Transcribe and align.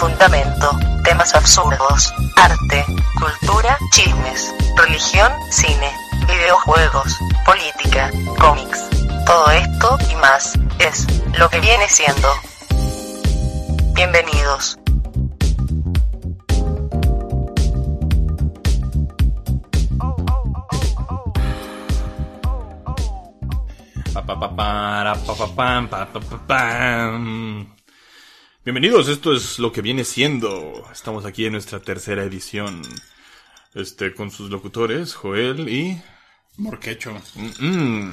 fundamento, 0.00 0.70
temas 1.04 1.34
absurdos, 1.34 2.14
arte, 2.34 2.86
cultura, 3.18 3.76
chismes, 3.90 4.54
religión, 4.74 5.30
cine, 5.50 5.92
videojuegos, 6.26 7.18
política, 7.44 8.10
cómics. 8.38 8.88
Todo 9.26 9.50
esto 9.50 9.98
y 10.10 10.14
más 10.16 10.58
es 10.78 11.06
lo 11.38 11.50
que 11.50 11.60
viene 11.60 11.86
siendo. 11.86 12.28
Bienvenidos. 13.92 14.78
Bienvenidos, 28.62 29.08
esto 29.08 29.32
es 29.32 29.58
lo 29.58 29.72
que 29.72 29.80
viene 29.80 30.04
siendo. 30.04 30.86
Estamos 30.92 31.24
aquí 31.24 31.46
en 31.46 31.52
nuestra 31.52 31.80
tercera 31.80 32.24
edición. 32.24 32.82
Este, 33.72 34.12
con 34.12 34.30
sus 34.30 34.50
locutores, 34.50 35.14
Joel 35.14 35.66
y. 35.70 35.98
Morquecho. 36.58 37.14
Mm, 37.58 38.10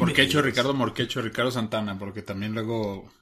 Morquecho, 0.00 0.42
Ricardo 0.42 0.74
Morquecho, 0.74 1.22
Ricardo 1.22 1.52
Santana, 1.52 1.96
porque 1.96 2.22
también 2.22 2.52
luego 2.52 3.12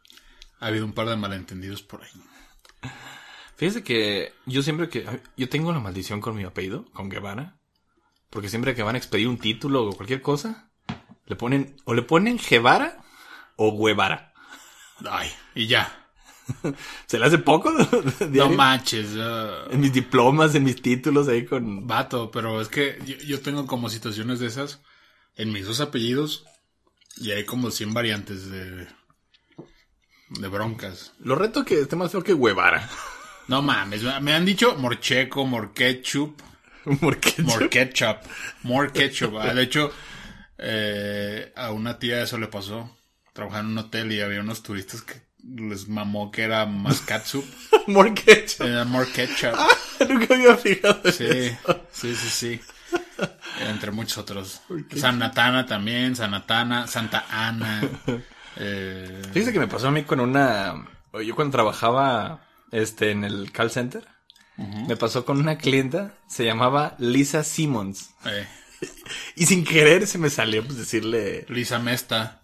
ha 0.58 0.68
habido 0.68 0.86
un 0.86 0.94
par 0.94 1.06
de 1.06 1.16
malentendidos 1.16 1.82
por 1.82 2.02
ahí. 2.02 2.10
Fíjese 3.56 3.84
que 3.84 4.32
yo 4.46 4.62
siempre 4.62 4.88
que. 4.88 5.06
Yo 5.36 5.50
tengo 5.50 5.70
la 5.70 5.80
maldición 5.80 6.22
con 6.22 6.34
mi 6.34 6.44
apellido, 6.44 6.86
con 6.94 7.10
Guevara. 7.10 7.58
Porque 8.30 8.48
siempre 8.48 8.74
que 8.74 8.82
van 8.82 8.94
a 8.94 8.98
expedir 8.98 9.28
un 9.28 9.36
título 9.36 9.84
o 9.84 9.92
cualquier 9.92 10.22
cosa, 10.22 10.70
le 11.26 11.36
ponen. 11.36 11.76
O 11.84 11.92
le 11.92 12.00
ponen 12.00 12.38
Guevara 12.38 13.04
o 13.56 13.76
Guevara. 13.76 14.30
Ay, 15.08 15.30
y 15.54 15.66
ya. 15.66 15.99
¿Se 17.06 17.18
le 17.18 17.26
hace 17.26 17.38
poco? 17.38 17.72
No 18.30 18.50
manches. 18.50 19.08
En 19.70 19.80
mis 19.80 19.92
diplomas, 19.92 20.54
en 20.54 20.64
mis 20.64 20.80
títulos 20.80 21.28
ahí 21.28 21.44
con. 21.44 21.86
vato, 21.86 22.30
pero 22.30 22.60
es 22.60 22.68
que 22.68 22.98
yo, 23.04 23.16
yo 23.16 23.40
tengo 23.40 23.66
como 23.66 23.88
situaciones 23.88 24.40
de 24.40 24.46
esas 24.46 24.80
en 25.36 25.52
mis 25.52 25.66
dos 25.66 25.80
apellidos 25.80 26.44
y 27.16 27.30
hay 27.32 27.44
como 27.44 27.70
100 27.70 27.94
variantes 27.94 28.50
de, 28.50 28.86
de 30.30 30.48
broncas. 30.48 31.12
Lo 31.18 31.34
reto 31.34 31.64
que 31.64 31.80
esté 31.80 31.96
más 31.96 32.12
feo 32.12 32.22
que 32.22 32.34
Guevara. 32.34 32.88
No 33.48 33.62
mames, 33.62 34.02
me 34.22 34.32
han 34.32 34.44
dicho 34.44 34.76
Morcheco, 34.76 35.44
Morquechup, 35.44 36.40
Porque 37.00 37.34
Morquechup, 37.42 38.18
Morquechup. 38.62 39.36
Ah, 39.36 39.54
De 39.54 39.62
hecho, 39.62 39.90
eh, 40.58 41.52
a 41.56 41.72
una 41.72 41.98
tía 41.98 42.22
eso 42.22 42.38
le 42.38 42.46
pasó. 42.46 42.96
Trabajaba 43.32 43.62
en 43.62 43.70
un 43.70 43.78
hotel 43.78 44.12
y 44.12 44.20
había 44.20 44.40
unos 44.40 44.62
turistas 44.62 45.02
que 45.02 45.22
les 45.44 45.88
mamó 45.88 46.30
que 46.30 46.42
era 46.42 46.66
más 46.66 47.00
catsup. 47.00 47.44
Morquecho. 47.86 48.64
Era 48.64 48.84
more 48.84 49.10
ketchup. 49.10 49.54
Nunca 50.08 50.34
había 50.34 50.56
fijado 50.56 51.00
en 51.04 51.12
Sí, 51.12 51.24
eso. 51.26 51.80
sí, 51.92 52.14
sí, 52.14 52.28
sí. 52.30 52.60
Entre 53.68 53.90
muchos 53.90 54.18
otros. 54.18 54.60
Sanatana 54.96 55.66
también, 55.66 56.16
Sanatana, 56.16 56.86
Santa 56.86 57.26
Ana. 57.30 57.82
Eh, 58.62 59.22
Fíjese 59.32 59.52
que 59.52 59.60
me 59.60 59.68
pasó 59.68 59.88
a 59.88 59.90
mí 59.92 60.02
con 60.02 60.18
una. 60.20 60.74
Yo 61.24 61.34
cuando 61.36 61.52
trabajaba 61.52 62.44
este, 62.72 63.12
en 63.12 63.22
el 63.24 63.52
call 63.52 63.70
center, 63.70 64.04
me 64.56 64.96
pasó 64.96 65.24
con 65.24 65.38
una 65.38 65.56
clienta, 65.56 66.14
se 66.28 66.44
llamaba 66.44 66.94
Lisa 66.98 67.44
Simmons. 67.44 68.10
eh, 68.26 68.46
Y 69.36 69.46
sin 69.46 69.64
querer 69.64 70.06
se 70.08 70.18
me 70.18 70.28
salió 70.30 70.64
pues 70.64 70.76
decirle. 70.76 71.46
Lisa 71.48 71.78
Mesta. 71.78 72.40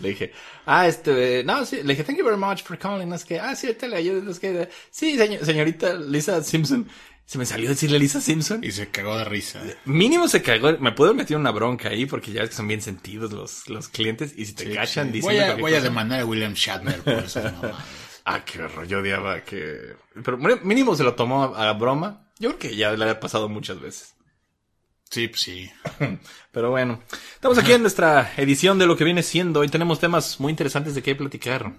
Le 0.00 0.08
dije, 0.10 0.32
ah, 0.66 0.86
este, 0.88 1.42
no, 1.44 1.64
sí, 1.66 1.76
le 1.82 1.94
dije, 1.94 2.04
thank 2.04 2.18
you 2.18 2.24
very 2.24 2.36
much 2.38 2.62
for 2.62 2.78
calling. 2.78 3.08
No 3.08 3.14
es 3.16 3.24
que, 3.24 3.38
ah, 3.38 3.54
sí, 3.54 3.66
ahorita 3.68 3.88
le 3.88 3.96
ayudo. 3.96 4.22
No 4.22 4.30
es 4.30 4.38
que, 4.40 4.68
sí, 4.90 5.16
señor- 5.16 5.44
señorita 5.44 5.94
Lisa 5.94 6.42
Simpson. 6.42 6.88
Se 7.26 7.38
me 7.38 7.46
salió 7.46 7.68
decirle 7.68 8.00
Lisa 8.00 8.20
Simpson. 8.20 8.64
Y 8.64 8.72
se 8.72 8.88
cagó 8.88 9.16
de 9.16 9.24
risa. 9.24 9.62
Mínimo 9.84 10.26
se 10.26 10.42
cagó. 10.42 10.76
Me 10.80 10.90
puedo 10.90 11.14
meter 11.14 11.36
una 11.36 11.52
bronca 11.52 11.88
ahí 11.90 12.04
porque 12.04 12.32
ya 12.32 12.40
ves 12.40 12.50
que 12.50 12.56
son 12.56 12.66
bien 12.66 12.82
sentidos 12.82 13.30
los, 13.32 13.68
los 13.68 13.86
clientes. 13.88 14.32
Y 14.36 14.46
si 14.46 14.54
te 14.54 14.64
Sí, 14.66 14.74
cachan 14.74 15.06
sí. 15.06 15.12
diciendo 15.12 15.40
Voy 15.44 15.52
a, 15.52 15.54
voy 15.54 15.74
a 15.74 15.80
demandar 15.80 16.18
a 16.20 16.26
William 16.26 16.54
Shatner 16.54 17.00
por 17.02 17.12
eso. 17.12 17.40
Ah, 18.24 18.44
qué 18.44 18.60
horror. 18.60 18.84
Yo 18.88 18.98
odiaba 18.98 19.42
que... 19.44 19.94
Pero 20.24 20.38
mínimo 20.38 20.96
se 20.96 21.04
lo 21.04 21.14
tomó 21.14 21.54
a 21.54 21.64
la 21.66 21.72
broma. 21.74 22.26
Yo 22.40 22.48
creo 22.50 22.58
que 22.58 22.76
ya 22.76 22.90
le 22.92 23.04
había 23.04 23.20
pasado 23.20 23.48
muchas 23.48 23.80
veces. 23.80 24.14
Sí, 25.10 25.26
pues 25.26 25.40
sí. 25.40 25.70
Pero 26.52 26.70
bueno. 26.70 27.02
Estamos 27.34 27.58
aquí 27.58 27.72
en 27.72 27.82
nuestra 27.82 28.32
edición 28.36 28.78
de 28.78 28.86
lo 28.86 28.96
que 28.96 29.04
viene 29.04 29.24
siendo. 29.24 29.64
Y 29.64 29.68
tenemos 29.68 29.98
temas 29.98 30.38
muy 30.38 30.50
interesantes 30.50 30.94
de 30.94 31.02
qué 31.02 31.16
platicar. 31.16 31.72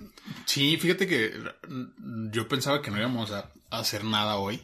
Sí, 0.45 0.77
fíjate 0.77 1.07
que 1.07 1.33
yo 2.31 2.47
pensaba 2.49 2.81
que 2.81 2.91
no 2.91 2.97
íbamos 2.97 3.31
a 3.31 3.49
hacer 3.69 4.03
nada 4.03 4.35
hoy. 4.35 4.61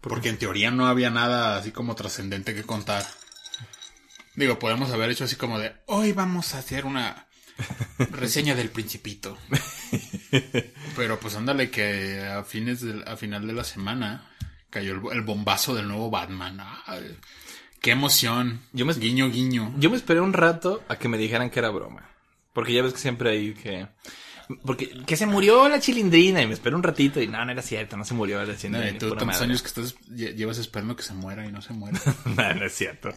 Porque 0.00 0.30
en 0.30 0.38
teoría 0.38 0.70
no 0.70 0.86
había 0.86 1.10
nada 1.10 1.56
así 1.56 1.70
como 1.70 1.94
trascendente 1.94 2.54
que 2.54 2.64
contar. 2.64 3.04
Digo, 4.34 4.58
podemos 4.58 4.90
haber 4.90 5.10
hecho 5.10 5.24
así 5.24 5.36
como 5.36 5.58
de, 5.58 5.74
hoy 5.86 6.12
vamos 6.12 6.54
a 6.54 6.58
hacer 6.58 6.86
una 6.86 7.26
reseña 8.10 8.54
del 8.54 8.70
principito. 8.70 9.36
Pero 10.96 11.20
pues 11.20 11.36
ándale 11.36 11.70
que 11.70 12.22
a 12.22 12.42
fines 12.42 12.80
del, 12.80 13.06
a 13.06 13.18
final 13.18 13.46
de 13.46 13.52
la 13.52 13.64
semana 13.64 14.30
cayó 14.70 14.94
el, 14.94 15.02
el 15.12 15.20
bombazo 15.20 15.74
del 15.74 15.86
nuevo 15.86 16.10
Batman. 16.10 16.58
Ay, 16.86 17.18
qué 17.82 17.90
emoción. 17.90 18.60
Yo 18.72 18.86
me- 18.86 18.94
guiño 18.94 19.28
guiño. 19.30 19.74
Yo 19.78 19.90
me 19.90 19.96
esperé 19.96 20.20
un 20.20 20.32
rato 20.32 20.82
a 20.88 20.96
que 20.96 21.08
me 21.08 21.18
dijeran 21.18 21.50
que 21.50 21.58
era 21.58 21.68
broma. 21.70 22.08
Porque 22.54 22.72
ya 22.72 22.82
ves 22.82 22.92
que 22.94 22.98
siempre 23.00 23.30
hay 23.30 23.52
que... 23.54 23.88
Porque 24.66 24.90
que 25.06 25.16
se 25.16 25.24
murió 25.24 25.66
la 25.68 25.80
chilindrina 25.80 26.42
y 26.42 26.46
me 26.46 26.52
esperé 26.52 26.76
un 26.76 26.82
ratito 26.82 27.22
y 27.22 27.26
no, 27.28 27.42
no 27.44 27.52
era 27.52 27.62
cierto, 27.62 27.96
no 27.96 28.04
se 28.04 28.12
murió 28.12 28.38
la 28.44 28.52
No, 28.52 28.58
chilindrina. 28.58 28.88
y 28.90 28.92
ni 28.94 28.98
tú 28.98 29.08
tantos 29.10 29.26
madre. 29.28 29.44
años 29.44 29.62
que 29.62 29.68
estás, 29.68 29.94
lle- 30.10 30.34
llevas 30.34 30.58
esperando 30.58 30.94
que 30.96 31.02
se 31.02 31.14
muera 31.14 31.46
y 31.46 31.52
no 31.52 31.62
se 31.62 31.72
muere. 31.72 31.98
no, 32.26 32.54
no 32.54 32.66
es 32.66 32.72
cierto. 32.74 33.10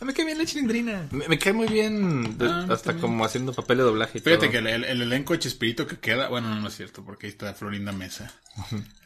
No 0.00 0.06
me 0.06 0.14
cae 0.14 0.24
bien 0.24 0.38
la 0.38 0.46
chilindrina. 0.46 1.06
Me, 1.10 1.28
me 1.28 1.38
cae 1.38 1.52
muy 1.52 1.66
bien 1.66 2.38
de- 2.38 2.46
Ah, 2.46 2.60
hasta 2.70 2.92
también. 2.92 3.00
como 3.02 3.24
haciendo 3.26 3.52
papel 3.52 3.78
de 3.78 3.82
doblaje 3.84 4.18
y 4.18 4.20
Fíjate 4.22 4.46
todo. 4.46 4.50
que 4.52 4.58
el, 4.58 4.66
el- 4.68 4.84
el 4.84 5.02
elenco 5.02 5.34
de 5.34 5.40
Chespirito 5.40 5.86
que 5.86 5.98
queda, 5.98 6.28
bueno, 6.28 6.48
no, 6.48 6.60
no 6.60 6.68
es 6.68 6.76
cierto, 6.76 7.04
porque 7.04 7.26
ahí 7.26 7.32
está 7.32 7.52
Florinda 7.52 7.92
Mesa. 7.92 8.32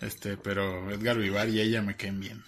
Este, 0.01 0.37
pero 0.37 0.91
Edgar 0.93 1.17
Vivar 1.19 1.49
y 1.49 1.61
ella 1.61 1.83
me 1.83 1.97
caen 1.97 2.21
bien. 2.21 2.45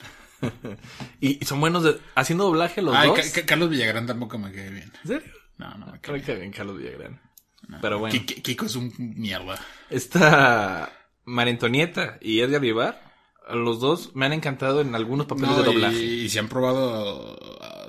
Y 1.21 1.45
son 1.45 1.61
buenos 1.61 1.83
de- 1.85 1.99
haciendo 2.15 2.45
doblaje 2.45 2.83
los 2.83 2.95
Ay, 2.95 3.09
dos. 3.09 3.19
Ca- 3.19 3.41
Ca- 3.41 3.47
Carlos 3.47 3.71
Villagrán 3.71 4.07
tampoco 4.07 4.39
me 4.39 4.53
cae 4.53 4.71
bien. 4.71 4.93
¿En 5.03 5.09
serio? 5.09 5.33
No, 5.59 5.75
no 5.79 5.87
me 5.87 6.01
cae 6.01 6.19
bien. 6.37 6.53
Carlos 6.53 6.79
Villagrán. 6.79 7.21
Pero 7.81 7.99
bueno. 7.99 8.13
Ki- 8.27 8.43
Kiko 8.43 8.67
es 8.67 8.77
un 8.77 8.93
mierda. 8.99 9.59
Esta 9.91 10.93
María 11.25 11.53
Antonieta 11.53 12.19
y 12.21 12.41
Edgar 12.41 12.61
Vivar, 12.61 13.01
los 13.51 13.81
dos 13.81 14.15
me 14.15 14.27
han 14.27 14.33
encantado 14.35 14.81
en 14.83 14.95
algunos 14.95 15.27
papeles 15.27 15.51
No, 15.51 15.59
de 15.59 15.65
doblaje. 15.65 15.97
y 16.03 16.29
se 16.29 16.39
han 16.41 16.49
probado 16.49 17.37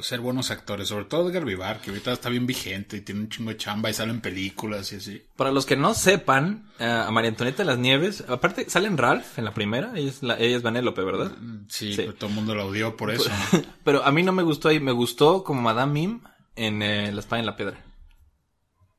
ser 0.02 0.20
buenos 0.20 0.52
actores, 0.52 0.88
sobre 0.90 1.06
todo 1.06 1.30
Edgar 1.30 1.46
Vivar, 1.46 1.82
que 1.82 1.90
ahorita 1.92 2.12
está 2.14 2.30
bien 2.30 2.46
vigente 2.46 2.98
y 2.98 3.02
tiene 3.02 3.22
un 3.22 3.30
chingo 3.30 3.50
de 3.52 3.58
chamba 3.58 3.90
y 3.90 3.94
sale 3.94 4.12
en 4.12 4.22
películas 4.22 4.92
y 4.94 4.98
así. 4.98 5.22
Para 5.36 5.52
los 5.52 5.66
que 5.66 5.76
no 5.76 5.94
sepan, 5.94 6.70
eh, 6.80 6.86
a 6.86 7.10
María 7.12 7.30
Antonieta 7.30 7.64
de 7.64 7.68
las 7.68 7.78
Nieves, 7.78 8.24
aparte 8.28 8.70
salen 8.70 8.98
Ralph 8.98 9.38
en 9.38 9.46
la 9.46 9.54
primera, 9.54 9.92
ella 9.96 10.10
es, 10.10 10.24
la, 10.24 10.38
ella 10.38 10.58
es 10.58 10.62
Vanellope, 10.64 11.04
¿verdad? 11.04 11.32
Sí, 11.68 11.92
Sí. 11.92 11.98
pero 11.98 12.14
todo 12.16 12.30
el 12.30 12.36
mundo 12.36 12.56
la 12.56 12.66
odió 12.66 12.96
por 12.98 13.12
eso. 13.12 13.30
Pero 13.84 14.04
a 14.04 14.12
mí 14.12 14.24
no 14.24 14.32
me 14.32 14.44
gustó 14.44 14.70
ahí, 14.70 14.80
me 14.80 14.92
gustó 14.92 15.44
como 15.44 15.62
Madame 15.62 15.94
Mim 15.94 16.22
en 16.56 16.82
eh, 16.82 17.12
La 17.12 17.20
Espada 17.20 17.40
en 17.42 17.46
la 17.46 17.56
Piedra. 17.56 17.84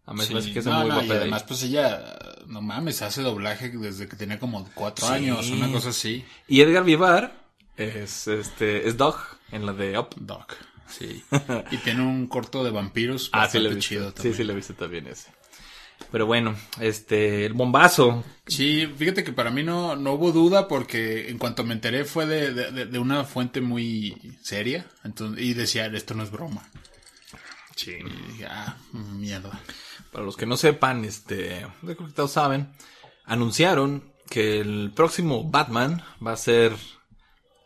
A 0.04 0.14
mí 0.14 0.22
se 0.22 0.34
me 0.34 0.40
Sí, 0.42 0.52
que 0.52 0.60
es 0.60 0.66
no, 0.66 0.72
muy 0.80 0.88
no, 0.88 0.94
guapa 0.94 1.06
y 1.14 1.16
además, 1.16 1.42
pues 1.42 1.62
ella, 1.64 2.16
no 2.46 2.62
mames, 2.62 3.02
hace 3.02 3.22
doblaje 3.22 3.70
desde 3.70 4.06
que 4.08 4.14
tenía 4.14 4.38
como 4.38 4.68
cuatro 4.74 5.04
Sí. 5.06 5.12
años, 5.12 5.50
una 5.50 5.70
cosa 5.72 5.88
así. 5.88 6.24
Y 6.46 6.60
Edgar 6.60 6.84
Vivar 6.84 7.32
es 7.76 8.28
este 8.28 8.86
es 8.88 8.96
Dog 8.96 9.16
en 9.50 9.66
la 9.66 9.72
de 9.72 9.98
Up. 9.98 10.10
Doc, 10.16 10.54
sí. 10.88 11.22
y 11.70 11.76
tiene 11.78 12.02
un 12.02 12.26
corto 12.26 12.62
de 12.64 12.70
vampiros 12.70 13.30
Ah, 13.32 13.48
sí 13.48 13.58
bastante 13.58 13.68
visto. 13.76 13.88
chido 13.88 14.08
sí, 14.10 14.14
también. 14.14 14.34
sí 14.36 14.44
lo 14.44 14.52
he 14.52 14.56
visto 14.56 14.74
también 14.74 15.06
ese. 15.06 15.30
Pero 16.12 16.26
bueno, 16.26 16.54
este, 16.80 17.46
el 17.46 17.54
bombazo. 17.54 18.22
Sí, 18.46 18.86
fíjate 18.98 19.24
que 19.24 19.32
para 19.32 19.50
mí 19.50 19.62
no, 19.62 19.96
no 19.96 20.12
hubo 20.12 20.30
duda 20.30 20.68
porque 20.68 21.30
en 21.30 21.38
cuanto 21.38 21.64
me 21.64 21.72
enteré 21.72 22.04
fue 22.04 22.26
de, 22.26 22.52
de- 22.86 22.98
una 22.98 23.24
fuente 23.24 23.60
muy 23.62 24.36
seria 24.42 24.86
entonces, 25.04 25.42
y 25.42 25.54
decía, 25.54 25.86
esto 25.86 26.14
no 26.14 26.22
es 26.22 26.30
broma. 26.30 26.68
Sí. 27.74 27.92
Y 27.92 28.32
dije, 28.32 28.46
ah, 28.46 28.76
mierda. 28.92 29.58
Para 30.12 30.24
los 30.24 30.36
que 30.36 30.46
no 30.46 30.56
sepan, 30.56 31.04
este, 31.04 31.66
creo 31.82 31.96
que 31.96 32.12
todos 32.12 32.32
saben, 32.32 32.68
anunciaron 33.24 34.04
que 34.30 34.60
el 34.60 34.92
próximo 34.94 35.44
Batman 35.44 36.02
va 36.24 36.32
a 36.32 36.36
ser 36.36 36.74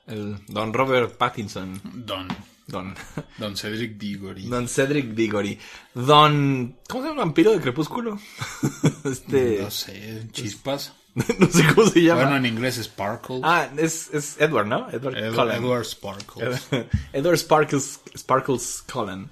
el 0.06 0.38
Don 0.46 0.72
Robert 0.72 1.16
Pattinson. 1.16 1.80
Don, 1.84 2.28
Don, 2.70 2.94
Don 3.38 3.56
Cedric 3.56 3.96
Diggory. 3.98 4.46
Don 4.46 4.68
Cedric 4.68 5.06
Diggory. 5.14 5.58
Don, 5.94 6.78
¿cómo 6.88 7.02
se 7.02 7.08
llama 7.08 7.22
el 7.22 7.26
vampiro 7.26 7.52
de 7.52 7.60
Crepúsculo? 7.60 8.18
este, 9.04 9.58
No 9.62 9.70
sé, 9.70 10.28
chispas. 10.32 10.94
no 11.14 11.46
sé 11.48 11.64
cómo 11.74 11.88
se 11.88 12.02
llama. 12.02 12.22
Bueno, 12.22 12.36
en 12.36 12.46
inglés 12.46 12.76
Sparkle. 12.76 13.40
Ah, 13.42 13.68
es, 13.76 14.10
es 14.12 14.40
Edward, 14.40 14.66
¿no? 14.66 14.88
Edward, 14.90 15.16
Ed- 15.16 15.34
Cullen. 15.34 15.56
Edward 15.64 15.84
Sparkle. 15.84 16.58
Edward 17.12 17.38
Sparkles, 17.38 18.00
Sparkles 18.16 18.84
Cullen. 18.90 19.28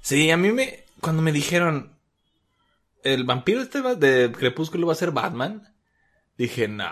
Sí, 0.00 0.30
a 0.30 0.36
mí 0.36 0.50
me, 0.52 0.84
cuando 1.00 1.20
me 1.22 1.32
dijeron, 1.32 1.98
el 3.02 3.24
vampiro 3.24 3.60
este 3.60 3.82
de 3.82 4.32
Crepúsculo 4.32 4.86
va 4.86 4.94
a 4.94 4.96
ser 4.96 5.10
Batman, 5.10 5.74
dije, 6.38 6.68
no. 6.68 6.88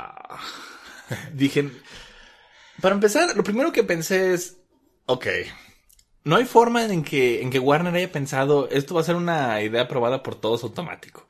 dije, 1.33 1.71
para 2.81 2.95
empezar, 2.95 3.35
lo 3.37 3.43
primero 3.43 3.73
que 3.73 3.83
pensé 3.83 4.35
es, 4.35 4.59
ok, 5.07 5.27
no 6.25 6.37
hay 6.37 6.45
forma 6.45 6.85
en 6.85 7.03
que, 7.03 7.43
en 7.43 7.51
que 7.51 7.59
Warner 7.59 7.95
haya 7.95 8.13
pensado, 8.13 8.69
esto 8.71 8.95
va 8.95 9.01
a 9.01 9.05
ser 9.05 9.17
una 9.17 9.61
idea 9.63 9.83
aprobada 9.83 10.23
por 10.23 10.35
todos 10.35 10.63
automático. 10.63 11.27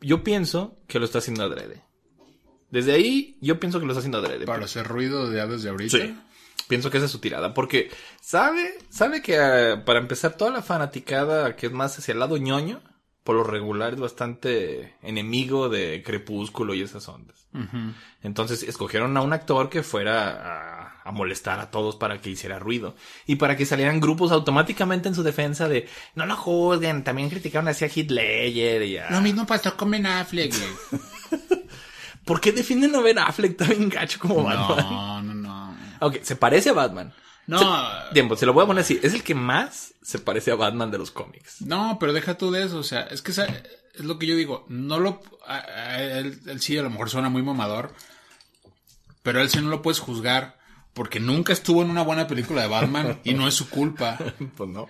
Yo 0.00 0.22
pienso 0.24 0.78
que 0.86 0.98
lo 0.98 1.04
está 1.04 1.18
haciendo 1.18 1.44
adrede. 1.44 1.82
Desde 2.70 2.92
ahí, 2.92 3.38
yo 3.40 3.60
pienso 3.60 3.78
que 3.78 3.86
lo 3.86 3.92
está 3.92 4.00
haciendo 4.00 4.18
adrede. 4.18 4.46
Para 4.46 4.64
hacer 4.64 4.86
ruido 4.86 5.32
ya 5.32 5.46
desde 5.46 5.68
ahorita. 5.68 5.98
Sí. 5.98 6.18
Pienso 6.68 6.90
que 6.90 6.96
esa 6.96 7.06
es 7.06 7.12
su 7.12 7.18
tirada, 7.18 7.52
porque 7.52 7.90
sabe, 8.22 8.78
sabe 8.88 9.20
que 9.20 9.36
eh, 9.36 9.76
para 9.84 9.98
empezar 9.98 10.36
toda 10.36 10.50
la 10.50 10.62
fanaticada 10.62 11.56
que 11.56 11.66
es 11.66 11.72
más 11.72 11.98
hacia 11.98 12.12
el 12.12 12.18
lado 12.18 12.38
ñoño, 12.38 12.80
por 13.22 13.36
lo 13.36 13.44
regular 13.44 13.94
es 13.94 14.00
bastante 14.00 14.96
enemigo 15.02 15.68
de 15.68 16.02
Crepúsculo 16.02 16.74
y 16.74 16.82
esas 16.82 17.08
ondas. 17.08 17.48
Entonces 18.22 18.62
escogieron 18.62 19.16
a 19.16 19.22
un 19.22 19.32
actor 19.32 19.70
que 19.70 19.82
fuera 19.82 20.30
a, 20.30 20.93
a 21.04 21.12
molestar 21.12 21.60
a 21.60 21.70
todos 21.70 21.96
para 21.96 22.20
que 22.20 22.30
hiciera 22.30 22.58
ruido. 22.58 22.96
Y 23.26 23.36
para 23.36 23.56
que 23.56 23.66
salieran 23.66 24.00
grupos 24.00 24.32
automáticamente 24.32 25.06
en 25.08 25.14
su 25.14 25.22
defensa 25.22 25.68
de 25.68 25.86
no 26.14 26.24
lo 26.26 26.34
juzguen, 26.36 27.04
también 27.04 27.28
criticaron 27.30 27.68
así 27.68 27.84
a 27.84 27.88
Ledger 27.88 28.82
y 28.82 28.96
a... 28.98 29.10
Lo 29.10 29.20
mismo 29.20 29.46
pasó 29.46 29.76
con 29.76 29.90
Ben 29.90 30.06
Affleck. 30.06 30.54
¿Por 32.24 32.40
qué 32.40 32.52
defienden 32.52 32.94
a 32.94 33.00
Ben 33.00 33.18
Affleck 33.18 33.56
tan 33.56 33.88
gacho 33.90 34.18
como 34.18 34.42
Batman? 34.42 34.78
No, 34.78 35.22
no, 35.22 35.34
no. 35.34 35.76
Ok, 36.00 36.16
se 36.22 36.36
parece 36.36 36.70
a 36.70 36.72
Batman. 36.72 37.12
No, 37.46 37.58
Se- 37.58 38.14
tiempo, 38.14 38.36
se 38.36 38.46
lo 38.46 38.54
voy 38.54 38.64
a 38.64 38.66
poner 38.66 38.82
así. 38.82 38.98
Es 39.02 39.12
el 39.12 39.22
que 39.22 39.34
más 39.34 39.92
se 40.02 40.18
parece 40.18 40.50
a 40.50 40.54
Batman 40.54 40.90
de 40.90 40.96
los 40.98 41.10
cómics. 41.10 41.60
no, 41.60 41.98
pero 42.00 42.14
deja 42.14 42.38
tú 42.38 42.50
de 42.50 42.64
eso. 42.64 42.78
O 42.78 42.82
sea, 42.82 43.02
es 43.02 43.20
que 43.20 43.32
esa- 43.32 43.44
es 43.46 44.00
lo 44.04 44.18
que 44.18 44.26
yo 44.26 44.36
digo. 44.36 44.64
No 44.68 44.98
lo. 44.98 45.20
a- 45.46 45.56
a- 45.58 46.02
él, 46.02 46.40
él 46.46 46.60
sí, 46.62 46.78
a 46.78 46.82
lo 46.82 46.88
mejor 46.88 47.10
suena 47.10 47.28
muy 47.28 47.42
mamador. 47.42 47.92
Pero 49.22 49.40
él 49.42 49.50
sí 49.50 49.60
no 49.60 49.68
lo 49.68 49.82
puedes 49.82 50.00
juzgar. 50.00 50.56
Porque 50.94 51.20
nunca 51.20 51.52
estuvo 51.52 51.82
en 51.82 51.90
una 51.90 52.02
buena 52.02 52.26
película 52.26 52.62
de 52.62 52.68
Batman 52.68 53.20
y 53.24 53.34
no 53.34 53.46
es 53.46 53.54
su 53.54 53.68
culpa. 53.68 54.18
Pues 54.56 54.70
no. 54.70 54.88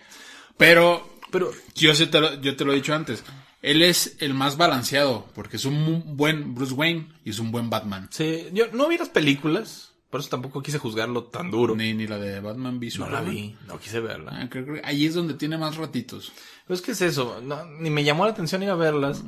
Pero 0.57 1.19
Pero 1.31 1.51
yo, 1.75 1.93
te 2.11 2.21
lo, 2.21 2.41
yo 2.41 2.57
te 2.57 2.65
lo 2.65 2.73
he 2.73 2.77
dicho 2.77 2.95
antes. 2.95 3.25
Él 3.63 3.83
es 3.83 4.17
el 4.21 4.35
más 4.35 4.57
balanceado. 4.57 5.27
Porque 5.35 5.57
es 5.57 5.65
un 5.65 6.17
buen 6.17 6.55
Bruce 6.55 6.75
Wayne 6.75 7.09
y 7.25 7.31
es 7.31 7.39
un 7.39 7.51
buen 7.51 7.71
Batman. 7.71 8.09
sí, 8.11 8.47
yo 8.53 8.67
no 8.73 8.89
vi 8.89 8.99
las 8.99 9.09
películas, 9.09 9.95
por 10.15 10.21
eso 10.21 10.31
tampoco 10.31 10.63
quise 10.63 10.79
juzgarlo 10.79 11.25
tan 11.25 11.51
duro. 11.51 11.75
Ni, 11.75 11.93
ni 11.93 12.07
la 12.07 12.19
de 12.19 12.39
Batman 12.39 12.79
v 12.79 12.89
No 12.99 13.11
la 13.11 13.21
vi, 13.21 13.57
no 13.67 13.81
quise 13.81 13.99
verla. 13.99 14.43
Ah, 14.43 14.49
creo 14.49 14.65
que 14.65 14.81
ahí 14.85 15.07
es 15.07 15.15
donde 15.15 15.35
tiene 15.35 15.59
más 15.59 15.77
ratitos. 15.77 16.33
Pero 16.67 16.77
es 16.77 16.83
que 16.83 16.93
es 16.93 17.01
eso, 17.01 17.41
no, 17.43 17.65
ni 17.65 17.91
me 17.91 18.05
llamó 18.05 18.25
la 18.25 18.31
atención 18.31 18.63
ir 18.63 18.71
a 18.71 18.77
verlas, 18.77 19.25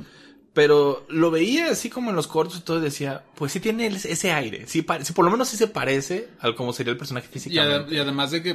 pero 0.57 1.05
lo 1.09 1.29
veía 1.29 1.69
así 1.69 1.87
como 1.87 2.09
en 2.09 2.15
los 2.15 2.25
cortos 2.25 2.57
y 2.57 2.61
todo 2.61 2.81
decía, 2.81 3.21
pues 3.35 3.51
sí 3.51 3.59
tiene 3.59 3.85
ese 3.85 4.31
aire, 4.31 4.65
sí, 4.65 4.81
por 4.81 5.23
lo 5.23 5.29
menos 5.29 5.47
sí 5.49 5.55
se 5.55 5.67
parece 5.67 6.29
al 6.39 6.55
como 6.55 6.73
sería 6.73 6.93
el 6.93 6.97
personaje 6.97 7.27
Y, 7.29 7.33
físicamente. 7.33 7.93
y 7.93 7.99
además 7.99 8.31
de 8.31 8.41
que 8.41 8.49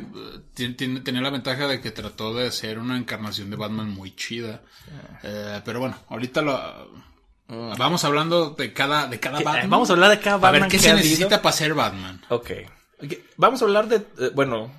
eh, 0.59 1.01
tenía 1.05 1.21
la 1.21 1.31
ventaja 1.31 1.69
de 1.69 1.81
que 1.81 1.93
trató 1.93 2.35
de 2.35 2.49
hacer 2.49 2.81
una 2.81 2.99
encarnación 2.99 3.51
de 3.51 3.57
Batman 3.57 3.89
muy 3.89 4.17
chida. 4.17 4.63
Eh, 5.23 5.61
pero 5.65 5.79
bueno, 5.79 5.97
ahorita 6.09 6.43
lo 6.43 6.61
vamos 7.79 8.03
hablando 8.03 8.51
de 8.51 8.73
cada, 8.73 9.07
de 9.07 9.21
cada 9.21 9.39
Batman. 9.39 9.67
eh, 9.67 9.69
vamos 9.69 9.89
a 9.89 9.93
hablar 9.93 10.11
de 10.11 10.19
cada 10.19 10.35
A 10.35 10.39
Batman 10.41 10.63
ver 10.63 10.71
qué 10.73 10.79
se 10.81 10.93
necesita 10.95 11.41
para 11.41 11.53
ser 11.55 11.73
Batman. 11.73 12.21
Ok. 12.31 12.51
Ok, 13.01 13.13
Vamos 13.37 13.63
a 13.63 13.65
hablar 13.65 13.87
de, 13.87 13.97
eh, 13.97 14.31
bueno, 14.35 14.73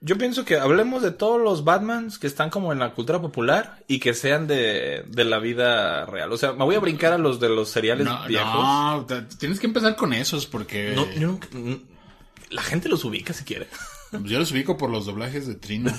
yo 0.00 0.18
pienso 0.18 0.44
que 0.44 0.58
hablemos 0.58 1.02
de 1.02 1.10
todos 1.10 1.40
los 1.40 1.64
Batmans 1.64 2.18
que 2.18 2.26
están 2.26 2.50
como 2.50 2.72
en 2.72 2.78
la 2.78 2.92
cultura 2.94 3.20
popular 3.20 3.82
y 3.88 3.98
que 3.98 4.14
sean 4.14 4.46
de, 4.46 5.04
de 5.08 5.24
la 5.24 5.38
vida 5.38 6.04
real. 6.06 6.32
O 6.32 6.36
sea, 6.38 6.52
me 6.52 6.64
voy 6.64 6.74
a 6.76 6.80
brincar 6.80 7.12
a 7.12 7.18
los 7.18 7.40
de 7.40 7.48
los 7.48 7.70
seriales 7.70 8.06
No, 8.06 8.26
viejos. 8.26 8.54
no, 8.54 9.06
tienes 9.38 9.58
que 9.58 9.66
empezar 9.66 9.96
con 9.96 10.12
esos 10.12 10.46
porque 10.46 10.92
No, 10.94 11.10
yo 11.12 11.38
la 12.50 12.62
gente 12.62 12.88
los 12.88 13.04
ubica 13.04 13.32
si 13.32 13.44
quiere. 13.44 13.66
yo 14.12 14.38
los 14.38 14.52
ubico 14.52 14.76
por 14.76 14.90
los 14.90 15.06
doblajes 15.06 15.46
de 15.46 15.54
Trino. 15.54 15.92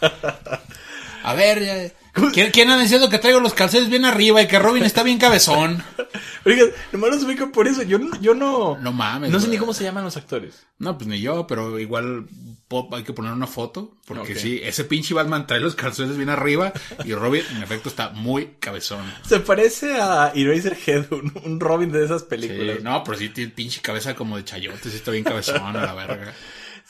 A 1.22 1.34
ver, 1.34 1.62
ya- 1.64 1.92
¿quién, 2.32 2.50
quién 2.50 2.70
ha 2.70 2.78
diciendo 2.80 3.08
que 3.08 3.18
traigo 3.18 3.40
los 3.40 3.54
calcetes 3.54 3.88
bien 3.88 4.04
arriba 4.04 4.40
y 4.42 4.46
que 4.48 4.58
Robin 4.58 4.84
está 4.84 5.02
bien 5.02 5.18
cabezón? 5.18 5.82
Oiga, 6.46 6.64
nomás 6.92 7.10
los 7.10 7.22
ubico 7.24 7.50
por 7.52 7.66
eso. 7.66 7.82
Yo, 7.82 7.98
no- 7.98 8.20
yo 8.20 8.34
no. 8.34 8.76
No 8.78 8.92
mames, 8.92 9.30
No 9.30 9.40
sé 9.40 9.46
güey. 9.46 9.56
ni 9.56 9.60
cómo 9.60 9.72
se 9.72 9.84
llaman 9.84 10.04
los 10.04 10.16
actores. 10.16 10.66
No, 10.78 10.96
pues 10.98 11.08
ni 11.08 11.20
yo, 11.20 11.46
pero 11.46 11.78
igual 11.78 12.26
pop, 12.68 12.92
hay 12.94 13.02
que 13.02 13.12
poner 13.14 13.32
una 13.32 13.46
foto. 13.46 13.96
Porque 14.06 14.32
Ok. 14.34 14.38
sí, 14.38 14.60
ese 14.62 14.84
pinche 14.84 15.14
Batman 15.14 15.46
trae 15.46 15.60
los 15.60 15.74
calzones 15.74 16.16
bien 16.18 16.28
arriba 16.28 16.72
y 17.04 17.14
Robin, 17.14 17.42
en 17.56 17.62
efecto, 17.62 17.88
está 17.88 18.10
muy 18.10 18.56
cabezón. 18.60 19.10
Se 19.26 19.40
parece 19.40 19.94
a 20.00 20.32
Eraserhead, 20.34 21.10
un, 21.12 21.32
un 21.44 21.60
Robin 21.60 21.90
de 21.90 22.04
esas 22.04 22.22
Sí, 22.22 22.26
películas. 22.28 22.82
no, 22.82 23.02
pero 23.04 23.16
sí 23.16 23.30
tiene 23.30 23.50
pinche 23.52 23.80
cabeza 23.80 24.14
como 24.14 24.36
de 24.36 24.44
chayote, 24.44 24.90
sí 24.90 24.96
está 24.96 25.10
bien 25.12 25.24
cabezón 25.24 25.76
a 25.76 25.84
la 25.86 25.94
verga. 25.94 26.34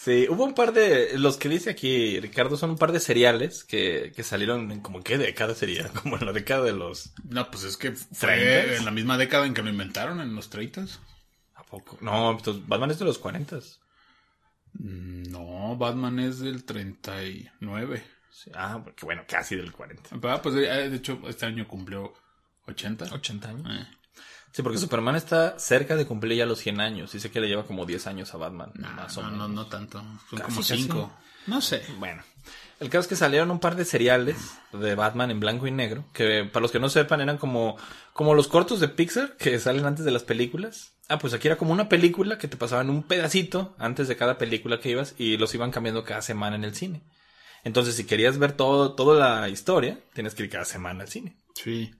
Sí, 0.04 0.26
hubo 0.28 0.44
un 0.44 0.52
par 0.52 0.74
de. 0.74 1.18
Los 1.18 1.38
que 1.38 1.48
dice 1.48 1.70
aquí 1.70 2.20
Ricardo 2.20 2.58
son 2.58 2.68
un 2.68 2.76
par 2.76 2.92
de 2.92 3.00
seriales 3.00 3.64
que, 3.64 4.12
que 4.14 4.22
salieron 4.22 4.70
en 4.70 4.80
como 4.82 5.02
qué 5.02 5.16
década 5.16 5.54
sería, 5.54 5.88
como 6.02 6.18
en 6.18 6.26
la 6.26 6.32
década 6.34 6.62
de 6.62 6.74
los. 6.74 7.14
No, 7.24 7.50
pues 7.50 7.64
es 7.64 7.78
que 7.78 7.94
en 8.20 8.84
la 8.84 8.90
misma 8.90 9.16
década 9.16 9.46
en 9.46 9.54
que 9.54 9.62
lo 9.62 9.70
inventaron, 9.70 10.20
en 10.20 10.34
los 10.34 10.50
30. 10.50 10.84
¿A 11.54 11.62
poco? 11.62 11.96
No, 12.02 12.32
entonces, 12.32 12.68
Batman 12.68 12.90
es 12.90 12.98
de 12.98 13.06
los 13.06 13.16
40. 13.16 13.60
No, 14.74 15.74
Batman 15.78 16.18
es 16.18 16.40
del 16.40 16.64
39. 16.64 18.04
Sí, 18.30 18.50
ah, 18.54 18.82
porque 18.84 19.06
bueno, 19.06 19.22
casi 19.26 19.56
del 19.56 19.72
40. 19.72 20.10
Ah, 20.22 20.42
pues 20.42 20.54
eh, 20.56 20.90
de 20.90 20.96
hecho 20.96 21.18
este 21.26 21.46
año 21.46 21.66
cumplió 21.66 22.12
80. 22.66 23.06
80 23.06 23.48
años. 23.48 23.66
Eh, 23.70 23.86
Sí, 24.54 24.62
porque 24.62 24.78
Superman 24.78 25.16
está 25.16 25.58
cerca 25.58 25.96
de 25.96 26.06
cumplir 26.06 26.38
ya 26.38 26.46
los 26.46 26.60
100 26.60 26.80
años. 26.80 27.12
Y 27.16 27.18
sé 27.18 27.28
que 27.32 27.40
le 27.40 27.48
lleva 27.48 27.64
como 27.64 27.86
10 27.86 28.06
años 28.06 28.32
a 28.34 28.36
Batman. 28.36 28.70
no, 28.74 28.88
más 28.92 29.16
o 29.18 29.22
no, 29.22 29.30
menos. 29.32 29.48
no, 29.48 29.54
no 29.56 29.66
tanto. 29.66 29.98
Son 30.30 30.38
Casi, 30.38 30.42
como 30.44 30.56
casi. 30.60 30.76
5. 30.76 31.12
No 31.48 31.60
sé. 31.60 31.82
Bueno, 31.98 32.22
el 32.78 32.88
caso 32.88 33.00
es 33.00 33.06
que 33.08 33.16
salieron 33.16 33.50
un 33.50 33.58
par 33.58 33.74
de 33.74 33.84
seriales 33.84 34.36
de 34.72 34.94
Batman 34.94 35.32
en 35.32 35.40
blanco 35.40 35.66
y 35.66 35.72
negro, 35.72 36.04
que 36.12 36.44
para 36.44 36.62
los 36.62 36.70
que 36.70 36.78
no 36.78 36.88
sepan 36.88 37.20
eran 37.20 37.36
como, 37.36 37.76
como 38.12 38.34
los 38.34 38.46
cortos 38.46 38.78
de 38.78 38.86
Pixar 38.86 39.36
que 39.38 39.58
salen 39.58 39.86
antes 39.86 40.04
de 40.04 40.12
las 40.12 40.22
películas. 40.22 40.92
Ah, 41.08 41.18
pues 41.18 41.34
aquí 41.34 41.48
era 41.48 41.56
como 41.56 41.72
una 41.72 41.88
película 41.88 42.38
que 42.38 42.46
te 42.46 42.56
pasaban 42.56 42.90
un 42.90 43.02
pedacito 43.02 43.74
antes 43.78 44.06
de 44.06 44.16
cada 44.16 44.38
película 44.38 44.78
que 44.78 44.90
ibas 44.90 45.16
y 45.18 45.36
los 45.36 45.52
iban 45.56 45.72
cambiando 45.72 46.04
cada 46.04 46.22
semana 46.22 46.54
en 46.54 46.62
el 46.62 46.76
cine. 46.76 47.02
Entonces, 47.64 47.96
si 47.96 48.04
querías 48.04 48.38
ver 48.38 48.52
todo, 48.52 48.94
toda 48.94 49.40
la 49.40 49.48
historia, 49.48 49.98
tienes 50.12 50.36
que 50.36 50.44
ir 50.44 50.50
cada 50.50 50.64
semana 50.64 51.02
al 51.02 51.08
cine. 51.08 51.36
Sí. 51.56 51.92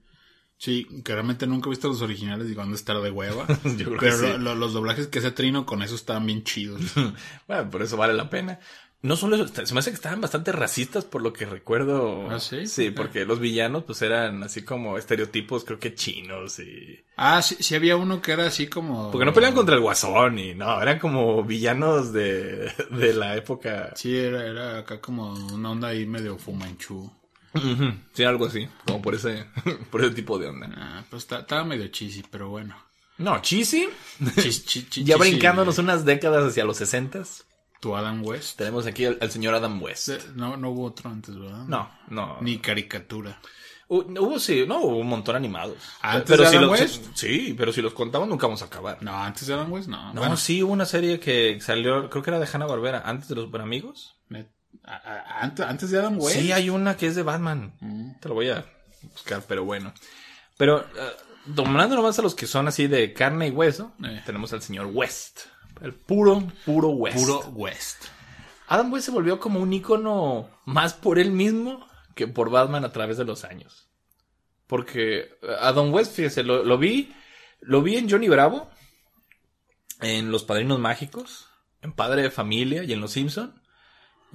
Sí, 0.57 0.87
que 1.03 1.13
realmente 1.13 1.47
nunca 1.47 1.67
he 1.67 1.71
visto 1.71 1.87
los 1.89 2.01
originales 2.01 2.49
y 2.49 2.53
van 2.55 2.71
a 2.71 2.75
estar 2.75 2.99
de 3.01 3.11
hueva. 3.11 3.45
Yo 3.77 3.85
creo 3.85 3.91
que 3.91 3.97
Pero 3.99 4.17
sí. 4.17 4.23
lo- 4.27 4.37
lo- 4.37 4.55
los 4.55 4.73
doblajes 4.73 5.07
que 5.07 5.19
hace 5.19 5.31
Trino 5.31 5.65
con 5.65 5.81
eso 5.83 5.95
estaban 5.95 6.25
bien 6.25 6.43
chidos. 6.43 6.81
Bueno, 7.47 7.69
por 7.69 7.81
eso 7.81 7.97
vale 7.97 8.13
la 8.13 8.29
pena. 8.29 8.59
No 9.01 9.15
solo 9.15 9.35
eso, 9.35 9.47
se 9.65 9.71
me 9.75 9.79
hace 9.81 9.91
que 9.91 9.95
estaban 9.95 10.19
bastante 10.19 10.51
racistas 10.51 11.05
por 11.05 11.21
lo 11.21 11.31
que 11.31 11.45
recuerdo. 11.45 12.27
¿Ah, 12.31 12.39
sí? 12.39 12.65
Sí, 12.65 12.89
porque 12.89 13.23
los 13.25 13.39
villanos 13.39 13.83
pues 13.83 14.01
eran 14.01 14.41
así 14.41 14.63
como 14.63 14.97
estereotipos, 14.97 15.63
creo 15.63 15.77
que 15.77 15.93
chinos 15.93 16.57
y... 16.57 17.03
Ah, 17.15 17.43
sí, 17.43 17.55
sí 17.59 17.75
había 17.75 17.97
uno 17.97 18.19
que 18.19 18.31
era 18.31 18.47
así 18.47 18.65
como... 18.65 19.11
Porque 19.11 19.25
no 19.25 19.33
pelean 19.33 19.53
contra 19.53 19.75
el 19.75 19.81
guasón 19.81 20.39
y 20.39 20.55
no, 20.55 20.81
eran 20.81 20.97
como 20.97 21.43
villanos 21.43 22.13
de, 22.13 22.71
de 22.89 23.13
la 23.13 23.35
época. 23.35 23.91
Sí, 23.95 24.15
era, 24.17 24.43
era 24.47 24.79
acá 24.79 24.99
como 24.99 25.33
una 25.53 25.69
onda 25.69 25.89
ahí 25.89 26.07
medio 26.07 26.39
fumanchú. 26.39 27.11
Sí, 28.13 28.23
algo 28.23 28.45
así, 28.45 28.67
como 28.85 29.01
por 29.01 29.15
ese, 29.15 29.45
por 29.91 30.01
ese 30.03 30.13
tipo 30.13 30.37
de 30.39 30.47
onda. 30.47 30.69
Ah, 30.77 31.03
pues 31.09 31.23
estaba 31.31 31.63
medio 31.63 31.87
cheesy, 31.87 32.23
pero 32.29 32.49
bueno. 32.49 32.75
No, 33.17 33.41
Cheesy, 33.41 33.87
Chis- 34.19 35.03
ya 35.05 35.15
brincándonos 35.17 35.77
unas 35.77 36.03
décadas 36.03 36.43
hacia 36.49 36.65
los 36.65 36.75
sesentas, 36.77 37.45
Tu 37.79 37.95
Adam 37.95 38.21
West. 38.25 38.57
tenemos 38.57 38.85
aquí 38.87 39.05
al, 39.05 39.17
al 39.21 39.31
señor 39.31 39.53
Adam 39.55 39.81
West. 39.81 40.09
Eh, 40.09 40.19
No, 40.35 40.57
no 40.57 40.71
hubo 40.71 40.83
otro 40.85 41.09
antes, 41.09 41.37
¿verdad? 41.37 41.63
No, 41.65 41.89
no. 42.09 42.37
Ni 42.41 42.57
caricatura. 42.57 43.39
Hu- 43.87 44.19
Hubo, 44.19 44.39
sí, 44.39 44.65
no, 44.67 44.79
hubo 44.81 44.97
un 44.97 45.07
montón 45.07 45.35
animados. 45.35 45.77
¿Antes 46.01 46.31
pero 46.31 46.43
de 46.43 46.49
si 46.49 46.55
Adam 46.57 46.69
los- 46.71 46.79
West? 46.81 47.05
Sí, 47.13 47.53
pero 47.57 47.71
si 47.71 47.81
los 47.81 47.93
contamos 47.93 48.27
nunca 48.27 48.47
vamos 48.47 48.61
a 48.63 48.65
acabar. 48.65 48.97
No, 49.01 49.15
antes 49.23 49.47
de 49.47 49.53
Adam 49.53 49.71
West, 49.71 49.87
no. 49.87 50.11
No, 50.13 50.19
Bueno, 50.19 50.35
sí, 50.35 50.61
hubo 50.63 50.73
una 50.73 50.85
serie 50.85 51.19
que 51.19 51.59
salió, 51.61 52.09
creo 52.09 52.21
que 52.23 52.31
era 52.31 52.39
de 52.39 52.47
Hanna 52.51 52.65
Barbera, 52.65 53.03
antes 53.05 53.29
de 53.29 53.35
los 53.35 53.53
Amigos. 53.53 54.15
me- 54.27 54.39
a- 54.39 54.43
a- 54.43 54.54
antes, 54.83 55.65
antes 55.65 55.89
de 55.91 55.99
Adam 55.99 56.17
West. 56.19 56.37
Sí, 56.39 56.51
hay 56.51 56.69
una 56.69 56.95
que 56.97 57.07
es 57.07 57.15
de 57.15 57.23
Batman. 57.23 57.73
Mm. 57.79 58.19
Te 58.19 58.29
lo 58.29 58.35
voy 58.35 58.49
a 58.49 58.65
buscar, 59.03 59.43
pero 59.47 59.65
bueno. 59.65 59.93
Pero, 60.57 60.81
eh, 60.81 61.11
tomando 61.55 61.95
nomás 61.95 62.17
a 62.19 62.21
los 62.21 62.35
que 62.35 62.47
son 62.47 62.67
así 62.67 62.87
de 62.87 63.13
carne 63.13 63.47
y 63.47 63.51
hueso, 63.51 63.93
Eh. 64.03 64.21
tenemos 64.25 64.53
al 64.53 64.61
señor 64.61 64.87
West. 64.87 65.41
El 65.81 65.93
puro, 65.93 66.47
puro 66.65 66.89
West. 66.89 67.17
Puro 67.17 67.39
West. 67.49 68.05
Adam 68.67 68.91
West 68.91 69.05
se 69.05 69.11
volvió 69.11 69.39
como 69.39 69.59
un 69.59 69.71
icono 69.73 70.49
más 70.65 70.93
por 70.93 71.19
él 71.19 71.31
mismo 71.31 71.85
que 72.15 72.27
por 72.27 72.49
Batman 72.49 72.85
a 72.85 72.91
través 72.91 73.17
de 73.17 73.25
los 73.25 73.43
años. 73.43 73.89
Porque 74.67 75.19
eh, 75.19 75.55
Adam 75.59 75.93
West, 75.93 76.15
fíjese, 76.15 76.43
lo, 76.43 76.63
lo 76.63 76.77
vi, 76.77 77.13
lo 77.59 77.81
vi 77.81 77.97
en 77.97 78.09
Johnny 78.09 78.29
Bravo, 78.29 78.69
en 80.01 80.31
Los 80.31 80.43
Padrinos 80.43 80.79
Mágicos, 80.79 81.47
en 81.81 81.93
Padre 81.93 82.23
de 82.23 82.31
Familia 82.31 82.83
y 82.83 82.93
en 82.93 83.01
Los 83.01 83.11
Simpson. 83.11 83.61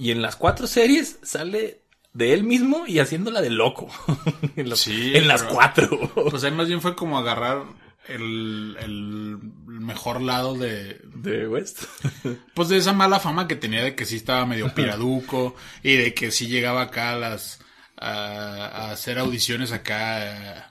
Y 0.00 0.10
en 0.10 0.22
las 0.22 0.34
cuatro 0.36 0.66
series 0.66 1.18
sale 1.22 1.82
de 2.12 2.32
él 2.32 2.42
mismo 2.42 2.86
y 2.86 2.98
haciéndola 2.98 3.40
de 3.40 3.50
loco. 3.50 3.88
en, 4.56 4.68
los- 4.70 4.80
Sí, 4.80 5.12
en 5.14 5.28
las 5.28 5.42
cuatro. 5.44 5.88
Pues 6.30 6.42
ahí 6.42 6.50
más 6.50 6.66
bien 6.68 6.80
fue 6.80 6.96
como 6.96 7.18
agarrar 7.18 7.62
el, 8.08 8.76
el 8.80 9.38
mejor 9.66 10.20
lado 10.22 10.54
de, 10.54 11.00
de 11.14 11.46
West. 11.46 11.84
pues 12.54 12.68
de 12.68 12.78
esa 12.78 12.92
mala 12.92 13.20
fama 13.20 13.46
que 13.46 13.56
tenía 13.56 13.82
de 13.84 13.94
que 13.94 14.06
sí 14.06 14.16
estaba 14.16 14.46
medio 14.46 14.74
piraduco 14.74 15.54
y 15.82 15.94
de 15.96 16.14
que 16.14 16.30
sí 16.30 16.48
llegaba 16.48 16.82
acá 16.82 17.12
a 17.12 17.16
las 17.16 17.60
a, 17.96 18.08
a 18.66 18.90
hacer 18.92 19.18
audiciones 19.18 19.70
acá 19.72 20.56
eh, 20.58 20.62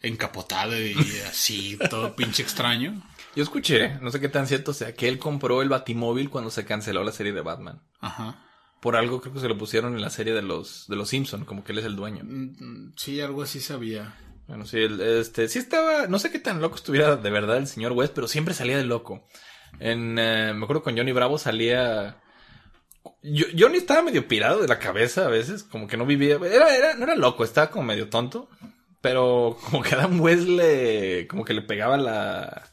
encapotado 0.00 0.80
y 0.80 0.94
así 1.28 1.78
todo 1.90 2.16
pinche 2.16 2.42
extraño. 2.42 3.02
Yo 3.36 3.42
escuché, 3.44 3.96
no 4.00 4.10
sé 4.10 4.18
qué 4.18 4.28
tan 4.28 4.46
cierto 4.48 4.72
sea, 4.74 4.94
que 4.94 5.06
él 5.06 5.18
compró 5.18 5.62
el 5.62 5.68
Batimóvil 5.68 6.30
cuando 6.30 6.50
se 6.50 6.64
canceló 6.64 7.04
la 7.04 7.12
serie 7.12 7.32
de 7.32 7.42
Batman. 7.42 7.82
Ajá. 8.00 8.42
Por 8.80 8.96
algo 8.96 9.20
creo 9.20 9.34
que 9.34 9.40
se 9.40 9.48
lo 9.48 9.58
pusieron 9.58 9.94
en 9.94 10.00
la 10.00 10.10
serie 10.10 10.32
de 10.32 10.42
los 10.42 10.86
de 10.88 10.96
los 10.96 11.08
Simpson, 11.08 11.44
como 11.44 11.64
que 11.64 11.72
él 11.72 11.78
es 11.78 11.84
el 11.84 11.96
dueño. 11.96 12.22
Mm, 12.24 12.92
Sí, 12.96 13.20
algo 13.20 13.42
así 13.42 13.60
sabía. 13.60 14.14
Bueno, 14.48 14.66
sí, 14.66 14.78
este, 15.00 15.48
sí 15.48 15.58
estaba, 15.60 16.08
no 16.08 16.18
sé 16.18 16.30
qué 16.32 16.40
tan 16.40 16.60
loco 16.60 16.74
estuviera 16.74 17.14
de 17.16 17.30
verdad 17.30 17.58
el 17.58 17.68
señor 17.68 17.92
West, 17.92 18.14
pero 18.14 18.26
siempre 18.26 18.52
salía 18.54 18.76
de 18.76 18.84
loco. 18.84 19.28
En, 19.78 20.18
eh, 20.18 20.52
me 20.54 20.64
acuerdo 20.64 20.82
con 20.82 20.96
Johnny 20.96 21.12
Bravo 21.12 21.38
salía, 21.38 22.20
yo, 23.22 23.46
Johnny 23.56 23.78
estaba 23.78 24.02
medio 24.02 24.26
pirado 24.26 24.60
de 24.60 24.66
la 24.66 24.80
cabeza 24.80 25.26
a 25.26 25.30
veces, 25.30 25.62
como 25.62 25.86
que 25.86 25.96
no 25.96 26.04
vivía, 26.04 26.36
era, 26.42 26.74
era, 26.74 26.94
no 26.94 27.04
era 27.04 27.14
loco, 27.14 27.44
estaba 27.44 27.70
como 27.70 27.84
medio 27.84 28.08
tonto, 28.08 28.48
pero 29.00 29.56
como 29.70 29.82
que 29.82 29.94
Adam 29.94 30.20
West 30.20 30.48
le, 30.48 31.28
como 31.28 31.44
que 31.44 31.54
le 31.54 31.62
pegaba 31.62 31.96
la, 31.96 32.68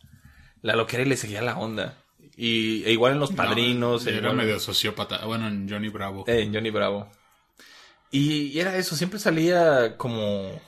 la 0.64 0.76
loquera 0.76 1.04
y 1.04 1.06
le 1.08 1.18
seguía 1.18 1.44
la 1.44 1.60
onda. 1.60 1.96
Y 2.40 2.84
e 2.86 2.92
igual 2.92 3.14
en 3.14 3.20
Los 3.20 3.32
Padrinos, 3.34 4.04
No, 4.06 4.10
era 4.10 4.20
igual- 4.20 4.36
medio 4.36 4.60
sociópata. 4.60 5.26
Bueno, 5.26 5.48
en 5.48 5.68
Johnny 5.68 5.90
Bravo. 5.90 6.24
eh, 6.28 6.42
en 6.44 6.54
Johnny 6.54 6.70
Bravo. 6.70 7.12
Y, 8.12 8.44
y 8.44 8.60
era 8.60 8.78
eso, 8.78 8.96
siempre 8.96 9.20
salía 9.20 9.98
como, 9.98 10.62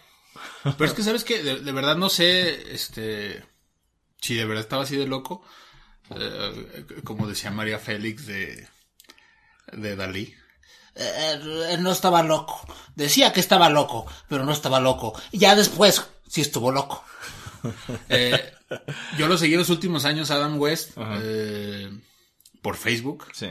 Pero 0.64 0.86
es 0.86 0.94
que, 0.94 1.04
¿sabes 1.04 1.24
que 1.24 1.42
de, 1.44 1.60
de 1.60 1.72
verdad 1.72 1.96
no 1.96 2.10
sé, 2.10 2.74
este, 2.74 3.44
si 4.20 4.36
de 4.36 4.46
verdad 4.46 4.64
estaba 4.64 4.84
así 4.84 4.98
de 4.98 5.08
loco, 5.08 5.44
eh, 6.16 6.86
como 7.04 7.28
decía 7.28 7.52
María 7.52 7.78
Félix 7.80 8.26
de, 8.26 8.68
de 9.72 9.96
Dalí. 9.96 10.34
Eh, 10.96 11.78
no 11.80 11.92
estaba 11.92 12.24
loco. 12.24 12.66
Decía 12.96 13.32
que 13.32 13.40
estaba 13.40 13.70
loco, 13.70 14.06
pero 14.28 14.44
no 14.44 14.52
estaba 14.52 14.80
loco. 14.82 15.18
Y 15.32 15.38
ya 15.38 15.56
después 15.56 16.04
sí 16.28 16.42
estuvo 16.42 16.72
loco. 16.72 17.04
Eh, 18.10 18.54
yo 19.18 19.28
lo 19.28 19.38
seguí 19.38 19.56
los 19.56 19.70
últimos 19.70 20.06
años, 20.06 20.32
Adam 20.32 20.60
West, 20.60 20.92
eh, 21.22 21.90
por 22.62 22.76
Facebook. 22.78 23.26
sí. 23.34 23.48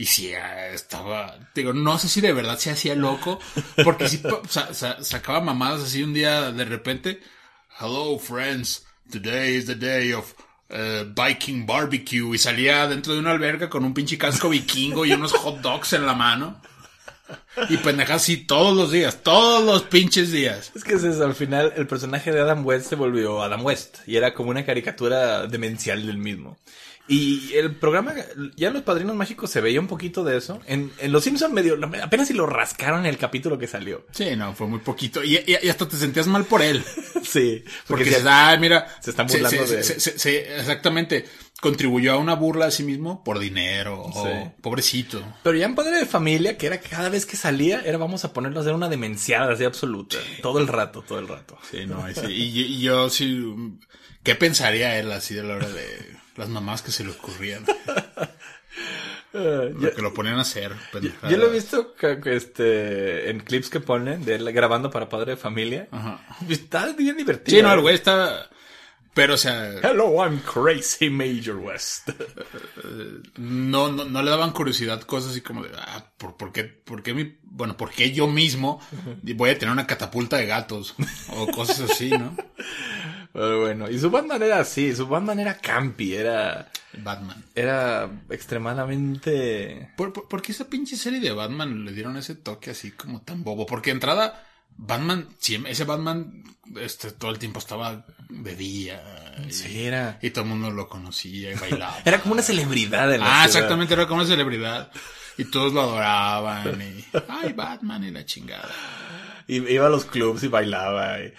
Y 0.00 0.06
sí, 0.06 0.28
eh, 0.28 0.74
estaba, 0.74 1.36
digo, 1.56 1.72
no 1.72 1.98
sé 1.98 2.08
si 2.08 2.20
de 2.20 2.32
verdad 2.32 2.56
se 2.56 2.70
hacía 2.70 2.94
loco, 2.94 3.40
porque 3.82 4.08
sí 4.08 4.22
sa- 4.48 5.02
sacaba 5.02 5.40
mamadas 5.40 5.82
así 5.82 6.04
un 6.04 6.14
día 6.14 6.52
de 6.52 6.64
repente. 6.64 7.20
Hello 7.80 8.16
friends, 8.18 8.86
today 9.10 9.56
is 9.56 9.66
the 9.66 9.74
day 9.74 10.12
of 10.12 10.34
eh, 10.68 11.04
Viking 11.16 11.66
barbecue. 11.66 12.32
Y 12.32 12.38
salía 12.38 12.86
dentro 12.86 13.12
de 13.12 13.18
una 13.18 13.32
alberca 13.32 13.68
con 13.68 13.84
un 13.84 13.92
pinche 13.92 14.16
casco 14.16 14.48
vikingo 14.48 15.04
y 15.04 15.12
unos 15.12 15.32
hot 15.32 15.60
dogs 15.62 15.92
en 15.94 16.06
la 16.06 16.14
mano. 16.14 16.62
Y 17.68 17.76
pendejas 17.78 18.22
así 18.22 18.36
todos 18.38 18.76
los 18.76 18.92
días, 18.92 19.22
todos 19.22 19.64
los 19.64 19.82
pinches 19.82 20.30
días. 20.30 20.70
Es 20.74 20.84
que 20.84 20.94
al 20.94 21.34
final 21.34 21.72
el 21.76 21.86
personaje 21.86 22.32
de 22.32 22.40
Adam 22.40 22.64
West 22.64 22.88
se 22.88 22.94
volvió 22.94 23.42
Adam 23.42 23.64
West 23.64 23.98
y 24.06 24.16
era 24.16 24.34
como 24.34 24.50
una 24.50 24.64
caricatura 24.64 25.46
demencial 25.46 26.06
del 26.06 26.18
mismo. 26.18 26.56
Y 27.08 27.54
el 27.54 27.74
programa, 27.74 28.14
ya 28.54 28.70
Los 28.70 28.82
Padrinos 28.82 29.16
Mágicos 29.16 29.50
se 29.50 29.62
veía 29.62 29.80
un 29.80 29.86
poquito 29.86 30.24
de 30.24 30.36
eso. 30.36 30.60
En, 30.66 30.92
en 30.98 31.10
Los 31.10 31.24
Simpsons 31.24 31.54
medio, 31.54 31.78
apenas 32.02 32.28
si 32.28 32.34
lo 32.34 32.44
rascaron 32.46 33.06
el 33.06 33.16
capítulo 33.16 33.58
que 33.58 33.66
salió. 33.66 34.04
Sí, 34.12 34.36
no, 34.36 34.54
fue 34.54 34.66
muy 34.66 34.80
poquito. 34.80 35.24
Y, 35.24 35.36
y- 35.38 35.56
y 35.62 35.68
hasta 35.70 35.88
te 35.88 35.96
sentías 35.96 36.26
mal 36.26 36.44
por 36.44 36.60
él. 36.62 36.84
Sí, 37.28 37.62
Porque 37.64 37.86
porque 37.88 38.04
dices, 38.04 38.22
se- 38.22 38.28
ay, 38.28 38.58
mira. 38.58 38.86
se 39.00 39.10
están 39.10 39.26
burlando 39.26 39.66
se- 39.66 39.76
de 39.76 39.82
se- 39.82 39.94
él. 39.94 40.00
se- 40.00 40.18
se- 40.18 40.58
exactamente. 40.60 41.24
Contribuyó 41.60 42.12
a 42.12 42.18
una 42.18 42.34
burla 42.34 42.66
a 42.66 42.70
sí 42.70 42.84
mismo 42.84 43.24
por 43.24 43.38
dinero. 43.40 44.00
o 44.02 44.12
Sí. 44.24 44.30
pobrecito. 44.62 45.20
Pero 45.42 45.56
ya 45.58 45.66
en 45.66 45.74
Padre 45.74 45.98
de 45.98 46.06
Familia, 46.06 46.56
que 46.56 46.66
era 46.68 46.78
cada 46.80 47.08
vez 47.08 47.26
que 47.26 47.36
salía, 47.36 47.80
era 47.84 47.98
vamos 47.98 48.24
a 48.24 48.32
ponerlo 48.32 48.60
a 48.60 48.62
hacer 48.62 48.74
una 48.74 48.88
demenciada 48.88 49.52
así 49.52 49.64
absoluta. 49.64 50.16
Todo 50.40 50.60
el 50.60 50.68
rato, 50.68 51.02
todo 51.02 51.18
el 51.18 51.26
rato. 51.26 51.58
Sí, 51.68 51.84
no, 51.86 52.06
sí, 52.14 52.26
y- 52.32 52.60
y 52.76 52.80
yo 52.80 53.10
sí. 53.10 53.44
¿Qué 54.22 54.34
pensaría 54.34 54.98
él 54.98 55.10
así 55.12 55.34
de 55.34 55.42
la 55.42 55.54
hora 55.54 55.68
de 55.68 56.16
las 56.36 56.48
mamás 56.48 56.82
que 56.82 56.90
se 56.90 57.04
le 57.04 57.10
ocurrían? 57.10 57.64
Lo 59.32 59.94
que 59.94 60.02
lo 60.02 60.14
ponían 60.14 60.38
a 60.38 60.42
hacer. 60.42 60.72
pendejadas. 60.92 61.30
Yo 61.30 61.36
lo 61.36 61.48
he 61.48 61.52
visto 61.52 61.94
este, 62.24 63.30
en 63.30 63.40
clips 63.40 63.68
que 63.68 63.80
ponen 63.80 64.24
de 64.24 64.36
él 64.36 64.52
grabando 64.52 64.90
para 64.90 65.08
Padre 65.08 65.32
de 65.32 65.36
Familia. 65.36 65.88
Ajá. 65.90 66.20
Está 66.48 66.92
bien 66.92 67.16
divertido. 67.16 67.56
Sí, 67.56 67.62
no, 67.62 67.72
el 67.72 67.80
güey 67.80 67.94
está. 67.94 68.48
Pero, 69.14 69.34
o 69.34 69.36
sea, 69.36 69.72
Hello, 69.82 70.24
I'm 70.24 70.38
Crazy 70.40 71.10
Major 71.10 71.56
West. 71.56 72.10
no, 73.36 73.90
no, 73.90 74.04
no 74.04 74.22
le 74.22 74.30
daban 74.30 74.52
curiosidad 74.52 75.00
cosas 75.00 75.32
así 75.32 75.40
como 75.40 75.64
de, 75.64 75.70
ah, 75.76 76.12
¿por, 76.16 76.36
por 76.36 76.52
qué, 76.52 76.64
por 76.64 77.02
qué 77.02 77.14
mi, 77.14 77.36
bueno, 77.42 77.76
por 77.76 77.90
qué 77.90 78.12
yo 78.12 78.28
mismo 78.28 78.80
voy 79.22 79.50
a 79.50 79.58
tener 79.58 79.72
una 79.72 79.88
catapulta 79.88 80.36
de 80.36 80.46
gatos? 80.46 80.94
O 81.30 81.48
cosas 81.48 81.90
así, 81.90 82.10
¿no? 82.10 82.36
Pero 83.32 83.60
bueno, 83.60 83.88
y 83.90 83.98
su 83.98 84.10
Batman 84.10 84.42
era 84.42 84.60
así, 84.60 84.94
su 84.96 85.06
Batman 85.06 85.38
era 85.38 85.58
campi, 85.58 86.14
era, 86.14 86.70
Batman. 87.02 87.44
era 87.54 88.10
extremadamente... 88.30 89.90
¿Por, 89.96 90.12
por, 90.12 90.28
por 90.28 90.42
qué 90.42 90.52
esa 90.52 90.68
pinche 90.68 90.96
serie 90.96 91.20
de 91.20 91.32
Batman 91.32 91.84
le 91.84 91.92
dieron 91.92 92.16
ese 92.16 92.34
toque 92.34 92.70
así 92.70 92.92
como 92.92 93.22
tan 93.22 93.44
bobo? 93.44 93.66
Porque 93.66 93.90
entrada, 93.90 94.44
Batman, 94.76 95.28
ese 95.66 95.84
Batman, 95.84 96.42
este, 96.80 97.12
todo 97.12 97.30
el 97.30 97.38
tiempo 97.38 97.58
estaba 97.58 98.06
de 98.28 98.56
día. 98.56 99.34
Y, 99.46 99.52
Sí, 99.52 99.84
era... 99.84 100.18
y 100.22 100.30
todo 100.30 100.44
el 100.44 100.50
mundo 100.50 100.70
lo 100.70 100.88
conocía 100.88 101.52
y 101.52 101.54
bailaba. 101.54 101.96
Era 102.04 102.20
como 102.20 102.32
una 102.34 102.42
celebridad 102.42 103.12
en 103.14 103.20
la 103.20 103.26
Ah, 103.26 103.30
ciudad. 103.44 103.46
exactamente, 103.46 103.94
era 103.94 104.06
como 104.08 104.20
una 104.20 104.28
celebridad. 104.28 104.90
Y 105.36 105.44
todos 105.44 105.72
lo 105.72 105.82
adoraban 105.82 106.82
y, 106.82 107.04
ay, 107.28 107.52
Batman 107.52 108.02
y 108.04 108.10
la 108.10 108.24
chingada. 108.26 108.68
Y 109.46 109.56
iba 109.72 109.86
a 109.86 109.90
los 109.90 110.04
clubs 110.06 110.42
y 110.42 110.48
bailaba. 110.48 111.18
y- 111.20 111.32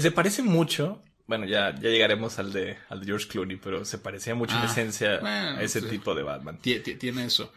Se 0.00 0.10
parece 0.12 0.42
mucho... 0.42 1.02
Bueno, 1.32 1.46
ya, 1.46 1.74
ya 1.74 1.88
llegaremos 1.88 2.38
al 2.38 2.52
de, 2.52 2.76
al 2.90 3.00
de 3.00 3.06
George 3.06 3.26
Clooney, 3.26 3.56
pero 3.56 3.86
se 3.86 3.96
parecía 3.96 4.34
mucho 4.34 4.54
en 4.54 4.60
Ah, 4.62 4.66
esencia 4.66 5.18
bueno, 5.20 5.56
a 5.58 5.62
ese 5.62 5.80
sí. 5.80 5.86
tipo 5.88 6.14
de 6.14 6.22
Batman. 6.22 6.58
Tie- 6.60 6.98
Tiene 6.98 7.24
eso. 7.24 7.50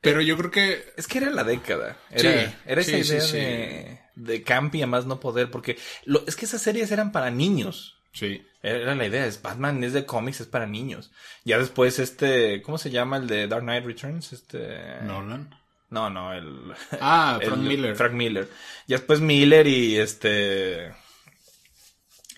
Pero 0.00 0.20
yo 0.20 0.36
creo 0.36 0.50
que 0.50 0.92
Es 0.96 1.06
que 1.06 1.18
era 1.18 1.30
la 1.30 1.44
década. 1.44 1.96
Era, 2.10 2.20
Sí, 2.48 2.54
era 2.66 2.80
esa 2.80 2.90
sí, 2.90 2.96
idea 2.96 3.20
sí. 3.20 3.36
de, 3.36 4.00
de 4.16 4.42
campi 4.42 4.82
a 4.82 4.88
más 4.88 5.06
no 5.06 5.20
poder, 5.20 5.48
porque 5.48 5.78
lo, 6.06 6.24
es 6.26 6.34
que 6.34 6.44
esas 6.46 6.60
series 6.60 6.90
eran 6.90 7.12
para 7.12 7.30
niños. 7.30 7.98
sí. 8.12 8.44
Era 8.62 8.94
la 8.94 9.06
idea, 9.06 9.24
es 9.24 9.40
Batman 9.40 9.82
es 9.84 9.94
de 9.94 10.04
cómics, 10.04 10.40
es 10.42 10.46
para 10.46 10.66
niños. 10.66 11.10
Ya 11.46 11.56
después 11.58 11.98
este, 11.98 12.60
¿cómo 12.60 12.76
se 12.78 12.90
llama 12.90 13.16
el 13.16 13.26
de 13.26 13.46
Dark 13.48 13.62
Knight 13.62 13.86
Returns? 13.86 14.34
Este 14.34 14.76
Nolan. 15.02 15.54
No, 15.88 16.10
no, 16.10 16.34
el 16.34 16.74
Ah, 17.00 17.38
el- 17.40 17.46
Frank 17.48 17.62
Miller. 17.62 17.96
Frank 17.96 18.12
Miller. 18.12 18.48
Ya 18.86 18.96
después 18.98 19.20
Miller 19.20 19.66
y 19.66 19.96
este 19.96 20.92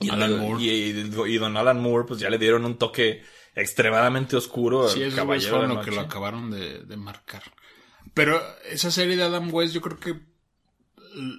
y, 0.00 0.10
Alan 0.10 0.38
Moore. 0.38 0.62
y, 0.62 0.68
y 1.28 1.38
don 1.38 1.56
Alan 1.56 1.80
Moore 1.80 2.06
pues 2.08 2.20
ya 2.20 2.30
le 2.30 2.38
dieron 2.38 2.64
un 2.64 2.76
toque 2.78 3.22
extremadamente 3.54 4.36
oscuro 4.36 4.88
Sí, 4.88 4.94
al 5.02 5.10
güeyes 5.10 5.14
Caballero 5.14 5.62
de 5.68 5.74
la 5.74 5.80
que 5.82 5.90
lo 5.90 6.00
acabaron 6.00 6.50
de, 6.50 6.80
de 6.84 6.96
marcar. 6.96 7.42
Pero 8.14 8.40
esa 8.70 8.90
serie 8.90 9.16
de 9.16 9.22
Adam 9.24 9.52
West, 9.52 9.74
yo 9.74 9.80
creo 9.80 9.98
que 9.98 10.20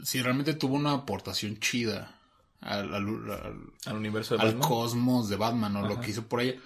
si 0.04 0.22
realmente 0.22 0.54
tuvo 0.54 0.76
una 0.76 0.92
aportación 0.94 1.60
chida 1.60 2.20
al, 2.62 2.94
al- 2.94 3.32
al- 3.32 3.62
al 3.86 3.96
universo 3.96 4.36
de 4.36 4.42
al 4.42 4.48
Batman. 4.54 4.68
cosmos 4.70 5.30
de 5.30 5.36
Batman 5.36 5.76
o 5.78 5.88
lo 5.88 6.00
que 6.00 6.12
hizo 6.12 6.28
por 6.28 6.42
ella, 6.42 6.60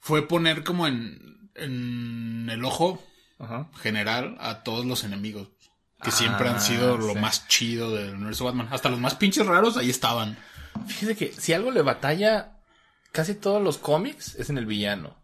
fue 0.00 0.26
poner 0.26 0.64
como 0.64 0.86
en, 0.86 1.50
en 1.54 2.48
el 2.50 2.64
ojo 2.64 3.02
Ajá. 3.38 3.68
general 3.80 4.36
a 4.40 4.62
todos 4.62 4.84
los 4.86 5.04
enemigos. 5.04 5.48
Que 6.02 6.08
Ah, 6.08 6.12
siempre 6.12 6.48
han 6.48 6.62
sido 6.62 6.96
lo 6.96 7.12
sí. 7.12 7.18
más 7.18 7.46
chido 7.48 7.94
del 7.94 8.14
universo 8.14 8.46
Batman. 8.46 8.68
Hasta 8.70 8.88
los 8.88 8.98
más 8.98 9.14
pinches 9.16 9.46
raros 9.46 9.76
ahí 9.76 9.90
estaban. 9.90 10.38
Fíjese 10.86 11.16
que 11.16 11.32
si 11.32 11.52
algo 11.52 11.70
le 11.70 11.82
batalla 11.82 12.58
casi 13.12 13.34
todos 13.34 13.62
los 13.62 13.78
cómics 13.78 14.34
es 14.36 14.50
en 14.50 14.58
el 14.58 14.66
villano. 14.66 15.16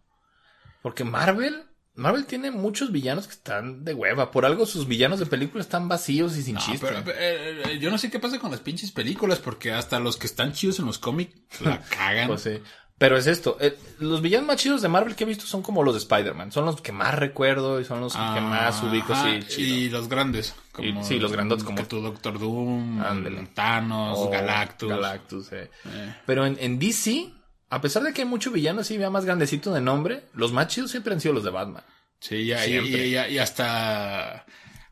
Porque 0.81 1.03
Marvel, 1.03 1.63
Marvel 1.95 2.25
tiene 2.25 2.51
muchos 2.51 2.91
villanos 2.91 3.27
que 3.27 3.33
están 3.33 3.83
de 3.83 3.93
hueva. 3.93 4.31
Por 4.31 4.45
algo 4.45 4.65
sus 4.65 4.87
villanos 4.87 5.19
de 5.19 5.25
película 5.25 5.61
están 5.61 5.87
vacíos 5.87 6.37
y 6.37 6.43
sin 6.43 6.55
No, 6.55 6.61
chiste. 6.61 6.87
pero, 6.87 6.99
eh, 7.17 7.61
eh, 7.65 7.79
yo 7.79 7.89
no 7.89 7.97
sé 7.97 8.09
qué 8.11 8.19
pasa 8.19 8.39
con 8.39 8.51
las 8.51 8.59
pinches 8.59 8.91
películas, 8.91 9.39
porque 9.39 9.71
hasta 9.73 9.99
los 9.99 10.17
que 10.17 10.27
están 10.27 10.53
chidos 10.53 10.79
en 10.79 10.85
los 10.85 10.99
cómics 10.99 11.61
la 11.61 11.81
cagan. 11.89 12.27
Pues 12.27 12.41
sí. 12.41 12.61
Pero 12.99 13.15
es 13.15 13.27
esto, 13.27 13.57
eh, 13.61 13.77
los 13.99 14.21
villanos 14.23 14.47
más 14.47 14.55
chidos 14.57 14.81
de 14.81 14.87
Marvel 14.87 15.15
que 15.15 15.23
he 15.23 15.27
visto 15.27 15.45
son 15.45 15.61
como 15.61 15.83
los 15.83 15.93
de 15.93 15.99
Spider-Man. 15.99 16.51
Son 16.51 16.65
los 16.65 16.81
que 16.81 16.91
más 16.91 17.13
recuerdo 17.13 17.79
y 17.79 17.85
son 17.85 18.01
los 18.01 18.13
que 18.13 18.19
más 18.41 18.81
ubico, 18.81 19.13
Ajá, 19.13 19.23
sí, 19.29 19.39
chido. 19.47 19.75
Y 19.77 19.89
los 19.89 20.09
grandes. 20.09 20.55
Como, 20.71 21.01
Y- 21.01 21.03
sí, 21.03 21.19
los 21.19 21.31
grandotes, 21.31 21.63
como- 21.63 21.85
tu 21.85 22.01
Doctor 22.01 22.39
Doom, 22.39 22.99
Ándale. 23.03 23.47
Thanos, 23.53 24.17
O 24.19 24.29
Galactus. 24.31 24.89
Galactus, 24.89 25.51
eh. 25.51 25.69
Eh. 25.85 26.15
Pero 26.25 26.47
en, 26.47 26.57
en 26.59 26.79
DC, 26.79 27.31
a 27.69 27.81
pesar 27.81 28.01
de 28.01 28.13
que 28.13 28.23
hay 28.23 28.27
mucho 28.27 28.49
villano 28.49 28.81
así, 28.81 28.97
ya 28.97 29.11
más 29.11 29.25
grandecito 29.25 29.71
de 29.71 29.81
nombre, 29.81 30.23
los 30.33 30.51
más 30.51 30.67
chidos 30.67 30.89
siempre 30.89 31.13
han 31.13 31.21
sido 31.21 31.35
los 31.35 31.43
de 31.43 31.51
Batman. 31.51 31.83
Sí, 32.19 32.47
ya, 32.47 32.65
y, 32.65 32.69
Siempre. 32.69 33.07
y- 33.09 33.15
y- 33.15 33.33
y 33.35 33.37
hasta 33.37 34.43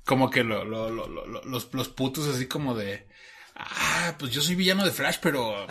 como 0.06 0.30
que 0.30 0.44
lo, 0.44 0.64
lo, 0.64 0.92
lo, 0.92 1.08
lo- 1.08 1.26
lo- 1.26 1.44
los, 1.44 1.74
los 1.74 1.90
putos 1.90 2.28
así 2.28 2.48
como 2.48 2.76
de, 2.76 3.08
ah, 3.56 4.14
pues 4.20 4.32
yo 4.32 4.42
soy 4.42 4.56
villano 4.56 4.84
de 4.86 4.92
Flash, 4.92 5.18
pero 5.22 5.66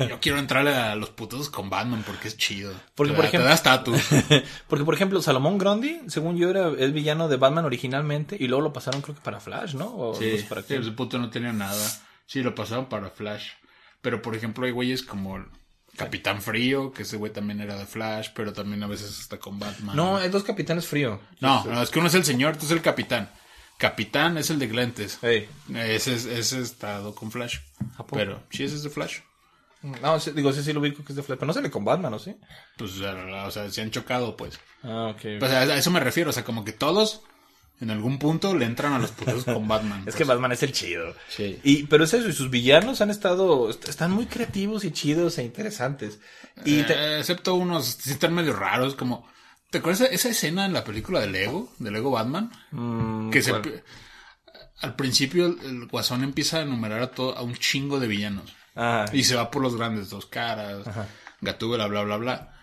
yo 0.00 0.18
quiero 0.20 0.38
entrarle 0.38 0.74
a 0.74 0.94
los 0.96 1.10
putos 1.10 1.48
con 1.50 1.70
Batman 1.70 2.02
porque 2.06 2.28
es 2.28 2.36
chido. 2.36 2.72
Porque, 2.94 3.12
Te 3.12 3.16
por 3.16 3.24
da- 3.24 3.28
ejemplo- 3.28 3.44
te 3.44 3.48
da 3.48 3.54
estatus. 3.54 4.00
Porque, 4.68 4.84
por 4.84 4.94
ejemplo, 4.94 5.22
Salomón 5.22 5.58
Grundy, 5.58 6.00
según 6.08 6.36
yo, 6.36 6.50
era 6.50 6.68
el 6.68 6.92
villano 6.92 7.28
de 7.28 7.36
Batman 7.36 7.64
originalmente 7.64 8.36
y 8.38 8.46
luego 8.48 8.62
lo 8.62 8.72
pasaron 8.72 9.00
creo 9.02 9.14
que 9.14 9.22
para 9.22 9.40
Flash, 9.40 9.74
¿no? 9.74 9.86
O 9.96 10.14
Sí, 10.14 10.44
para 10.48 10.62
qué. 10.62 10.76
ese 10.76 10.90
puto 10.92 11.18
no 11.18 11.30
tenía 11.30 11.52
nada. 11.52 11.80
Sí, 12.26 12.42
lo 12.42 12.54
pasaron 12.54 12.86
para 12.88 13.10
Flash. 13.10 13.48
Pero, 14.02 14.22
por 14.22 14.34
ejemplo, 14.34 14.64
hay 14.66 14.72
güeyes 14.72 15.02
como 15.02 15.44
Capitán 15.96 16.40
Frío, 16.40 16.92
que 16.92 17.02
ese 17.02 17.16
güey 17.16 17.32
también 17.32 17.60
era 17.60 17.76
de 17.76 17.84
Flash, 17.86 18.28
pero 18.34 18.52
también 18.52 18.82
a 18.82 18.86
veces 18.86 19.18
está 19.20 19.38
con 19.38 19.58
Batman. 19.58 19.94
No, 19.96 20.16
hay 20.16 20.28
dos 20.30 20.44
capitanes 20.44 20.86
frío. 20.86 21.20
no, 21.40 21.64
no, 21.64 21.82
es 21.82 21.90
que 21.90 21.98
uno 21.98 22.08
es 22.08 22.14
el 22.14 22.24
señor, 22.24 22.56
tú 22.56 22.64
es 22.66 22.70
el 22.72 22.80
capitán. 22.80 23.28
Capitán 23.80 24.36
es 24.38 24.50
el 24.50 24.58
de 24.58 24.66
Glentes. 24.68 25.18
Ese, 25.22 26.14
es- 26.14 26.26
ese 26.26 26.60
está 26.60 27.00
con 27.14 27.30
Flash. 27.32 27.58
Pero, 28.12 28.42
sí, 28.50 28.64
ese 28.64 28.76
es 28.76 28.82
de 28.82 28.90
Flash. 28.90 29.18
No, 29.82 30.20
sí, 30.20 30.32
digo, 30.32 30.52
sí, 30.52 30.62
sí 30.62 30.74
lo 30.74 30.80
ubico 30.80 31.02
que 31.02 31.12
es 31.12 31.16
de 31.16 31.22
Flash, 31.22 31.38
pero 31.38 31.46
no 31.46 31.52
sale 31.54 31.70
con 31.70 31.84
Batman, 31.86 32.12
¿o 32.12 32.18
sí? 32.18 32.36
Pues, 32.76 32.92
o 33.00 33.50
sea, 33.50 33.70
se 33.70 33.80
han 33.80 33.90
chocado, 33.90 34.36
pues. 34.36 34.60
Ah, 34.82 35.14
ok. 35.14 35.38
Pues 35.38 35.50
a 35.50 35.60
a 35.62 35.76
eso 35.76 35.90
me 35.90 36.00
refiero, 36.00 36.28
o 36.28 36.32
sea, 36.34 36.44
como 36.44 36.64
que 36.64 36.72
todos 36.72 37.22
en 37.80 37.90
algún 37.90 38.18
punto 38.18 38.54
le 38.54 38.66
entran 38.66 38.92
a 38.92 38.98
los 38.98 39.10
putos 39.12 39.44
con 39.44 39.66
Batman. 39.66 40.00
Es 40.00 40.04
pues. 40.04 40.16
que 40.16 40.24
Batman 40.24 40.52
es 40.52 40.62
el 40.62 40.72
chido. 40.72 41.14
Sí. 41.30 41.58
Y, 41.64 41.84
pero 41.84 42.04
es 42.04 42.12
eso, 42.12 42.28
y 42.28 42.34
sus 42.34 42.50
villanos 42.50 43.00
han 43.00 43.08
estado, 43.08 43.70
est- 43.70 43.88
están 43.88 44.10
muy 44.10 44.26
creativos 44.26 44.84
y 44.84 44.90
chidos 44.92 45.38
e 45.38 45.44
interesantes. 45.44 46.20
Y 46.66 46.82
te- 46.82 46.92
Eh, 46.92 47.18
excepto 47.20 47.54
unos, 47.54 47.86
sí 47.86 48.10
están 48.10 48.34
medio 48.34 48.52
raros, 48.52 48.94
como... 48.94 49.26
¿Te 49.70 49.78
acuerdas 49.78 50.08
de 50.08 50.14
esa 50.14 50.28
escena 50.28 50.66
en 50.66 50.72
la 50.72 50.84
película 50.84 51.20
de 51.20 51.28
Lego? 51.28 51.72
De 51.78 51.90
Lego 51.90 52.10
Batman? 52.10 52.50
Mm, 52.72 53.30
que 53.30 53.42
al 54.82 54.96
principio 54.96 55.46
el, 55.46 55.58
el 55.64 55.86
guasón 55.86 56.24
empieza 56.24 56.58
a 56.58 56.62
enumerar 56.62 57.02
a, 57.02 57.10
todo, 57.10 57.36
a 57.36 57.42
un 57.42 57.54
chingo 57.54 58.00
de 58.00 58.06
villanos. 58.08 58.54
Ah, 58.76 59.04
Y 59.12 59.24
se 59.24 59.34
va 59.36 59.50
por 59.50 59.62
los 59.62 59.76
grandes, 59.76 60.10
dos 60.10 60.26
caras, 60.26 60.86
Gatúbela, 61.40 61.86
bla, 61.86 62.02
bla, 62.02 62.16
bla. 62.16 62.54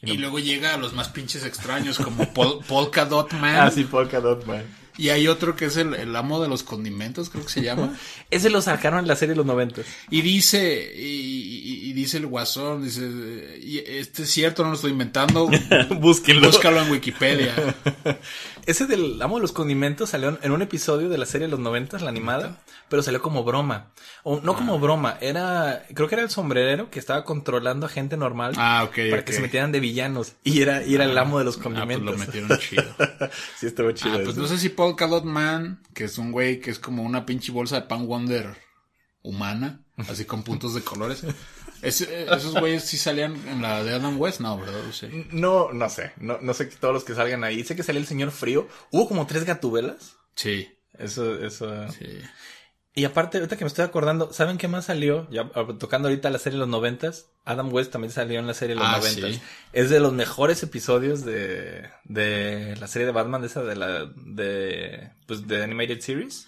Y 0.00 0.18
luego 0.18 0.38
llega 0.38 0.74
a 0.74 0.76
los 0.76 0.92
más 0.92 1.08
pinches 1.08 1.44
extraños 1.44 1.98
como 1.98 2.32
Pol- 2.34 2.60
Polka 2.68 3.04
Dot 3.06 3.32
Man. 3.34 3.56
ah, 3.56 3.70
sí, 3.70 3.84
Polka 3.84 4.20
Dot 4.20 4.44
Man. 4.46 4.64
Y 4.96 5.08
hay 5.08 5.26
otro 5.26 5.56
que 5.56 5.64
es 5.64 5.76
el, 5.76 5.94
el 5.94 6.14
amo 6.14 6.40
de 6.40 6.48
los 6.48 6.62
condimentos, 6.62 7.28
creo 7.28 7.44
que 7.44 7.50
se 7.50 7.62
llama. 7.62 7.96
Ese 8.30 8.48
lo 8.50 8.62
sacaron 8.62 9.00
en 9.00 9.08
la 9.08 9.16
serie 9.16 9.32
de 9.32 9.36
los 9.38 9.46
noventas. 9.46 9.86
Y 10.10 10.22
dice, 10.22 10.92
y, 10.96 11.02
y- 11.02 11.90
y 11.90 11.92
dice 11.94 12.18
el 12.18 12.26
guasón, 12.26 12.82
dice, 12.84 13.58
y 13.62 13.78
este 13.78 14.22
es 14.22 14.30
cierto, 14.30 14.62
no 14.62 14.70
lo 14.70 14.74
estoy 14.76 14.92
inventando. 14.92 15.50
Búsquenlo. 16.00 16.48
Búscalo 16.50 16.82
en 16.82 16.90
Wikipedia. 16.92 17.54
Ese 18.66 18.86
del 18.86 19.20
amo 19.20 19.36
de 19.36 19.42
los 19.42 19.52
condimentos 19.52 20.10
salió 20.10 20.38
en 20.40 20.52
un 20.52 20.62
episodio 20.62 21.08
de 21.08 21.18
la 21.18 21.26
serie 21.26 21.46
de 21.46 21.50
los 21.50 21.60
noventas, 21.60 22.00
la 22.02 22.08
animada, 22.08 22.62
pero 22.88 23.02
salió 23.02 23.20
como 23.20 23.44
broma. 23.44 23.92
O 24.22 24.40
no 24.40 24.54
como 24.54 24.78
broma, 24.78 25.18
era, 25.20 25.84
creo 25.94 26.08
que 26.08 26.14
era 26.14 26.22
el 26.24 26.30
sombrerero 26.30 26.90
que 26.90 26.98
estaba 26.98 27.24
controlando 27.24 27.84
a 27.86 27.88
gente 27.90 28.16
normal 28.16 28.54
Ah, 28.56 28.84
ok, 28.84 28.96
para 29.10 29.24
que 29.24 29.32
se 29.34 29.40
metieran 29.42 29.70
de 29.72 29.80
villanos. 29.80 30.32
Y 30.44 30.62
era, 30.62 30.82
y 30.82 30.94
era 30.94 31.04
el 31.04 31.16
amo 31.18 31.38
de 31.38 31.44
los 31.44 31.56
Ah, 31.56 31.60
pues 31.62 31.74
condimentos. 31.74 32.10
lo 32.12 32.16
metieron 32.18 32.58
chido. 32.58 32.84
sí, 33.58 33.66
estuvo 33.66 33.90
chido. 33.92 34.14
Ah, 34.14 34.20
pues 34.24 34.30
eso. 34.30 34.40
no 34.40 34.46
sé 34.46 34.58
si 34.58 34.70
Polka 34.70 35.06
Dot 35.06 35.24
Man, 35.24 35.82
que 35.92 36.04
es 36.04 36.16
un 36.16 36.32
güey 36.32 36.60
que 36.60 36.70
es 36.70 36.78
como 36.78 37.02
una 37.02 37.26
pinche 37.26 37.52
bolsa 37.52 37.76
de 37.76 37.82
pan 37.86 38.06
Wonder 38.06 38.56
humana, 39.22 39.80
así 40.08 40.24
con 40.24 40.42
puntos 40.42 40.74
de 40.74 40.80
colores. 40.82 41.22
Ese- 41.84 42.24
esos 42.24 42.54
güeyes 42.58 42.84
sí 42.84 42.96
salían 42.96 43.34
en 43.48 43.62
la 43.62 43.82
de 43.84 43.94
Adam 43.94 44.18
West, 44.20 44.40
no, 44.40 44.58
¿verdad? 44.58 44.80
Sí. 44.92 45.26
No, 45.30 45.72
no 45.72 45.88
sé. 45.90 46.12
No, 46.16 46.38
no 46.40 46.54
sé 46.54 46.66
todos 46.66 46.94
los 46.94 47.04
que 47.04 47.14
salgan 47.14 47.44
ahí. 47.44 47.62
Sé 47.64 47.76
que 47.76 47.82
salió 47.82 48.00
el 48.00 48.06
señor 48.06 48.30
frío. 48.30 48.68
Hubo 48.90 49.08
como 49.08 49.26
tres 49.26 49.44
gatubelas. 49.44 50.16
Sí, 50.34 50.68
Eso, 50.98 51.34
eso. 51.44 51.88
sí. 51.92 52.06
Y 52.96 53.04
aparte, 53.06 53.38
ahorita 53.38 53.56
que 53.56 53.64
me 53.64 53.68
estoy 53.68 53.84
acordando, 53.84 54.32
¿saben 54.32 54.56
qué 54.56 54.68
más 54.68 54.84
salió? 54.84 55.28
Ya 55.28 55.50
tocando 55.80 56.06
ahorita 56.08 56.30
la 56.30 56.38
serie 56.38 56.54
de 56.56 56.60
los 56.60 56.68
noventas. 56.68 57.26
Adam 57.44 57.72
West 57.72 57.90
también 57.90 58.12
salió 58.12 58.38
en 58.38 58.46
la 58.46 58.54
serie 58.54 58.76
de 58.76 58.80
los 58.80 58.88
Ah, 58.88 58.98
noventas. 58.98 59.34
sí. 59.34 59.40
Es 59.72 59.90
de 59.90 59.98
los 59.98 60.12
mejores 60.12 60.62
episodios 60.62 61.24
de, 61.24 61.88
de 62.04 62.76
la 62.78 62.86
serie 62.86 63.06
de 63.06 63.12
Batman, 63.12 63.40
de 63.40 63.48
esa 63.48 63.64
de 63.64 63.74
la, 63.74 64.04
de, 64.14 65.10
pues, 65.26 65.46
de 65.48 65.64
Animated 65.64 66.00
Series. 66.00 66.46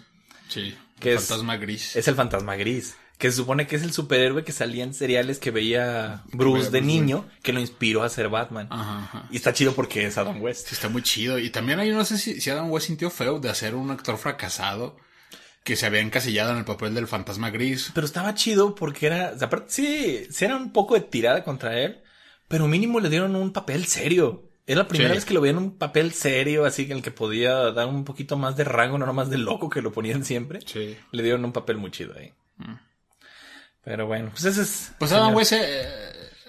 Sí. 0.48 0.76
Que 1.00 1.14
es- 1.14 1.26
Fantasma 1.26 1.56
gris. 1.56 1.96
Es 1.96 2.06
el 2.06 2.14
fantasma 2.14 2.54
gris. 2.54 2.96
Que 3.18 3.30
se 3.30 3.38
supone 3.38 3.66
que 3.66 3.76
es 3.76 3.82
el 3.82 3.92
superhéroe 3.92 4.44
que 4.44 4.52
salía 4.52 4.84
en 4.84 4.92
seriales 4.92 5.38
que 5.38 5.50
veía 5.50 6.22
Bruce 6.32 6.58
veía 6.68 6.70
de 6.70 6.80
Bruce 6.80 6.82
niño, 6.82 7.26
que 7.42 7.52
lo 7.54 7.60
inspiró 7.60 8.02
a 8.02 8.08
ser 8.10 8.28
Batman. 8.28 8.68
Ajá, 8.70 8.98
ajá. 9.04 9.28
Y 9.30 9.36
está 9.36 9.54
chido 9.54 9.74
porque 9.74 10.06
es 10.06 10.18
Adam 10.18 10.42
West. 10.42 10.68
Sí, 10.68 10.74
está 10.74 10.90
muy 10.90 11.02
chido. 11.02 11.38
Y 11.38 11.48
también 11.50 11.78
ahí 11.80 11.90
no 11.92 12.04
sé 12.04 12.18
si, 12.18 12.40
si 12.40 12.50
Adam 12.50 12.70
West 12.70 12.88
sintió 12.88 13.08
feo 13.10 13.38
de 13.40 13.48
hacer 13.48 13.74
un 13.74 13.90
actor 13.90 14.18
fracasado 14.18 14.96
que 15.64 15.76
se 15.76 15.86
había 15.86 16.00
encasillado 16.00 16.52
en 16.52 16.58
el 16.58 16.64
papel 16.66 16.94
del 16.94 17.06
fantasma 17.08 17.50
gris. 17.50 17.90
Pero 17.94 18.06
estaba 18.06 18.34
chido 18.34 18.74
porque 18.74 19.06
era, 19.06 19.32
o 19.34 19.38
sea, 19.38 19.46
aparte, 19.48 19.66
sí, 19.72 20.26
sí 20.30 20.44
era 20.44 20.56
un 20.56 20.72
poco 20.72 20.94
de 20.94 21.00
tirada 21.00 21.42
contra 21.42 21.80
él, 21.80 22.02
pero 22.48 22.68
mínimo 22.68 23.00
le 23.00 23.08
dieron 23.08 23.34
un 23.34 23.52
papel 23.52 23.86
serio. 23.86 24.50
Era 24.66 24.82
la 24.82 24.88
primera 24.88 25.10
Sí. 25.10 25.16
vez 25.16 25.24
que 25.24 25.32
lo 25.34 25.40
veía 25.40 25.52
en 25.52 25.58
un 25.58 25.78
papel 25.78 26.12
serio, 26.12 26.66
así 26.66 26.84
que 26.86 26.92
en 26.92 26.98
el 26.98 27.02
que 27.02 27.10
podía 27.12 27.52
dar 27.72 27.86
un 27.88 28.04
poquito 28.04 28.36
más 28.36 28.56
de 28.56 28.64
rango, 28.64 28.98
no 28.98 29.06
nomás 29.06 29.30
de 29.30 29.38
loco 29.38 29.70
que 29.70 29.80
lo 29.80 29.90
ponían 29.92 30.24
siempre. 30.24 30.60
Sí. 30.66 30.96
Le 31.12 31.22
dieron 31.22 31.44
un 31.44 31.52
papel 31.52 31.78
muy 31.78 31.90
chido 31.90 32.14
ahí. 32.16 32.32
Pero 33.86 34.06
bueno, 34.06 34.30
pues 34.32 34.44
ese 34.44 34.62
es. 34.62 34.90
Pues. 34.98 35.12
Adam 35.12 35.32
West 35.34 35.52
eh, 35.52 35.88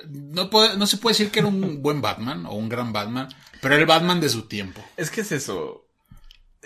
no, 0.10 0.50
puede, 0.50 0.76
no 0.76 0.88
se 0.88 0.98
puede 0.98 1.14
decir 1.14 1.32
que 1.32 1.40
era 1.40 1.48
un 1.48 1.82
buen 1.84 2.02
Batman 2.02 2.46
o 2.48 2.56
un 2.56 2.68
gran 2.68 2.92
Batman, 2.92 3.30
pero 3.62 3.76
era 3.76 3.82
el 3.82 3.88
Batman 3.88 4.20
de 4.20 4.28
su 4.28 4.48
tiempo. 4.48 4.84
Es 4.98 5.12
que 5.12 5.22
es 5.22 5.32
eso. 5.32 5.84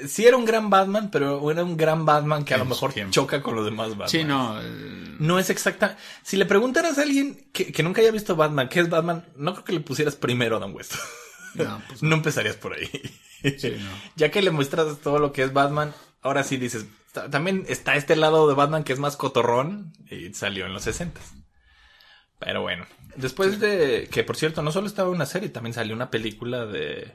Sí 0.07 0.25
era 0.25 0.37
un 0.37 0.45
gran 0.45 0.69
Batman, 0.69 1.11
pero 1.11 1.51
era 1.51 1.63
un 1.65 1.75
gran 1.75 2.05
Batman 2.05 2.45
que 2.45 2.53
a 2.53 2.57
En 2.57 2.63
lo 2.63 2.69
mejor 2.69 2.93
tiempo. 2.93 3.11
choca 3.11 3.43
con 3.43 3.53
los 3.55 3.65
demás 3.65 3.89
Batman. 3.89 4.07
Sí, 4.09 4.23
no. 4.23 4.59
eh, 4.61 5.15
No 5.19 5.37
es 5.39 5.49
exacta. 5.49 5.97
Si 6.23 6.37
le 6.37 6.45
preguntaras 6.45 6.97
a 6.97 7.01
alguien 7.01 7.49
que, 7.51 7.73
que 7.73 7.83
nunca 7.83 8.01
haya 8.01 8.11
visto 8.11 8.37
Batman, 8.37 8.69
¿qué 8.69 8.79
es 8.79 8.89
Batman? 8.89 9.25
No 9.35 9.51
creo 9.53 9.65
que 9.65 9.73
le 9.73 9.81
pusieras 9.81 10.15
primero 10.15 10.55
a 10.55 10.59
Adam 10.59 10.73
West. 10.73 10.95
No, 11.53 11.81
pues 11.89 12.01
no 12.01 12.15
empezarías 12.15 12.55
por 12.55 12.73
ahí. 12.73 12.89
Sí, 13.59 13.71
no. 13.77 13.89
Ya 14.15 14.31
que 14.31 14.41
le 14.41 14.51
muestras 14.51 14.99
todo 14.99 15.19
lo 15.19 15.33
que 15.33 15.43
es 15.43 15.51
Batman, 15.51 15.93
ahora 16.21 16.45
sí 16.45 16.55
dices, 16.55 16.85
también 17.13 17.65
está 17.67 17.95
este 17.95 18.15
lado 18.15 18.47
de 18.47 18.55
Batman 18.55 18.83
que 18.83 18.93
es 18.93 18.99
más 18.99 19.17
cotorrón 19.17 19.93
y 20.09 20.33
salió 20.33 20.65
en 20.65 20.73
los 20.73 20.83
60 20.83 21.19
Pero 22.39 22.61
bueno, 22.61 22.85
después 23.15 23.59
de 23.59 24.07
que 24.11 24.23
por 24.23 24.37
cierto, 24.37 24.61
no 24.61 24.71
solo 24.71 24.87
estaba 24.87 25.09
una 25.09 25.25
serie, 25.25 25.49
también 25.49 25.73
salió 25.73 25.95
una 25.95 26.09
película 26.09 26.65
de 26.65 27.13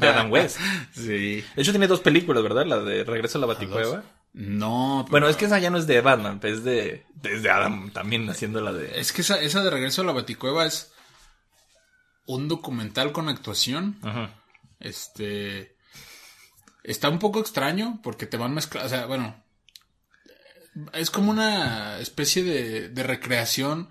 de 0.00 0.08
Adam 0.08 0.30
West. 0.30 0.58
Sí. 0.92 1.44
De 1.56 1.62
hecho 1.62 1.72
tiene 1.72 1.86
dos 1.88 2.00
películas, 2.00 2.42
¿verdad? 2.42 2.66
La 2.66 2.78
de 2.78 3.04
Regreso 3.04 3.38
a 3.38 3.40
la 3.40 3.46
Baticueva. 3.48 4.02
No, 4.32 5.02
pero- 5.04 5.10
Bueno, 5.12 5.28
es 5.28 5.36
que 5.36 5.44
esa 5.46 5.58
ya 5.58 5.70
no 5.70 5.78
es 5.78 5.86
de 5.86 6.00
Batman, 6.00 6.40
es 6.42 6.64
de, 6.64 7.04
es 7.22 7.42
de 7.42 7.50
Adam 7.50 7.90
también 7.90 8.28
haciendo 8.30 8.60
la 8.60 8.72
de... 8.72 8.98
es 9.00 9.12
que 9.12 9.22
esa, 9.22 9.40
esa 9.40 9.62
de 9.62 9.70
regreso 9.70 10.02
a 10.02 10.04
la 10.04 10.12
Baticueva 10.12 10.66
es 10.66 10.92
un 12.26 12.48
documental 12.48 13.12
con 13.12 13.28
actuación. 13.28 13.98
Ajá. 14.02 14.30
Este. 14.80 15.73
Está 16.84 17.08
un 17.08 17.18
poco 17.18 17.40
extraño 17.40 18.00
porque 18.02 18.26
te 18.26 18.36
van 18.36 18.54
mezclando. 18.54 18.86
O 18.86 18.90
sea, 18.90 19.06
bueno. 19.06 19.42
Es 20.92 21.10
como 21.10 21.30
una 21.30 21.98
especie 22.00 22.42
de, 22.42 22.88
de 22.88 23.02
recreación 23.04 23.88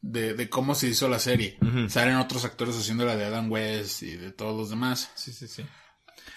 de, 0.00 0.32
de 0.34 0.48
cómo 0.48 0.74
se 0.76 0.86
hizo 0.88 1.08
la 1.08 1.18
serie. 1.18 1.58
Salen 1.88 2.16
otros 2.16 2.44
actores 2.44 2.76
haciendo 2.76 3.04
la 3.04 3.16
de 3.16 3.24
Adam 3.26 3.50
West 3.50 4.02
y 4.04 4.16
de 4.16 4.30
todos 4.32 4.56
los 4.56 4.70
demás. 4.70 5.10
Sí, 5.16 5.32
sí, 5.32 5.48
sí. 5.48 5.64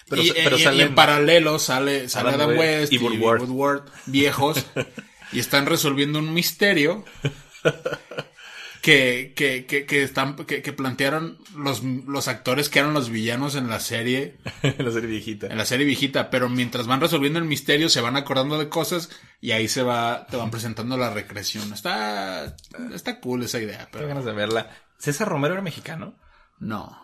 Pero, 0.08 0.22
Pero, 0.22 0.22
y, 0.22 0.32
pero 0.44 0.56
y- 0.58 0.60
y 0.60 0.64
salen- 0.64 0.86
en 0.88 0.94
paralelo 0.96 1.58
sale, 1.60 2.08
sale 2.08 2.30
Adam 2.30 2.50
Adam, 2.50 2.58
West 2.58 2.80
West, 2.80 2.92
y 2.92 2.96
y, 2.96 2.98
Woodward. 2.98 3.40
Woodward, 3.42 3.82
viejos 4.06 4.66
y 5.32 5.38
están 5.38 5.66
resolviendo 5.66 6.18
un 6.18 6.34
misterio 6.34 7.04
que, 8.84 9.32
que, 9.34 9.64
que, 9.64 9.86
que 9.86 10.02
están, 10.02 10.36
que, 10.44 10.60
que 10.60 10.72
plantearon 10.74 11.38
los, 11.56 11.82
los 11.82 12.28
actores 12.28 12.68
que 12.68 12.80
eran 12.80 12.92
los 12.92 13.08
villanos 13.08 13.54
en 13.54 13.70
la 13.70 13.80
serie, 13.80 14.36
la 14.78 14.90
serie 14.90 15.08
viejita. 15.08 15.46
en 15.46 15.56
la 15.56 15.64
serie 15.64 15.86
viejita, 15.86 16.28
pero 16.28 16.50
mientras 16.50 16.86
van 16.86 17.00
resolviendo 17.00 17.38
el 17.38 17.46
misterio 17.46 17.88
se 17.88 18.02
van 18.02 18.18
acordando 18.18 18.58
de 18.58 18.68
cosas 18.68 19.08
y 19.40 19.52
ahí 19.52 19.68
se 19.68 19.82
va, 19.82 20.26
te 20.26 20.36
van 20.36 20.50
presentando 20.50 20.98
la 20.98 21.08
recreación. 21.08 21.72
Está, 21.72 22.56
está 22.92 23.20
cool 23.20 23.44
esa 23.44 23.58
idea, 23.58 23.78
Tengo 23.78 23.90
pero 23.92 24.08
ganas 24.08 24.26
de 24.26 24.32
verla. 24.32 24.68
César 24.98 25.28
Romero 25.28 25.54
era 25.54 25.62
mexicano. 25.62 26.18
no. 26.58 27.03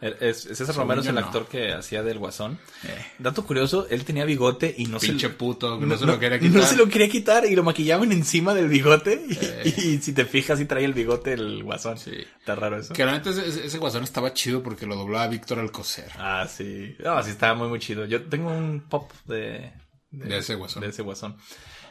Es, 0.00 0.46
es- 0.46 0.56
César 0.58 0.76
Romero 0.76 1.00
es 1.00 1.08
el 1.08 1.16
no. 1.16 1.22
actor 1.22 1.48
que 1.48 1.72
hacía 1.72 2.04
del 2.04 2.18
Guasón. 2.18 2.58
Eh. 2.84 3.06
Dato 3.18 3.44
curioso, 3.44 3.88
él 3.90 4.04
tenía 4.04 4.24
bigote 4.24 4.72
y 4.78 4.86
no 4.86 4.98
Pinche 5.00 5.26
se 5.28 5.34
puto, 5.34 5.78
que 5.80 5.86
no, 5.86 5.98
se 5.98 6.06
lo 6.06 6.20
quería 6.20 6.38
quitar. 6.38 6.60
No 6.60 6.66
se 6.66 6.76
lo 6.76 6.88
quería 6.88 7.08
quitar 7.08 7.44
y 7.46 7.56
lo 7.56 7.64
maquillaban 7.64 8.12
encima 8.12 8.54
del 8.54 8.68
bigote. 8.68 9.20
Y, 9.64 9.68
y 9.94 9.98
si 9.98 10.12
te 10.12 10.24
fijas, 10.24 10.58
sí 10.60 10.66
traía 10.66 10.86
el 10.86 10.92
bigote 10.94 11.32
el 11.32 11.64
Guasón. 11.64 11.98
Sí. 11.98 12.12
Está 12.38 12.54
raro 12.54 12.78
eso. 12.78 12.94
Que 12.94 13.02
realmente 13.04 13.30
ese, 13.30 13.66
ese- 13.66 13.78
guasón 13.78 14.04
estaba 14.04 14.32
chido 14.34 14.62
porque 14.62 14.86
lo 14.86 14.94
doblaba 14.94 15.26
Víctor 15.26 15.58
Alcocer. 15.58 16.10
Ah, 16.16 16.46
sí. 16.48 16.94
No, 17.00 17.20
sí, 17.24 17.30
estaba 17.30 17.54
muy, 17.54 17.66
muy 17.68 17.80
chido. 17.80 18.04
Yo 18.04 18.22
tengo 18.24 18.50
un 18.52 18.84
pop 18.88 19.10
de, 19.26 19.72
De 20.12 20.38
ese 20.38 20.54
guasón. 20.54 20.82
de 20.82 20.90
ese 20.90 21.02
Guasón. 21.02 21.36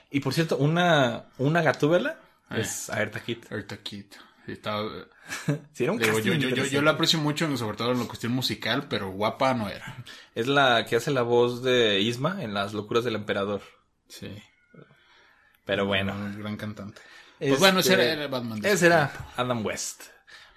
Y 0.09 0.21
por 0.21 0.33
cierto, 0.33 0.55
una, 0.55 1.25
una 1.39 1.61
gatúbela 1.61 2.21
Eh. 2.51 2.61
es 2.61 2.89
Aerta 2.89 3.19
Kit. 3.19 3.51
Ahorita 3.51 3.75
Kid. 3.77 4.05
Sí, 4.47 4.53
estaba- 4.53 4.89
Sí, 5.73 5.83
era 5.83 5.91
un 5.91 5.99
digo, 5.99 6.13
casting 6.13 6.39
yo, 6.39 6.49
yo, 6.49 6.65
yo, 6.65 6.81
la 6.81 6.91
aprecio 6.91 7.19
mucho, 7.19 7.55
sobre 7.57 7.75
todo 7.75 7.91
en 7.91 7.99
la 7.99 8.05
cuestión 8.05 8.31
musical, 8.31 8.87
pero 8.89 9.11
guapa 9.11 9.53
no 9.53 9.67
era. 9.67 10.03
Es 10.35 10.47
la 10.47 10.85
que 10.85 10.95
hace 10.95 11.11
la 11.11 11.21
voz 11.21 11.61
de 11.63 11.99
Isma 11.99 12.41
en 12.41 12.53
Las 12.53 12.73
locuras 12.73 13.03
del 13.03 13.15
emperador. 13.15 13.61
Sí. 14.07 14.31
Pero 15.65 15.85
bueno. 15.85 16.13
Un 16.13 16.39
gran 16.39 16.55
cantante. 16.55 17.01
Este, 17.39 17.49
Pues 17.49 17.59
bueno, 17.59 17.81
ese 17.81 17.93
era, 17.95 18.03
era 18.05 18.27
Batman. 18.27 18.61
de 18.61 18.69
Ese 18.69 18.75
ese 18.77 18.85
era. 18.87 19.11
Adam 19.35 19.65
West. 19.65 20.03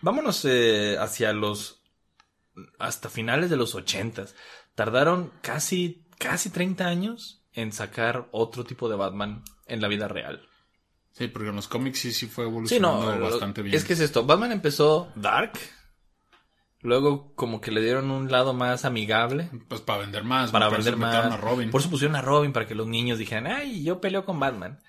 Vámonos 0.02 0.44
eh, 0.44 0.96
hacia 1.00 1.32
los... 1.32 1.82
hasta 2.78 3.10
finales 3.10 3.50
de 3.50 3.56
los 3.56 3.74
ochentas. 3.74 4.36
Tardaron 4.76 5.32
casi, 5.42 6.06
casi 6.16 6.50
30 6.50 6.86
años 6.86 7.44
en 7.54 7.72
sacar 7.72 8.28
otro 8.30 8.62
tipo 8.62 8.88
de 8.88 8.94
Batman 8.94 9.42
en 9.66 9.80
la 9.80 9.88
vida 9.88 10.06
real. 10.06 10.48
Sí, 11.20 11.28
porque 11.28 11.50
en 11.50 11.56
los 11.56 11.68
cómics 11.68 11.98
sí, 11.98 12.12
sí 12.12 12.26
fue 12.26 12.44
Sí, 12.46 12.50
evolucionando 12.50 13.14
lo- 13.14 13.30
bastante 13.30 13.60
bien. 13.60 13.76
es 13.76 13.84
que 13.84 13.92
es 13.92 14.00
esto. 14.00 14.24
Batman 14.24 14.52
empezó 14.52 15.12
dark. 15.16 15.52
Luego 16.80 17.34
como 17.34 17.60
que 17.60 17.70
le 17.70 17.82
dieron 17.82 18.10
un 18.10 18.30
lado 18.32 18.54
más 18.54 18.86
amigable. 18.86 19.50
Pues 19.68 19.82
para 19.82 19.98
vender 20.00 20.24
más. 20.24 20.50
para 20.50 20.70
vender 20.70 20.96
más. 20.96 21.14
a 21.14 21.36
Robin. 21.36 21.70
Por 21.70 21.82
eso 21.82 21.90
pusieron 21.90 22.16
a 22.16 22.22
Robin 22.22 22.54
para 22.54 22.66
que 22.66 22.74
los 22.74 22.86
niños 22.86 23.18
dijeran, 23.18 23.46
ay, 23.48 23.84
yo 23.84 24.00
peleo 24.00 24.24
con 24.24 24.40
Batman. 24.40 24.80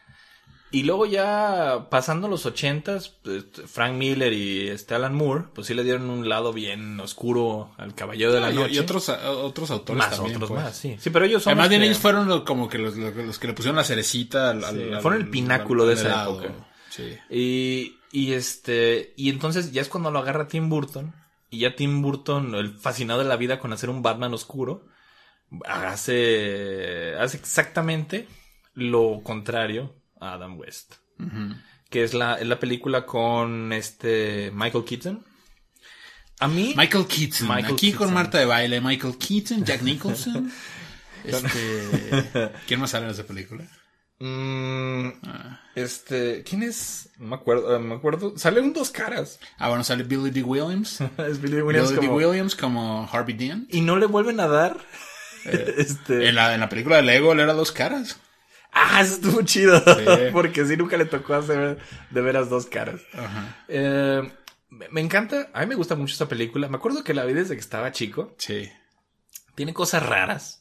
Y 0.73 0.83
luego 0.83 1.05
ya 1.05 1.87
pasando 1.89 2.29
los 2.29 2.45
ochentas, 2.45 3.09
pues, 3.23 3.43
Frank 3.67 3.95
Miller 3.95 4.31
y 4.31 4.69
este 4.69 4.95
Alan 4.95 5.13
Moore, 5.13 5.45
pues 5.53 5.67
sí 5.67 5.73
le 5.73 5.83
dieron 5.83 6.09
un 6.09 6.29
lado 6.29 6.53
bien 6.53 6.97
oscuro 7.01 7.71
al 7.77 7.93
Caballero 7.93 8.31
de 8.31 8.39
la 8.39 8.51
Noche. 8.51 8.73
y, 8.75 8.79
otros, 8.79 9.09
otros 9.09 9.69
autores 9.69 9.97
más, 9.99 10.15
también. 10.15 10.35
otros 10.37 10.49
pues. 10.51 10.63
más, 10.63 10.77
sí. 10.77 10.95
Sí, 10.97 11.09
pero 11.09 11.25
ellos 11.25 11.43
son 11.43 11.51
Además, 11.51 11.69
bien, 11.69 11.81
que- 11.81 11.87
ellos 11.87 11.97
fueron 11.99 12.27
los- 12.29 12.43
como 12.43 12.69
que 12.69 12.77
los, 12.77 12.95
los- 12.95 13.13
los 13.15 13.37
que 13.37 13.47
le 13.47 13.53
pusieron 13.53 13.75
la 13.75 13.83
cerecita 13.83 14.51
al, 14.51 14.63
al- 14.63 14.75
Sí, 14.77 14.83
al- 14.93 15.01
fueron 15.01 15.21
el 15.21 15.29
pináculo 15.29 15.83
al- 15.83 15.89
de 15.89 15.95
esa 15.95 16.23
época. 16.23 16.53
Sí. 16.89 17.17
Y, 17.29 17.97
y 18.13 18.31
este, 18.33 19.13
y 19.17 19.29
entonces 19.29 19.73
ya 19.73 19.81
es 19.81 19.89
cuando 19.89 20.09
lo 20.09 20.19
agarra 20.19 20.47
Tim 20.47 20.69
Burton. 20.69 21.13
Y 21.49 21.59
ya 21.59 21.75
Tim 21.75 22.01
Burton, 22.01 22.55
el 22.55 22.77
fascinado 22.77 23.19
de 23.19 23.27
la 23.27 23.35
vida 23.35 23.59
con 23.59 23.73
hacer 23.73 23.89
un 23.89 24.01
Batman 24.01 24.33
oscuro, 24.33 24.85
hace, 25.65 27.15
hace 27.19 27.37
exactamente 27.37 28.27
lo 28.73 29.21
contrario 29.23 29.93
a 30.21 30.33
Adam 30.33 30.57
West. 30.57 30.93
Que 31.89 32.03
es 32.03 32.13
la, 32.13 32.35
es 32.35 32.47
la 32.47 32.59
película 32.59 33.05
con 33.05 33.73
este 33.73 34.49
Michael 34.53 34.85
Keaton. 34.85 35.25
A 36.39 36.47
mí, 36.47 36.73
Michael 36.77 37.05
Keaton. 37.05 37.47
Michael 37.47 37.73
Aquí 37.73 37.91
Keaton. 37.91 38.05
con 38.07 38.13
Marta 38.13 38.37
de 38.39 38.45
baile. 38.45 38.79
Michael 38.81 39.17
Keaton, 39.17 39.63
Jack 39.65 39.81
Nicholson. 39.83 40.51
este, 41.23 42.51
¿Quién 42.67 42.79
más 42.79 42.89
sale 42.91 43.05
en 43.05 43.11
esa 43.11 43.23
película? 43.25 43.63
mm, 44.19 45.07
Ah. 45.23 45.59
este, 45.75 46.43
¿quién 46.43 46.63
es? 46.63 47.09
No 47.19 47.27
me 47.27 47.35
acuerdo, 47.35 47.75
eh, 47.75 47.79
me 47.79 47.95
acuerdo. 47.95 48.37
Sale 48.37 48.61
un 48.61 48.73
dos 48.73 48.89
caras. 48.89 49.39
Ah, 49.57 49.69
bueno, 49.69 49.83
sale 49.83 50.03
Billy 50.03 50.31
D. 50.31 50.41
Williams. 50.43 51.01
es 51.17 51.41
Billy 51.41 51.61
Williams 51.61 51.91
Billy 51.91 52.07
D. 52.07 52.13
Williams 52.13 52.55
como 52.55 53.07
Harvey 53.11 53.35
Dent. 53.35 53.71
y 53.73 53.81
no 53.81 53.97
le 53.97 54.05
vuelven 54.07 54.39
a 54.39 54.47
dar. 54.47 54.77
este, 55.45 56.29
En 56.29 56.35
la, 56.35 56.53
en 56.53 56.59
la 56.59 56.69
película 56.69 56.95
de 56.97 57.01
Lego 57.03 57.33
él 57.33 57.39
era 57.41 57.53
dos 57.53 57.71
caras. 57.71 58.19
Ah, 58.71 59.01
eso 59.01 59.15
estuvo 59.15 59.41
chido. 59.43 59.79
Sí. 59.79 60.05
Porque 60.33 60.65
sí, 60.65 60.77
nunca 60.77 60.97
le 60.97 61.05
tocó 61.05 61.33
hacer 61.33 61.77
de 62.09 62.21
veras 62.21 62.49
dos 62.49 62.65
caras. 62.67 63.01
Ajá. 63.13 63.63
Eh, 63.67 64.31
me 64.69 65.01
encanta, 65.01 65.49
a 65.53 65.61
mí 65.61 65.67
me 65.67 65.75
gusta 65.75 65.95
mucho 65.95 66.13
esta 66.13 66.27
película. 66.27 66.69
Me 66.69 66.77
acuerdo 66.77 67.03
que 67.03 67.13
la 67.13 67.25
vi 67.25 67.33
desde 67.33 67.55
que 67.55 67.59
estaba 67.59 67.91
chico. 67.91 68.33
Sí. 68.37 68.69
Tiene 69.55 69.73
cosas 69.73 70.05
raras. 70.05 70.59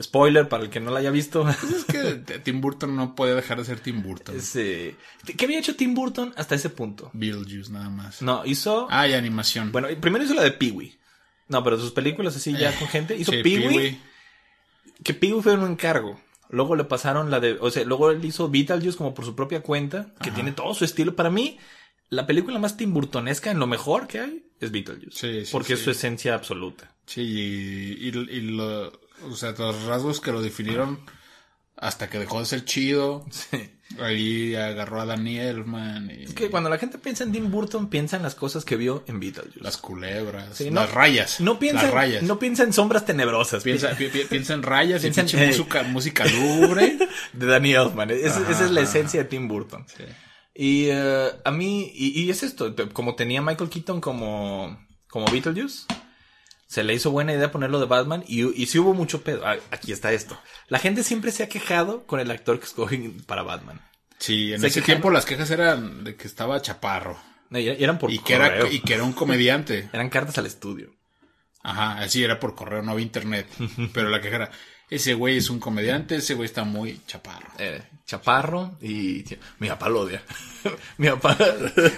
Spoiler 0.00 0.46
para 0.48 0.64
el 0.64 0.70
que 0.70 0.80
no 0.80 0.90
la 0.90 0.98
haya 1.00 1.10
visto. 1.10 1.42
Pues 1.44 1.72
es 1.72 1.84
que 1.84 2.38
Tim 2.40 2.60
Burton 2.60 2.94
no 2.94 3.14
podía 3.14 3.34
dejar 3.34 3.58
de 3.58 3.64
ser 3.64 3.80
Tim 3.80 4.02
Burton. 4.02 4.40
Sí. 4.40 4.94
¿Qué 5.36 5.44
había 5.44 5.58
hecho 5.58 5.76
Tim 5.76 5.94
Burton 5.94 6.34
hasta 6.36 6.54
ese 6.54 6.68
punto? 6.70 7.10
Beetlejuice 7.14 7.72
nada 7.72 7.88
más. 7.88 8.20
No, 8.22 8.44
hizo. 8.44 8.88
Ah, 8.90 9.08
y 9.08 9.14
animación. 9.14 9.72
Bueno, 9.72 9.88
primero 10.00 10.24
hizo 10.24 10.34
la 10.34 10.42
de 10.42 10.52
Pee-Wee. 10.52 10.98
No, 11.48 11.62
pero 11.64 11.78
sus 11.78 11.92
películas 11.92 12.36
así 12.36 12.52
ya 12.56 12.76
con 12.78 12.88
gente. 12.88 13.16
Hizo 13.16 13.32
Sí, 13.32 13.42
Pee-Wee. 13.42 13.68
Pee-wee. 13.68 14.00
Que 15.02 15.14
Pee-Wee 15.14 15.42
fue 15.42 15.54
un 15.54 15.70
encargo. 15.70 16.20
Luego 16.48 16.76
le 16.76 16.84
pasaron 16.84 17.30
la 17.30 17.40
de. 17.40 17.56
O 17.60 17.70
sea, 17.70 17.84
luego 17.84 18.10
él 18.10 18.24
hizo 18.24 18.48
Beetlejuice 18.48 18.96
como 18.96 19.14
por 19.14 19.24
su 19.24 19.34
propia 19.34 19.62
cuenta. 19.62 20.14
Que 20.22 20.30
tiene 20.30 20.52
todo 20.52 20.74
su 20.74 20.84
estilo. 20.84 21.16
Para 21.16 21.30
mí, 21.30 21.58
la 22.08 22.26
película 22.26 22.58
más 22.58 22.76
timburtonesca 22.76 23.50
en 23.50 23.58
lo 23.58 23.66
mejor 23.66 24.06
que 24.06 24.20
hay 24.20 24.46
es 24.60 24.70
Beetlejuice. 24.70 25.10
Sí, 25.12 25.44
sí, 25.46 25.52
porque 25.52 25.74
es 25.74 25.80
su 25.80 25.90
esencia 25.90 26.34
absoluta. 26.34 26.94
Sí, 27.06 27.22
y, 27.22 28.08
y, 28.08 28.08
y 28.08 28.40
lo, 28.42 28.92
o 29.24 29.36
sea, 29.36 29.52
los 29.52 29.84
rasgos 29.84 30.20
que 30.20 30.32
lo 30.32 30.42
definieron 30.42 31.00
hasta 31.76 32.08
que 32.08 32.18
dejó 32.18 32.40
de 32.40 32.46
ser 32.46 32.64
chido. 32.64 33.24
Sí. 33.30 33.72
Ahí 34.00 34.54
agarró 34.56 35.00
a 35.00 35.06
Daniel, 35.06 35.64
man. 35.64 36.10
Y 36.10 36.24
Es 36.24 36.34
que 36.34 36.50
cuando 36.50 36.68
la 36.68 36.76
gente 36.78 36.98
piensa 36.98 37.22
en 37.24 37.32
Tim 37.32 37.50
Burton, 37.50 37.88
piensa 37.88 38.16
en 38.16 38.22
las 38.24 38.34
cosas 38.34 38.64
que 38.64 38.76
vio 38.76 39.04
en 39.06 39.20
Beetlejuice. 39.20 39.60
Las 39.60 39.76
culebras. 39.76 40.56
Sí, 40.56 40.70
no- 40.70 40.80
las 40.80 40.92
rayas. 40.92 41.40
No 41.40 41.58
piensa, 41.58 41.84
Las 41.84 41.92
rayas. 41.94 42.22
no 42.24 42.38
piensa 42.38 42.64
en 42.64 42.72
sombras 42.72 43.06
tenebrosas. 43.06 43.62
piensa, 43.62 43.96
pi- 43.96 44.08
pi- 44.08 44.24
piensa 44.28 44.54
en 44.54 44.62
rayas 44.64 45.02
Piensa 45.02 45.22
y 45.22 45.30
en- 45.36 45.42
eh. 45.44 45.46
música, 45.48 45.82
música 45.84 46.24
lúgubre. 46.26 46.98
de 47.32 47.46
Danny 47.46 47.74
Elfman. 47.74 48.10
Esa, 48.10 48.40
Ajá, 48.40 48.50
esa 48.50 48.64
es 48.64 48.70
la 48.72 48.80
ajá. 48.82 48.90
esencia 48.90 49.22
de 49.22 49.28
Tim 49.28 49.46
Burton. 49.48 49.86
Sí. 49.88 50.04
Y 50.54 50.86
eh, 50.90 51.28
a 51.44 51.50
mí, 51.50 51.90
y, 51.94 52.20
y 52.22 52.30
es 52.30 52.42
esto, 52.42 52.74
como 52.92 53.14
tenía 53.14 53.40
Michael 53.40 53.70
Keaton 53.70 54.00
como, 54.00 54.78
como 55.08 55.26
Beetlejuice, 55.30 55.84
se 56.66 56.82
le 56.84 56.94
hizo 56.94 57.10
buena 57.10 57.32
idea 57.32 57.50
ponerlo 57.52 57.78
de 57.80 57.86
Batman 57.86 58.24
y, 58.26 58.44
y 58.60 58.66
sí 58.66 58.78
hubo 58.78 58.92
mucho 58.94 59.22
pedo. 59.22 59.46
Ah, 59.46 59.56
aquí 59.70 59.92
está 59.92 60.12
esto. 60.12 60.38
La 60.68 60.78
gente 60.78 61.02
siempre 61.04 61.30
se 61.32 61.42
ha 61.42 61.48
quejado 61.48 62.04
con 62.06 62.20
el 62.20 62.30
actor 62.30 62.58
que 62.58 62.66
escogen 62.66 63.20
para 63.24 63.42
Batman. 63.42 63.80
Sí, 64.18 64.52
en 64.52 64.60
Se 64.60 64.66
ese 64.68 64.80
quejaron- 64.80 64.84
tiempo 64.86 65.10
las 65.10 65.24
quejas 65.26 65.50
eran 65.50 66.02
de 66.04 66.16
que 66.16 66.26
estaba 66.26 66.60
chaparro. 66.62 67.18
No, 67.50 67.58
y 67.58 67.68
eran 67.68 67.98
por 67.98 68.10
Y 68.10 68.18
que, 68.18 68.34
era, 68.34 68.48
correo. 68.48 68.72
y 68.72 68.80
que 68.80 68.94
era 68.94 69.04
un 69.04 69.12
comediante. 69.12 69.88
Eran 69.92 70.08
cartas 70.10 70.36
al 70.38 70.46
estudio. 70.46 70.90
Ajá, 71.62 71.98
así 71.98 72.22
era 72.24 72.38
por 72.40 72.54
correo, 72.54 72.82
no 72.82 72.92
había 72.92 73.04
internet. 73.04 73.46
Pero 73.92 74.08
la 74.08 74.20
queja 74.20 74.36
era, 74.36 74.50
ese 74.90 75.14
güey 75.14 75.36
es 75.38 75.50
un 75.50 75.58
comediante, 75.58 76.16
ese 76.16 76.34
güey 76.34 76.46
está 76.46 76.64
muy 76.64 77.00
chaparro. 77.06 77.48
Eh, 77.58 77.82
chaparro 78.06 78.78
y 78.80 79.24
mi 79.58 79.68
papá 79.68 79.88
lo 79.88 80.00
odia. 80.02 80.22
mi 80.98 81.08
papá. 81.08 81.36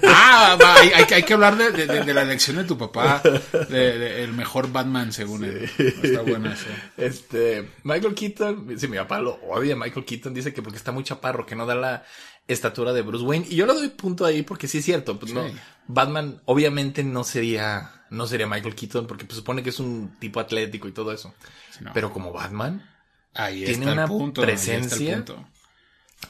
Ah, 0.04 0.56
va, 0.60 0.74
hay, 0.80 0.88
hay 0.94 1.04
que- 1.04 1.14
hay 1.16 1.22
que 1.22 1.34
hablar 1.34 1.56
de, 1.56 1.70
de- 1.72 1.86
de- 1.86 2.04
de 2.04 2.14
la 2.14 2.22
elección 2.22 2.56
de 2.56 2.64
tu 2.64 2.78
papá, 2.78 3.20
de, 3.68 4.22
el 4.24 4.32
mejor 4.32 4.72
Batman 4.72 5.12
según 5.12 5.44
él. 5.44 5.70
Está 6.02 6.22
buena 6.22 6.54
eso. 6.54 6.66
Este, 6.96 7.68
Michael 7.84 8.14
Keaton, 8.14 8.74
sí, 8.78 8.88
mi 8.88 8.96
papá 8.96 9.20
lo 9.20 9.34
odia. 9.48 9.76
Michael 9.76 10.06
Keaton 10.06 10.32
dice 10.32 10.54
que 10.54 10.62
porque 10.62 10.78
está 10.78 10.92
muy 10.92 11.04
chaparro, 11.04 11.44
que 11.44 11.54
no 11.56 11.66
da 11.66 11.74
la 11.74 12.04
estatura 12.46 12.94
de 12.94 13.02
Bruce 13.02 13.24
Wayne. 13.24 13.46
Y 13.50 13.56
yo 13.56 13.66
le 13.66 13.74
doy 13.74 13.88
punto 13.88 14.24
ahí 14.24 14.42
porque 14.42 14.66
sí 14.68 14.78
es 14.78 14.84
cierto. 14.86 15.18
Pues 15.18 15.32
no. 15.34 15.44
Batman 15.86 16.40
obviamente 16.46 17.02
no 17.04 17.22
sería, 17.24 18.04
no 18.10 18.26
sería 18.26 18.46
Michael 18.46 18.74
Keaton 18.74 19.06
porque 19.06 19.26
pues, 19.26 19.36
supone 19.36 19.62
que 19.62 19.68
es 19.70 19.78
un 19.80 20.16
tipo 20.18 20.40
atlético 20.40 20.88
y 20.88 20.92
todo 20.92 21.12
eso. 21.12 21.34
No. 21.80 21.92
Pero 21.94 22.12
como 22.12 22.32
Batman, 22.32 22.88
Ahí 23.34 23.64
tiene 23.64 23.72
está 23.84 23.92
una 23.92 24.02
el 24.04 24.08
punto. 24.08 24.42
ahí 24.42 24.50
está 24.50 24.72
el 24.72 24.80
presencia. 24.80 25.14
punto. 25.16 25.48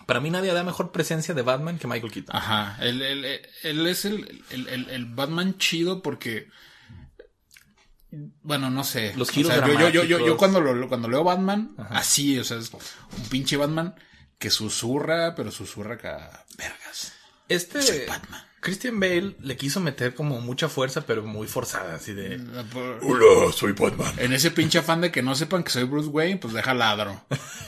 para 0.06 0.20
mí 0.20 0.28
nadie 0.30 0.52
da 0.52 0.62
mejor 0.64 0.92
presencia 0.92 1.32
de 1.34 1.42
Batman 1.42 1.78
que 1.78 1.86
Michael 1.86 2.12
Keaton. 2.12 2.36
Ajá, 2.36 2.76
él, 2.80 3.00
él- 3.02 3.24
él- 3.24 3.46
él 3.62 3.86
es 3.86 4.04
el, 4.04 4.44
el- 4.50 4.68
el- 4.68 4.90
el 4.90 5.04
Batman 5.06 5.56
chido 5.58 6.02
porque... 6.02 6.48
Bueno, 8.42 8.70
no 8.70 8.84
sé. 8.84 9.12
Los 9.16 9.28
O 9.28 9.32
giros 9.32 9.52
sea, 9.52 9.66
yo, 9.66 9.72
yo, 9.74 9.78
yo, 9.78 9.88
yo, 9.90 10.02
yo 10.02 10.06
dramáticos. 10.08 10.38
cuando, 10.38 10.60
lo, 10.60 10.88
cuando 10.88 11.08
leo 11.08 11.24
Batman, 11.24 11.74
así, 11.90 12.38
o 12.38 12.44
sea, 12.44 12.56
es 12.58 12.70
un 12.72 13.28
pinche 13.28 13.56
Batman 13.58 13.94
que 14.38 14.48
susurra, 14.50 15.34
pero 15.34 15.50
susurra 15.50 15.94
acá, 15.96 16.46
vergas. 16.56 17.12
Este, 17.48 17.82
Soy 17.82 18.06
Batman. 18.06 18.42
Christian 18.68 19.00
Bale 19.00 19.34
le 19.40 19.56
quiso 19.56 19.80
meter 19.80 20.14
como 20.14 20.40
mucha 20.40 20.68
fuerza, 20.68 21.02
pero 21.06 21.22
muy 21.22 21.46
forzada, 21.46 21.96
así 21.96 22.12
de... 22.14 22.38
Por- 22.72 23.00
Hola, 23.02 23.52
soy 23.52 23.72
Batman. 23.72 24.12
En 24.18 24.32
ese 24.32 24.50
pinche 24.50 24.78
afán 24.78 25.00
de 25.00 25.10
que 25.10 25.22
no 25.22 25.34
sepan 25.34 25.62
que 25.64 25.70
soy 25.70 25.84
Bruce 25.84 26.08
Wayne, 26.08 26.38
pues 26.38 26.54
deja 26.54 26.74
ladro. 26.74 27.24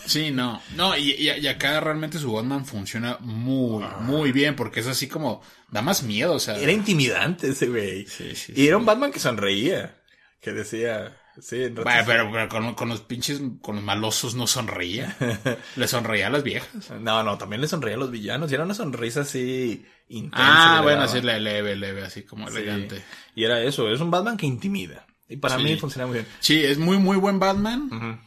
Sí, 0.06 0.30
no. 0.30 0.62
No, 0.76 0.96
y, 0.96 1.10
y- 1.12 1.30
y 1.30 1.46
acá 1.46 1.80
realmente 1.80 2.18
su 2.18 2.32
Batman 2.32 2.64
funciona 2.66 3.16
muy, 3.20 3.84
muy 4.00 4.32
bien, 4.32 4.56
porque 4.56 4.80
es 4.80 4.86
así 4.86 5.08
como, 5.08 5.42
da 5.70 5.82
más 5.82 6.02
miedo, 6.02 6.34
o 6.34 6.38
sea. 6.40 6.56
Era 6.58 6.72
intimidante 6.72 7.48
ese 7.48 7.66
güey. 7.68 8.06
Sí, 8.06 8.34
sí, 8.34 8.52
y 8.56 8.66
era 8.66 8.76
un 8.76 8.86
Batman 8.86 9.12
que 9.12 9.20
sonreía. 9.20 9.96
Que 10.40 10.52
decía, 10.52 11.19
sí, 11.40 11.62
en 11.64 11.76
ratos- 11.76 11.84
Bueno, 11.84 12.02
pero, 12.06 12.30
pero 12.32 12.48
con, 12.48 12.74
con 12.74 12.88
los 12.88 13.00
pinches, 13.02 13.40
con 13.62 13.76
los 13.76 13.84
malosos 13.84 14.34
no 14.34 14.46
sonreía. 14.46 15.16
Le 15.76 15.86
sonreía 15.88 16.28
a 16.28 16.30
las 16.30 16.42
viejas. 16.42 16.90
No, 17.00 17.22
no, 17.22 17.36
también 17.38 17.60
le 17.60 17.68
sonreía 17.68 17.96
a 17.96 18.00
los 18.00 18.10
villanos. 18.10 18.50
Y 18.50 18.54
era 18.54 18.64
una 18.64 18.74
sonrisa 18.74 19.20
así 19.22 19.84
intensa. 20.08 20.78
Ah, 20.78 20.80
bueno, 20.82 21.02
así 21.02 21.20
le- 21.20 21.38
leve, 21.40 21.76
leve, 21.76 22.02
así 22.02 22.22
como 22.24 22.48
Sí. 22.50 22.56
elegante. 22.56 23.02
Y 23.34 23.44
era 23.44 23.62
eso, 23.62 23.88
es 23.90 24.00
un 24.00 24.10
Batman 24.10 24.36
que 24.36 24.46
intimida. 24.46 25.06
Y 25.28 25.36
para 25.36 25.58
Sí. 25.58 25.62
mí 25.64 25.76
funciona 25.76 26.06
muy 26.06 26.14
bien. 26.14 26.26
Sí, 26.40 26.64
es 26.64 26.78
muy, 26.78 26.98
muy 26.98 27.16
buen 27.16 27.38
Batman, 27.38 27.88
Ujú. 27.92 28.18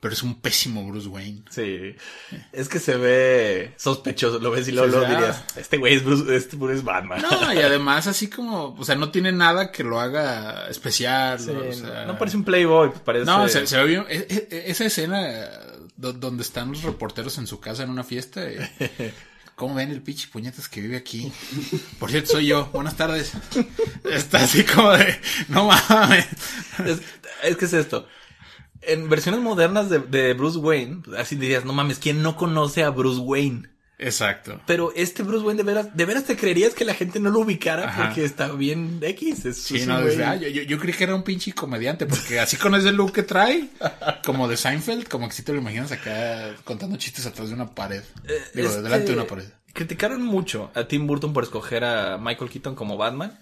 Pero 0.00 0.14
es 0.14 0.22
un 0.22 0.40
pésimo 0.40 0.86
Bruce 0.86 1.08
Wayne. 1.08 1.42
Sí. 1.50 1.94
Es 2.52 2.68
que 2.68 2.78
se 2.78 2.96
ve 2.96 3.74
sospechoso. 3.76 4.38
Lo 4.38 4.50
ves 4.50 4.68
y 4.68 4.72
luego, 4.72 4.88
luego 4.88 5.06
sí, 5.06 5.12
ah. 5.12 5.16
dirías, 5.16 5.44
este 5.56 5.76
güey 5.78 5.94
es 5.94 6.04
Bruce, 6.04 6.36
este 6.36 6.56
Bruce 6.56 6.76
es 6.76 6.84
Batman. 6.84 7.22
No, 7.22 7.52
y 7.52 7.58
además 7.58 8.06
así 8.06 8.28
como, 8.28 8.74
o 8.78 8.84
sea, 8.84 8.94
no 8.94 9.10
tiene 9.10 9.32
nada 9.32 9.72
que 9.72 9.82
lo 9.84 9.98
haga 10.00 10.68
especial. 10.68 11.38
Sí, 11.40 11.50
o 11.50 11.72
sea, 11.72 12.04
no 12.04 12.18
parece 12.18 12.36
un 12.36 12.44
playboy, 12.44 12.92
parece... 13.04 13.24
No, 13.26 13.48
se, 13.48 13.66
se 13.66 13.76
ve 13.78 13.84
bien. 13.86 14.04
e- 14.08 14.26
e- 14.50 14.64
Esa 14.70 14.84
escena 14.84 15.48
do- 15.96 16.12
donde 16.12 16.42
están 16.42 16.70
los 16.72 16.82
reporteros 16.82 17.38
en 17.38 17.46
su 17.46 17.58
casa 17.60 17.82
en 17.82 17.90
una 17.90 18.04
fiesta. 18.04 18.42
eh, 18.44 19.14
¿cómo 19.56 19.74
ven 19.74 19.90
el 19.90 20.02
pinche 20.02 20.28
puñetas 20.28 20.68
que 20.68 20.82
vive 20.82 20.98
aquí? 20.98 21.32
Por 21.98 22.10
cierto, 22.10 22.32
soy 22.32 22.46
yo. 22.48 22.66
Buenas 22.74 22.96
tardes. 22.96 23.32
Está 24.04 24.42
así 24.44 24.62
como 24.64 24.90
de, 24.92 25.18
no 25.48 25.64
mames. 25.68 26.26
Es, 26.84 27.00
es 27.42 27.56
que 27.56 27.64
es 27.64 27.72
esto. 27.72 28.06
En 28.86 29.08
versiones 29.08 29.40
modernas 29.40 29.90
de, 29.90 29.98
de 29.98 30.34
Bruce 30.34 30.58
Wayne, 30.58 31.02
así 31.18 31.36
dirías, 31.36 31.64
no 31.64 31.72
mames, 31.72 31.98
¿quién 31.98 32.22
no 32.22 32.36
conoce 32.36 32.82
a 32.84 32.90
Bruce 32.90 33.20
Wayne? 33.20 33.68
Exacto. 33.98 34.60
Pero 34.66 34.92
este 34.94 35.22
Bruce 35.22 35.42
Wayne, 35.44 35.56
de 35.56 35.62
veras, 35.64 35.96
de 35.96 36.04
veras 36.04 36.24
te 36.24 36.36
creerías 36.36 36.74
que 36.74 36.84
la 36.84 36.92
gente 36.92 37.18
no 37.18 37.30
lo 37.30 37.40
ubicara 37.40 37.88
Ajá. 37.88 38.04
porque 38.06 38.26
está 38.26 38.52
bien 38.52 38.98
X. 39.00 39.46
Es, 39.46 39.62
Sí, 39.62 39.86
no, 39.86 40.02
desde- 40.02 40.22
ah, 40.24 40.36
yo, 40.36 40.48
yo- 40.48 40.62
yo 40.64 40.78
creí 40.78 40.92
que 40.92 41.04
era 41.04 41.14
un 41.14 41.22
pinche 41.22 41.52
comediante, 41.54 42.04
porque 42.04 42.38
así 42.38 42.58
con 42.58 42.74
ese 42.74 42.92
look 42.92 43.12
que 43.12 43.22
trae, 43.22 43.68
como 44.24 44.48
de 44.48 44.58
Seinfeld, 44.58 45.08
como 45.08 45.28
que 45.28 45.34
si 45.34 45.42
te 45.42 45.52
lo 45.54 45.58
imaginas 45.60 45.92
acá 45.92 46.54
contando 46.64 46.98
chistes 46.98 47.24
atrás 47.24 47.48
de 47.48 47.54
una 47.54 47.74
pared. 47.74 48.02
Digo, 48.52 48.68
Este, 48.68 48.82
delante 48.82 49.06
de 49.06 49.12
una 49.14 49.26
pared. 49.26 49.46
Criticaron 49.72 50.22
mucho 50.22 50.70
a 50.74 50.84
Tim 50.84 51.06
Burton 51.06 51.32
por 51.32 51.44
escoger 51.44 51.82
a 51.84 52.18
Michael 52.18 52.50
Keaton 52.50 52.74
como 52.74 52.98
Batman. 52.98 53.38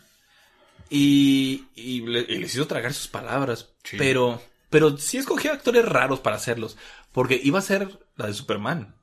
Y, 0.90 1.64
y 1.74 2.02
le, 2.02 2.20
y 2.28 2.38
les 2.38 2.54
hizo 2.54 2.66
tragar 2.66 2.92
sus 2.92 3.08
palabras. 3.08 3.70
Sí. 3.82 3.96
Pero, 3.98 4.40
pero 4.74 4.98
sí 4.98 5.18
escogió 5.18 5.52
actores 5.52 5.84
raros 5.84 6.18
para 6.18 6.34
hacerlos. 6.34 6.76
Porque 7.12 7.40
iba 7.40 7.60
a 7.60 7.62
ser 7.62 8.00
la 8.16 8.26
de 8.26 8.34
Superman. 8.34 8.96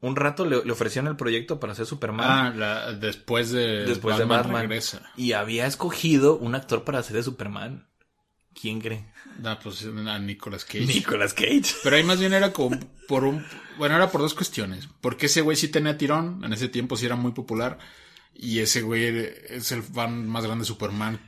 Un 0.00 0.16
rato 0.16 0.44
le, 0.44 0.64
le 0.64 0.72
ofrecieron 0.72 1.08
el 1.08 1.16
proyecto 1.16 1.60
para 1.60 1.74
hacer 1.74 1.86
Superman. 1.86 2.26
Ah, 2.28 2.52
la- 2.56 2.92
después 2.92 3.52
de 3.52 3.84
después 3.84 4.18
de 4.18 4.24
Batman. 4.24 4.62
regresa. 4.62 5.12
Y 5.16 5.30
había 5.34 5.68
escogido 5.68 6.36
un 6.36 6.56
actor 6.56 6.82
para 6.82 6.98
hacer 6.98 7.14
de 7.14 7.22
Superman. 7.22 7.86
¿Quién 8.60 8.80
cree? 8.80 9.06
Ah, 9.44 9.60
pues 9.62 9.84
a 9.86 10.18
Nicolas 10.18 10.64
Cage. 10.64 10.86
Nicolas 10.86 11.34
Cage. 11.34 11.76
Pero 11.84 11.94
ahí 11.94 12.02
más 12.02 12.18
bien 12.18 12.32
era 12.34 12.52
como 12.52 12.80
por 13.06 13.22
un... 13.22 13.46
Bueno, 13.78 13.94
era 13.94 14.10
por 14.10 14.22
dos 14.22 14.34
cuestiones. 14.34 14.88
Porque 15.00 15.26
ese 15.26 15.40
güey 15.40 15.56
sí 15.56 15.68
tenía 15.68 15.96
tirón, 15.96 16.42
en 16.44 16.52
ese 16.52 16.66
tiempo 16.68 16.96
sí 16.96 17.06
era 17.06 17.14
muy 17.14 17.30
popular. 17.30 17.78
Y 18.34 18.58
ese 18.58 18.82
güey 18.82 19.04
es 19.50 19.70
el 19.70 19.84
fan 19.84 20.26
más 20.26 20.44
grande 20.44 20.62
de 20.62 20.66
Superman. 20.66 21.20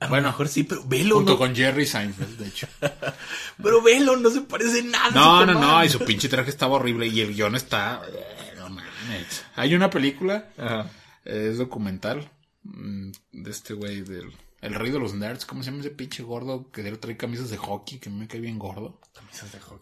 A 0.00 0.06
Bueno, 0.06 0.28
mejor 0.28 0.48
sí, 0.48 0.62
pero 0.64 0.84
velo, 0.84 1.16
Junto 1.16 1.32
no, 1.32 1.38
con 1.38 1.54
Jerry 1.56 1.84
Seinfeld, 1.86 2.38
de 2.38 2.48
hecho. 2.48 2.68
pero 3.62 3.82
velo, 3.82 4.16
no 4.16 4.30
se 4.30 4.42
parece 4.42 4.82
nada. 4.82 5.10
No, 5.10 5.40
no, 5.46 5.52
Superman. 5.52 5.60
no, 5.60 5.84
y 5.84 5.88
su 5.88 5.98
pinche 6.04 6.28
traje 6.28 6.50
estaba 6.50 6.74
horrible 6.76 7.06
y 7.08 7.20
el 7.20 7.34
guion 7.34 7.56
está... 7.56 8.02
eh, 8.08 8.54
No 8.56 8.68
mames. 8.70 9.44
Hay 9.56 9.74
una 9.74 9.90
película, 9.90 10.50
Ajá. 10.56 10.88
es 11.24 11.58
documental, 11.58 12.30
mm, 12.62 13.10
de 13.32 13.50
este 13.50 13.74
güey 13.74 14.02
del... 14.02 14.32
El 14.60 14.74
rey 14.74 14.90
de 14.90 14.98
los 14.98 15.14
nerds, 15.14 15.46
¿cómo 15.46 15.62
se 15.62 15.70
llama 15.70 15.82
ese 15.82 15.90
pinche 15.90 16.24
gordo 16.24 16.68
que 16.72 16.82
trae 16.96 17.16
camisas 17.16 17.48
de 17.48 17.56
hockey, 17.56 18.00
que 18.00 18.10
me 18.10 18.26
cae 18.26 18.40
bien 18.40 18.58
gordo? 18.58 18.98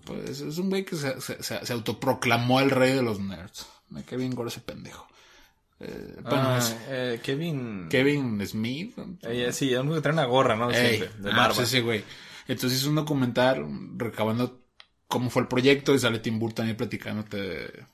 Pues 0.05 0.41
es 0.41 0.59
un 0.59 0.69
güey 0.69 0.85
que 0.85 0.97
se, 0.97 1.19
se- 1.23 1.43
se- 1.43 1.65
se 1.65 1.73
autoproclamó 1.73 2.61
el 2.61 2.71
rey 2.71 2.93
de 2.93 3.03
los 3.03 3.19
nerds. 3.19 3.67
Me 3.89 4.03
cae 4.05 4.19
bien 4.19 4.35
gordo 4.35 4.49
ese 4.51 4.61
pendejo. 4.61 5.07
Eh, 5.81 6.17
bueno, 6.23 6.49
Ah, 6.49 6.59
es 6.59 6.77
eh, 6.89 7.21
Kevin. 7.23 7.89
Kevin 7.91 8.47
Smith. 8.47 8.97
Eh, 9.23 9.53
sí, 9.53 9.75
es 9.75 9.81
que 9.81 10.01
trae 10.01 10.13
una 10.13 10.25
gorra, 10.25 10.57
¿no? 10.57 10.71
Ey, 10.71 10.97
Siempre, 10.99 11.23
de 11.23 11.31
ah, 11.33 11.53
güey. 11.83 12.05
Entonces 12.49 12.81
es 12.81 12.87
un 12.87 12.95
documental 12.95 13.67
recabando 13.97 14.63
cómo 15.09 15.31
fue 15.31 15.43
el 15.43 15.49
proyecto 15.49 15.95
y 15.95 15.99
sale 15.99 16.19
Tim 16.19 16.39
Burton 16.39 16.67
ahí 16.67 16.75
platicándote 16.75 17.87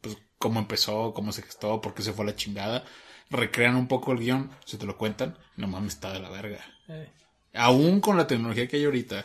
pues 0.00 0.16
cómo 0.38 0.58
empezó, 0.58 1.12
cómo 1.14 1.32
se 1.32 1.42
gestó, 1.42 1.80
por 1.80 1.94
qué 1.94 2.02
se 2.02 2.12
fue 2.12 2.24
a 2.24 2.28
la 2.28 2.36
chingada. 2.36 2.84
Recrean 3.30 3.76
un 3.76 3.86
poco 3.86 4.12
el 4.12 4.18
guion, 4.18 4.50
se 4.64 4.78
te 4.78 4.86
lo 4.86 4.96
cuentan, 4.96 5.38
no 5.56 5.68
mames, 5.68 5.94
está 5.94 6.12
de 6.12 6.20
la 6.20 6.30
verga. 6.30 6.64
Aún 7.54 8.00
con 8.00 8.16
la 8.16 8.26
tecnología 8.26 8.66
que 8.66 8.76
hay 8.76 8.84
ahorita, 8.84 9.24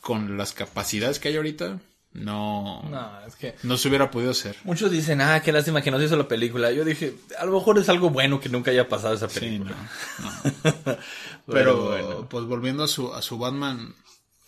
con 0.00 0.36
las 0.36 0.52
capacidades 0.52 1.18
que 1.18 1.28
hay 1.28 1.36
ahorita, 1.36 1.80
no, 2.12 2.82
no, 2.82 2.90
No, 2.90 3.26
es 3.26 3.36
que 3.36 3.54
se 3.56 3.88
hubiera 3.88 4.10
podido 4.10 4.32
hacer. 4.32 4.56
muchos 4.64 4.90
dicen, 4.90 5.20
ah, 5.20 5.40
qué 5.42 5.52
lástima 5.52 5.80
que 5.82 5.90
no 5.90 5.98
se 5.98 6.06
hizo 6.06 6.16
la 6.16 6.26
película. 6.28 6.72
Yo 6.72 6.84
dije, 6.84 7.14
a 7.38 7.44
lo 7.44 7.52
mejor 7.52 7.78
es 7.78 7.88
algo 7.88 8.10
bueno 8.10 8.40
que 8.40 8.48
nunca 8.48 8.70
haya 8.72 8.88
pasado 8.88 9.14
esa 9.14 9.28
Sí, 9.28 9.40
película. 9.40 9.76
no, 10.18 10.32
no. 10.86 10.98
Pero, 11.46 11.84
bueno, 11.86 12.28
pues 12.28 12.44
volviendo 12.46 12.82
a 12.84 12.88
su, 12.88 13.14
a 13.14 13.22
su 13.22 13.38
Batman, 13.38 13.94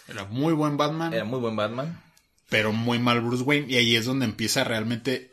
era 0.09 0.25
muy 0.25 0.53
buen 0.55 0.77
Batman. 0.77 1.13
era 1.15 1.25
muy 1.25 1.39
buen 1.41 1.55
Batman. 1.57 2.03
pero 2.49 2.73
muy 2.73 2.99
mal 2.99 3.21
Bruce 3.21 3.45
Wayne. 3.45 3.67
Y 3.73 3.77
ahí 3.77 3.95
es 3.97 4.07
donde 4.07 4.25
empieza 4.25 4.65
realmente 4.65 5.33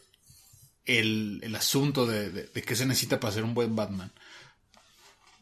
el, 0.86 1.40
el 1.44 1.56
asunto 1.56 2.06
de, 2.06 2.30
de, 2.30 2.44
de 2.44 2.62
qué 2.62 2.76
se 2.76 2.86
necesita 2.86 3.20
para 3.20 3.34
ser 3.34 3.44
un 3.44 3.54
buen 3.56 3.76
Batman. 3.76 4.12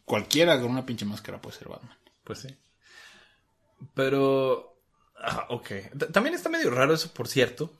Cualquiera 0.05 0.59
con 0.61 0.71
una 0.71 0.85
pinche 0.85 1.03
máscara 1.05 1.41
puede 1.41 1.57
ser 1.57 1.67
Batman. 1.67 1.97
Pues 2.23 2.39
sí. 2.39 2.47
Pero, 3.93 4.76
ah, 5.21 5.45
ok. 5.49 5.69
También 6.11 6.35
está 6.35 6.49
medio 6.49 6.69
raro 6.69 6.93
eso, 6.93 7.11
por 7.13 7.27
cierto. 7.27 7.71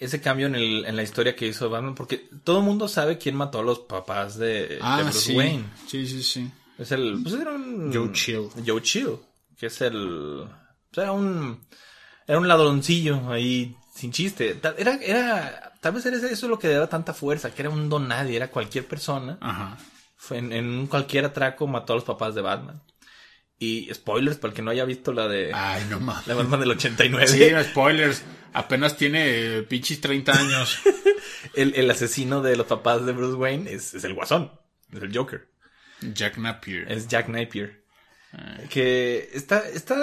Ese 0.00 0.20
cambio 0.20 0.48
en, 0.48 0.56
el, 0.56 0.84
en 0.86 0.96
la 0.96 1.02
historia 1.02 1.36
que 1.36 1.46
hizo 1.46 1.70
Batman, 1.70 1.94
porque 1.94 2.28
todo 2.42 2.58
el 2.58 2.64
mundo 2.64 2.88
sabe 2.88 3.16
quién 3.18 3.36
mató 3.36 3.60
a 3.60 3.62
los 3.62 3.80
papás 3.80 4.36
de, 4.36 4.66
de 4.66 4.78
Ah, 4.82 5.00
Bruce 5.02 5.18
sí. 5.20 5.36
Wayne. 5.36 5.64
Sí, 5.86 6.06
sí, 6.06 6.22
sí. 6.22 6.50
Es 6.78 6.90
el. 6.90 7.20
Pues 7.22 7.34
era 7.36 7.52
un. 7.52 7.92
Joe 7.94 8.10
Chill. 8.12 8.48
Joe 8.66 8.82
Chill. 8.82 9.16
Que 9.56 9.66
es 9.66 9.80
el. 9.80 10.44
Pues 10.90 11.04
era 11.04 11.12
un. 11.12 11.60
Era 12.26 12.38
un 12.38 12.48
ladroncillo 12.48 13.30
ahí, 13.30 13.76
sin 13.94 14.10
chiste. 14.10 14.58
Era, 14.78 14.94
era. 14.96 15.72
Tal 15.80 15.92
vez 15.92 16.04
era 16.06 16.16
eso 16.16 16.48
lo 16.48 16.58
que 16.58 16.68
le 16.68 16.74
daba 16.74 16.88
tanta 16.88 17.14
fuerza, 17.14 17.54
que 17.54 17.62
era 17.62 17.70
un 17.70 17.88
don 17.88 18.08
nadie, 18.08 18.34
era 18.36 18.50
cualquier 18.50 18.86
persona. 18.88 19.38
Ajá. 19.40 19.76
Fue 20.16 20.38
en, 20.38 20.52
en 20.52 20.66
un 20.66 20.86
cualquier 20.88 21.26
atraco 21.26 21.66
mató 21.66 21.92
a 21.92 21.96
los 21.96 22.04
papás 22.04 22.34
de 22.34 22.40
Batman. 22.40 22.82
Y 23.88 23.94
spoilers 23.94 24.36
para 24.38 24.50
el 24.50 24.56
que 24.56 24.62
no 24.62 24.70
haya 24.70 24.84
visto 24.84 25.12
la 25.12 25.28
de. 25.28 25.50
Ay, 25.54 25.84
no 25.88 26.00
mames. 26.00 26.26
La 26.26 26.34
Batman 26.34 26.60
del 26.60 26.70
89. 26.72 27.26
Sí, 27.28 27.70
spoilers. 27.70 28.22
Apenas 28.52 28.96
tiene 28.96 29.56
eh, 29.58 29.62
pinches 29.62 30.00
30 30.00 30.32
años. 30.32 30.78
El, 31.54 31.74
el 31.76 31.90
asesino 31.90 32.40
de 32.42 32.56
los 32.56 32.66
papás 32.66 33.04
de 33.06 33.12
Bruce 33.12 33.36
Wayne 33.36 33.70
es, 33.70 33.94
es 33.94 34.02
el 34.04 34.14
guasón. 34.14 34.50
Es 34.92 35.02
el 35.02 35.16
Joker. 35.16 35.48
Jack 36.00 36.38
Napier. 36.38 36.90
Es 36.90 37.06
Jack 37.06 37.28
Napier. 37.28 37.84
Que 38.70 39.30
está, 39.32 39.68
está. 39.68 39.96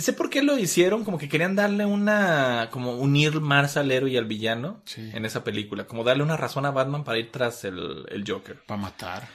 Sé 0.00 0.12
por 0.14 0.30
qué 0.30 0.42
lo 0.42 0.58
hicieron, 0.58 1.04
como 1.04 1.16
que 1.18 1.28
querían 1.28 1.54
darle 1.54 1.84
una. 1.86 2.68
como 2.72 2.94
unir 2.96 3.40
más 3.40 3.76
al 3.76 3.92
héroe 3.92 4.10
y 4.10 4.16
al 4.16 4.24
villano 4.24 4.82
Sí. 4.84 5.10
en 5.14 5.24
esa 5.24 5.44
película. 5.44 5.86
Como 5.86 6.02
darle 6.02 6.22
una 6.24 6.36
razón 6.36 6.66
a 6.66 6.70
Batman 6.72 7.04
para 7.04 7.18
ir 7.18 7.30
tras 7.30 7.64
el, 7.64 8.04
el 8.08 8.24
Joker. 8.26 8.58
Para 8.66 8.80
matar. 8.80 9.28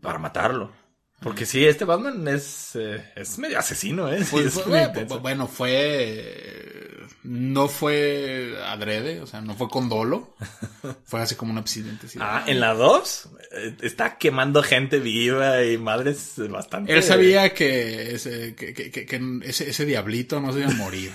Para 0.00 0.18
matarlo. 0.18 0.72
Porque 1.20 1.46
sí, 1.46 1.64
este 1.66 1.84
Batman 1.84 2.26
es. 2.28 2.76
eh, 2.76 3.02
es 3.16 3.38
medio 3.38 3.58
asesino, 3.58 4.08
¿eh? 4.12 4.18
Sí, 4.24 4.24
Fue- 4.24 4.44
es 4.46 4.54
fue- 4.54 4.88
muy 4.88 5.18
bueno, 5.18 5.48
fue. 5.48 5.70
eh, 5.74 6.94
No 7.24 7.66
fue 7.68 8.54
adrede, 8.64 9.20
o 9.20 9.26
sea, 9.26 9.40
no 9.40 9.54
fue 9.54 9.68
con 9.68 9.88
dolo. 9.88 10.34
Fue 11.04 11.20
así 11.20 11.34
como 11.34 11.52
un 11.52 11.58
accidente. 11.58 12.06
Ah, 12.20 12.44
en 12.46 12.60
la 12.60 12.72
2 12.74 13.28
eh, 13.52 13.76
está 13.82 14.16
quemando 14.16 14.62
gente 14.62 15.00
viva 15.00 15.64
y 15.64 15.76
madres 15.76 16.34
bastante. 16.48 16.92
Él 16.94 17.02
sabía 17.02 17.52
que 17.52 18.14
ese, 18.14 18.54
que, 18.54 18.72
que- 18.72 18.90
que- 18.90 19.04
que 19.06 19.40
ese, 19.44 19.68
ese 19.70 19.84
diablito 19.86 20.40
no 20.40 20.52
se 20.52 20.60
iba 20.60 20.68
a 20.70 20.74
morir. 20.74 21.10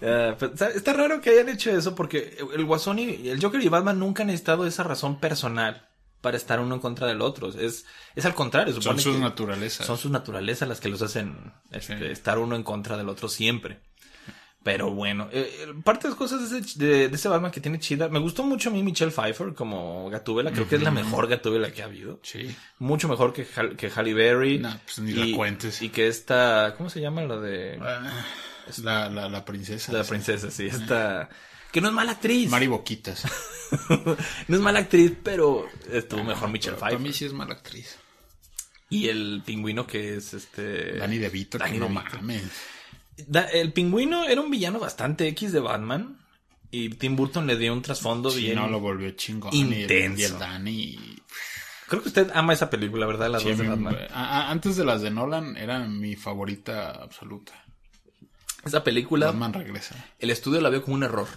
Eh, 0.00 0.34
pues, 0.38 0.52
está 0.76 0.92
raro 0.92 1.20
que 1.20 1.30
hayan 1.30 1.48
hecho 1.48 1.70
eso 1.76 1.94
porque 1.94 2.36
el 2.54 2.64
Guasón 2.64 2.98
y 2.98 3.28
el 3.28 3.40
Joker 3.42 3.60
y 3.62 3.68
Batman 3.68 3.98
nunca 3.98 4.22
han 4.22 4.28
necesitado 4.28 4.66
esa 4.66 4.82
razón 4.84 5.18
personal 5.20 5.88
para 6.22 6.38
estar 6.38 6.58
uno 6.60 6.74
en 6.76 6.80
contra 6.80 7.06
del 7.06 7.20
otro. 7.20 7.48
Es, 7.50 7.84
es 8.14 8.24
al 8.24 8.34
contrario. 8.34 8.80
Son 8.80 8.98
sus 8.98 9.18
naturalezas. 9.18 9.86
Son 9.86 9.98
sus 9.98 10.10
naturalezas 10.10 10.66
las 10.68 10.80
que 10.80 10.88
los 10.88 11.02
hacen 11.02 11.52
este, 11.70 11.98
Sí. 11.98 12.04
estar 12.06 12.38
uno 12.38 12.56
en 12.56 12.62
contra 12.62 12.96
del 12.96 13.10
otro 13.10 13.28
siempre. 13.28 13.80
Pero 14.64 14.92
bueno, 14.92 15.28
eh, 15.32 15.50
eh, 15.68 15.74
parte 15.82 16.04
de 16.04 16.10
las 16.10 16.16
cosas 16.18 16.48
de 16.48 16.60
ese, 16.60 16.78
de, 16.78 17.08
de 17.08 17.16
ese 17.16 17.28
Batman 17.28 17.50
que 17.50 17.60
tiene 17.60 17.80
chida. 17.80 18.08
Me 18.08 18.20
gustó 18.20 18.44
mucho 18.44 18.68
a 18.70 18.72
mí 18.72 18.80
Michelle 18.84 19.10
Pfeiffer 19.10 19.54
como 19.54 20.08
Gatúbela. 20.08 20.52
Creo 20.52 20.68
que 20.68 20.76
es 20.76 20.82
la 20.82 20.92
mejor 20.92 21.26
Gatúbela 21.26 21.72
que 21.72 21.82
ha 21.82 21.86
habido. 21.86 22.20
Sí. 22.22 22.54
Mucho 22.78 23.08
mejor 23.08 23.32
que, 23.32 23.44
Hal- 23.44 23.74
que 23.76 23.90
Halle 23.90 24.14
Berry. 24.14 24.60
No, 24.60 24.78
pues 24.84 25.00
ni 25.00 25.12
la 25.14 25.26
y, 25.26 25.32
cuentes. 25.34 25.82
Y 25.82 25.88
que 25.88 26.06
esta, 26.06 26.74
¿cómo 26.78 26.88
se 26.90 27.00
llama 27.00 27.22
la 27.22 27.38
de 27.40 27.76
Ah, 27.82 28.24
La, 28.84 29.08
la, 29.10 29.28
la 29.28 29.44
princesa. 29.44 29.92
la 29.92 30.04
princesa? 30.04 30.48
Sí, 30.52 30.66
esta 30.66 31.28
que 31.72 31.80
no 31.80 31.88
es 31.88 31.94
mala 31.94 32.12
actriz. 32.12 32.50
Mari 32.50 32.66
Boquitas. 32.66 33.24
no 34.48 34.56
es 34.56 34.60
mala 34.62 34.80
actriz, 34.80 35.12
pero 35.22 35.66
estuvo 35.90 36.22
mejor 36.24 36.50
Michelle 36.50 36.76
Para 36.76 36.90
Pfeiffer. 36.90 37.06
mí 37.08 37.12
sí 37.12 37.24
es 37.24 37.32
mala 37.32 37.54
actriz. 37.54 37.96
Y 38.90 39.08
el 39.08 39.42
pingüino 39.44 39.86
que 39.86 40.16
es 40.16 40.34
este 40.34 40.98
Danny 40.98 41.18
DeVito, 41.18 41.58
que 41.58 41.64
no 41.78 41.86
DeVito. 41.88 42.16
mames. 42.16 42.42
Da- 43.26 43.48
el 43.48 43.72
pingüino 43.72 44.24
era 44.24 44.40
un 44.40 44.50
villano 44.50 44.78
bastante 44.78 45.26
X 45.28 45.52
de 45.52 45.60
Batman. 45.60 46.18
Y 46.70 46.88
Tim 46.90 47.16
Burton 47.16 47.46
le 47.46 47.56
dio 47.56 47.72
un 47.72 47.82
trasfondo 47.82 48.30
Sí, 48.30 48.42
bien. 48.42 48.56
no 48.56 48.66
lo 48.68 48.80
volvió 48.80 49.10
chingón. 49.12 49.54
intenso. 49.54 49.92
Y 49.94 49.94
el, 49.94 50.18
y 50.20 50.24
el 50.24 50.38
Danny. 50.38 51.16
Creo 51.86 52.00
que 52.02 52.08
usted 52.08 52.30
ama 52.34 52.54
esa 52.54 52.70
película, 52.70 53.04
¿verdad? 53.06 53.30
Las 53.30 53.42
Sí, 53.42 53.50
dos 53.50 53.58
de 53.58 53.68
Batman. 53.68 53.96
a- 54.10 54.40
a- 54.46 54.50
antes 54.50 54.76
de 54.76 54.84
las 54.84 55.02
de 55.02 55.10
Nolan, 55.10 55.56
era 55.58 55.80
mi 55.80 56.16
favorita 56.16 56.90
absoluta. 56.92 57.52
Esa 58.64 58.82
película, 58.84 59.26
Batman 59.26 59.52
regresa. 59.52 59.96
el 60.18 60.30
estudio 60.30 60.60
la 60.62 60.70
vio 60.70 60.82
como 60.82 60.94
un 60.96 61.02
error. 61.02 61.28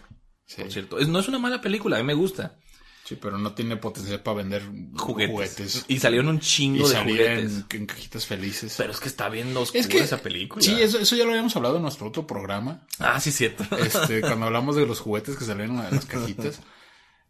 Sí. 0.46 0.62
Por 0.62 0.72
cierto, 0.72 1.00
Es- 1.00 1.08
no 1.08 1.20
es 1.20 1.28
una 1.28 1.40
mala 1.40 1.62
película, 1.62 1.98
a 1.98 2.00
mí 2.00 2.06
me 2.06 2.14
gusta. 2.14 2.56
Sí, 3.04 3.16
pero 3.22 3.38
no 3.38 3.54
tiene 3.54 3.78
potencial 3.78 4.22
para 4.24 4.38
vender 4.38 4.64
Juguetes. 4.98 5.32
juguetes. 5.32 5.86
Y 5.88 6.00
salieron 6.00 6.28
un 6.28 6.38
Y 6.38 6.40
chingo 6.40 6.90
de 6.90 6.98
juguetes. 7.04 7.52
en, 7.54 7.66
en 7.70 7.86
cajitas 7.86 8.26
felices. 8.26 8.74
Pero 8.78 8.92
es 8.92 9.00
que 9.00 9.08
está 9.10 9.30
bien 9.30 9.56
oscura 9.56 9.80
es 9.80 9.88
que 9.88 10.00
esa 10.00 10.18
película. 10.24 10.64
Sí, 10.66 10.72
eso, 10.82 10.98
eso 10.98 11.16
ya 11.16 11.24
lo 11.24 11.30
habíamos 11.30 11.56
hablado 11.56 11.76
en 11.76 11.84
nuestro 11.84 12.08
otro 12.08 12.26
programa. 12.26 12.88
Ah, 12.98 13.20
sí, 13.20 13.32
cierto. 13.32 13.64
Este, 13.78 14.22
cuando 14.22 14.48
hablamos 14.48 14.76
de 14.76 14.88
los 14.88 15.00
juguetes 15.02 15.36
que 15.36 15.46
salían 15.46 15.72
en 15.80 15.96
las 15.96 16.06
cajitas. 16.08 16.62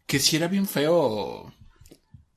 Que 0.06 0.18
sí 0.18 0.36
era 0.36 0.48
bien 0.48 0.66
feo. 0.66 1.52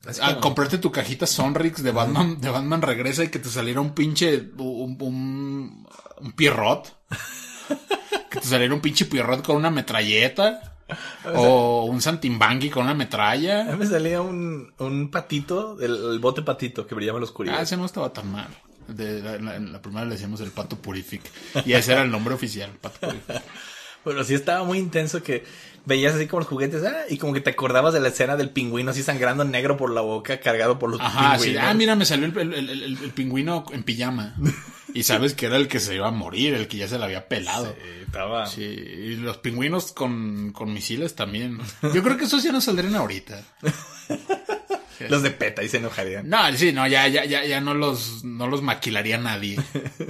Así 0.05 0.19
Ah, 0.21 0.31
como- 0.31 0.41
comprarte 0.41 0.77
tu 0.77 0.91
cajita 0.91 1.25
Sonrix 1.25 1.81
de 1.81 1.91
Batman, 1.91 2.41
de 2.41 2.49
Batman 2.49 2.81
regresa 2.81 3.23
y 3.23 3.29
que 3.29 3.39
te 3.39 3.47
saliera 3.49 3.79
un 3.79 3.93
pinche, 3.95 4.49
un, 4.57 4.97
un, 4.99 5.87
un 6.19 6.31
pierrot. 6.33 6.93
que 8.29 8.39
te 8.41 8.45
saliera 8.47 8.73
un 8.73 8.81
pinche 8.81 9.05
pierrot 9.05 9.45
con 9.45 9.55
una 9.55 9.69
metralleta. 9.71 10.68
O 11.35 11.83
un 11.85 12.01
Santimbangui 12.01 12.69
con 12.69 12.83
una 12.83 12.91
A 12.91 12.95
metralla. 12.95 13.63
mí 13.65 13.77
me 13.77 13.85
salía 13.85 14.21
un, 14.21 14.73
un 14.79 15.11
patito, 15.11 15.77
el, 15.79 15.95
el 16.13 16.19
bote 16.19 16.41
patito 16.41 16.85
que 16.87 16.95
brillaba 16.95 17.17
en 17.17 17.21
la 17.21 17.25
oscuridad. 17.27 17.55
Ah, 17.59 17.61
ese 17.61 17.77
no 17.77 17.85
estaba 17.85 18.11
tan 18.13 18.31
mal. 18.31 18.47
De, 18.87 19.21
la, 19.21 19.35
en 19.55 19.71
la- 19.71 19.81
primera 19.81 20.05
le 20.05 20.13
decíamos 20.13 20.41
el 20.41 20.49
Pato 20.51 20.75
Purific. 20.77 21.21
Y 21.65 21.73
ese 21.73 21.91
era 21.91 22.01
el 22.01 22.09
nombre 22.11 22.33
oficial, 22.33 22.71
Pato 22.81 22.99
Purific. 23.07 23.41
Pero 24.03 24.23
sí 24.23 24.33
estaba 24.33 24.63
muy 24.63 24.77
intenso 24.79 25.21
que 25.21 25.43
veías 25.89 26.13
así 26.15 26.27
como 26.27 26.39
los 26.39 26.47
juguetes, 26.47 26.83
ah, 26.85 27.03
y 27.09 27.17
como 27.17 27.33
que 27.33 27.41
te 27.41 27.49
acordabas 27.49 27.93
de 27.93 27.99
la 27.99 28.07
escena 28.07 28.37
del 28.37 28.51
pingüino 28.51 28.91
así 28.91 29.03
sangrando 29.03 29.43
negro 29.43 29.75
por 29.75 29.91
la 29.91 29.99
boca, 29.99 30.39
cargado 30.39 30.79
por 30.79 30.89
los 30.89 31.01
Ajá, 31.01 31.37
sí. 31.37 31.45
pingüinos. 31.47 31.69
Ah, 31.69 31.73
mira, 31.73 31.95
me 31.97 32.05
salió 32.05 32.25
el, 32.27 32.37
el- 32.37 32.53
el- 32.53 32.69
el- 32.69 32.97
el 33.03 33.11
pingüino 33.11 33.65
en 33.73 33.83
pijama. 33.83 34.35
Y 34.91 35.03
sabes 35.03 35.35
que 35.35 35.45
era 35.45 35.55
el 35.57 35.67
que 35.67 35.79
se 35.79 35.93
iba 35.93 36.07
a 36.07 36.11
morir, 36.11 36.55
el 36.55 36.67
que 36.67 36.77
ya 36.77 36.87
se 36.87 36.97
le 36.97 37.05
había 37.05 37.27
pelado. 37.27 37.67
Sí, 37.79 37.89
estaba... 38.07 38.47
Sí, 38.47 38.63
y 38.63 39.15
los 39.17 39.37
pingüinos 39.37 39.91
con, 39.91 40.51
con 40.51 40.73
misiles 40.73 41.13
también. 41.13 41.59
Yo 41.93 42.01
creo 42.01 42.17
que 42.17 42.25
esos 42.25 42.41
ya 42.41 42.51
no 42.51 42.59
saldrían 42.59 42.95
ahorita. 42.95 43.39
Los 45.07 45.21
de 45.23 45.29
PETA 45.31 45.63
y 45.63 45.69
se 45.69 45.77
enojarían. 45.77 46.27
No, 46.27 46.39
sí, 46.57 46.73
no, 46.73 46.85
ya, 46.87 47.07
ya, 47.07 47.23
ya, 47.23 47.45
ya 47.45 47.61
no 47.61 47.73
los, 47.75 48.23
no 48.25 48.47
los 48.47 48.61
maquilaría 48.63 49.17
nadie. 49.19 49.57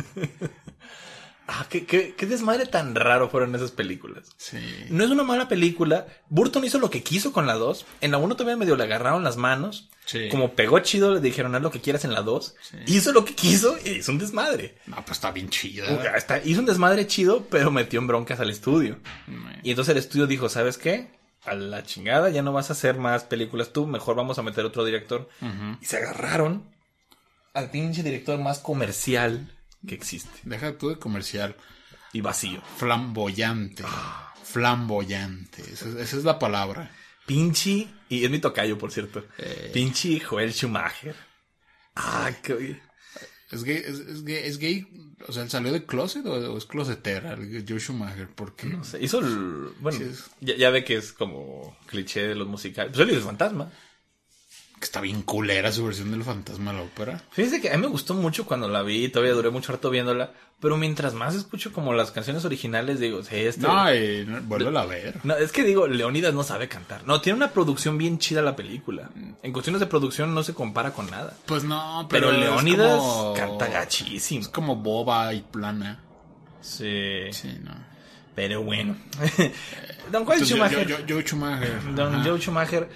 Ah, 1.52 1.66
¿qué, 1.68 1.84
qué, 1.84 2.14
qué 2.16 2.28
desmadre 2.28 2.68
tan 2.68 2.94
raro 2.94 3.28
fueron 3.28 3.56
esas 3.56 3.72
películas. 3.72 4.30
Sí. 4.38 4.60
No 4.90 5.04
es 5.04 5.10
una 5.10 5.24
mala 5.24 5.48
película. 5.48 6.06
Burton 6.30 6.64
hizo 6.64 6.78
lo 6.78 6.92
que 6.92 7.02
quiso 7.02 7.34
con 7.34 7.48
la 7.48 7.56
2. 7.56 7.88
En 8.02 8.12
la 8.12 8.20
1 8.20 8.36
todavía 8.36 8.56
medio 8.56 8.76
le 8.76 8.84
agarraron 8.84 9.24
las 9.24 9.36
manos. 9.36 9.90
Sí. 10.06 10.30
Como 10.30 10.54
pegó 10.54 10.78
chido, 10.80 11.12
le 11.12 11.22
dijeron 11.22 11.56
haz 11.56 11.64
lo 11.64 11.72
que 11.72 11.82
quieras 11.82 12.06
en 12.06 12.14
la 12.14 12.22
2. 12.22 12.56
Hizo 12.86 13.12
lo 13.14 13.26
que 13.26 13.34
quiso 13.34 13.78
y 13.84 13.90
hizo 13.98 14.12
un 14.12 14.20
desmadre. 14.20 14.78
No, 14.86 14.98
pues 14.98 15.18
está 15.18 15.32
bien 15.32 15.50
chida. 15.50 15.92
O 15.92 16.02
sea, 16.02 16.14
hasta 16.14 16.38
hizo 16.44 16.60
un 16.60 16.68
desmadre 16.68 17.08
chido, 17.08 17.48
pero 17.50 17.72
metió 17.72 18.00
en 18.00 18.06
broncas 18.06 18.40
al 18.40 18.52
estudio. 18.52 19.00
Y 19.64 19.72
entonces 19.72 19.94
el 19.94 19.98
estudio 19.98 20.28
dijo, 20.28 20.50
¿sabes 20.50 20.78
qué? 20.78 21.08
A 21.46 21.56
la 21.56 21.82
chingada, 21.84 22.30
ya 22.30 22.44
no 22.44 22.54
vas 22.54 22.70
a 22.70 22.74
hacer 22.74 22.98
más 22.98 23.24
películas 23.24 23.74
tú, 23.74 23.88
mejor 23.88 24.16
vamos 24.16 24.38
a 24.38 24.44
meter 24.44 24.66
otro 24.66 24.86
director. 24.86 25.28
Y 25.82 25.86
se 25.86 25.98
agarraron 25.98 26.64
al 27.56 27.72
pinche 27.72 28.04
director 28.04 28.38
más 28.38 28.60
comercial 28.60 29.50
que 29.88 29.96
existe. 29.96 30.32
Deja 30.44 30.78
tú 30.78 30.90
de 30.90 30.98
comercial. 30.98 31.56
Y 32.14 32.22
vacío. 32.22 32.62
Flamboyante. 32.78 33.84
Flamboyante. 34.44 35.62
Esa, 35.62 35.90
es- 35.90 35.96
esa 35.96 36.18
es 36.18 36.24
la 36.24 36.40
palabra. 36.40 36.92
Pinche, 37.26 37.88
y 38.10 38.24
es 38.26 38.32
mi 38.32 38.40
tocayo, 38.40 38.78
por 38.78 38.92
cierto. 38.92 39.26
Eh. 39.38 39.70
Pinche 39.74 40.20
Joel 40.20 40.52
Schumacher. 40.54 41.16
Ah, 41.96 42.32
qué... 42.42 42.80
¿Es 43.52 43.64
gay, 43.64 43.78
es, 43.78 44.00
es 44.00 44.24
gay, 44.24 44.44
es 44.44 44.58
gay? 44.60 44.88
O 45.28 45.32
sea, 45.34 45.42
¿él 45.44 45.50
salió 45.50 45.72
de 45.72 45.84
closet 45.86 46.24
o, 46.26 46.34
o 46.54 46.58
es 46.58 46.66
closetera? 46.66 47.36
Joe 47.68 47.80
Schumacher, 47.80 48.28
porque 48.30 48.68
No 48.68 48.84
sé, 48.84 49.02
hizo 49.04 49.20
el... 49.20 49.72
Bueno, 49.80 49.98
Sí, 49.98 50.04
es- 50.06 50.26
ya, 50.40 50.56
ya 50.56 50.70
ve 50.70 50.84
que 50.84 50.98
es 50.98 51.14
como 51.14 51.76
cliché 51.88 52.28
de 52.28 52.36
los 52.36 52.48
musicales. 52.48 52.92
Pues 52.96 53.08
él 53.10 53.16
el 53.16 53.22
fantasma. 53.22 53.72
Que 54.80 54.86
está 54.86 55.02
bien 55.02 55.22
culera 55.24 55.72
su 55.72 55.86
versión 55.86 56.12
del 56.12 56.24
fantasma 56.24 56.72
de 56.72 56.78
la 56.78 56.84
ópera. 56.84 57.22
Fíjese 57.32 57.60
que 57.62 57.70
a 57.70 57.76
mí 57.76 57.82
me 57.82 57.88
gustó 57.88 58.14
mucho 58.14 58.46
cuando 58.46 58.68
la 58.70 58.82
vi, 58.82 59.10
todavía 59.10 59.34
duré 59.34 59.50
mucho 59.50 59.72
rato 59.74 59.90
viéndola, 59.90 60.32
pero 60.62 60.78
mientras 60.78 61.14
más 61.14 61.36
escucho 61.36 61.72
como 61.74 61.94
las 61.94 62.12
canciones 62.12 62.46
originales, 62.46 63.00
digo, 63.00 63.22
sí, 63.24 63.36
este... 63.36 63.62
No, 63.62 63.94
y 63.94 64.26
no, 64.26 64.42
vuélvela 64.44 64.82
a 64.82 64.86
ver. 64.86 65.20
No, 65.24 65.36
es 65.36 65.52
que 65.52 65.64
digo, 65.64 65.88
Leonidas 65.88 66.34
no 66.34 66.44
sabe 66.44 66.68
cantar. 66.70 67.06
No, 67.06 67.22
tiene 67.22 67.38
una 67.38 67.52
producción 67.52 67.98
bien 67.98 68.20
chida 68.20 68.42
la 68.42 68.56
película. 68.56 69.10
En 69.44 69.52
cuestiones 69.54 69.80
de 69.82 69.86
producción 69.88 70.34
no 70.34 70.44
se 70.44 70.54
compara 70.54 70.92
con 70.94 71.10
nada. 71.10 71.34
Pues 71.46 71.64
no, 71.64 72.08
pero, 72.10 72.28
Pero, 72.30 72.40
Leonidas 72.40 73.00
como- 73.00 73.34
canta 73.34 73.68
gachísimo. 73.68 74.42
Es 74.42 74.48
como 74.48 74.78
boba 74.78 75.34
y 75.34 75.42
plana. 75.42 76.00
Sí. 76.62 77.32
Sí, 77.32 77.58
no. 77.64 77.72
Pero 78.36 78.64
bueno. 78.64 78.96
Don 80.12 80.26
Joel 80.26 80.40
yo- 80.40 80.46
Schumacher. 80.46 80.88
yo- 80.88 81.00
yo- 81.00 81.06
Joe 81.16 81.24
Schumacher. 81.24 81.96
Don. 81.96 82.24
Joe 82.24 82.40
Schumacher 82.40 82.90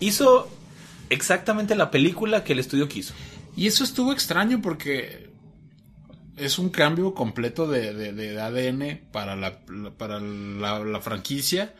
hizo 0.00 0.48
exactamente 1.10 1.74
la 1.74 1.90
película 1.90 2.44
que 2.44 2.52
el 2.52 2.58
estudio 2.58 2.88
quiso. 2.88 3.14
Y 3.56 3.66
eso 3.66 3.84
estuvo 3.84 4.12
extraño 4.12 4.60
porque 4.62 5.30
es 6.36 6.58
un 6.58 6.68
cambio 6.68 7.14
completo 7.14 7.66
de, 7.66 7.94
de- 7.94 8.12
de 8.12 8.40
ADN 8.40 9.00
para 9.12 9.36
la, 9.36 9.60
para 9.96 10.20
la, 10.20 10.80
la 10.80 11.00
franquicia. 11.00 11.74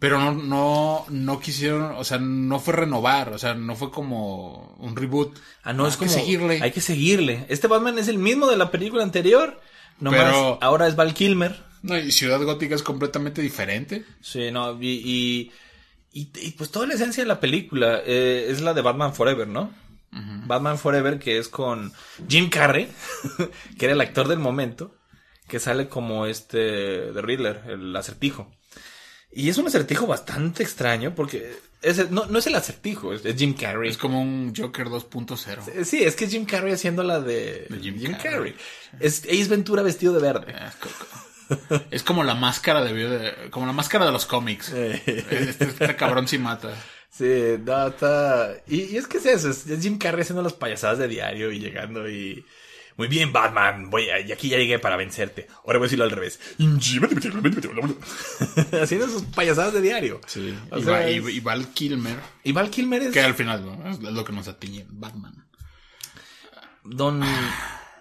Pero 0.00 0.18
no, 0.18 0.32
no, 0.34 1.06
no 1.08 1.40
quisieron, 1.40 1.92
o 1.96 2.04
sea, 2.04 2.18
no 2.18 2.58
fue 2.60 2.74
renovar, 2.74 3.30
o 3.32 3.38
sea, 3.38 3.54
no 3.54 3.74
fue 3.76 3.90
como 3.90 4.74
un 4.78 4.96
reboot. 4.96 5.38
Ah, 5.62 5.72
no, 5.72 5.86
es 5.86 5.94
Hay 5.94 5.98
como. 6.00 6.10
que 6.10 6.20
seguirle. 6.20 6.58
Hay 6.62 6.72
que 6.72 6.80
seguirle. 6.82 7.46
Este 7.48 7.68
Batman 7.68 7.98
es 7.98 8.08
el 8.08 8.18
mismo 8.18 8.46
de 8.48 8.56
la 8.56 8.70
película 8.70 9.02
anterior. 9.02 9.60
Nomás 10.00 10.20
Pero- 10.24 10.58
ahora 10.60 10.88
es 10.88 10.96
Val 10.96 11.14
Kilmer. 11.14 11.62
No, 11.82 11.96
y 11.96 12.10
Ciudad 12.12 12.42
Gótica 12.42 12.74
es 12.74 12.82
completamente 12.82 13.40
diferente. 13.40 14.04
Sí, 14.20 14.50
no, 14.50 14.76
y, 14.82 14.88
y, 14.88 15.52
y- 16.14 16.30
y, 16.40 16.52
pues 16.52 16.70
toda 16.70 16.86
la 16.86 16.94
esencia 16.94 17.22
de 17.22 17.28
la 17.28 17.40
película 17.40 18.00
eh, 18.06 18.46
es 18.48 18.60
la 18.62 18.72
de 18.72 18.80
Batman 18.82 19.14
Forever, 19.14 19.46
¿no? 19.48 19.70
Batman 20.46 20.78
Forever, 20.78 21.18
que 21.18 21.38
es 21.38 21.48
con 21.48 21.92
Jim 22.28 22.48
Carrey, 22.48 22.88
que 23.78 23.84
era 23.86 23.94
el 23.94 24.00
actor 24.00 24.28
del 24.28 24.38
momento, 24.38 24.94
que 25.48 25.58
sale 25.58 25.88
como 25.88 26.26
este 26.26 26.58
de 26.58 27.20
Riddler, 27.22 27.62
el 27.68 27.94
acertijo. 27.96 28.50
Y 29.32 29.48
es 29.48 29.58
un 29.58 29.66
acertijo 29.66 30.06
bastante 30.06 30.62
extraño 30.62 31.12
porque 31.16 31.56
es, 31.82 32.08
no, 32.12 32.26
no 32.26 32.38
es 32.38 32.46
el 32.46 32.54
acertijo, 32.54 33.12
es, 33.12 33.24
es 33.24 33.34
Jim 33.36 33.54
Carrey. 33.54 33.90
Es 33.90 33.98
como 33.98 34.22
un 34.22 34.54
Joker 34.56 34.86
2.0. 34.86 35.68
Eh, 35.74 35.84
Sí, 35.84 36.04
es 36.04 36.14
que 36.14 36.26
es 36.26 36.30
Jim 36.30 36.44
Carrey 36.44 36.72
haciendo 36.72 37.02
la 37.02 37.18
de, 37.20 37.66
De 37.68 37.78
Jim, 37.80 37.98
Jim 37.98 38.12
Carrey. 38.12 38.52
Carrey. 38.52 38.54
Es 39.00 39.24
Ace 39.24 39.48
Ventura 39.48 39.82
vestido 39.82 40.12
de 40.14 40.20
verde. 40.20 40.54
Es 41.90 42.02
como 42.02 42.24
la 42.24 42.34
máscara 42.34 42.82
de, 42.84 43.48
como 43.50 43.66
la 43.66 43.72
máscara 43.72 44.06
de 44.06 44.12
los 44.12 44.26
cómics. 44.26 44.70
Este, 44.72 45.58
este 45.74 45.96
cabrón 45.96 46.26
sí 46.28 46.38
mata. 46.38 46.70
Sí, 47.10 47.56
no, 47.64 47.86
está... 47.88 48.54
Y, 48.66 48.82
y 48.92 48.96
es 48.96 49.06
que 49.06 49.18
es 49.18 49.26
eso, 49.26 49.48
es, 49.50 49.64
Jim 49.80 49.98
Carrey 49.98 50.22
haciendo 50.22 50.42
las 50.42 50.52
payasadas 50.54 50.98
de 50.98 51.06
diario 51.08 51.52
y 51.52 51.60
llegando 51.60 52.08
y... 52.10 52.44
Muy 52.96 53.08
bien, 53.08 53.32
Batman, 53.32 53.90
voy 53.90 54.08
a- 54.08 54.20
y 54.20 54.30
aquí 54.30 54.48
ya 54.48 54.56
llegué 54.56 54.78
para 54.78 54.96
vencerte. 54.96 55.48
Ahora 55.64 55.78
voy 55.78 55.86
a 55.86 55.88
decirlo 55.88 56.04
al 56.04 56.12
revés. 56.12 56.38
haciendo 58.82 59.08
sus 59.08 59.22
payasadas 59.24 59.72
de 59.74 59.80
diario. 59.80 60.20
Sí. 60.26 60.56
O 60.70 60.78
Y, 60.78 60.82
sea, 60.84 60.92
va- 60.92 61.10
y- 61.10 61.18
es- 61.18 61.28
y 61.28 61.40
Val 61.40 61.68
Kilmer, 61.74 62.16
Y 62.44 62.52
Val 62.52 62.70
Kilmer 62.70 63.02
es 63.02 63.12
que 63.12 63.20
al 63.20 63.34
final 63.34 63.64
¿no? 63.66 63.90
es 63.90 63.98
lo 64.00 64.24
que 64.24 64.32
nos 64.32 64.46
atiñe, 64.48 64.86
Batman. 64.88 65.44
Don... 66.84 67.20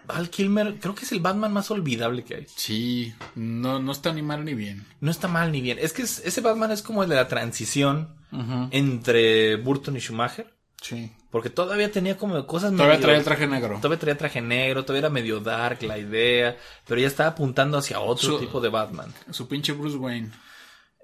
Val 0.07 0.29
Kilmer, 0.29 0.79
creo 0.79 0.95
que 0.95 1.05
es 1.05 1.11
el 1.11 1.19
Batman 1.19 1.53
más 1.53 1.71
olvidable 1.71 2.23
que 2.23 2.35
hay. 2.35 2.45
Sí, 2.55 3.13
no, 3.35 3.79
no 3.79 3.91
está 3.91 4.11
ni 4.13 4.21
mal 4.21 4.43
ni 4.45 4.53
bien. 4.53 4.85
No 4.99 5.09
está 5.11 5.27
mal 5.27 5.51
ni 5.51 5.61
bien. 5.61 5.77
Es 5.79 5.93
que 5.93 6.01
es- 6.03 6.21
ese 6.25 6.41
Batman 6.41 6.71
es 6.71 6.81
como 6.81 7.03
el 7.03 7.09
de 7.09 7.15
la 7.15 7.27
transición 7.27 8.15
entre 8.71 9.55
Burton 9.57 9.95
y 9.97 9.99
Schumacher. 9.99 10.53
Sí. 10.81 11.11
Porque 11.31 11.49
todavía 11.49 11.91
tenía 11.91 12.17
como 12.17 12.45
cosas 12.45 12.71
Todavía 12.71 12.97
medio- 12.99 13.15
el 13.15 13.23
traje 13.23 13.47
negro. 13.47 13.77
Todavía 13.77 13.99
traía 13.99 14.17
traje 14.17 14.41
negro, 14.41 14.83
todavía 14.83 14.99
era 15.07 15.09
medio 15.09 15.39
dark 15.39 15.81
la 15.83 15.97
idea, 15.97 16.57
pero 16.85 16.99
ya 17.01 17.07
estaba 17.07 17.29
apuntando 17.29 17.77
hacia 17.77 17.99
otro 17.99 18.31
Su- 18.33 18.39
tipo 18.39 18.59
de 18.59 18.69
Batman. 18.69 19.13
Su 19.31 19.47
pinche 19.47 19.71
Bruce 19.73 19.97
Wayne. 19.97 20.29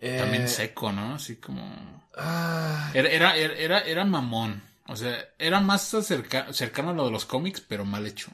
Eh, 0.01 0.17
También 0.19 0.47
seco, 0.47 0.91
¿no? 0.91 1.15
Así 1.15 1.38
como... 1.38 2.03
ah, 2.17 2.91
Era, 2.93 3.09
era, 3.09 3.35
era, 3.38 3.53
era, 3.55 3.79
era 3.81 4.05
mamón. 4.05 4.62
O 4.88 4.95
sea, 4.95 5.17
era 5.38 5.59
más 5.62 5.93
acerca- 5.93 6.51
cercano 6.53 6.89
a 6.91 6.93
lo 6.93 7.05
de 7.05 7.12
los 7.12 7.25
cómics, 7.25 7.62
pero 7.62 7.85
mal 7.85 8.05
hecho. 8.07 8.31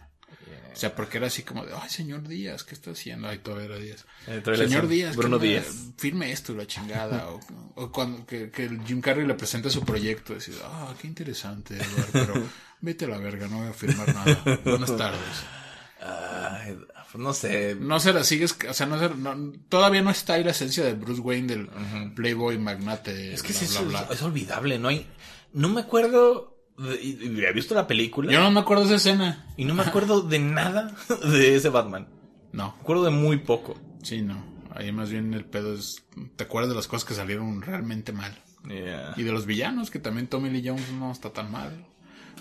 O 0.76 0.78
sea, 0.78 0.94
porque 0.94 1.18
era 1.20 1.28
así 1.28 1.44
como 1.44 1.66
de, 1.66 1.72
ay, 1.74 1.90
señor 1.90 2.28
Díaz, 2.28 2.64
¿qué 2.66 2.76
está 2.76 2.92
haciendo? 2.92 3.30
Ay, 3.30 3.38
todavía 3.40 3.66
era 3.68 3.78
Díaz. 3.78 4.06
Eh, 4.28 4.42
señor 4.58 4.88
Díaz, 4.90 5.16
Bruno 5.16 5.40
que 5.40 5.48
Díaz. 5.48 5.66
firme 5.98 6.32
esto 6.34 6.54
la 6.54 6.68
chingada. 6.68 7.30
o, 7.30 7.40
o 7.76 7.92
cuando 7.92 8.26
que, 8.26 8.52
que 8.52 8.66
el 8.66 8.82
Jim 8.86 9.00
Carrey 9.02 9.26
le 9.26 9.36
presenta 9.36 9.70
su 9.70 9.84
proyecto, 9.86 10.34
decir, 10.34 10.56
ah, 10.66 10.94
qué 11.02 11.08
interesante, 11.08 11.76
Edward, 11.76 12.10
pero 12.12 12.34
vete 12.82 13.06
a 13.06 13.08
la 13.08 13.18
verga, 13.20 13.48
no 13.48 13.60
voy 13.60 13.68
a 13.70 13.74
firmar 13.74 14.14
nada. 14.14 14.60
Buenas 14.66 14.96
tardes. 14.98 15.22
ay, 16.02 16.78
no 17.16 17.34
sé. 17.34 17.76
No 17.80 18.00
se 18.00 18.12
la 18.12 18.24
sigues, 18.24 18.58
o 18.70 18.74
sea, 18.74 18.86
no, 18.86 19.00
se- 19.00 19.16
no- 19.16 19.54
todavía 19.70 20.02
no 20.02 20.10
está 20.12 20.34
ahí 20.34 20.44
la 20.44 20.52
esencia 20.52 20.84
de 20.84 20.94
Bruce 20.94 21.22
Wayne 21.22 21.48
del 21.48 21.70
Playboy 22.16 22.58
magnate. 22.58 23.34
Es 23.34 23.42
que 23.44 23.54
bla, 23.54 23.62
es, 23.64 23.88
bla. 23.88 24.08
es 24.12 24.22
olvidable, 24.22 24.78
no 24.78 24.90
hay, 24.90 25.08
no 25.54 25.70
me 25.70 25.82
acuerdo, 25.82 26.55
había 26.78 27.52
visto 27.52 27.74
la 27.74 27.88
película 27.88 28.32
Yo 28.32 28.40
no 28.42 28.52
me 28.52 28.60
acuerdo 28.60 28.84
de 28.84 28.96
esa 28.96 29.10
escena. 29.12 29.46
y 29.58 29.66
no 29.66 29.74
me 29.74 29.84
acuerdo 29.84 30.22
de 30.22 30.40
nada 30.40 30.94
de 31.24 31.56
ese 31.56 31.70
Batman. 31.70 32.08
No. 32.52 32.74
Me 32.76 32.82
acuerdo 32.82 33.04
de 33.06 33.12
muy 33.12 33.38
poco. 33.38 33.76
Sí, 34.04 34.22
no. 34.22 34.44
Ahí 34.74 34.92
más 34.92 35.10
bien 35.10 35.34
el 35.34 35.46
pedo 35.46 35.74
es. 35.74 36.04
¿Te 36.36 36.44
acuerdas 36.44 36.70
de 36.70 36.76
las 36.76 36.88
cosas 36.88 37.06
que 37.06 37.14
salieron 37.14 37.62
realmente 37.62 38.12
mal? 38.12 38.38
Yeah. 38.68 39.14
Y 39.16 39.24
de 39.24 39.32
los 39.32 39.46
villanos, 39.46 39.92
que 39.92 40.00
también 40.00 40.28
Tommy 40.28 40.50
Lee 40.50 40.64
Jones 40.68 40.92
no 40.92 41.12
está 41.12 41.30
tan 41.32 41.52
mal. 41.52 41.86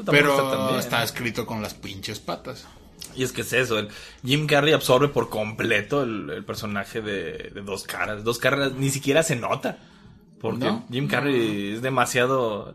Pero 0.06 0.30
está 0.30 0.50
tan 0.50 0.68
bien, 0.68 0.80
está 0.80 0.98
¿no? 0.98 1.04
escrito 1.04 1.46
con 1.46 1.62
las 1.62 1.74
pinches 1.74 2.18
patas. 2.18 2.66
Y 3.14 3.22
es 3.22 3.32
que 3.32 3.42
es 3.42 3.52
eso, 3.52 3.78
el 3.78 3.88
Jim 4.24 4.46
Carrey 4.46 4.72
absorbe 4.72 5.08
por 5.08 5.28
completo 5.28 6.02
el, 6.02 6.30
el 6.30 6.44
personaje 6.44 7.00
de, 7.02 7.50
de 7.54 7.62
Dos 7.62 7.84
Caras. 7.84 8.24
Dos 8.24 8.38
Caras 8.38 8.72
ni 8.72 8.90
siquiera 8.90 9.22
se 9.22 9.36
nota. 9.36 9.78
Porque 10.40 10.64
¿No? 10.64 10.86
Jim 10.90 11.06
Carrey 11.08 11.74
es 11.74 11.82
demasiado... 11.82 12.74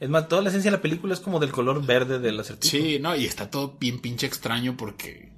Es 0.00 0.08
más, 0.08 0.28
toda 0.28 0.42
la 0.42 0.48
esencia 0.50 0.70
de 0.70 0.76
la 0.76 0.82
película 0.82 1.14
es 1.14 1.20
como 1.20 1.40
del 1.40 1.50
color 1.50 1.84
verde 1.84 2.18
del 2.18 2.38
acertijo. 2.38 2.70
Sí, 2.70 2.98
no, 3.00 3.16
y 3.16 3.24
está 3.24 3.50
todo 3.50 3.76
bien 3.80 3.98
pinche 3.98 4.26
extraño 4.26 4.76
porque 4.76 5.32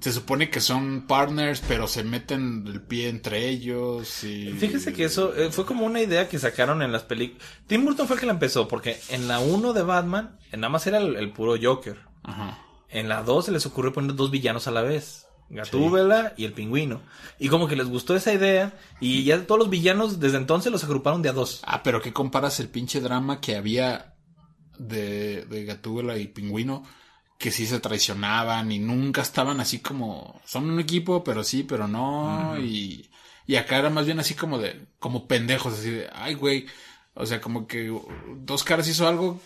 se 0.00 0.12
supone 0.12 0.48
que 0.48 0.60
son 0.60 1.06
partners, 1.06 1.62
pero 1.68 1.86
se 1.86 2.02
meten 2.02 2.64
el 2.66 2.80
pie 2.80 3.08
entre 3.08 3.48
ellos 3.48 4.24
y... 4.24 4.52
Fíjese 4.52 4.94
que 4.94 5.04
eso 5.04 5.34
eh, 5.36 5.50
fue 5.52 5.66
como 5.66 5.84
una 5.84 6.00
idea 6.00 6.28
que 6.28 6.38
sacaron 6.38 6.80
en 6.80 6.92
las 6.92 7.02
películas. 7.02 7.46
Tim 7.66 7.84
Burton 7.84 8.06
fue 8.06 8.16
el 8.16 8.20
que 8.20 8.26
la 8.26 8.32
empezó, 8.32 8.66
porque 8.66 8.98
en 9.10 9.28
la 9.28 9.40
1 9.40 9.74
de 9.74 9.82
Batman, 9.82 10.38
en 10.50 10.60
nada 10.60 10.70
más 10.70 10.86
era 10.86 10.98
el, 10.98 11.16
el 11.16 11.32
puro 11.32 11.56
Joker. 11.60 11.98
Ajá. 12.22 12.58
En 12.88 13.08
la 13.08 13.22
2 13.22 13.44
se 13.44 13.52
les 13.52 13.66
ocurrió 13.66 13.92
poner 13.92 14.16
dos 14.16 14.30
villanos 14.30 14.66
a 14.66 14.70
la 14.70 14.82
vez. 14.82 15.26
Gatúbela 15.50 16.32
y 16.36 16.44
el 16.44 16.52
pingüino. 16.52 17.02
Y 17.38 17.48
como 17.48 17.66
que 17.66 17.76
les 17.76 17.88
gustó 17.88 18.14
esa 18.14 18.32
idea. 18.32 18.72
Y 19.00 19.24
ya 19.24 19.44
todos 19.46 19.58
los 19.58 19.70
villanos 19.70 20.20
desde 20.20 20.38
entonces 20.38 20.70
los 20.70 20.84
agruparon 20.84 21.22
de 21.22 21.28
a 21.28 21.32
dos. 21.32 21.60
Ah, 21.64 21.82
pero 21.82 22.00
¿qué 22.00 22.12
comparas 22.12 22.60
el 22.60 22.68
pinche 22.68 23.00
drama 23.00 23.40
que 23.40 23.56
había 23.56 24.14
de, 24.78 25.44
de 25.44 25.64
Gatúbela 25.64 26.16
y 26.18 26.28
Pingüino? 26.28 26.84
Que 27.36 27.50
sí 27.50 27.66
se 27.66 27.80
traicionaban 27.80 28.70
y 28.70 28.78
nunca 28.78 29.22
estaban 29.22 29.60
así 29.60 29.80
como... 29.80 30.40
Son 30.44 30.70
un 30.70 30.78
equipo, 30.78 31.24
pero 31.24 31.42
sí, 31.42 31.64
pero 31.64 31.88
no. 31.88 32.56
y, 32.60 33.10
y 33.46 33.56
acá 33.56 33.78
era 33.78 33.90
más 33.90 34.06
bien 34.06 34.20
así 34.20 34.34
como 34.34 34.58
de... 34.58 34.86
Como 34.98 35.26
pendejos, 35.26 35.74
así 35.74 35.90
de... 35.90 36.10
Ay, 36.14 36.34
güey. 36.34 36.66
O 37.14 37.26
sea, 37.26 37.40
como 37.40 37.66
que 37.66 37.92
Dos 38.36 38.62
Caras 38.62 38.86
hizo 38.86 39.08
algo 39.08 39.40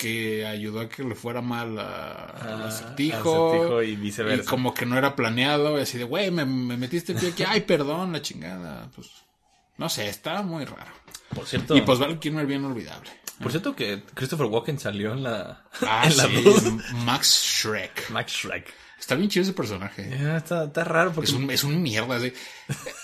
que 0.00 0.46
ayudó 0.46 0.80
a 0.80 0.88
que 0.88 1.02
le 1.04 1.14
fuera 1.14 1.42
mal 1.42 1.78
a, 1.78 2.24
al 2.24 2.62
Ah, 2.62 2.68
acertijo. 2.68 3.82
Y 3.82 3.96
viceversa. 3.96 4.42
Y 4.42 4.46
como 4.46 4.72
que 4.72 4.86
no 4.86 4.96
era 4.96 5.14
planeado. 5.14 5.78
Y 5.78 5.82
así 5.82 5.98
de, 5.98 6.04
güey, 6.04 6.30
me, 6.30 6.44
me 6.46 6.76
metiste 6.76 7.12
el 7.12 7.18
pie 7.18 7.28
aquí. 7.30 7.44
Ay, 7.46 7.60
perdón, 7.60 8.12
la 8.12 8.22
chingada. 8.22 8.90
Pues... 8.94 9.08
No 9.76 9.88
sé, 9.88 10.08
estaba 10.08 10.42
muy 10.42 10.64
raro. 10.64 10.90
Por 11.34 11.46
cierto, 11.46 11.76
Y 11.76 11.82
pues 11.82 11.98
Val 11.98 12.18
Kilmer 12.18 12.46
bien 12.46 12.64
olvidable. 12.64 13.10
por 13.40 13.50
cierto 13.50 13.76
que 13.76 14.02
Christopher 14.14 14.46
Walken 14.46 14.78
salió 14.78 15.12
en 15.12 15.22
la, 15.22 15.64
Ah, 15.86 16.02
en 16.06 16.16
la 16.16 16.24
sí. 16.24 16.78
Max 17.04 17.62
Shrek. 17.62 18.10
Max 18.10 18.32
Shrek. 18.32 18.72
Está 18.98 19.14
bien 19.14 19.30
chido 19.30 19.44
ese 19.44 19.52
personaje. 19.54 20.10
Está, 20.36 20.64
está 20.64 20.84
raro 20.84 21.12
porque 21.12 21.30
Es 21.30 21.34
un, 21.36 21.50
es 21.50 21.64
un 21.64 21.80
mierda. 21.82 22.16
así. 22.16 22.32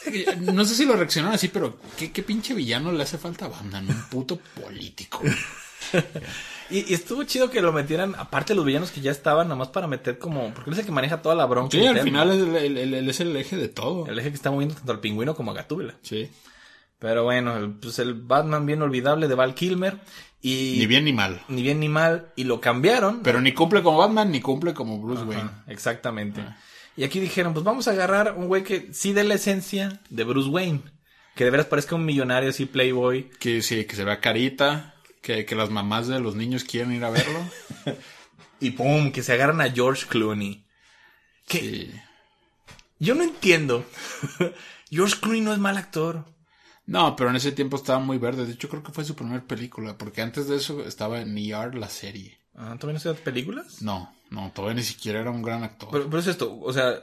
No 0.41 0.65
sé 0.65 0.75
si 0.75 0.85
lo 0.85 0.95
reaccionaron 0.97 1.35
así, 1.35 1.49
pero 1.49 1.79
¿qué, 1.97 2.13
qué 2.13 2.23
pinche 2.23 2.53
villano 2.55 2.93
le 2.93 3.03
hace 3.03 3.17
falta 3.19 3.47
a 3.47 3.49
Batman? 3.49 3.89
Un 3.89 4.03
puto 4.11 4.37
político. 4.39 5.23
Y, 6.71 6.91
y 6.91 6.95
estuvo 6.95 7.23
chido 7.25 7.51
que 7.51 7.61
lo 7.61 7.73
metieran, 7.73 8.15
aparte 8.19 8.53
de 8.53 8.57
los 8.57 8.65
villanos 8.65 8.91
que 8.91 9.01
ya 9.01 9.11
estaban, 9.11 9.49
nomás 9.49 9.69
para 9.69 9.87
meter 9.87 10.19
como. 10.19 10.53
Porque 10.55 10.71
él 10.71 10.75
es 10.75 10.81
el 10.81 10.87
que 10.87 10.93
maneja 10.93 11.23
toda 11.23 11.35
la 11.35 11.47
bronca. 11.47 11.77
Sí, 11.77 11.87
al 11.87 12.01
final 12.01 12.31
es 12.31 12.39
el, 12.43 12.57
el- 12.57 12.79
el- 12.79 12.95
él 12.95 13.09
es 13.09 13.21
el 13.21 13.37
eje 13.37 13.57
de 13.57 13.69
todo. 13.69 14.07
El 14.07 14.19
eje 14.19 14.31
que 14.31 14.37
está 14.37 14.51
moviendo 14.51 14.75
tanto 14.75 14.93
al 14.93 15.01
pingüino 15.01 15.35
como 15.35 15.51
a 15.53 15.55
Gatúbela. 15.55 15.95
Sí. 16.03 16.29
Pero 16.99 17.25
bueno, 17.25 17.57
el- 17.57 17.71
pues 17.73 17.99
el 17.99 18.15
Batman 18.15 18.67
bien 18.67 18.83
olvidable 18.83 19.29
de 19.29 19.35
Val 19.35 19.55
Kilmer. 19.55 19.99
Y. 20.43 20.77
Ni 20.79 20.87
bien 20.87 21.05
ni 21.05 21.13
mal. 21.13 21.41
Ni 21.49 21.63
bien 21.63 21.81
ni 21.81 21.89
mal. 21.89 22.33
Y 22.37 22.45
lo 22.45 22.61
cambiaron. 22.61 23.23
Pero 23.23 23.41
ni 23.41 23.53
cumple 23.53 23.83
como 23.83 23.99
Batman 23.99 24.31
ni 24.31 24.41
cumple 24.41 24.75
como 24.75 25.01
Bruce 25.01 25.23
Wayne. 25.25 25.43
Ajá, 25.43 25.65
exactamente. 25.69 26.41
Y 26.97 27.05
aquí 27.05 27.21
dijeron, 27.21 27.53
pues 27.53 27.65
vamos 27.65 27.89
a 27.89 27.91
agarrar 27.91 28.35
un 28.39 28.47
güey 28.49 28.63
que 28.65 28.89
sí 28.93 29.13
dé 29.13 29.23
la 29.25 29.35
esencia 29.35 30.01
de 30.09 30.25
Bruce 30.25 30.49
Wayne. 30.49 30.81
Que 31.35 31.45
de 31.45 31.51
veras 31.51 31.67
parezca 31.67 31.95
un 31.95 32.07
millonario 32.07 32.49
así, 32.49 32.65
playboy. 32.65 33.29
Que 33.39 33.61
sí, 33.61 33.85
que 33.85 33.95
se 33.95 34.05
vea 34.05 34.21
carita. 34.21 34.95
Que, 35.27 35.45
que 35.45 35.57
las 35.57 35.71
mamás 35.71 36.07
de 36.07 36.21
los 36.21 36.37
niños 36.37 36.63
quieren 36.63 36.93
ir 36.93 37.05
a 37.05 37.11
verlo. 37.11 37.41
Y 38.61 38.71
pum, 38.71 39.11
que 39.13 39.23
se 39.23 39.33
agarran 39.35 39.61
a 39.61 39.71
George 39.71 40.07
Clooney. 40.07 40.65
Que 41.47 41.59
Sí. 41.59 41.93
yo 42.99 43.15
no 43.15 43.23
entiendo. 43.25 43.85
George 44.91 45.17
Clooney 45.21 45.43
no 45.43 45.53
es 45.53 45.59
mal 45.59 45.77
actor. 45.77 46.25
No, 46.87 47.17
pero 47.17 47.29
en 47.31 47.37
ese 47.37 47.53
tiempo 47.53 47.77
estaba 47.77 47.99
muy 47.99 48.17
verde. 48.19 48.47
De 48.47 48.53
hecho, 48.53 48.69
creo 48.71 48.83
que 48.83 48.93
fue 48.93 49.05
su 49.05 49.15
primera 49.15 49.43
película. 49.45 49.99
Porque 49.99 50.23
antes 50.23 50.49
de 50.49 50.57
eso 50.57 50.87
estaba 50.87 51.21
en 51.21 51.37
ER, 51.37 51.75
la 51.75 51.89
serie. 51.91 52.39
Ah, 52.55 52.77
¿Todavía 52.79 52.95
no 52.95 53.01
se 53.01 53.13
películas? 53.21 53.83
No, 53.83 54.15
no, 54.31 54.51
todavía 54.55 54.77
ni 54.77 54.85
siquiera 54.85 55.21
era 55.21 55.31
un 55.31 55.43
gran 55.43 55.63
actor. 55.63 55.91
Pero, 55.91 56.07
pero 56.07 56.19
es 56.21 56.27
esto, 56.29 56.59
o 56.59 56.73
sea... 56.73 56.95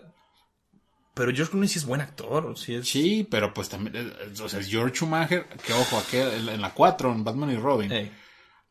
Pero 1.13 1.31
George 1.31 1.51
Clooney 1.51 1.69
sí 1.69 1.77
es 1.77 1.85
buen 1.85 2.01
actor, 2.01 2.57
sí 2.57 2.73
es... 2.73 2.89
Sí, 2.89 3.27
pero 3.29 3.53
pues 3.53 3.69
también, 3.69 3.95
eh, 3.95 4.13
eh, 4.19 4.41
o 4.41 4.49
sea, 4.49 4.63
George 4.63 4.95
Schumacher, 4.95 5.45
que 5.65 5.73
ojo, 5.73 5.97
aquí 5.97 6.17
en 6.17 6.59
la 6.59 6.73
4, 6.73 7.11
en 7.11 7.23
Batman 7.23 7.51
y 7.51 7.57
Robin, 7.57 8.11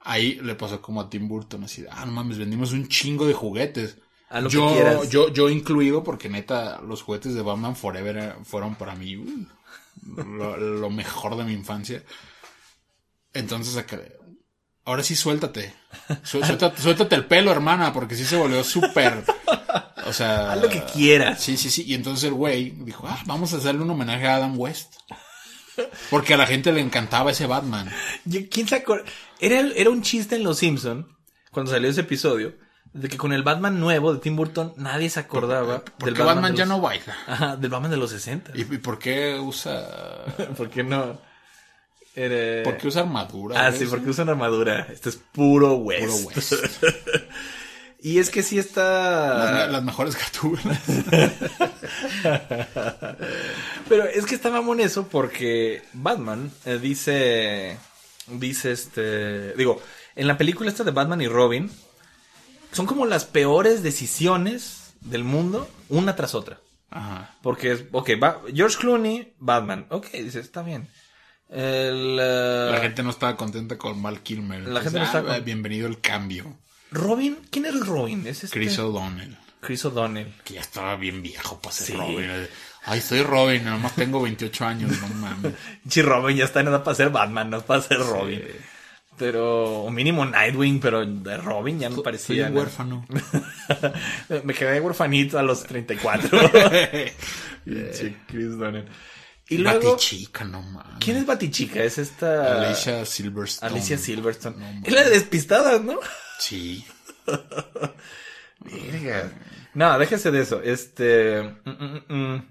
ahí 0.01 0.40
le 0.43 0.57
pasó 0.57 0.82
como 0.82 1.01
a 1.01 1.09
Tim 1.09 1.28
Burton, 1.28 1.64
así, 1.64 1.84
ah, 1.88 2.05
no 2.05 2.12
mames, 2.12 2.38
vendimos 2.38 2.72
un 2.72 2.88
chingo 2.88 3.26
de 3.26 3.34
juguetes. 3.34 3.99
A 4.28 4.40
lo 4.40 4.49
que 4.49 4.55
yo, 4.55 4.72
quieras. 4.72 5.09
yo, 5.09 5.28
yo 5.28 5.51
incluido, 5.51 6.03
porque 6.03 6.28
neta, 6.28 6.80
los 6.80 7.03
juguetes 7.03 7.34
de 7.34 7.43
Batman 7.43 7.76
Forever 7.76 8.16
eh, 8.16 8.32
fueron 8.45 8.74
para 8.74 8.97
mí 8.97 9.16
uh, 9.16 9.47
lo, 10.24 10.57
lo 10.57 10.90
mejor 10.90 11.36
de 11.36 11.45
mi 11.45 11.53
infancia. 11.53 12.03
Entonces, 13.34 13.76
acá, 13.76 14.01
ahora 14.84 15.02
sí 15.02 15.16
suéltate. 15.16 15.74
Su- 16.22 16.42
Suéltate, 16.44 16.80
suéltate 16.82 17.14
el 17.14 17.26
pelo, 17.26 17.50
hermana, 17.50 17.92
porque 17.92 18.14
sí 18.14 18.24
se 18.24 18.36
volvió 18.36 18.62
súper... 18.64 19.24
O 20.06 20.12
sea... 20.12 20.52
Haz 20.52 20.62
lo 20.62 20.68
que 20.68 20.82
quieras. 20.84 21.40
Sí, 21.40 21.56
sí, 21.56 21.70
sí. 21.70 21.84
Y 21.86 21.94
entonces 21.94 22.24
el 22.24 22.34
güey 22.34 22.70
dijo, 22.78 23.06
ah, 23.08 23.20
vamos 23.26 23.52
a 23.54 23.58
hacerle 23.58 23.82
un 23.82 23.90
homenaje 23.90 24.26
a 24.26 24.36
Adam 24.36 24.58
West. 24.58 24.94
Porque 26.10 26.34
a 26.34 26.36
la 26.36 26.46
gente 26.46 26.72
le 26.72 26.80
encantaba 26.80 27.30
ese 27.30 27.46
Batman. 27.46 27.90
¿Quién 28.50 28.68
se 28.68 28.76
acuerda? 28.76 29.04
Era, 29.40 29.60
era 29.74 29.90
un 29.90 30.02
chiste 30.02 30.36
en 30.36 30.42
Los 30.42 30.58
Simpson 30.58 31.16
cuando 31.50 31.70
salió 31.72 31.88
ese 31.88 32.00
episodio 32.02 32.54
de 32.92 33.08
que 33.08 33.16
con 33.16 33.32
el 33.32 33.42
Batman 33.42 33.80
nuevo 33.80 34.12
de 34.12 34.20
Tim 34.20 34.36
Burton 34.36 34.74
nadie 34.76 35.08
se 35.08 35.20
acordaba 35.20 35.82
Porque 35.98 36.20
Batman, 36.22 36.52
de 36.52 36.58
ya 36.58 36.66
no 36.66 36.80
baila. 36.80 37.16
Ajá, 37.26 37.56
del 37.56 37.70
Batman 37.70 37.90
de 37.90 37.96
los 37.96 38.10
60. 38.10 38.52
¿Y, 38.54 38.60
y 38.62 38.78
por 38.78 38.98
qué 38.98 39.38
usa... 39.40 40.24
¿Por 40.56 40.68
qué 40.68 40.82
no? 40.82 41.18
Era- 42.14 42.62
¿Por 42.64 42.76
qué 42.76 42.88
usa 42.88 43.02
armadura? 43.02 43.66
Ah, 43.66 43.72
sí, 43.72 43.86
porque 43.86 44.10
usa 44.10 44.24
una 44.24 44.32
armadura. 44.32 44.86
Este 44.92 45.08
es 45.08 45.16
puro 45.16 45.76
West. 45.76 46.04
Puro 46.04 46.16
West. 46.28 46.52
y 48.02 48.18
es 48.18 48.28
que 48.30 48.42
sí 48.42 48.58
está... 48.58 49.50
Las, 49.52 49.70
las 49.72 49.82
mejores 49.82 50.16
gatúbelas. 50.18 50.78
Pero 53.88 54.04
es 54.04 54.26
que 54.26 54.34
está 54.34 54.50
mamón 54.50 54.80
eso 54.80 55.08
porque 55.08 55.82
Batman 55.92 56.50
eh, 56.64 56.78
dice. 56.80 57.76
Dice 58.28 58.72
este. 58.72 59.54
Digo, 59.54 59.82
en 60.14 60.26
la 60.26 60.38
película 60.38 60.70
esta 60.70 60.84
de 60.84 60.90
Batman 60.90 61.20
y 61.20 61.28
Robin. 61.28 61.70
Son 62.72 62.86
como 62.86 63.04
las 63.04 63.26
peores 63.26 63.82
decisiones 63.82 64.94
del 65.02 65.24
mundo, 65.24 65.68
una 65.90 66.16
tras 66.16 66.34
otra. 66.34 66.58
Ajá. 66.90 67.34
Porque 67.42 67.72
es. 67.72 67.84
Ok, 67.92 68.10
va, 68.22 68.40
George 68.54 68.78
Clooney, 68.78 69.34
Batman. 69.38 69.86
Ok, 69.90 70.10
dice, 70.12 70.40
está 70.40 70.62
bien. 70.62 70.88
El. 71.53 72.18
eh, 72.20 72.68
La 72.72 72.78
gente 72.80 73.03
no 73.03 73.11
estaba 73.11 73.36
contenta 73.36 73.76
con 73.76 74.03
Val 74.03 74.20
Kilmer. 74.22 74.62
La 74.68 74.80
gente 74.80 74.98
no 74.98 75.05
estaba 75.05 75.32
ah, 75.32 75.36
con- 75.36 75.44
Bienvenido 75.44 75.86
el 75.86 76.00
cambio. 76.00 76.57
Robin. 76.90 77.38
¿Quién 77.50 77.66
era 77.66 77.74
el 77.76 77.86
Robin? 77.86 78.26
Es 78.26 78.44
este. 78.44 78.59
Chris 78.59 78.78
O'Donnell. 78.78 79.36
Chris 79.61 79.84
O'Donnell. 79.84 80.32
Que 80.44 80.55
ya 80.55 80.61
estaba 80.62 80.96
bien 80.96 81.22
viejo 81.22 81.61
para 81.61 81.74
ser 81.74 81.86
Sí. 81.88 81.92
Robin. 81.94 82.30
Ay, 82.84 83.00
soy 83.00 83.22
Robin, 83.22 83.64
nomás 83.64 83.94
tengo 83.94 84.20
28 84.20 84.64
años, 84.66 84.90
no 85.00 85.09
mames. 85.09 85.53
Sí, 85.88 86.03
Robin 86.03 86.36
ya 86.36 86.44
está 86.46 86.61
en 86.61 86.68
edad 86.68 86.82
para 86.82 86.96
ser 86.96 87.11
Batman, 87.11 87.48
no 87.50 87.61
para 87.61 87.80
ser 87.80 87.98
Robin. 87.98 88.42
Pero, 89.16 89.82
o 89.84 89.90
mínimo 89.90 90.24
Nightwing, 90.24 90.80
pero 90.80 91.05
de 91.07 91.36
Robin 91.36 91.78
ya 91.78 91.88
no 91.90 91.96
Soy 91.96 92.05
parecía. 92.05 92.46
un 92.48 92.55
¿no? 92.55 92.59
huérfano. 92.61 93.07
Me 94.44 94.53
quedé 94.55 94.80
huerfanito 94.80 95.38
a 95.38 95.42
los 95.42 95.62
34. 95.62 96.30
Pinche 97.64 98.16
Chris 98.26 98.59
Donner. 98.59 98.86
Y 99.53 99.59
luego, 99.59 99.92
Batichica, 99.92 100.44
no 100.44 100.62
mames. 100.62 100.96
¿quién 101.00 101.16
es 101.16 101.26
Batichica? 101.26 101.82
Es 101.82 101.98
esta. 101.98 102.62
Alicia 102.62 103.05
Silverstone. 103.05 103.70
Alicia 103.72 103.98
Silverstone. 103.98 104.57
No, 104.59 104.86
es 104.86 104.92
la 104.92 105.05
de 105.05 105.11
Despistadas, 105.11 105.80
¿no? 105.82 105.98
Sí. 106.38 106.84
Verga. 108.61 109.32
No, 109.74 109.98
déjese 109.98 110.30
de 110.30 110.40
eso. 110.42 110.61
Este. 110.62 111.42
mm, 111.64 111.70
mm, 111.70 112.14
mm. 112.14 112.48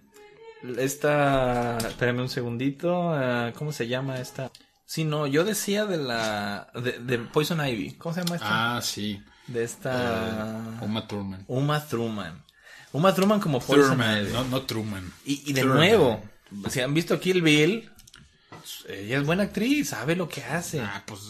Esta. 0.80 1.78
Espérame 1.78 2.20
un 2.22 2.30
segundito. 2.30 3.12
ah, 3.14 3.52
¿Cómo 3.56 3.72
se 3.72 3.88
llama 3.88 4.20
esta? 4.20 4.52
Sí, 4.86 5.04
no, 5.06 5.26
yo 5.28 5.44
decía 5.44 5.86
de 5.86 5.98
la. 5.98 6.70
De, 6.76 7.00
de 7.00 7.18
Poison 7.20 7.66
Ivy. 7.66 7.94
¿Cómo 7.94 8.14
se 8.14 8.22
llama 8.24 8.36
esta? 8.36 8.78
Ah, 8.78 8.82
sí. 8.82 9.24
de 9.48 9.64
esta. 9.64 10.78
Uma 10.82 11.08
Thurman. 11.08 11.46
Uma 11.48 11.80
Truman. 11.88 12.44
Uma 12.94 13.14
Truman 13.16 13.40
como 13.40 13.60
Poison 13.60 13.90
Thurman, 13.92 14.22
Ivy. 14.24 14.34
no, 14.34 14.44
no 14.46 14.62
Truman. 14.64 15.14
Y, 15.26 15.44
y 15.48 15.54
de 15.54 15.62
Thurman. 15.62 15.78
nuevo, 15.78 16.22
si 16.70 16.80
han 16.82 16.94
visto 16.94 17.20
Kill 17.20 17.42
Bill, 17.42 17.90
ella 18.88 19.18
es 19.18 19.26
buena 19.26 19.44
actriz, 19.44 19.90
sabe 19.90 20.16
lo 20.16 20.30
que 20.30 20.44
hace. 20.44 20.82
Ah, 20.82 21.04
pues 21.06 21.22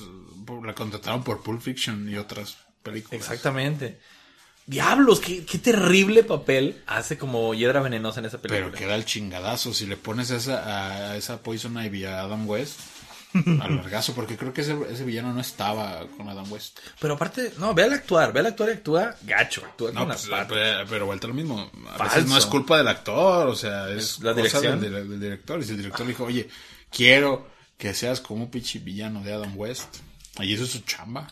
la 0.63 0.73
contrataron 0.73 1.23
por 1.23 1.41
Pulp 1.43 1.61
Fiction 1.61 2.09
y 2.09 2.17
otras 2.17 2.57
películas. 2.83 3.21
Exactamente. 3.21 3.99
Diablos, 4.65 5.19
qué, 5.19 5.43
qué 5.45 5.57
terrible 5.57 6.23
papel 6.23 6.81
hace 6.85 7.17
como 7.17 7.53
hiedra 7.53 7.81
venenosa 7.81 8.19
en 8.19 8.27
esa 8.27 8.41
película. 8.41 8.67
Pero 8.67 8.77
queda 8.77 8.95
el 8.95 9.05
chingadazo. 9.05 9.73
Si 9.73 9.85
le 9.85 9.97
pones 9.97 10.29
esa, 10.29 11.09
a 11.11 11.17
esa 11.17 11.41
Poison 11.41 11.83
Ivy 11.83 12.05
a 12.05 12.21
Adam 12.21 12.47
West, 12.47 12.79
al 13.33 13.75
largazo, 13.77 14.13
porque 14.13 14.37
creo 14.37 14.53
que 14.53 14.61
ese, 14.61 14.75
ese 14.89 15.03
villano 15.05 15.33
no 15.33 15.41
estaba 15.41 16.05
con 16.17 16.27
Adam 16.29 16.51
West. 16.51 16.79
Pero 16.99 17.13
aparte, 17.15 17.53
no, 17.57 17.73
ve 17.73 17.83
al 17.83 17.93
actuar, 17.93 18.33
ve 18.33 18.41
al 18.41 18.47
actuar 18.47 18.69
y 18.69 18.73
actúa 18.73 19.15
gacho, 19.23 19.63
actúa 19.65 19.91
No, 19.91 19.99
con 20.01 20.07
pues, 20.09 20.27
las 20.27 20.47
patas. 20.47 20.87
pero, 20.89 21.05
vuelta 21.05 21.27
lo 21.27 21.33
mismo. 21.33 21.71
A 21.93 21.97
Falso. 21.97 22.15
veces 22.15 22.29
no 22.29 22.37
es 22.37 22.45
culpa 22.45 22.77
del 22.77 22.87
actor, 22.87 23.47
o 23.47 23.55
sea, 23.55 23.89
es, 23.89 24.19
la 24.19 24.31
cosa 24.31 24.35
dirección. 24.35 24.81
Del, 24.81 24.93
del- 24.93 25.09
del 25.09 25.19
director. 25.19 25.59
Y 25.59 25.63
si 25.63 25.71
el 25.71 25.77
director 25.77 26.05
dijo, 26.07 26.23
oye, 26.25 26.49
quiero 26.89 27.47
que 27.77 27.93
seas 27.93 28.19
como 28.21 28.43
un 28.43 28.51
pinche 28.51 28.79
villano 28.79 29.21
de 29.23 29.33
Adam 29.33 29.53
West. 29.57 29.97
Ahí 30.37 30.53
eso 30.53 30.63
es 30.65 30.71
su 30.71 30.79
chamba. 30.81 31.27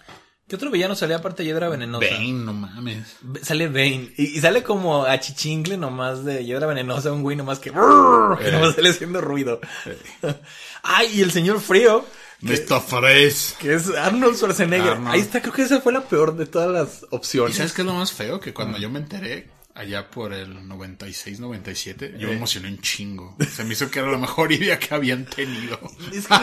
¿Qué 0.50 0.56
otro 0.56 0.72
villano 0.72 0.96
salía 0.96 1.18
aparte 1.18 1.44
de 1.44 1.50
Hiedra 1.50 1.70
Venenosa? 1.70 2.08
Bane, 2.10 2.34
no 2.34 2.54
mames. 2.54 3.18
Sale 3.44 3.68
Bane. 3.68 4.14
Y, 4.18 4.38
y 4.38 4.42
sale 4.42 4.64
como 4.64 5.06
a 5.06 5.20
chichingle 5.20 5.78
nomás 5.78 6.26
de 6.26 6.44
Hiedra 6.44 6.66
Venenosa, 6.66 7.12
un 7.14 7.22
güey 7.22 7.38
nomás 7.38 7.60
que... 7.60 7.70
que 7.72 7.78
Eh. 7.78 8.52
nomás 8.52 8.76
sale 8.76 8.90
haciendo 8.90 9.22
ruido. 9.22 9.62
Ay, 10.84 11.10
y 11.14 11.22
el 11.22 11.32
señor 11.32 11.60
Frío, 11.62 12.04
Mr. 12.42 12.82
Freeze. 12.82 13.56
que 13.60 13.76
es 13.76 13.90
Arnold 13.90 14.36
Schwarzenegger. 14.38 14.94
Arnold. 14.94 15.14
Ahí 15.14 15.20
está, 15.22 15.42
creo 15.42 15.54
que 15.54 15.62
esa 15.62 15.82
fue 15.82 15.94
la 15.94 16.02
peor 16.02 16.36
de 16.36 16.46
todas 16.46 16.72
las 16.72 17.04
¿Y 17.04 17.16
opciones. 17.16 17.56
sabes 17.56 17.74
qué 17.74 17.82
es 17.82 17.86
lo 17.86 17.94
más 17.94 18.12
feo? 18.12 18.40
Que 18.40 18.54
cuando 18.54 18.78
yo 18.80 18.90
me 18.90 19.00
enteré, 19.00 19.50
allá 19.76 20.10
por 20.10 20.34
el 20.34 20.68
96, 20.68 21.40
97, 21.42 22.16
yo 22.18 22.28
me 22.28 22.36
emocioné 22.36 22.70
un 22.70 22.80
chingo. 22.82 23.38
Se 23.54 23.64
me 23.66 23.74
hizo 23.74 23.92
que 23.92 24.00
era 24.00 24.10
la 24.12 24.18
mejor 24.18 24.52
idea 24.54 24.80
que 24.80 24.96
habían 24.96 25.26
tenido. 25.26 25.80
Es 26.12 26.28
que, 26.28 26.36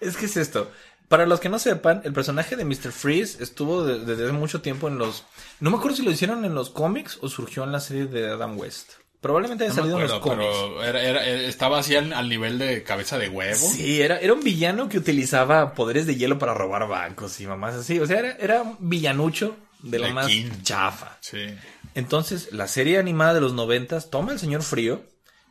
es 0.00 0.16
que 0.16 0.26
es 0.26 0.36
esto. 0.36 0.70
Para 1.08 1.26
los 1.26 1.38
que 1.40 1.48
no 1.48 1.58
sepan, 1.58 2.00
el 2.04 2.12
personaje 2.12 2.56
de 2.56 2.64
Mr. 2.64 2.90
Freeze 2.92 3.42
estuvo 3.42 3.84
de- 3.84 4.00
desde 4.00 4.24
hace 4.24 4.32
mucho 4.32 4.60
tiempo 4.60 4.88
en 4.88 4.98
los... 4.98 5.24
No 5.60 5.70
me 5.70 5.76
acuerdo 5.76 5.96
si 5.96 6.02
lo 6.02 6.10
hicieron 6.10 6.44
en 6.44 6.54
los 6.54 6.70
cómics 6.70 7.18
o 7.22 7.28
surgió 7.28 7.62
en 7.64 7.72
la 7.72 7.80
serie 7.80 8.06
de 8.06 8.28
Adam 8.30 8.58
West. 8.58 8.92
Probablemente 9.20 9.64
haya 9.64 9.72
No 9.72 9.76
salido 9.80 10.00
en 10.00 10.08
los 10.08 10.20
cómics. 10.20 10.50
pero 10.52 10.82
era, 10.84 11.02
era- 11.02 11.24
estaba 11.24 11.78
así 11.78 11.94
al, 11.96 12.12
al 12.12 12.28
nivel 12.28 12.58
de 12.58 12.82
cabeza 12.82 13.18
de 13.18 13.28
huevo. 13.28 13.56
Sí, 13.56 14.00
era, 14.02 14.18
era 14.18 14.32
un 14.32 14.42
villano 14.42 14.88
que 14.88 14.98
utilizaba 14.98 15.74
poderes 15.74 16.06
de 16.06 16.16
hielo 16.16 16.38
para 16.38 16.54
robar 16.54 16.86
bancos 16.88 17.40
y 17.40 17.46
mamás 17.46 17.74
así. 17.76 17.98
O 18.00 18.06
sea, 18.06 18.18
era, 18.18 18.32
era 18.40 18.62
un 18.62 18.76
villanucho 18.80 19.56
de 19.82 19.98
lo 20.00 20.06
De 20.06 20.12
más 20.12 20.30
chafa. 20.62 21.16
Sí. 21.20 21.46
Entonces, 21.94 22.52
la 22.52 22.66
serie 22.68 22.98
animada 22.98 23.34
de 23.34 23.40
los 23.40 23.54
noventas 23.54 24.10
toma 24.10 24.32
al 24.32 24.38
señor 24.38 24.62
frío 24.62 25.02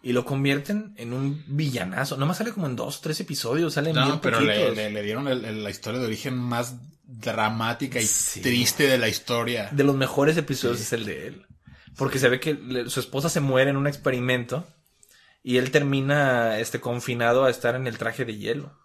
y 0.06 0.14
lo 0.14 0.24
convierten 0.24 0.93
en 0.97 1.14
un 1.14 1.43
villanazo. 1.47 2.16
Nomás 2.16 2.38
sale 2.38 2.51
como 2.53 2.68
en 2.68 2.76
dos, 2.76 3.01
tres 3.01 3.20
episodios, 3.20 3.74
bien 3.76 3.95
No, 3.95 4.22
pero 4.22 4.39
le, 4.39 4.53
poquitos. 4.53 4.76
le- 4.78 4.91
le 4.91 5.01
dieron 5.01 5.28
el- 5.28 5.43
el- 5.43 5.64
la 5.64 5.72
historia 5.72 5.99
de 5.99 6.06
origen 6.06 6.38
más 6.38 6.76
dramática 7.03 7.99
y 7.99 8.06
Sí. 8.06 8.39
triste 8.41 8.88
de 8.88 8.99
la 8.99 9.08
historia. 9.08 9.68
de 9.72 9.84
los 9.84 9.95
mejores 9.95 10.38
episodios 10.38 10.80
es 10.80 10.93
el 10.93 11.06
de 11.06 11.28
él. 11.28 11.45
Porque 11.97 12.20
se 12.20 12.30
ve 12.30 12.39
que 12.39 12.53
le- 12.53 12.88
su 12.89 12.99
esposa 12.99 13.30
se 13.30 13.39
muere 13.39 13.72
en 13.72 13.78
un 13.78 13.88
experimento 13.88 14.68
y 15.41 15.58
él 15.58 15.72
termina 15.72 16.60
este 16.60 16.80
confinado 16.80 17.43
a 17.45 17.49
estar 17.49 17.74
en 17.74 17.88
el 17.88 17.97
traje 17.97 18.26
de 18.26 18.38
hielo. 18.38 18.78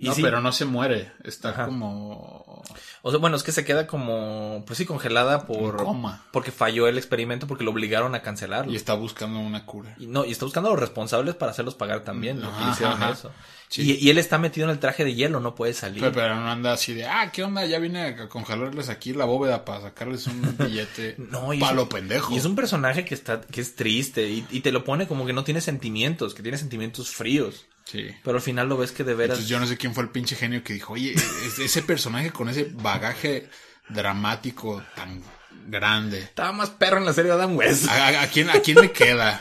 Y 0.00 0.06
no, 0.06 0.14
sí, 0.14 0.22
pero 0.22 0.40
no 0.40 0.52
se 0.52 0.64
muere. 0.64 1.10
Está 1.24 1.48
Ajá. 1.50 1.66
como... 1.66 2.62
o 3.02 3.10
sea, 3.10 3.18
bueno, 3.18 3.36
es 3.36 3.42
que 3.42 3.50
se 3.50 3.64
queda 3.64 3.88
como, 3.88 4.62
pues 4.64 4.78
sí, 4.78 4.86
congelada 4.86 5.44
por, 5.44 5.80
En 5.80 5.84
coma. 5.86 6.24
porque 6.30 6.52
falló 6.52 6.86
el 6.86 6.96
experimento 6.98 7.48
porque 7.48 7.64
lo 7.64 7.72
obligaron 7.72 8.14
a 8.14 8.22
cancelarlo. 8.22 8.72
Y 8.72 8.76
está 8.76 8.94
buscando 8.94 9.40
una 9.40 9.66
cura. 9.66 9.96
Y 9.98 10.06
no, 10.06 10.24
y 10.24 10.30
está 10.30 10.44
buscando 10.44 10.68
a 10.68 10.72
los 10.72 10.80
responsables 10.80 11.34
para 11.34 11.50
hacerlos 11.50 11.74
pagar 11.74 12.04
también, 12.04 12.40
le 12.40 12.46
Ajá, 12.46 12.70
hicieron 12.70 12.94
ajá. 13.02 13.10
eso. 13.10 13.32
Sí. 13.66 13.82
Y, 13.82 14.06
y 14.06 14.10
él 14.10 14.18
está 14.18 14.38
metido 14.38 14.66
en 14.66 14.70
el 14.70 14.78
traje 14.78 15.04
de 15.04 15.14
hielo, 15.14 15.40
no 15.40 15.56
puede 15.56 15.74
salir. 15.74 16.00
Pero, 16.00 16.12
pero 16.12 16.36
no 16.36 16.48
anda 16.48 16.72
así 16.72 16.94
de, 16.94 17.04
ah, 17.04 17.30
¿qué 17.32 17.42
onda? 17.42 17.66
Ya 17.66 17.80
vine 17.80 18.02
a 18.04 18.28
congelarles 18.28 18.88
aquí 18.90 19.12
la 19.14 19.24
bóveda 19.24 19.64
para 19.64 19.80
sacarles 19.82 20.28
un 20.28 20.56
billete. 20.58 21.16
No, 21.18 21.52
y 21.52 21.58
pa' 21.58 21.70
es- 21.70 21.74
lo 21.76 21.88
pendejo. 21.88 22.32
Y 22.32 22.36
es 22.38 22.44
un 22.44 22.54
personaje 22.54 23.04
que 23.04 23.14
está, 23.14 23.40
que 23.40 23.60
es 23.60 23.74
triste 23.74 24.28
y, 24.28 24.46
y 24.50 24.60
te 24.60 24.70
lo 24.70 24.84
pone 24.84 25.08
como 25.08 25.26
que 25.26 25.32
no 25.32 25.42
tiene 25.42 25.60
sentimientos, 25.60 26.34
que 26.34 26.42
tiene 26.42 26.56
sentimientos 26.56 27.10
fríos. 27.10 27.66
Sí. 27.90 28.06
Pero 28.22 28.36
al 28.36 28.42
final 28.42 28.68
lo 28.68 28.76
ves 28.76 28.92
que 28.92 29.02
de 29.02 29.14
veras. 29.14 29.36
Entonces 29.38 29.48
yo 29.48 29.58
no 29.58 29.66
sé 29.66 29.78
quién 29.78 29.94
fue 29.94 30.02
el 30.04 30.10
pinche 30.10 30.36
genio 30.36 30.62
que 30.62 30.74
dijo, 30.74 30.92
oye, 30.92 31.14
es- 31.14 31.58
ese 31.58 31.80
personaje 31.82 32.30
con 32.30 32.48
ese 32.50 32.64
bagaje 32.70 33.48
dramático 33.88 34.82
tan 34.94 35.22
grande. 35.66 36.18
Estaba 36.20 36.52
más 36.52 36.70
perro 36.70 36.98
en 36.98 37.06
la 37.06 37.12
serie 37.14 37.30
de 37.30 37.36
Adam 37.38 37.56
West. 37.56 37.88
¿A, 37.88 38.08
a- 38.08 38.22
a 38.22 38.26
quién, 38.28 38.50
¿A 38.50 38.60
quién 38.60 38.78
le 38.80 38.92
queda? 38.92 39.40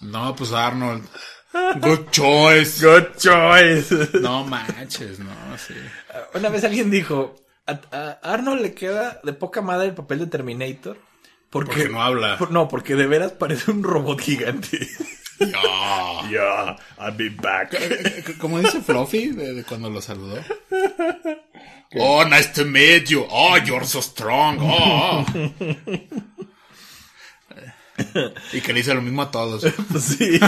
No, 0.00 0.36
pues 0.36 0.52
Arnold. 0.52 1.04
Good 1.80 2.10
choice. 2.10 2.84
Good 2.84 3.16
choice. 3.16 4.18
No 4.20 4.44
manches, 4.44 5.18
no, 5.20 5.30
sí. 5.56 5.74
Una 6.34 6.48
vez 6.50 6.64
alguien 6.64 6.90
dijo, 6.90 7.36
a, 7.66 7.80
a 7.92 8.32
Arnold 8.34 8.60
le 8.60 8.74
queda 8.74 9.20
de 9.22 9.32
poca 9.32 9.62
madre 9.62 9.86
el 9.88 9.94
papel 9.94 10.18
de 10.18 10.26
Terminator. 10.26 10.98
Porque, 11.54 11.70
Porque 11.72 11.88
no 11.88 12.02
habla. 12.02 12.36
por- 12.36 12.50
no, 12.50 12.68
porque 12.68 12.96
de 12.96 13.06
veras 13.06 13.32
parece 13.32 13.70
un 13.70 13.82
robot 13.82 14.20
gigante. 14.20 14.86
Ya. 15.40 16.28
yeah, 16.30 16.76
I'll 16.98 17.10
be 17.16 17.28
back. 17.28 17.74
Como 18.38 18.60
dice 18.60 18.80
Fluffy 18.80 19.30
de, 19.32 19.52
de 19.54 19.64
cuando 19.64 19.90
lo 19.90 20.00
saludó. 20.00 20.40
Oh, 21.96 22.24
nice 22.24 22.50
to 22.54 22.64
meet 22.64 23.06
you. 23.08 23.26
Oh, 23.28 23.56
you're 23.58 23.84
so 23.84 24.00
strong. 24.00 24.58
Oh. 24.62 25.26
Y 28.52 28.60
que 28.60 28.72
le 28.72 28.80
dice 28.80 28.94
lo 28.94 29.02
mismo 29.02 29.22
a 29.22 29.30
todos. 29.30 29.64
Pues 29.90 30.04
sí. 30.04 30.38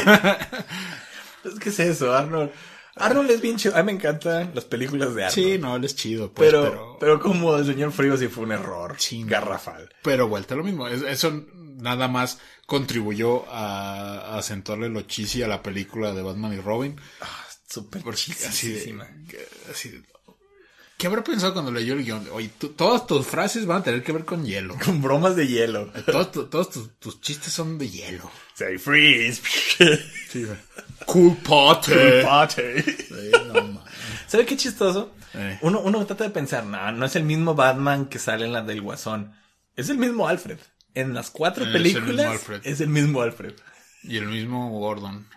es 1.44 1.58
que 1.60 1.68
es 1.68 1.78
eso, 1.80 2.14
Arnold. 2.14 2.50
Arnold 2.96 3.30
es 3.30 3.40
bien 3.40 3.56
chido. 3.56 3.76
A 3.76 3.82
mí 3.82 3.86
me 3.86 3.92
encantan 3.92 4.52
las 4.54 4.64
películas 4.64 5.14
de 5.14 5.24
Arnold. 5.24 5.34
Sí, 5.34 5.58
no, 5.58 5.76
él 5.76 5.84
es 5.84 5.94
chido, 5.96 6.32
pues, 6.32 6.48
pero, 6.50 6.62
pero, 6.64 6.96
pero, 6.98 7.20
como 7.20 7.54
el 7.56 7.66
señor 7.66 7.92
Frío 7.92 8.16
sí 8.16 8.28
fue 8.28 8.44
un 8.44 8.52
error. 8.52 8.96
Sí, 8.98 9.22
garrafal. 9.24 9.88
pero 10.02 10.28
vuelta 10.28 10.54
lo 10.54 10.64
mismo. 10.64 10.88
Es- 10.88 11.02
Eso 11.02 11.44
nada 11.54 12.08
más 12.08 12.38
contribuyó 12.66 13.44
a, 13.50 14.34
a 14.34 14.38
acentuarle 14.38 14.88
lo 14.88 15.02
chisi 15.02 15.42
a 15.42 15.48
la 15.48 15.62
película 15.62 16.12
de 16.12 16.22
Batman 16.22 16.54
y 16.54 16.60
Robin. 16.60 16.96
Súper 17.68 18.02
Porque 18.02 18.32
así 18.32 18.72
de, 18.72 19.02
así 19.70 19.88
de- 19.90 20.02
¿Qué 20.96 21.06
habrá 21.08 21.22
pensado 21.22 21.52
cuando 21.52 21.70
leyó 21.72 21.92
el 21.92 22.02
guion? 22.04 22.26
Oye, 22.32 22.50
tú- 22.58 22.70
todas 22.70 23.06
tus 23.06 23.26
frases 23.26 23.66
van 23.66 23.80
a 23.80 23.84
tener 23.84 24.02
que 24.02 24.12
ver 24.12 24.24
con 24.24 24.46
hielo. 24.46 24.74
Con 24.82 25.02
bromas 25.02 25.36
de 25.36 25.46
hielo. 25.46 25.92
Todos, 26.06 26.48
todos 26.48 26.70
tus, 26.70 26.98
tus 26.98 27.20
chistes 27.20 27.52
son 27.52 27.76
de 27.76 27.90
hielo. 27.90 28.30
Say 28.56 28.78
freeze. 28.78 29.42
Cool 31.06 31.36
party. 31.36 31.92
Party. 32.22 32.82
Sí, 32.82 33.30
no 33.48 33.54
mames. 33.54 33.82
¿Sabe 34.26 34.46
qué 34.46 34.56
chistoso? 34.56 35.12
Eh. 35.34 35.58
Uno, 35.62 35.80
uno 35.80 36.04
trata 36.06 36.24
de 36.24 36.30
pensar, 36.30 36.64
no, 36.64 36.90
no 36.92 37.04
es 37.06 37.14
el 37.16 37.22
mismo 37.24 37.54
Batman 37.54 38.06
que 38.06 38.18
sale 38.18 38.46
en 38.46 38.52
la 38.54 38.62
del 38.62 38.80
Guasón. 38.80 39.34
Es 39.76 39.90
el 39.90 39.98
mismo 39.98 40.26
Alfred. 40.26 40.58
En 40.94 41.12
las 41.12 41.30
cuatro 41.30 41.64
Es 41.64 41.68
el 41.68 41.72
películas 41.74 42.08
mismo 42.16 42.30
Alfred. 42.30 42.60
es 42.64 42.80
el 42.80 42.88
mismo 42.88 43.20
Alfred. 43.20 43.54
Y 44.02 44.16
el 44.16 44.26
mismo 44.26 44.70
Gordon. 44.70 45.28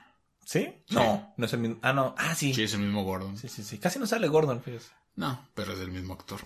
¿Sí? 0.46 0.74
No, 0.90 1.34
no 1.36 1.46
es 1.46 1.52
el 1.54 1.60
mismo. 1.60 1.78
Ah, 1.82 1.92
no. 1.92 2.16
Ah, 2.18 2.34
sí. 2.36 2.48
Sí, 2.50 2.54
Sí, 2.56 2.64
es 2.64 2.74
el 2.74 2.80
mismo 2.80 3.04
Gordon. 3.04 3.38
sí, 3.38 3.50
sí. 3.50 3.78
Casi 3.80 4.00
no 4.00 4.08
sale 4.08 4.28
Gordon, 4.30 4.64
fíjese. 4.64 4.90
No, 5.16 5.46
pero 5.54 5.74
es 5.74 5.80
el 5.80 5.92
mismo 5.92 6.14
actor. 6.14 6.40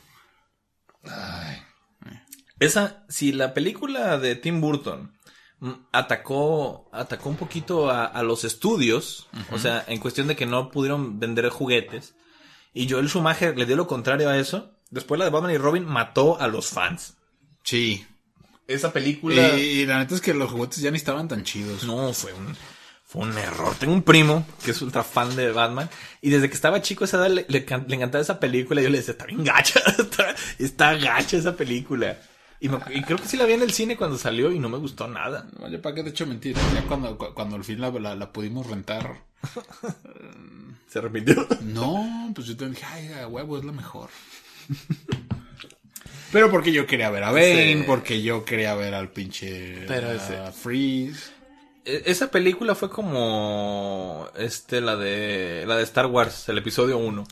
Esa, 2.60 3.04
si 3.10 3.32
la 3.32 3.54
película 3.54 4.18
de 4.18 4.36
Tim 4.36 4.60
Burton 4.62 5.14
atacó, 5.92 6.90
atacó 6.92 7.30
un 7.30 7.38
poquito 7.38 7.90
a, 7.90 8.06
a 8.06 8.24
los 8.24 8.44
estudios, 8.44 9.28
o 9.52 9.58
sea, 9.58 9.84
en 9.88 10.00
cuestión 10.00 10.28
de 10.28 10.36
que 10.36 10.46
no 10.46 10.70
pudieron 10.72 11.20
vender 11.20 11.50
juguetes, 11.50 12.16
y 12.74 12.90
Joel 12.90 13.08
Schumacher 13.10 13.58
le 13.58 13.66
dio 13.66 13.76
lo 13.76 13.88
contrario 13.88 14.30
a 14.30 14.38
eso, 14.38 14.72
después 14.90 15.20
la 15.20 15.26
de 15.26 15.32
Batman 15.32 15.52
y 15.52 15.58
Robin 15.58 15.86
mató 15.86 16.40
a 16.40 16.48
los 16.48 16.68
fans. 16.68 17.16
Sí. 17.64 18.06
Esa 18.68 18.88
Y, 18.88 18.92
película... 18.92 19.58
y 19.58 19.86
la 19.86 20.00
neta 20.00 20.16
es 20.16 20.22
que 20.22 20.34
los 20.34 20.52
juguetes 20.52 20.80
ya 20.80 20.90
ni 20.92 20.98
estaban 20.98 21.28
tan 21.28 21.44
chidos. 21.44 21.84
No, 21.84 22.14
fue 22.14 22.34
un, 22.34 22.56
fue 23.06 23.22
un 23.24 23.38
error. 23.38 23.76
Tengo 23.80 23.94
un 23.94 24.04
primo 24.04 24.46
que 24.64 24.72
es 24.72 24.82
ultra 24.82 25.04
fan 25.04 25.36
de 25.36 25.52
Batman 25.52 25.90
y 26.22 26.30
desde 26.30 26.48
que 26.50 26.56
estaba 26.56 26.82
chico 26.82 27.06
esa 27.06 27.18
edad 27.18 27.30
le, 27.30 27.46
le 27.48 27.66
can- 27.66 27.86
le 27.88 27.96
encantaba 27.96 28.22
esa 28.22 28.40
película 28.40 28.82
y 28.82 28.86
yo 28.86 28.90
le 28.90 28.98
decía, 29.00 29.12
está 29.14 29.26
bien 29.26 29.44
gacha, 29.44 29.80
está, 30.00 30.36
está 30.58 30.94
gacha 30.96 31.38
esa 31.38 31.56
película. 31.56 32.18
Y, 32.64 32.70
me- 32.70 32.80
y 32.96 33.02
creo 33.04 33.18
que 33.18 33.28
sí 33.28 33.36
la 33.38 33.46
vi 33.46 33.54
en 33.54 33.62
el 33.62 33.72
cine 33.74 33.98
cuando 33.98 34.18
salió 34.18 34.50
y 34.52 34.58
no 34.58 34.70
me 34.70 34.78
gustó 34.78 35.08
nada. 35.08 35.48
Oye, 35.62 35.80
¿para 35.80 35.96
qué 35.96 36.04
te 36.04 36.10
echo 36.12 36.26
mentir? 36.26 36.56
Ya 36.74 36.82
cuando, 36.88 37.18
cu- 37.18 37.34
cuando 37.34 37.58
al 37.58 37.64
fin 37.66 37.82
la, 37.82 37.92
la, 37.92 38.16
la 38.16 38.32
pudimos 38.32 38.68
rentar. 38.68 39.22
Se 40.88 41.00
arrepintió. 41.00 41.46
No, 41.62 42.32
pues 42.34 42.48
yo 42.48 42.56
te 42.56 42.70
dije, 42.70 42.86
ay, 42.86 43.26
huevo, 43.26 43.58
es 43.58 43.66
la 43.66 43.72
mejor. 43.74 44.10
Pero 46.32 46.50
porque 46.50 46.72
yo 46.72 46.88
quería 46.88 47.10
ver 47.12 47.24
a 47.24 47.32
Bane, 47.32 47.74
Sí. 47.74 47.84
porque 47.86 48.22
yo 48.24 48.44
quería 48.44 48.74
ver 48.76 48.94
al 48.96 49.10
pinche 49.10 49.84
Pero 49.88 50.08
a 50.10 50.14
ese- 50.16 50.52
Freeze. 50.52 51.32
E- 51.86 52.04
Esa 52.06 52.32
película 52.32 52.76
fue 52.76 52.90
como 52.90 54.28
este 54.38 54.82
la 54.82 54.96
de 54.96 55.66
la 55.68 55.76
de 55.76 55.84
Star 55.84 56.08
Wars, 56.08 56.48
el 56.50 56.58
episodio 56.58 56.98
1. 56.98 57.24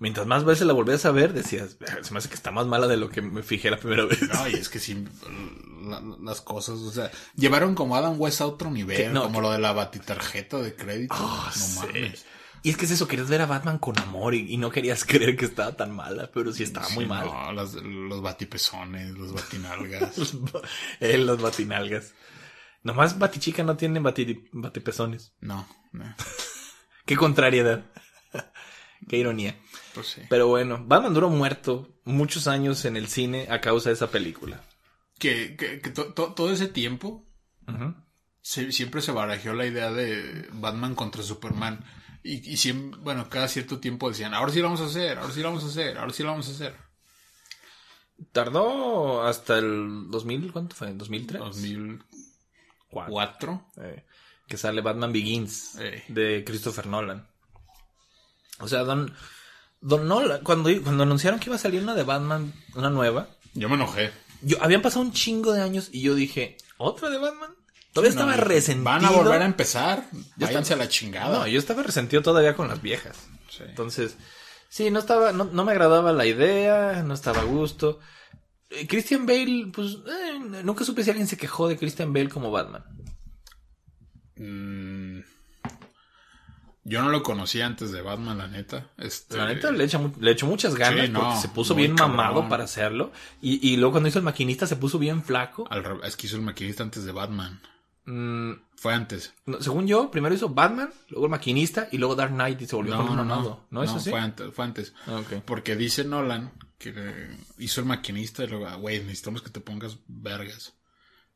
Mientras 0.00 0.26
más 0.26 0.44
veces 0.44 0.66
la 0.66 0.72
volvías 0.72 1.04
a 1.04 1.10
ver, 1.12 1.32
decías, 1.34 1.76
se 2.02 2.12
me 2.12 2.18
hace 2.18 2.28
que 2.28 2.34
está 2.34 2.50
más 2.50 2.66
mala 2.66 2.86
de 2.88 2.96
lo 2.96 3.08
que 3.10 3.20
me 3.22 3.42
fijé 3.42 3.70
la 3.70 3.76
primera 3.76 4.04
vez. 4.06 4.20
No, 4.22 4.48
y 4.48 4.54
es 4.54 4.68
que 4.68 4.78
sí, 4.80 5.04
la- 5.84 6.02
las 6.22 6.40
cosas, 6.40 6.78
o 6.80 6.90
sea, 6.90 7.10
llevaron 7.36 7.74
como 7.74 7.94
Adam 7.96 8.18
West 8.18 8.40
a 8.40 8.46
otro 8.46 8.70
nivel, 8.70 9.12
no, 9.12 9.24
como 9.24 9.38
que- 9.38 9.42
lo 9.42 9.50
de 9.52 9.58
la 9.58 9.72
batitarjeta 9.72 10.56
de 10.58 10.74
crédito. 10.74 11.14
Ah, 11.16 11.52
no 11.54 11.62
sí. 11.62 11.78
mames. 11.78 12.24
Y 12.62 12.70
es 12.70 12.76
que 12.76 12.84
es 12.86 12.90
eso, 12.90 13.08
querías 13.08 13.28
ver 13.28 13.40
a 13.42 13.46
Batman 13.46 13.78
con 13.78 13.98
amor 13.98 14.34
y, 14.34 14.52
y 14.52 14.56
no 14.56 14.70
querías 14.70 15.04
creer 15.06 15.36
que 15.36 15.44
estaba 15.44 15.72
tan 15.76 15.94
mala, 15.94 16.30
pero 16.32 16.52
sí 16.52 16.62
estaba 16.62 16.88
muy 16.90 17.04
mala. 17.06 17.30
No, 17.30 17.52
las- 17.52 17.74
los 17.74 18.22
batipezones, 18.22 19.10
los 19.18 19.32
batinalgas. 19.34 20.34
Eh, 21.00 21.18
los 21.18 21.40
batinalgas. 21.42 22.14
Nomás 22.82 23.18
Batichica 23.18 23.62
no 23.62 23.76
tiene 23.76 24.00
bati, 24.00 24.48
batipezones. 24.52 25.34
no, 25.40 25.68
no. 25.92 26.14
Qué 27.04 27.16
contrariedad. 27.16 27.84
Qué 29.08 29.16
ironía. 29.18 29.58
Pues 29.94 30.06
sí. 30.08 30.22
Pero 30.28 30.46
bueno, 30.48 30.82
Batman 30.86 31.14
duró 31.14 31.30
muerto 31.30 32.00
muchos 32.04 32.46
años 32.46 32.84
en 32.84 32.96
el 32.96 33.08
cine 33.08 33.46
a 33.50 33.60
causa 33.60 33.88
de 33.90 33.94
esa 33.94 34.10
película. 34.10 34.62
Que, 35.18 35.56
que, 35.56 35.80
que 35.80 35.90
to- 35.90 36.14
to- 36.14 36.32
todo 36.34 36.52
ese 36.52 36.68
tiempo 36.68 37.26
se- 38.42 38.72
siempre 38.72 39.02
se 39.02 39.12
barajeó 39.12 39.52
la 39.54 39.66
idea 39.66 39.90
de 39.92 40.48
Batman 40.52 40.94
contra 40.94 41.22
Superman. 41.22 41.84
Y, 42.22 42.50
y 42.52 42.56
siempre, 42.56 43.00
bueno, 43.02 43.28
cada 43.28 43.48
cierto 43.48 43.80
tiempo 43.80 44.08
decían, 44.10 44.34
ahora 44.34 44.52
sí 44.52 44.58
lo 44.58 44.64
vamos 44.66 44.80
a 44.82 44.86
hacer, 44.86 45.18
ahora 45.18 45.32
sí 45.32 45.40
lo 45.40 45.48
vamos 45.48 45.64
a 45.64 45.68
hacer, 45.68 45.98
ahora 45.98 46.12
sí 46.12 46.22
lo 46.22 46.30
vamos 46.30 46.48
a 46.48 46.52
hacer. 46.52 46.76
Tardó 48.32 49.22
hasta 49.22 49.58
el 49.58 50.10
2000, 50.10 50.52
¿cuánto 50.52 50.76
fue? 50.76 50.92
¿2003? 50.94 51.38
2004. 51.38 52.04
Cuatro. 53.12 53.66
Eh, 53.80 54.04
que 54.46 54.56
sale 54.56 54.80
Batman 54.82 55.12
Begins 55.12 55.76
Ey. 55.76 56.02
de 56.08 56.44
Christopher 56.44 56.86
Nolan. 56.86 57.26
O 58.58 58.68
sea, 58.68 58.80
Don, 58.80 59.14
Don 59.80 60.06
Nolan, 60.08 60.42
cuando, 60.44 60.70
cuando 60.82 61.02
anunciaron 61.04 61.40
que 61.40 61.48
iba 61.48 61.56
a 61.56 61.58
salir 61.58 61.82
una 61.82 61.94
de 61.94 62.02
Batman, 62.02 62.52
una 62.74 62.90
nueva, 62.90 63.28
Yo 63.54 63.68
me 63.68 63.76
enojé. 63.76 64.10
yo, 64.42 64.56
habían 64.62 64.82
pasado 64.82 65.02
un 65.02 65.12
chingo 65.12 65.52
de 65.52 65.62
años 65.62 65.88
y 65.92 66.02
yo 66.02 66.14
dije, 66.14 66.56
¿otra 66.76 67.08
de 67.10 67.18
Batman? 67.18 67.50
Todavía 67.92 68.10
estaba 68.10 68.36
resentido. 68.36 68.84
Van 68.84 69.04
a 69.04 69.10
volver 69.10 69.42
a 69.42 69.46
empezar. 69.46 70.06
Váyanse 70.36 70.60
está- 70.60 70.74
a 70.74 70.76
la 70.84 70.88
chingada. 70.88 71.38
No, 71.38 71.46
yo 71.46 71.58
estaba 71.58 71.82
resentido 71.82 72.22
todavía 72.22 72.54
con 72.54 72.68
las 72.68 72.80
viejas. 72.82 73.16
Sí. 73.48 73.64
Entonces, 73.66 74.16
sí, 74.68 74.90
no 74.92 75.00
estaba, 75.00 75.32
no, 75.32 75.44
no 75.46 75.64
me 75.64 75.72
agradaba 75.72 76.12
la 76.12 76.24
idea, 76.26 77.02
no 77.02 77.14
estaba 77.14 77.40
a 77.40 77.44
gusto. 77.44 77.98
Eh, 78.68 78.86
Christian 78.86 79.26
Bale, 79.26 79.72
pues, 79.74 79.94
eh, 80.06 80.38
nunca 80.62 80.84
supe 80.84 81.02
si 81.02 81.10
alguien 81.10 81.26
se 81.26 81.36
quejó 81.36 81.66
de 81.66 81.76
Christian 81.76 82.12
Bale 82.12 82.28
como 82.28 82.52
Batman. 82.52 82.84
Mm, 84.36 84.79
yo 86.84 87.02
no 87.02 87.10
lo 87.10 87.22
conocía 87.22 87.66
antes 87.66 87.92
de 87.92 88.00
Batman, 88.02 88.38
la 88.38 88.48
neta. 88.48 88.88
Este, 88.96 89.36
La 89.36 89.46
neta 89.46 89.70
le, 89.70 89.84
echa 89.84 89.98
mu- 89.98 90.12
le 90.18 90.30
echó 90.30 90.46
muchas 90.46 90.74
ganas 90.74 91.06
Sí, 91.06 91.12
no, 91.12 91.20
porque 91.20 91.36
se 91.40 91.48
puso 91.48 91.74
bien 91.74 91.94
cabrón. 91.94 92.16
mamado 92.16 92.48
para 92.48 92.64
hacerlo. 92.64 93.12
Y, 93.42 93.66
y 93.68 93.76
luego 93.76 93.92
cuando 93.92 94.08
hizo 94.08 94.18
el 94.18 94.24
maquinista 94.24 94.66
se 94.66 94.76
puso 94.76 94.98
bien 94.98 95.22
flaco. 95.22 95.66
al 95.70 96.00
es 96.04 96.16
que 96.16 96.26
hizo 96.26 96.36
el 96.36 96.42
maquinista 96.42 96.82
antes 96.82 97.04
de 97.04 97.12
Batman. 97.12 97.60
Mm, 98.06 98.52
Fue 98.76 98.94
antes. 98.94 99.34
no, 99.46 99.60
según 99.60 99.86
yo, 99.86 100.10
primero 100.10 100.34
hizo 100.34 100.48
Batman, 100.48 100.90
luego 101.10 101.26
el 101.26 101.30
maquinista 101.30 101.88
y 101.92 101.98
luego 101.98 102.14
Dark 102.16 102.32
Knight 102.32 102.60
y 102.62 102.66
se 102.66 102.74
volvió 102.74 102.96
No, 102.96 103.02
no, 103.04 103.10
no. 103.16 103.24
mamado. 103.24 103.66
¿No, 103.70 103.82
es 103.82 103.90
así? 103.90 104.10
fue 104.10 104.18
antes. 104.18 104.52
Fue 104.54 104.64
antes. 104.64 104.94
Ah. 105.06 105.20
Porque 105.44 105.76
dice 105.76 106.02
Nolan 106.04 106.50
que 106.78 106.94
hizo 107.58 107.82
el 107.82 107.86
maquinista 107.86 108.42
y 108.42 108.46
luego, 108.48 108.66
ah, 108.66 108.76
güey, 108.76 109.00
necesitamos 109.00 109.42
que 109.42 109.50
te 109.50 109.60
pongas 109.60 109.98
vergas. 110.08 110.72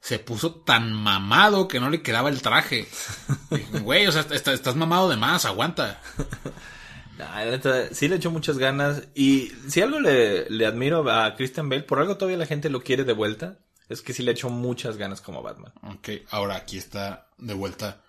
Se 0.07 0.19
puso 0.19 0.55
tan 0.57 0.93
mamado 0.93 1.67
que 1.67 1.81
no 1.81 1.89
le 1.89 2.03
quedaba 2.03 2.29
el 2.29 2.43
traje. 2.43 2.87
Güey, 3.83 4.07
o 4.07 4.13
sea, 4.13 4.21
est- 4.31 4.49
estás 4.49 4.77
mamado 4.77 5.09
de 5.09 5.17
más, 5.17 5.47
aguanta. 5.47 6.01
Sí 7.93 8.09
le 8.09 8.17
echó 8.17 8.31
muchas 8.31 8.59
ganas. 8.59 9.05
Y 9.15 9.53
si 9.69 9.81
algo 9.81 10.01
le, 10.01 10.49
le 10.51 10.67
admiro 10.67 11.09
a 11.11 11.35
Christian 11.37 11.69
Bale, 11.69 11.83
por 11.85 12.01
algo 12.01 12.17
todavía 12.17 12.37
la 12.39 12.47
gente 12.47 12.69
lo 12.69 12.83
quiere 12.83 13.05
de 13.05 13.13
vuelta, 13.13 13.61
es 13.89 14.03
que 14.03 14.13
sí 14.13 14.23
le 14.23 14.33
echó 14.33 14.51
muchas 14.51 14.97
ganas 14.97 15.21
como 15.21 15.43
Batman. 15.43 15.73
Ok, 15.83 16.09
ahora 16.31 16.57
aquí 16.57 16.77
está 16.77 17.29
de 17.39 17.55
vuelta 17.55 18.03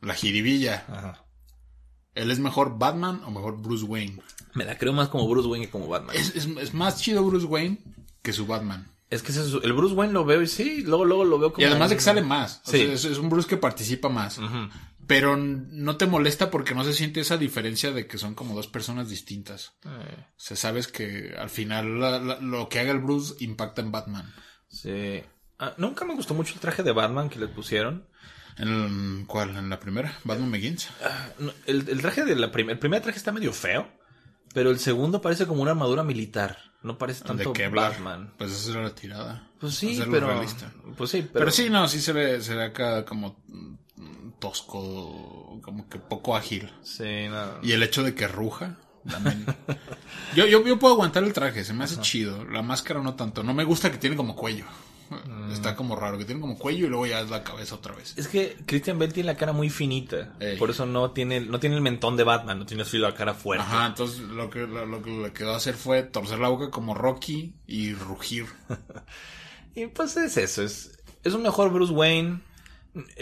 la 0.00 0.14
jiribilla. 0.14 0.84
Ajá. 0.88 1.24
¿Él 2.14 2.30
es 2.30 2.38
mejor 2.38 2.78
Batman 2.78 3.22
o 3.24 3.30
mejor 3.30 3.56
Bruce 3.60 3.84
Wayne? 3.84 4.20
Me 4.54 4.64
la 4.66 4.76
creo 4.76 4.92
más 4.92 5.08
como 5.08 5.26
Bruce 5.28 5.48
Wayne 5.48 5.66
que 5.66 5.72
como 5.72 5.88
Batman. 5.88 6.14
Es, 6.14 6.36
es- 6.36 6.46
es 6.46 6.74
más 6.74 7.00
chido 7.00 7.24
Bruce 7.24 7.46
Wayne 7.46 7.78
que 8.20 8.32
su 8.34 8.46
Batman. 8.46 8.91
Es 9.12 9.22
que 9.22 9.30
ese 9.32 9.42
es- 9.42 9.62
el 9.62 9.72
Bruce 9.74 9.94
Wayne 9.94 10.12
lo 10.14 10.24
veo 10.24 10.40
y 10.42 10.46
sí, 10.48 10.82
luego, 10.84 11.04
luego 11.04 11.24
lo 11.24 11.38
veo 11.38 11.52
como... 11.52 11.62
Y 11.62 11.68
además 11.68 11.90
de 11.90 11.96
que 11.96 12.02
sale 12.02 12.22
más. 12.22 12.62
O 12.66 12.70
Sí. 12.70 12.78
sea, 12.78 12.92
es, 12.94 13.04
es 13.04 13.18
un 13.18 13.28
Bruce 13.28 13.48
que 13.48 13.56
participa 13.58 14.08
más. 14.08 14.40
Pero 15.06 15.36
no 15.36 15.96
te 15.96 16.06
molesta 16.06 16.50
porque 16.50 16.74
no 16.74 16.84
se 16.84 16.92
siente 16.94 17.20
esa 17.20 17.36
diferencia 17.36 17.90
de 17.90 18.06
que 18.06 18.16
son 18.18 18.34
como 18.34 18.54
dos 18.54 18.68
personas 18.68 19.08
distintas. 19.10 19.72
Eh, 19.84 19.88
O 19.88 20.24
sea, 20.36 20.56
sabes 20.56 20.88
que 20.88 21.34
al 21.38 21.50
final 21.50 22.00
la- 22.00 22.18
la- 22.20 22.40
lo 22.40 22.68
que 22.68 22.78
haga 22.80 22.92
el 22.92 23.00
Bruce 23.00 23.34
impacta 23.40 23.82
en 23.82 23.92
Batman. 23.92 24.32
sí. 24.68 25.22
Ah, 25.58 25.74
nunca 25.76 26.04
me 26.04 26.14
gustó 26.16 26.34
mucho 26.34 26.54
el 26.54 26.60
traje 26.60 26.82
de 26.82 26.90
Batman 26.90 27.28
que 27.28 27.38
le 27.38 27.46
pusieron. 27.46 28.06
¿En 28.58 28.68
el- 28.68 29.26
cuál? 29.28 29.54
¿En 29.56 29.70
la 29.70 29.78
primera? 29.78 30.18
¿Batman 30.24 30.50
Begins? 30.50 30.88
No, 31.38 31.52
El, 31.66 31.88
el 31.88 32.00
traje 32.00 32.24
de 32.24 32.34
la 32.34 32.50
prim- 32.50 32.70
el 32.70 32.78
primer 32.80 33.00
traje 33.00 33.16
está 33.18 33.30
medio 33.30 33.52
feo, 33.52 33.88
pero 34.54 34.70
el 34.70 34.80
segundo 34.80 35.20
parece 35.22 35.46
como 35.46 35.62
una 35.62 35.70
armadura 35.72 36.02
militar. 36.02 36.71
No 36.82 36.98
parece 36.98 37.24
tanto 37.24 37.52
de. 37.52 37.68
Batman. 37.68 38.32
Pues 38.36 38.52
esa 38.52 38.72
era 38.72 38.82
la 38.82 38.94
tirada. 38.94 39.48
Pues 39.60 39.74
sí, 39.74 39.94
Hacerlo 39.94 40.12
pero... 40.12 40.26
realista. 40.28 40.72
Pues 40.96 41.10
sí, 41.10 41.22
pero... 41.22 41.44
Pero, 41.44 41.50
sí, 41.50 41.70
no, 41.70 41.86
sí 41.86 42.00
se 42.00 42.12
ve, 42.12 42.40
se 42.40 42.54
ve 42.54 42.64
acá 42.64 43.04
como 43.04 43.36
tosco, 44.42 45.60
como 45.62 45.88
que 45.88 45.98
poco 45.98 46.34
ágil. 46.34 46.70
Sí, 46.82 47.28
no. 47.28 47.62
Y 47.62 47.72
el 47.72 47.82
hecho 47.84 48.02
de 48.02 48.14
que 48.14 48.26
ruja. 48.26 48.76
también. 49.08 49.46
yo, 50.34 50.46
yo, 50.46 50.64
yo 50.66 50.78
puedo 50.78 50.94
aguantar 50.94 51.22
el 51.22 51.32
traje, 51.32 51.64
se 51.64 51.72
me 51.72 51.84
hace 51.84 52.00
chido. 52.00 52.44
La 52.46 52.62
máscara 52.62 53.00
no 53.00 53.14
tanto. 53.14 53.44
No 53.44 53.54
me 53.54 53.62
gusta 53.62 53.92
que 53.92 53.98
tiene 53.98 54.16
como 54.16 54.34
cuello. 54.34 54.64
Mm. 55.26 55.52
Está 55.52 55.76
como 55.76 55.96
raro, 55.96 56.18
que 56.18 56.24
tiene 56.24 56.40
como 56.40 56.58
cuello 56.58 56.86
y 56.86 56.88
luego 56.88 57.06
ya 57.06 57.20
es 57.20 57.30
la 57.30 57.42
cabeza 57.44 57.74
otra 57.74 57.94
vez. 57.94 58.14
Es 58.16 58.28
que 58.28 58.56
Christian 58.66 58.98
Bale 58.98 59.12
tiene 59.12 59.26
la 59.28 59.36
cara 59.36 59.52
muy 59.52 59.70
finita. 59.70 60.34
Ey. 60.40 60.56
Por 60.58 60.70
eso 60.70 60.86
no 60.86 61.10
tiene, 61.12 61.40
no 61.40 61.60
tiene 61.60 61.76
el 61.76 61.82
mentón 61.82 62.16
de 62.16 62.24
Batman, 62.24 62.58
no 62.58 62.66
tiene 62.66 62.82
así 62.82 62.98
la 62.98 63.14
cara 63.14 63.34
fuerte. 63.34 63.64
Ajá, 63.64 63.86
entonces 63.86 64.20
lo 64.20 64.50
que, 64.50 64.66
lo, 64.66 64.86
lo 64.86 65.02
que 65.02 65.10
le 65.10 65.32
quedó 65.32 65.54
hacer 65.54 65.74
fue 65.74 66.02
torcer 66.02 66.38
la 66.38 66.48
boca 66.48 66.70
como 66.70 66.94
Rocky 66.94 67.54
y 67.66 67.94
rugir. 67.94 68.46
Y 69.74 69.86
pues 69.86 70.16
es 70.16 70.36
eso, 70.36 70.62
es, 70.62 70.98
es 71.24 71.32
un 71.34 71.42
mejor 71.42 71.70
Bruce 71.72 71.92
Wayne. 71.92 72.40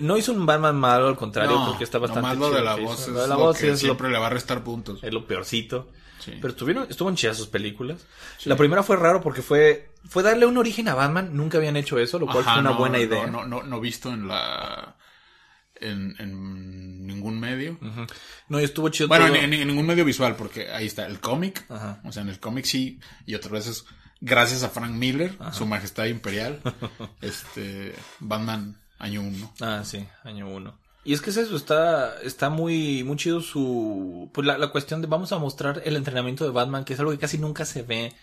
No 0.00 0.16
hizo 0.16 0.32
un 0.32 0.46
Batman 0.46 0.76
malo, 0.76 1.06
al 1.06 1.16
contrario, 1.16 1.56
No, 1.56 1.66
porque 1.68 1.84
está 1.84 1.98
bastante 1.98 2.22
nomás 2.22 2.38
lo 2.38 2.48
chido 2.48 2.58
de 2.58 2.64
la 2.64 2.74
voz 2.74 3.00
es 3.02 3.08
Lo 3.08 3.22
de 3.22 3.28
la 3.28 3.34
lo 3.36 3.40
voz 3.40 3.58
que 3.58 3.68
lo, 3.68 3.76
siempre 3.76 4.10
le 4.10 4.18
va 4.18 4.26
a 4.26 4.30
restar 4.30 4.64
puntos. 4.64 4.98
es 5.04 5.12
lo 5.12 5.28
peorcito. 5.28 5.90
Sí. 6.20 6.32
Pero 6.40 6.48
estuvieron, 6.48 6.86
estuvo 6.88 7.12
chidas 7.14 7.36
sus 7.36 7.48
películas. 7.48 8.06
La 8.44 8.56
primera 8.56 8.82
fue 8.82 8.96
raro 8.96 9.20
porque 9.20 9.42
fue, 9.42 9.90
fue 10.08 10.22
darle 10.22 10.46
un 10.46 10.56
origen 10.58 10.88
a 10.88 10.94
Batman. 10.94 11.30
Nunca 11.34 11.58
habían 11.58 11.76
hecho 11.76 11.98
eso, 11.98 12.18
lo 12.18 12.26
cual 12.26 12.40
Ajá, 12.40 12.52
fue 12.52 12.60
una 12.60 12.70
no, 12.70 12.78
buena 12.78 12.98
idea. 12.98 13.26
No, 13.26 13.46
no, 13.46 13.62
no 13.62 13.80
visto 13.80 14.12
en 14.12 14.28
la... 14.28 14.96
En, 15.76 16.14
en 16.18 17.06
ningún 17.06 17.40
medio. 17.40 17.78
No, 18.48 18.60
y 18.60 18.64
estuvo 18.64 18.90
chido 18.90 19.08
Bueno, 19.08 19.28
todo. 19.28 19.36
en, 19.36 19.50
ningún 19.50 19.86
medio 19.86 20.04
visual, 20.04 20.36
porque 20.36 20.70
ahí 20.70 20.86
está 20.86 21.06
el 21.06 21.20
cómic. 21.20 21.64
O 22.04 22.12
sea, 22.12 22.22
en 22.22 22.28
el 22.28 22.38
cómic 22.38 22.66
sí, 22.66 23.00
y 23.24 23.34
otras 23.34 23.52
veces, 23.52 23.84
gracias 24.20 24.62
a 24.62 24.68
Frank 24.68 24.92
Miller, 24.92 25.38
su 25.52 25.64
majestad 25.64 26.04
imperial, 26.04 26.60
este, 27.22 27.94
Batman 28.18 28.78
año 28.98 29.22
uno. 29.22 29.52
Ah, 29.60 29.82
sí, 29.84 30.06
año 30.24 30.48
uno. 30.48 30.78
Y 31.02 31.14
es 31.14 31.20
que 31.22 31.30
es 31.30 31.36
eso, 31.38 31.56
está, 31.56 32.20
está 32.22 32.50
muy, 32.50 33.04
muy 33.04 33.16
chido 33.16 33.40
su, 33.40 34.30
pues 34.34 34.46
la, 34.46 34.58
la 34.58 34.68
cuestión 34.70 35.00
de 35.00 35.06
vamos 35.08 35.32
a 35.32 35.38
mostrar 35.38 35.80
el 35.84 35.96
entrenamiento 35.96 36.44
de 36.44 36.50
Batman, 36.50 36.84
que 36.84 36.92
es 36.94 37.00
algo 37.00 37.12
que 37.12 37.18
casi 37.18 37.38
nunca 37.38 37.64
se 37.64 37.82
ve 37.82 38.14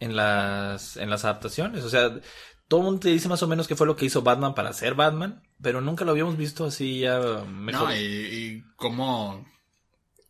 en 0.00 0.16
las, 0.16 0.96
en 0.96 1.10
las 1.10 1.24
adaptaciones. 1.24 1.84
O 1.84 1.90
sea, 1.90 2.20
todo 2.68 2.80
el 2.80 2.86
mundo 2.86 3.00
te 3.00 3.10
dice 3.10 3.28
más 3.28 3.42
o 3.42 3.48
menos 3.48 3.68
qué 3.68 3.76
fue 3.76 3.86
lo 3.86 3.94
que 3.96 4.06
hizo 4.06 4.22
Batman 4.22 4.54
para 4.54 4.72
ser 4.72 4.94
Batman, 4.94 5.42
pero 5.62 5.80
nunca 5.80 6.04
lo 6.04 6.10
habíamos 6.12 6.36
visto 6.36 6.64
así 6.66 7.00
ya 7.00 7.20
mejor. 7.46 7.90
No, 7.90 7.94
y, 7.96 7.98
y 8.00 8.64
cómo, 8.76 9.46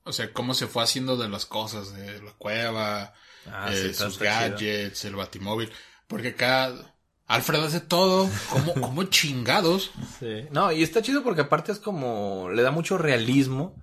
o 0.05 0.13
sea, 0.13 0.33
cómo 0.33 0.55
se 0.55 0.67
fue 0.67 0.83
haciendo 0.83 1.17
de 1.17 1.29
las 1.29 1.47
cosas, 1.47 1.95
de 1.95 2.23
la 2.23 2.33
cueva, 2.33 3.15
Ah, 3.47 3.73
eh, 3.73 3.93
sí, 3.93 3.95
sus 3.95 4.19
chido. 4.19 4.25
gadgets, 4.31 5.05
el 5.05 5.17
batimóvil, 5.17 5.71
porque 6.07 6.29
acá 6.29 6.94
Alfred 7.27 7.65
hace 7.65 7.81
todo, 7.81 8.29
como, 8.51 8.75
como 8.75 9.05
chingados. 9.05 9.91
Sí. 10.21 10.45
No, 10.51 10.71
y 10.73 10.83
está 10.83 11.01
chido 11.03 11.23
porque 11.23 11.41
aparte 11.43 11.73
es 11.73 11.79
como, 11.79 12.51
le 12.51 12.63
da 12.63 12.71
mucho 12.71 12.99
realismo 12.99 13.83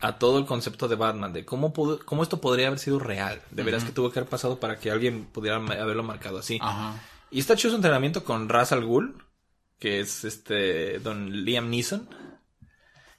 a 0.00 0.18
todo 0.18 0.38
el 0.38 0.46
concepto 0.46 0.88
de 0.88 0.96
Batman, 0.96 1.32
de 1.32 1.44
cómo, 1.44 1.72
pudo- 1.72 2.04
cómo 2.04 2.22
esto 2.22 2.40
podría 2.40 2.66
haber 2.68 2.78
sido 2.78 2.98
real. 2.98 3.40
De 3.50 3.62
veras 3.62 3.84
que 3.84 3.92
tuvo 3.92 4.10
que 4.10 4.18
haber 4.18 4.30
pasado 4.30 4.58
para 4.58 4.78
que 4.78 4.90
alguien 4.90 5.26
pudiera 5.26 5.56
haberlo 5.58 6.02
marcado 6.02 6.38
así. 6.38 6.58
Ajá. 6.60 7.00
Y 7.30 7.38
está 7.38 7.54
chido 7.54 7.70
su 7.70 7.76
entrenamiento 7.76 8.24
con 8.24 8.48
Ra's 8.48 8.72
al 8.72 8.84
Ghul, 8.84 9.22
que 9.78 10.00
es 10.00 10.24
este 10.24 10.98
don 10.98 11.44
Liam 11.44 11.70
Neeson. 11.70 12.08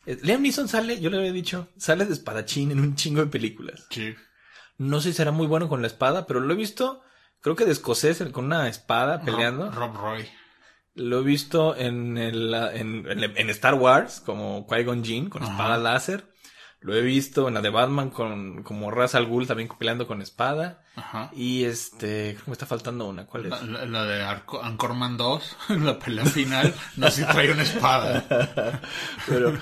Eh, 0.05 0.17
Liam 0.23 0.41
Neeson 0.41 0.67
sale, 0.67 0.99
yo 0.99 1.09
le 1.09 1.17
había 1.19 1.31
dicho, 1.31 1.69
sale 1.77 2.05
de 2.05 2.13
espadachín 2.13 2.71
en 2.71 2.79
un 2.79 2.95
chingo 2.95 3.21
de 3.21 3.27
películas. 3.31 3.85
Sí. 3.89 4.15
No 4.77 4.99
sé 4.99 5.11
si 5.11 5.17
será 5.17 5.31
muy 5.31 5.47
bueno 5.47 5.69
con 5.69 5.81
la 5.81 5.87
espada, 5.87 6.25
pero 6.25 6.39
lo 6.39 6.51
he 6.53 6.57
visto, 6.57 7.03
creo 7.41 7.55
que 7.55 7.65
de 7.65 7.71
escocés 7.71 8.23
con 8.31 8.45
una 8.45 8.67
espada 8.67 9.21
peleando. 9.21 9.71
Rob, 9.71 9.93
Rob 9.93 9.97
Roy. 10.01 10.29
Lo 10.93 11.19
he 11.19 11.23
visto 11.23 11.75
en, 11.75 12.17
el, 12.17 12.53
en, 12.53 13.05
en- 13.09 13.37
en 13.37 13.49
Star 13.49 13.75
Wars, 13.75 14.21
como 14.25 14.67
Qui-Gon 14.67 15.03
Jinn, 15.03 15.29
con 15.29 15.43
Ajá. 15.43 15.51
espada 15.51 15.77
láser. 15.77 16.29
Lo 16.83 16.95
he 16.95 17.01
visto 17.01 17.47
en 17.47 17.53
la 17.53 17.61
de 17.61 17.69
Batman 17.69 18.09
con 18.09 18.63
como 18.63 18.89
Ra's 18.89 19.13
al 19.13 19.27
Ghul 19.27 19.45
también 19.45 19.69
peleando 19.77 20.07
con 20.07 20.19
espada. 20.21 20.83
Ajá. 20.95 21.29
Y 21.31 21.63
este, 21.63 22.31
creo 22.33 22.43
que 22.45 22.49
me 22.49 22.53
está 22.53 22.65
faltando 22.65 23.07
una. 23.07 23.27
¿Cuál 23.27 23.45
es? 23.45 23.51
La, 23.51 23.61
la- 23.61 23.85
la 23.85 24.05
de 24.05 24.23
Arco- 24.23 24.61
Anchorman 24.63 25.15
2, 25.15 25.57
en 25.69 25.85
la 25.85 25.99
pelea 25.99 26.25
final, 26.25 26.73
no 26.97 27.11
sé 27.11 27.21
si 27.23 27.27
trae 27.31 27.51
una 27.51 27.61
espada. 27.63 28.81
Pero 29.27 29.55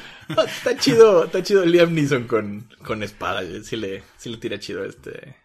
está 0.48 0.78
chido, 0.78 1.26
está 1.26 1.44
chido 1.44 1.66
Liam 1.66 1.94
Neeson 1.94 2.24
con, 2.26 2.70
con 2.86 3.04
espada. 3.04 3.42
Sí 3.64 3.76
le, 3.76 4.02
sí 4.18 4.30
le 4.30 4.38
tira 4.38 4.58
chido 4.58 4.86
este 4.86 5.36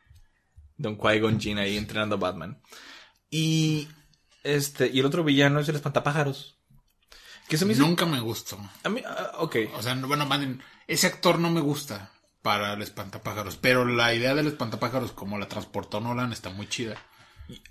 Don 0.76 0.96
Qui-Gon 0.98 1.38
Jinn 1.40 1.58
ahí 1.58 1.76
entrenando 1.76 2.16
a 2.16 2.18
Batman. 2.18 2.60
Y 3.30 3.88
este, 4.42 4.90
y 4.92 5.00
el 5.00 5.06
otro 5.06 5.24
villano 5.24 5.60
es 5.60 5.68
el 5.68 5.76
espantapájaros. 5.76 6.58
Que 7.48 7.56
se 7.58 7.64
me 7.66 7.72
hizo. 7.74 7.82
Nunca 7.82 8.06
me 8.06 8.20
gustó. 8.20 8.58
A 8.82 8.88
mí, 8.88 9.02
ah, 9.06 9.32
ok. 9.38 9.56
O 9.76 9.82
sea, 9.82 9.94
no- 9.94 10.08
bueno, 10.08 10.26
bien, 10.26 10.62
ese 10.86 11.06
actor 11.06 11.38
no 11.38 11.50
me 11.50 11.60
gusta. 11.60 12.10
para 12.42 12.74
el 12.74 12.82
espantapájaros. 12.82 13.56
Pero 13.56 13.86
la 13.86 14.12
idea 14.14 14.34
del 14.34 14.46
espantapájaros, 14.48 15.12
como 15.12 15.38
la 15.38 15.48
transportó 15.48 16.00
Nolan, 16.00 16.30
está 16.30 16.50
muy 16.50 16.68
chida. 16.68 16.94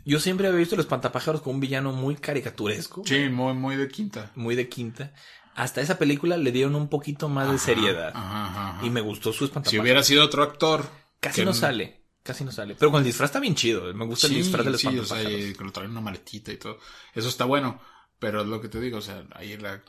Yo 0.04 0.20
siempre 0.20 0.48
había 0.48 0.58
visto 0.58 0.76
los 0.76 0.86
espantapájaros 0.86 1.42
como 1.42 1.54
un 1.54 1.60
villano 1.60 1.92
muy 1.94 2.16
caricaturesco. 2.16 3.04
Sí, 3.06 3.30
muy, 3.30 3.54
muy 3.54 3.76
de 3.76 3.88
quinta. 3.88 4.32
Muy 4.34 4.56
de 4.56 4.70
quinta. 4.70 5.14
Hasta 5.54 5.82
esa 5.82 6.00
película 6.00 6.38
le 6.38 6.52
dieron 6.52 6.74
un 6.76 6.88
poquito 6.90 7.30
más 7.30 7.52
de 7.52 7.60
seriedad. 7.60 8.14
Ajá. 8.16 8.80
Y 8.84 8.90
me 8.90 9.02
gustó 9.02 9.32
su 9.32 9.40
Si 9.40 9.46
espantapájaros. 9.46 9.84
hubiera 9.84 10.02
sido 10.02 10.24
otro 10.26 10.42
actor. 10.42 10.90
Casi 11.20 11.46
no 11.46 11.54
sale. 11.54 12.03
Casi 12.24 12.44
no 12.46 12.52
sale. 12.52 12.76
Pero 12.80 12.90
con 12.92 13.00
el 13.00 13.06
disfraz 13.06 13.30
está 13.30 13.40
bien 13.40 13.54
chido. 13.56 13.94
Me 13.94 14.06
gusta 14.06 14.28
Sí, 14.28 14.36
el 14.38 14.44
disfraz 14.44 14.66
del 14.66 14.78
sí, 14.80 14.88
o 14.98 15.06
sea, 15.06 15.22
y 15.24 15.54
que 15.54 15.64
lo 15.64 15.72
traen 15.72 15.88
en 15.88 15.92
una 15.92 16.02
maletita 16.02 16.52
y 16.54 16.58
todo. 16.58 16.80
Eso 17.14 17.28
está 17.30 17.46
bueno. 17.46 17.80
Pero 18.20 18.42
es 18.42 18.48
lo 18.48 18.62
que 18.62 18.70
te 18.70 18.80
digo, 18.80 19.00
o 19.00 19.02
sea, 19.02 19.26
ahí 19.36 19.58
la, 19.58 19.82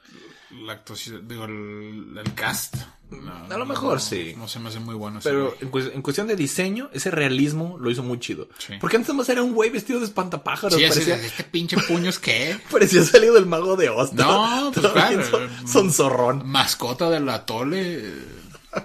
la 0.51 0.73
actuación, 0.73 1.29
digo, 1.29 1.45
el, 1.45 2.19
el 2.19 2.35
cast. 2.35 2.75
no, 3.11 3.33
A 3.49 3.57
lo 3.57 3.65
mejor 3.65 3.95
no, 3.95 4.01
sí. 4.01 4.35
No 4.37 4.49
se 4.49 4.59
me 4.59 4.71
hace 4.71 4.81
muy 4.81 4.97
bueno 4.97 5.21
ese 5.21 5.29
Pero 5.31 5.57
en, 5.61 5.71
cues- 5.71 5.93
en 5.95 6.03
cuestión 6.03 6.27
de 6.27 6.35
diseño, 6.35 6.91
ese 6.93 7.13
realismo 7.13 7.79
lo 7.79 7.89
hizo 7.93 8.03
muy 8.03 8.19
chido. 8.19 8.49
Sí. 8.59 8.73
Porque 8.81 8.97
antes 8.97 9.15
más 9.15 9.29
era 9.29 9.41
un 9.45 9.55
güey 9.55 9.71
vestido 9.71 10.01
de 10.01 10.07
espantapájaros. 10.07 10.77
Sí, 10.77 10.83
ese- 10.83 10.95
parecía, 11.13 11.15
este 11.25 11.45
pinche 11.45 11.77
puño 11.79 12.11
es 12.11 12.19
que 12.19 12.59
parecía 12.73 13.05
salido 13.05 13.35
del 13.35 13.47
mago 13.47 13.77
de 13.77 13.89
Oz. 13.91 14.13
No, 14.15 14.73
pues 14.75 14.85
claro. 14.93 15.17
bien 15.17 15.31
son- 15.31 15.69
Sonzorrón. 15.69 16.43
mascota 16.45 17.09
del 17.11 17.29
atole, 17.29 18.03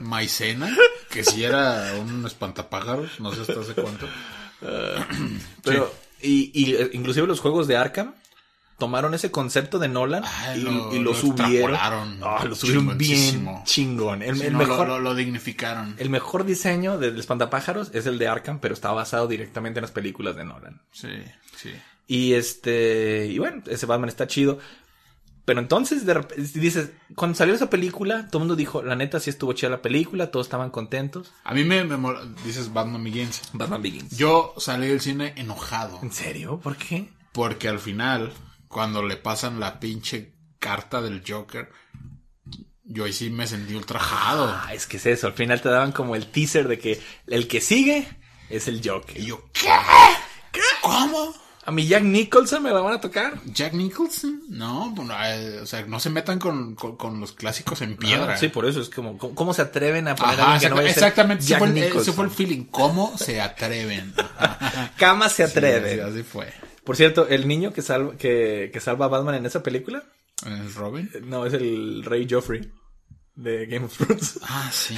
maicena, 0.02 0.76
que 1.10 1.24
si 1.24 1.44
era 1.44 1.94
un 2.00 2.26
espantapájaros, 2.26 3.20
no 3.20 3.34
sé 3.34 3.42
hasta 3.42 3.60
hace 3.60 3.74
cuánto. 3.74 4.08
Pero, 5.64 5.94
y, 6.22 6.52
y 6.54 6.74
eh, 6.76 6.90
inclusive 6.94 7.28
los 7.28 7.40
juegos 7.40 7.68
de 7.68 7.78
Arkham 7.78 8.14
tomaron 8.78 9.14
ese 9.14 9.30
concepto 9.30 9.78
de 9.80 9.90
Nolan 9.90 10.24
Ay, 10.26 10.60
y, 10.62 10.64
lo- 10.64 10.94
y 10.94 11.00
lo, 11.00 11.12
lo 11.12 11.14
subieron. 11.14 11.76
Ah, 12.24 12.46
lo 12.48 12.56
subieron 12.56 12.98
bien 12.98 13.60
chingón. 13.66 14.22
El, 14.22 14.38
Sí, 14.38 14.46
el 14.48 14.54
no, 14.54 14.60
mejor, 14.60 15.02
lo 15.02 15.16
dignificaron. 15.16 15.96
el 15.98 16.10
mejor 16.10 16.46
diseño 16.46 16.98
del 16.98 17.20
espantapájaros 17.20 17.92
es 17.94 18.06
el 18.06 18.18
de 18.18 18.28
Arkham, 18.30 18.60
pero 18.60 18.74
está 18.74 18.92
basado 18.92 19.28
directamente 19.28 19.80
en 19.80 19.82
las 19.84 19.92
películas 19.92 20.36
de 20.38 20.46
Nolan. 20.46 20.82
Sí, 20.94 21.10
sí. 21.58 21.72
Y 22.08 22.34
este, 22.34 23.28
y 23.30 23.38
bueno, 23.38 23.62
ese 23.68 23.86
Batman 23.86 24.10
está 24.10 24.28
chido. 24.28 24.60
Pero 25.50 25.62
entonces, 25.62 26.06
de 26.06 26.24
dices, 26.38 26.92
cuando 27.16 27.36
salió 27.36 27.56
esa 27.56 27.72
película, 27.72 28.28
todo 28.28 28.38
el 28.38 28.42
mundo 28.42 28.56
dijo, 28.56 28.84
la 28.84 28.96
neta 28.96 29.20
sí 29.20 29.32
estuvo 29.32 29.52
chida 29.54 29.72
la 29.72 29.82
película, 29.82 30.30
todos 30.30 30.46
estaban 30.46 30.70
contentos. 30.70 31.32
A 31.44 31.56
mí 31.56 31.64
me, 31.64 31.84
me 31.84 31.98
dices 32.46 32.72
Batman 32.72 33.04
Begins. 33.04 33.42
Batman 33.54 33.82
Begins. 33.82 34.16
Yo 34.16 34.54
salí 34.60 34.86
del 34.86 35.02
cine 35.02 35.34
enojado. 35.38 36.02
¿En 36.04 36.12
serio? 36.12 36.60
¿Por 36.60 36.78
qué? 36.78 37.10
Porque 37.32 37.68
al 37.68 37.80
final, 37.80 38.32
cuando 38.68 39.02
le 39.02 39.18
pasan 39.18 39.60
la 39.60 39.80
pinche 39.80 40.36
carta 40.60 41.02
del 41.02 41.24
Joker, 41.28 41.72
yo 42.84 43.06
ahí 43.06 43.14
sí 43.14 43.32
me 43.32 43.48
sentí 43.48 43.74
ultrajado. 43.74 44.54
Ah, 44.56 44.76
es 44.76 44.86
que 44.86 44.98
es 44.98 45.08
eso, 45.08 45.26
al 45.26 45.34
final 45.34 45.62
te 45.62 45.70
daban 45.70 45.94
como 45.94 46.16
el 46.16 46.28
teaser 46.28 46.68
de 46.68 46.78
que 46.78 47.02
el 47.26 47.48
que 47.48 47.60
sigue 47.60 48.08
es 48.52 48.68
el 48.68 48.88
Joker. 48.88 49.20
Y 49.20 49.26
yo, 49.26 49.50
¿qué? 49.52 49.72
¿Qué? 50.52 50.62
¿Cómo? 50.84 51.34
A 51.66 51.72
mi 51.72 51.86
Jack 51.88 52.04
Nicholson 52.04 52.64
me 52.64 52.72
la 52.72 52.80
van 52.80 52.94
a 52.96 53.02
tocar. 53.02 53.40
¿Jack 53.46 53.74
Nicholson? 53.74 54.42
No, 54.50 54.90
bueno, 54.92 55.14
eh, 55.24 55.60
o 55.62 55.66
sea, 55.68 55.86
no 55.86 56.00
se 56.00 56.10
metan 56.10 56.40
con, 56.40 56.74
con- 56.74 56.96
con 56.98 57.20
los 57.20 57.34
clásicos 57.34 57.82
en 57.82 57.96
piedra. 57.98 58.34
Ah, 58.34 58.38
sí, 58.38 58.48
por 58.48 58.66
eso 58.66 58.82
es 58.82 58.90
como, 58.90 59.18
¿cómo, 59.18 59.54
se 59.54 59.62
atreven 59.62 60.08
a 60.08 60.16
poner 60.16 60.40
a 60.40 60.44
Ajá, 60.44 60.54
alguien 60.54 60.62
que 60.62 60.70
no 60.70 60.76
vaya 60.78 60.90
a 60.90 60.94
ser 60.94 61.04
exactamente. 61.04 61.44
Ese 61.44 61.50
Jack 61.52 61.60
fue, 61.60 61.68
el, 61.70 61.78
ese 61.98 62.12
fue 62.14 62.26
el 62.26 62.32
feeling. 62.32 62.64
¿Cómo 62.66 63.16
se 63.18 63.40
atreven? 63.42 64.14
Cama 64.98 65.30
se 65.30 65.46
Sí, 65.46 65.52
atreve. 65.52 66.02
así, 66.02 66.24
fue. 66.24 66.52
Por 66.84 66.96
cierto, 66.96 67.28
el 67.28 67.48
niño 67.48 67.72
que 67.72 67.82
salva, 67.84 68.16
que, 68.18 68.72
que 68.74 68.80
salva 68.80 69.06
a 69.06 69.10
Batman 69.10 69.36
en 69.36 69.46
esa 69.46 69.62
película, 69.62 70.04
¿Es 70.66 70.74
Robin? 70.76 71.10
eh, 71.14 71.22
no, 71.24 71.46
es 71.46 71.54
el 71.54 72.04
rey 72.04 72.26
Joffrey 72.28 72.72
de 73.36 73.66
Game 73.68 73.86
of 73.86 73.96
Thrones. 73.98 74.40
Ah, 74.48 74.72
sí. 74.74 74.96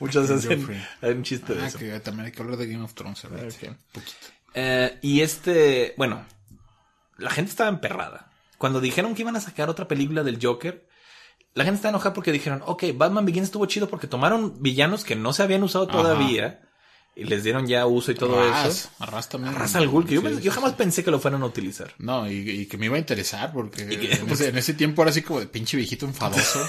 Hacen, 0.00 0.40
Joffrey. 0.60 0.86
hay 1.02 1.10
un 1.12 1.22
chiste 1.22 1.54
de 1.54 1.62
Ah, 1.62 1.66
eso. 1.68 1.78
que 1.78 2.00
también 2.00 2.26
hay 2.26 2.32
que 2.32 2.42
hablar 2.42 2.56
de 2.58 2.66
Game 2.66 2.84
of 2.84 2.94
Thrones. 2.94 3.24
ahorita. 3.24 3.46
Ok. 3.46 3.76
Poquito. 3.92 4.16
Eh, 4.54 4.98
y 5.02 5.20
este, 5.20 5.94
bueno, 5.96 6.24
la 7.18 7.30
gente 7.30 7.50
estaba 7.50 7.68
emperrada. 7.70 8.30
Cuando 8.58 8.80
dijeron 8.80 9.14
que 9.14 9.22
iban 9.22 9.36
a 9.36 9.40
sacar 9.40 9.68
otra 9.70 9.88
película 9.88 10.22
del 10.22 10.38
Joker, 10.42 10.86
la 11.54 11.64
gente 11.64 11.76
estaba 11.76 11.90
enojada 11.90 12.12
porque 12.14 12.32
dijeron, 12.32 12.62
ok, 12.66 12.84
Batman 12.94 13.24
Begins 13.26 13.46
estuvo 13.46 13.66
chido 13.66 13.88
porque 13.88 14.06
tomaron 14.06 14.62
villanos 14.62 15.04
que 15.04 15.16
no 15.16 15.32
se 15.32 15.42
habían 15.42 15.62
usado 15.62 15.84
Ajá. 15.88 15.92
todavía 15.98 16.60
y 17.16 17.24
les 17.24 17.42
dieron 17.42 17.66
ya 17.66 17.86
uso 17.86 18.12
y 18.12 18.14
todo 18.14 18.42
eso. 18.66 18.88
Raz 19.00 19.28
también. 19.28 19.54
Raza 19.54 19.78
al 19.78 19.88
Ghul, 19.88 20.06
que 20.06 20.14
yo, 20.14 20.20
Sí, 20.20 20.28
yo 20.36 20.38
sí. 20.40 20.50
jamás 20.50 20.74
pensé 20.74 21.02
que 21.02 21.10
lo 21.10 21.18
fueran 21.18 21.42
a 21.42 21.46
utilizar. 21.46 21.92
No, 21.98 22.30
y, 22.30 22.48
y 22.50 22.66
que 22.66 22.78
me 22.78 22.86
iba 22.86 22.96
a 22.96 23.00
interesar 23.00 23.52
porque 23.52 23.86
que- 23.86 24.12
en, 24.14 24.30
ese, 24.30 24.48
en 24.48 24.58
ese 24.58 24.74
tiempo 24.74 25.02
era 25.02 25.10
así 25.10 25.22
como 25.22 25.40
de 25.40 25.46
pinche 25.46 25.76
viejito 25.76 26.06
enfadoso. 26.06 26.60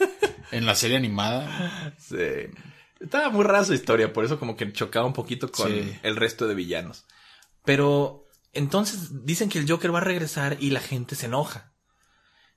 en 0.52 0.66
la 0.66 0.74
serie 0.74 0.96
animada. 0.96 1.94
Sí. 1.98 2.16
Estaba 3.00 3.30
muy 3.30 3.44
rara 3.44 3.64
su 3.64 3.74
historia, 3.74 4.12
por 4.12 4.24
eso 4.24 4.38
como 4.38 4.56
que 4.56 4.72
chocaba 4.72 5.06
un 5.06 5.12
poquito 5.12 5.50
con 5.50 5.68
Sí. 5.70 5.98
el 6.02 6.16
resto 6.16 6.46
de 6.46 6.54
villanos. 6.54 7.04
Pero 7.66 8.24
entonces 8.54 9.26
dicen 9.26 9.50
que 9.50 9.58
el 9.58 9.68
Joker 9.70 9.94
va 9.94 9.98
a 9.98 10.04
regresar 10.04 10.56
y 10.60 10.70
la 10.70 10.80
gente 10.80 11.14
se 11.14 11.26
enoja. 11.26 11.72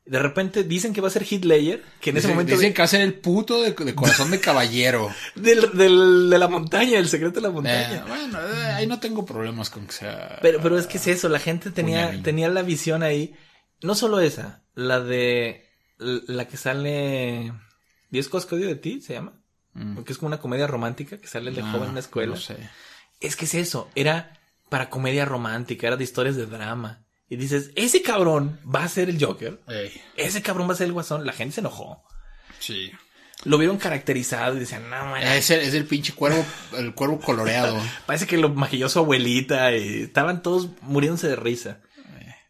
De 0.06 0.18
repente 0.18 0.64
dicen 0.64 0.94
que 0.94 1.02
va 1.02 1.10
a 1.10 1.12
ser 1.12 1.28
Ledger, 1.30 1.84
que 2.02 2.10
en 2.10 2.18
ese 2.18 2.30
momento 2.30 2.54
Dicen 2.56 2.74
que 2.74 2.80
va 2.82 2.86
a 2.86 2.88
ser 2.88 3.02
el 3.02 3.14
puto 3.16 3.62
de, 3.62 3.74
de 3.74 3.94
corazón 3.94 4.32
de 4.32 4.40
caballero. 4.40 5.14
del, 5.36 5.78
del- 5.78 6.30
de 6.32 6.38
la 6.40 6.48
montaña, 6.48 6.98
el 6.98 7.08
secreto 7.10 7.36
de 7.36 7.42
la 7.42 7.50
Eh, 7.50 7.52
montaña. 7.52 8.06
bueno, 8.08 8.40
eh, 8.40 8.66
ahí 8.74 8.88
no 8.88 9.00
tengo 9.00 9.24
problemas 9.26 9.70
con 9.70 9.86
que 9.86 9.92
sea. 9.92 10.40
Pero, 10.42 10.62
pero 10.64 10.80
es 10.80 10.88
que 10.88 10.98
es 10.98 11.06
eso, 11.08 11.30
la 11.30 11.38
gente 11.38 11.70
tenía, 11.70 12.24
tenía 12.24 12.50
la 12.50 12.64
visión 12.64 13.04
ahí. 13.04 13.36
No 13.82 13.94
solo 13.94 14.20
esa, 14.20 14.64
la 14.74 15.00
de 15.00 15.68
la 16.00 16.48
que 16.48 16.58
sale 16.58 17.54
Diez 18.10 18.30
cosas 18.30 18.50
que 18.50 18.56
odio 18.56 18.68
de 18.68 18.76
ti, 18.78 19.02
se 19.02 19.14
llama. 19.14 19.34
Mm. 19.74 20.00
Que 20.00 20.12
es 20.14 20.18
como 20.18 20.28
una 20.28 20.40
comedia 20.40 20.66
romántica 20.66 21.20
que 21.20 21.28
sale 21.28 21.52
de 21.52 21.62
Ah, 21.62 21.72
joven 21.72 21.90
en 21.90 21.94
la 21.96 22.00
escuela. 22.00 22.34
No 22.34 22.42
sé. 22.42 22.58
Es 23.22 23.36
que 23.36 23.46
es 23.46 23.54
eso, 23.54 23.90
era 23.94 24.39
para 24.70 24.90
comedia 24.90 25.26
romántica, 25.26 25.88
era 25.88 25.98
de 25.98 26.04
historias 26.04 26.36
de 26.36 26.46
drama. 26.46 27.06
Y 27.28 27.36
dices, 27.36 27.72
ese 27.76 28.02
cabrón 28.02 28.60
va 28.64 28.84
a 28.84 28.88
ser 28.88 29.10
el 29.10 29.24
Joker, 29.24 29.60
Ey, 29.68 29.92
ese 30.16 30.42
cabrón 30.42 30.68
va 30.70 30.74
a 30.74 30.78
ser 30.78 30.88
el 30.88 30.94
guasón. 30.94 31.26
La 31.26 31.34
gente 31.34 31.56
se 31.56 31.62
enojó. 31.62 32.04
sí. 32.60 32.92
Lo 33.46 33.58
vieron 33.58 33.78
caracterizado 33.78 34.58
y 34.58 34.60
decían, 34.60 34.90
no, 34.90 35.06
man, 35.06 35.24
Es 35.24 35.50
el, 35.50 35.62
es 35.62 35.74
el 35.74 35.86
pinche 35.86 36.12
cuervo, 36.14 36.46
el 36.78 36.94
cuervo 36.94 37.22
coloreado. 37.22 37.82
parece 38.06 38.28
que 38.28 38.36
lo 38.38 38.50
maquilló 38.50 38.90
su 38.90 39.00
abuelita 39.00 39.72
y 39.74 40.02
estaban 40.02 40.42
todos 40.44 40.68
muriéndose 40.82 41.30
de 41.30 41.38
risa. 41.38 41.80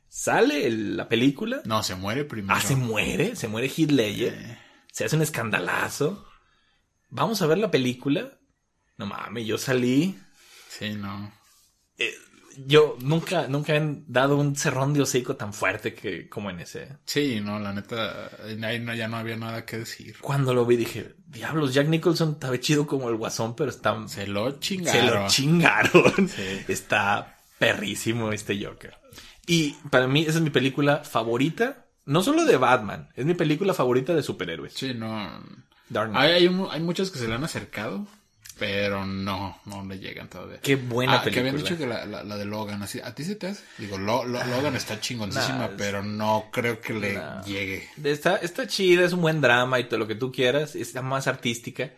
Sale 0.07 0.65
el- 0.65 0.97
la 0.97 1.07
película, 1.07 1.61
No, 1.65 1.83
se 1.83 1.93
muere 1.93 2.25
primero. 2.25 2.55
ah, 2.57 2.61
se 2.61 2.75
muere, 2.75 3.35
se 3.35 3.47
muere 3.47 3.67
Heath 3.69 3.91
Ledger, 3.91 4.33
Eh, 4.33 4.57
se 4.91 5.05
hace 5.05 5.15
un 5.15 5.21
escandalazo. 5.21 6.25
Vamos 7.09 7.41
a 7.43 7.45
ver 7.45 7.59
la 7.59 7.69
película. 7.69 8.39
No 8.97 9.05
mames, 9.05 9.45
yo 9.45 9.59
salí. 9.59 10.17
sí, 10.69 10.95
no. 10.95 11.31
Yo 12.65 12.97
nunca, 13.01 13.47
nunca 13.47 13.73
han 13.75 14.03
dado 14.07 14.35
un 14.35 14.55
cerrón 14.55 14.93
de 14.93 15.01
hocico 15.01 15.37
tan 15.37 15.53
fuerte 15.53 15.93
que 15.93 16.27
como 16.27 16.49
en 16.49 16.59
ese. 16.59 16.89
Sí, 17.05 17.39
no, 17.41 17.57
la 17.57 17.71
neta, 17.71 18.29
ahí 18.43 18.79
no- 18.79 18.93
ya 18.93 19.07
no 19.07 19.15
había 19.17 19.37
nada 19.37 19.65
que 19.65 19.77
decir. 19.77 20.17
Cuando 20.19 20.53
lo 20.53 20.65
vi 20.65 20.75
dije, 20.75 21.15
diablos, 21.27 21.73
Jack 21.73 21.87
Nicholson 21.87 22.31
estaba 22.33 22.59
chido 22.59 22.85
como 22.85 23.07
el 23.09 23.15
guasón, 23.15 23.55
pero 23.55 23.69
está... 23.69 23.95
Se 24.09 24.27
lo 24.27 24.51
Se 24.51 24.59
chingaron. 24.59 25.23
lo 25.23 25.29
chingaron. 25.29 26.29
Está 26.67 27.37
perrísimo 27.59 28.33
este 28.33 28.61
Joker. 28.63 28.97
Y 29.47 29.73
para 29.89 30.07
mí 30.07 30.21
esa 30.23 30.39
es 30.39 30.41
mi 30.41 30.49
película 30.49 30.97
favorita. 31.05 31.85
No 32.05 32.23
solo 32.23 32.43
de 32.43 32.57
Batman, 32.57 33.09
es 33.15 33.25
mi 33.25 33.35
película 33.35 33.73
favorita 33.73 34.13
de 34.15 34.23
superhéroes. 34.23 34.73
Sí, 34.73 34.93
no. 34.93 35.29
Dark 35.89 36.09
Knight. 36.09 36.23
Hay, 36.33 36.47
hay, 36.47 36.61
hay 36.71 36.81
muchas 36.81 37.09
que 37.09 37.19
se 37.19 37.27
le 37.27 37.35
han 37.35 37.43
acercado, 37.43 38.05
pero 38.59 39.05
no, 39.05 39.59
no 39.65 39.83
le 39.85 39.97
llegan 39.97 40.27
todavía. 40.29 40.59
Qué 40.61 40.75
buena 40.75 41.13
Ah, 41.13 41.23
Que 41.23 41.31
película. 41.31 41.49
habían 41.49 41.63
dicho 41.63 41.77
que 41.77 41.87
la, 41.87 42.05
la, 42.05 42.23
la 42.23 42.37
de 42.37 42.45
Logan, 42.45 42.83
así, 42.83 42.99
¿a 43.01 43.15
ti 43.15 43.23
se 43.23 43.35
te 43.35 43.47
hace? 43.47 43.63
Digo, 43.77 43.97
Lo- 43.97 44.25
Lo- 44.25 44.43
Logan 44.45 44.75
está 44.75 44.99
chingoncísima, 44.99 45.57
nah, 45.69 45.69
pero 45.77 46.03
no 46.03 46.49
creo 46.51 46.79
que 46.81 46.93
le 46.93 47.13
Nah. 47.13 47.41
llegue. 47.43 47.87
Está, 48.03 48.35
está 48.37 48.67
chida, 48.67 49.05
es 49.05 49.13
un 49.13 49.21
buen 49.21 49.41
drama 49.41 49.79
y 49.79 49.85
todo 49.85 49.97
lo 49.99 50.07
que 50.07 50.15
tú 50.15 50.31
quieras. 50.31 50.75
Está 50.75 51.01
más 51.01 51.27
artística. 51.27 51.91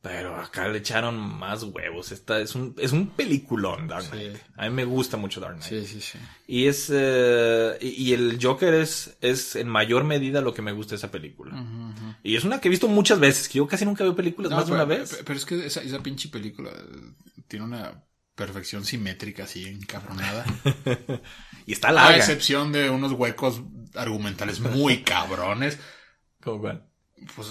Pero 0.00 0.36
acá 0.36 0.68
le 0.68 0.78
echaron 0.78 1.18
más 1.18 1.64
huevos. 1.64 2.12
Esta 2.12 2.38
es 2.40 2.54
un, 2.54 2.74
es 2.78 2.92
un 2.92 3.08
peliculón, 3.08 3.88
Dark 3.88 4.08
Knight. 4.10 4.36
Sí. 4.36 4.42
A 4.56 4.68
mí 4.68 4.70
me 4.70 4.84
gusta 4.84 5.16
mucho 5.16 5.40
Dark 5.40 5.56
Knight. 5.56 5.68
Sí, 5.68 5.86
sí, 5.86 6.00
sí. 6.00 6.18
Y 6.46 6.66
es 6.66 6.88
eh, 6.94 7.76
y, 7.80 7.88
y 7.88 8.12
el 8.12 8.38
Joker 8.40 8.74
es, 8.74 9.16
es 9.20 9.56
en 9.56 9.68
mayor 9.68 10.04
medida 10.04 10.40
lo 10.40 10.54
que 10.54 10.62
me 10.62 10.70
gusta 10.70 10.90
de 10.90 10.96
esa 10.98 11.10
película. 11.10 11.52
Y 12.22 12.36
es 12.36 12.44
una 12.44 12.60
que 12.60 12.68
he 12.68 12.70
visto 12.70 12.86
muchas 12.86 13.18
veces, 13.18 13.48
que 13.48 13.58
yo 13.58 13.66
casi 13.66 13.84
nunca 13.84 14.04
veo 14.04 14.14
películas 14.14 14.50
No, 14.50 14.56
más 14.58 14.66
de 14.66 14.72
una 14.72 14.84
vez. 14.84 15.10
Pero, 15.10 15.24
pero 15.24 15.38
es 15.38 15.44
que 15.44 15.66
esa, 15.66 15.82
esa 15.82 16.00
pinche 16.00 16.28
película 16.28 16.70
eh, 16.70 17.42
tiene 17.48 17.64
una 17.64 18.04
perfección 18.36 18.84
simétrica 18.84 19.44
así 19.44 19.66
encabronada. 19.66 20.46
y 21.66 21.72
está 21.72 21.88
A 21.88 21.92
larga. 21.92 22.16
excepción 22.16 22.70
de 22.70 22.88
unos 22.88 23.10
huecos 23.12 23.62
argumentales 23.96 24.60
muy 24.60 25.02
cabrones. 25.02 25.76
¿Cómo 26.40 26.60
cuál? 26.60 26.88
Pues 27.34 27.48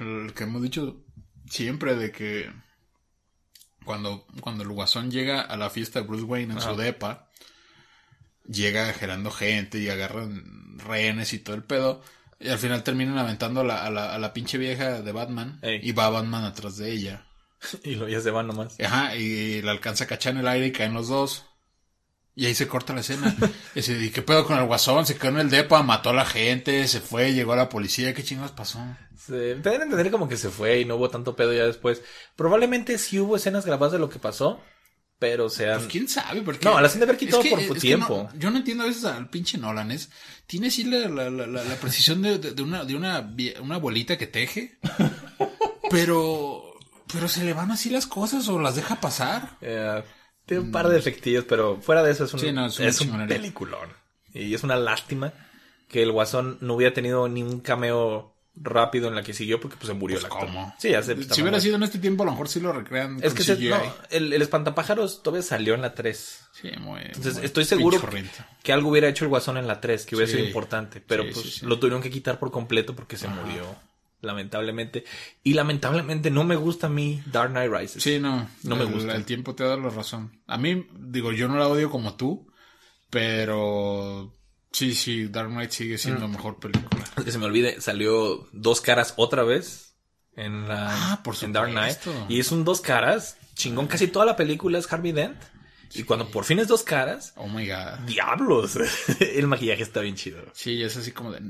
el 0.00 0.34
que 0.34 0.44
hemos 0.44 0.60
dicho 0.60 1.05
siempre 1.48 1.94
de 1.94 2.12
que 2.12 2.52
cuando, 3.84 4.26
cuando 4.40 4.64
el 4.64 4.70
guasón 4.70 5.10
llega 5.10 5.40
a 5.40 5.56
la 5.56 5.70
fiesta 5.70 6.00
de 6.00 6.06
Bruce 6.06 6.24
Wayne 6.24 6.54
en 6.54 6.60
su 6.60 6.76
depa, 6.76 7.30
llega 8.44 8.92
gerando 8.92 9.30
gente 9.30 9.78
y 9.78 9.88
agarran 9.88 10.78
rehenes 10.78 11.32
y 11.32 11.38
todo 11.38 11.56
el 11.56 11.64
pedo. 11.64 12.02
Y 12.38 12.48
al 12.48 12.58
final 12.58 12.82
terminan 12.82 13.16
aventando 13.16 13.60
a 13.60 13.64
la, 13.64 13.84
a 13.84 13.90
la, 13.90 14.14
a 14.14 14.18
la 14.18 14.32
pinche 14.32 14.58
vieja 14.58 15.00
de 15.00 15.12
Batman. 15.12 15.58
Ey. 15.62 15.80
Y 15.82 15.92
va 15.92 16.10
Batman 16.10 16.44
atrás 16.44 16.76
de 16.76 16.92
ella. 16.92 17.26
Y 17.84 17.94
luego 17.94 18.08
ya 18.08 18.20
se 18.20 18.30
van 18.30 18.46
nomás. 18.46 18.78
Ajá, 18.80 19.16
y 19.16 19.62
la 19.62 19.72
alcanza 19.72 20.04
a 20.04 20.06
cachar 20.06 20.34
en 20.34 20.40
el 20.40 20.48
aire 20.48 20.66
y 20.66 20.72
caen 20.72 20.94
los 20.94 21.08
dos. 21.08 21.46
Y 22.38 22.44
ahí 22.46 22.54
se 22.54 22.68
corta 22.68 22.92
la 22.92 23.00
escena. 23.00 23.34
y, 23.74 23.80
¿y 23.92 24.10
qué 24.10 24.20
pedo 24.22 24.44
con 24.46 24.58
el 24.58 24.66
guasón? 24.66 25.06
Se 25.06 25.16
quedó 25.16 25.30
en 25.30 25.38
el 25.38 25.50
depa, 25.50 25.82
mató 25.82 26.10
a 26.10 26.14
la 26.14 26.26
gente, 26.26 26.86
se 26.86 27.00
fue, 27.00 27.32
llegó 27.32 27.54
a 27.54 27.56
la 27.56 27.68
policía. 27.70 28.12
¿Qué 28.12 28.22
chingados 28.22 28.52
pasó? 28.52 28.78
Se, 29.18 29.32
deben 29.56 29.82
entender 29.82 30.10
como 30.10 30.28
que 30.28 30.36
se 30.36 30.50
fue 30.50 30.80
y 30.80 30.84
no 30.84 30.96
hubo 30.96 31.08
tanto 31.08 31.34
pedo 31.34 31.52
ya 31.54 31.64
después. 31.66 32.02
Probablemente 32.36 32.98
sí 32.98 33.18
hubo 33.18 33.36
escenas 33.36 33.64
grabadas 33.64 33.92
de 33.94 33.98
lo 33.98 34.10
que 34.10 34.18
pasó, 34.18 34.60
pero 35.18 35.48
sean... 35.48 35.78
Pues 35.78 35.88
quién 35.90 36.08
sabe, 36.10 36.42
porque... 36.42 36.66
No, 36.68 36.78
las 36.78 36.92
han 36.92 37.00
de 37.00 37.04
haber 37.06 37.16
quitado 37.16 37.42
Es 37.42 37.48
que- 37.48 37.56
por 37.66 37.74
que 37.76 37.80
tiempo. 37.80 38.28
no- 38.30 38.38
yo 38.38 38.50
no 38.50 38.58
entiendo 38.58 38.84
a 38.84 38.88
veces 38.88 39.04
al 39.06 39.30
pinche 39.30 39.56
Nolan, 39.56 39.90
es... 39.90 40.10
Tiene 40.46 40.66
así 40.68 40.84
la, 40.84 41.08
la, 41.08 41.30
la, 41.30 41.46
la- 41.46 41.64
la 41.64 41.74
precisión 41.76 42.20
de, 42.20 42.36
de- 42.38 42.50
de 42.52 42.62
una, 42.62 42.84
de 42.84 42.94
una, 42.96 43.34
una 43.62 43.78
bolita 43.78 44.18
que 44.18 44.26
teje, 44.26 44.78
pero... 45.90 46.62
Pero 47.12 47.28
se 47.28 47.44
le 47.44 47.52
van 47.54 47.70
así 47.70 47.88
las 47.88 48.06
cosas 48.06 48.48
o 48.48 48.58
las 48.60 48.74
deja 48.74 49.00
pasar. 49.00 49.56
Eh, 49.60 50.02
tiene 50.46 50.62
un 50.62 50.72
par 50.72 50.88
de 50.88 50.98
efectillos, 50.98 51.44
pero 51.48 51.80
fuera 51.82 52.02
de 52.02 52.12
eso 52.12 52.24
es 52.24 52.32
un, 52.34 52.40
Sí, 52.40 52.52
no, 52.52 52.66
es 52.66 53.00
un 53.00 53.26
peliculón. 53.26 53.88
Y 54.32 54.54
es 54.54 54.62
una 54.62 54.76
lástima 54.76 55.32
que 55.88 56.02
el 56.02 56.12
Guasón 56.12 56.58
no 56.60 56.74
hubiera 56.74 56.94
tenido 56.94 57.28
ni 57.28 57.42
un 57.42 57.60
cameo 57.60 58.32
rápido 58.58 59.08
en 59.08 59.14
la 59.14 59.22
que 59.22 59.34
siguió 59.34 59.60
porque 59.60 59.76
pues 59.76 59.88
se 59.88 59.92
murió 59.94 60.16
Pues, 60.18 60.32
actor. 60.32 60.46
¿cómo? 60.48 60.74
Sí, 60.78 60.88
ya 60.90 61.02
sé. 61.02 61.14
Si 61.24 61.42
hubiera 61.42 61.60
sido 61.60 61.76
en 61.76 61.82
este 61.82 61.98
tiempo, 61.98 62.22
a 62.22 62.26
lo 62.26 62.32
mejor 62.32 62.48
sí 62.48 62.58
lo 62.60 62.72
recrean 62.72 63.18
Es 63.22 63.34
que 63.34 63.42
se- 63.42 63.56
no, 63.58 63.76
el, 64.10 64.32
el 64.32 64.40
espantapájaros 64.42 65.22
todavía 65.22 65.42
salió 65.42 65.74
en 65.74 65.82
la 65.82 65.94
3. 65.94 66.40
Sí, 66.52 66.70
muy... 66.80 67.00
Entonces 67.02 67.34
muy 67.34 67.44
estoy 67.44 67.64
seguro 67.66 68.00
que 68.62 68.72
algo 68.72 68.88
hubiera 68.90 69.08
hecho 69.08 69.24
el 69.24 69.28
Guasón 69.28 69.58
en 69.58 69.66
la 69.66 69.80
3, 69.80 70.06
que 70.06 70.16
hubiera 70.16 70.30
Sí. 70.30 70.36
sido 70.38 70.46
importante, 70.46 71.02
pero 71.06 71.24
Sí, 71.24 71.30
pues 71.34 71.62
lo 71.64 71.78
tuvieron 71.78 72.00
que 72.02 72.10
quitar 72.10 72.38
por 72.38 72.50
completo 72.50 72.94
porque 72.96 73.18
se 73.18 73.28
murió, 73.28 73.64
lamentablemente. 74.26 75.04
Y 75.42 75.54
lamentablemente 75.54 76.30
no 76.30 76.44
me 76.44 76.56
gusta 76.56 76.88
a 76.88 76.90
mí 76.90 77.22
Dark 77.26 77.50
Knight 77.52 77.72
Rises. 77.72 78.02
Sí, 78.02 78.18
no. 78.18 78.48
No 78.64 78.76
me 78.76 78.84
gusta. 78.84 79.14
El 79.16 79.24
tiempo 79.24 79.54
te 79.54 79.64
da 79.64 79.76
la 79.76 79.88
razón. 79.88 80.38
A 80.46 80.58
mí, 80.58 80.86
digo, 80.98 81.32
yo 81.32 81.48
no 81.48 81.56
la 81.58 81.68
odio 81.68 81.90
como 81.90 82.14
tú, 82.16 82.46
pero 83.10 84.32
sí, 84.72 84.94
sí, 84.94 85.28
Dark 85.28 85.48
Knight 85.50 85.70
sigue 85.70 85.98
siendo 85.98 86.28
Mm. 86.28 86.32
mejor 86.32 86.58
película. 86.58 87.04
Que 87.24 87.32
se 87.32 87.38
me 87.38 87.46
olvide, 87.46 87.80
salió 87.80 88.46
Dos 88.52 88.80
Caras 88.80 89.14
otra 89.16 89.42
vez 89.42 89.94
en 90.36 90.68
la 90.68 91.12
Ah, 91.12 91.22
por 91.24 91.34
en 91.42 91.52
Dark 91.52 91.70
Knight. 91.70 91.96
Y 92.28 92.40
es 92.40 92.52
un 92.52 92.64
Dos 92.64 92.80
Caras, 92.82 93.38
chingón, 93.54 93.86
casi 93.86 94.08
toda 94.08 94.26
la 94.26 94.36
película 94.36 94.78
es 94.78 94.92
Harvey 94.92 95.12
Dent. 95.12 95.36
Y 95.94 96.02
cuando 96.02 96.28
por 96.30 96.44
fin 96.44 96.58
es 96.58 96.68
Dos 96.68 96.82
Caras, 96.82 97.32
Oh 97.36 97.48
my 97.48 97.66
god. 97.66 98.00
diablos, 98.06 98.76
el 99.20 99.46
maquillaje 99.46 99.82
está 99.82 100.00
bien 100.00 100.16
chido. 100.16 100.42
Sí, 100.52 100.82
es 100.82 100.96
así 100.96 101.12
como 101.12 101.32
de... 101.32 101.40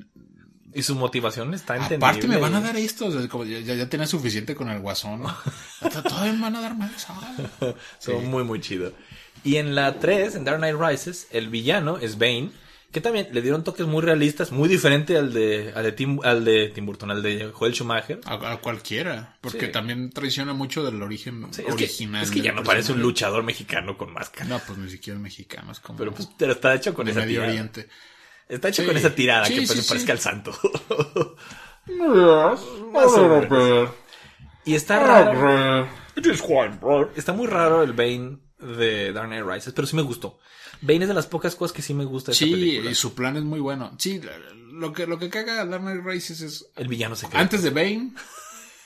Y 0.76 0.82
su 0.82 0.94
motivación 0.94 1.54
está 1.54 1.74
entendible. 1.76 2.06
Aparte 2.06 2.28
me 2.28 2.36
van 2.36 2.54
a 2.54 2.60
dar 2.60 2.76
esto, 2.76 3.08
ya, 3.44 3.58
ya, 3.60 3.74
ya 3.74 3.88
tenía 3.88 4.06
suficiente 4.06 4.54
con 4.54 4.68
el 4.68 4.80
guasón. 4.80 5.22
Todavía 5.80 6.32
me 6.34 6.42
van 6.42 6.56
a 6.56 6.60
dar 6.60 6.76
más. 6.76 7.06
ah. 7.08 7.74
Son 7.98 8.26
muy, 8.26 8.44
muy 8.44 8.60
chido. 8.60 8.92
Y 9.42 9.56
en 9.56 9.74
la 9.74 9.98
3, 9.98 10.34
en 10.34 10.44
Dark 10.44 10.58
Knight 10.58 10.76
Rises, 10.78 11.28
el 11.30 11.48
villano 11.48 11.98
es 11.98 12.18
Bane, 12.18 12.50
que 12.92 13.00
también 13.00 13.28
le 13.32 13.42
dieron 13.42 13.62
toques 13.64 13.86
muy 13.86 14.02
realistas, 14.02 14.52
muy 14.52 14.68
diferente 14.68 15.16
al 15.16 15.32
de, 15.32 15.72
al 15.74 15.82
de, 15.84 15.92
Tim, 15.92 16.18
al 16.24 16.44
de 16.44 16.68
Tim 16.70 16.84
Burton, 16.86 17.10
al 17.10 17.22
de 17.22 17.50
Joel 17.52 17.74
Schumacher. 17.74 18.20
A, 18.24 18.52
a 18.52 18.56
cualquiera, 18.58 19.36
porque 19.40 19.66
Sí. 19.66 19.72
también 19.72 20.10
traiciona 20.10 20.52
mucho 20.54 20.84
del 20.84 21.02
origen 21.02 21.46
Sí, 21.52 21.60
es, 21.62 21.66
que, 21.68 21.72
original. 21.72 22.22
es 22.22 22.30
que 22.30 22.40
ya 22.40 22.52
no 22.52 22.62
parece 22.62 22.92
un 22.92 23.00
luchador 23.02 23.42
mexicano 23.44 23.96
con 23.98 24.12
máscara. 24.12 24.46
No, 24.46 24.58
pues 24.58 24.78
ni 24.78 24.90
siquiera 24.90 25.18
mexicano, 25.18 25.72
es 25.72 25.80
como 25.80 25.98
Pero 25.98 26.12
pues 26.12 26.28
pero 26.38 26.52
está 26.52 26.74
hecho 26.74 26.94
con 26.94 27.06
de 27.06 27.12
esa 27.12 27.20
Medio. 27.20 27.42
Oriente. 27.42 27.88
Está 28.49 28.68
hecho 28.68 28.82
Sí. 28.82 28.88
con 28.88 28.97
esa 28.97 29.14
tirada 29.14 29.47
Sí, 29.47 29.55
que 29.55 29.61
pues, 29.66 29.70
sí, 29.78 29.82
sí. 29.82 29.88
parezca 29.88 30.12
al 30.12 30.20
santo. 30.20 30.53
Más 31.86 32.61
o 33.16 33.28
menos. 33.28 33.90
Y 34.64 34.74
está 34.74 34.99
raro. 35.01 35.88
Está 37.16 37.32
muy 37.32 37.47
raro 37.47 37.82
el 37.82 37.92
Bane 37.92 38.38
de 38.59 39.12
Dark 39.12 39.28
Knight 39.28 39.44
Rises, 39.47 39.72
pero 39.74 39.86
sí 39.86 39.97
me 39.97 40.03
gustó. 40.03 40.38
Bane 40.80 41.03
es 41.03 41.09
de 41.09 41.14
las 41.14 41.26
pocas 41.26 41.55
cosas 41.57 41.74
que 41.74 41.82
sí 41.82 41.94
me 41.94 42.05
gusta 42.05 42.30
de 42.30 42.34
esta 42.34 42.44
Sí, 42.44 42.51
película. 42.53 42.90
y 42.90 42.94
su 42.94 43.14
plan 43.14 43.36
es 43.36 43.42
muy 43.44 43.61
bueno. 43.61 43.94
Sí, 43.99 44.20
lo 44.72 44.92
que, 44.92 45.07
lo 45.07 45.18
que 45.18 45.30
caga 45.30 45.61
a 45.61 45.66
Dark 45.66 45.82
Knight 45.82 46.05
Rises 46.05 46.40
es 46.40 46.66
El 46.76 46.88
villano 46.88 47.16
secreto. 47.16 47.38
antes 47.38 47.62
de 47.62 47.70
Bane 47.70 48.12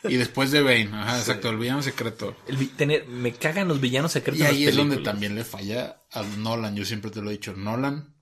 y 0.05 0.17
después 0.17 0.51
de 0.51 0.63
Bane. 0.63 0.91
Ajá, 0.93 1.19
exacto, 1.19 1.51
el 1.51 1.57
villano 1.59 1.83
secreto. 1.83 2.37
El 2.47 2.71
tener, 2.71 3.07
me 3.09 3.33
cagan 3.33 3.69
los 3.69 3.81
villanos 3.81 4.13
secretos 4.13 4.41
Y 4.41 4.45
ahí 4.45 4.67
es 4.67 4.77
donde 4.77 4.99
también 4.99 5.35
le 5.35 5.45
falla 5.45 6.03
a 6.13 6.23
Nolan. 6.23 6.77
Yo 6.77 6.85
siempre 6.85 7.11
te 7.11 7.21
lo 7.23 7.31
he 7.31 7.33
dicho. 7.33 7.55
Nolan 7.55 8.15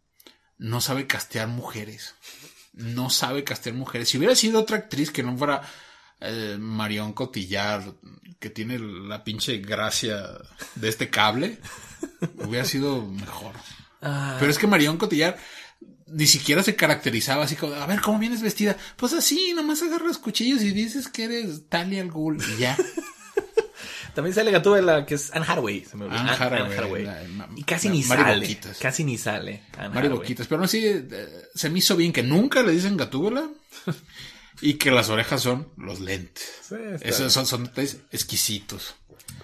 no 0.58 0.80
sabe 0.80 1.06
castear 1.06 1.48
mujeres. 1.48 2.14
No 2.72 3.10
sabe 3.10 3.44
castear 3.44 3.74
mujeres. 3.74 4.08
Si 4.08 4.18
hubiera 4.18 4.34
sido 4.34 4.60
otra 4.60 4.76
actriz 4.76 5.10
que 5.10 5.22
no 5.22 5.36
fuera 5.36 5.62
eh, 6.20 6.56
Marion 6.58 7.12
Cotillard, 7.12 7.84
que 8.38 8.50
tiene 8.50 8.78
la 8.78 9.24
pinche 9.24 9.58
gracia 9.58 10.22
de 10.76 10.88
este 10.88 11.10
cable, 11.10 11.58
hubiera 12.36 12.64
sido 12.64 13.04
mejor. 13.06 13.54
Ah, 14.02 14.36
Pero 14.38 14.50
es 14.50 14.58
que 14.58 14.66
Marion 14.66 14.96
Cotillard 14.96 15.36
ni 16.06 16.26
siquiera 16.26 16.62
se 16.62 16.76
caracterizaba 16.76 17.44
así 17.44 17.56
como, 17.56 17.74
a 17.74 17.86
ver, 17.86 18.00
¿cómo 18.00 18.18
vienes 18.18 18.42
vestida? 18.42 18.76
Pues 18.96 19.12
así, 19.12 19.52
nomás 19.54 19.82
agarras 19.82 20.18
cuchillos 20.18 20.62
y 20.62 20.70
dices 20.70 21.08
que 21.08 21.24
eres 21.24 21.68
Talia 21.68 22.00
al 22.02 22.10
Ghul 22.10 22.42
y 22.54 22.60
ya. 22.60 22.76
También 24.18 24.34
sale 24.34 24.50
Gatúbela, 24.50 25.06
que 25.06 25.14
es 25.14 25.30
Anne 25.32 25.44
Hathaway. 25.46 25.84
Se 25.84 25.96
me 25.96 26.06
olvidó. 26.06 26.18
Anne 26.18 26.30
Hathaway, 26.32 27.04
la- 27.04 27.22
y 27.54 27.62
casi 27.62 27.86
la- 27.86 27.94
ni 27.94 28.02
Mari 28.02 28.22
sale. 28.22 28.40
Boquitas. 28.40 28.78
Casi 28.78 29.04
ni 29.04 29.16
sale. 29.16 29.62
Anne 29.78 29.90
Mari. 29.90 30.08
Boquitas. 30.08 30.48
Pero 30.48 30.60
no, 30.60 30.66
sí, 30.66 30.84
eh, 30.84 31.08
se 31.54 31.70
me 31.70 31.78
hizo 31.78 31.94
bien 31.94 32.12
que 32.12 32.24
nunca 32.24 32.64
le 32.64 32.72
dicen 32.72 32.96
gatúbela 32.96 33.48
y 34.60 34.74
que 34.74 34.90
las 34.90 35.08
orejas 35.08 35.40
son 35.40 35.68
los 35.76 36.00
lentes. 36.00 36.50
Sí, 36.68 36.74
Esos 37.02 37.32
son, 37.32 37.46
son 37.46 37.62
detalles 37.66 37.98
exquisitos. 38.10 38.96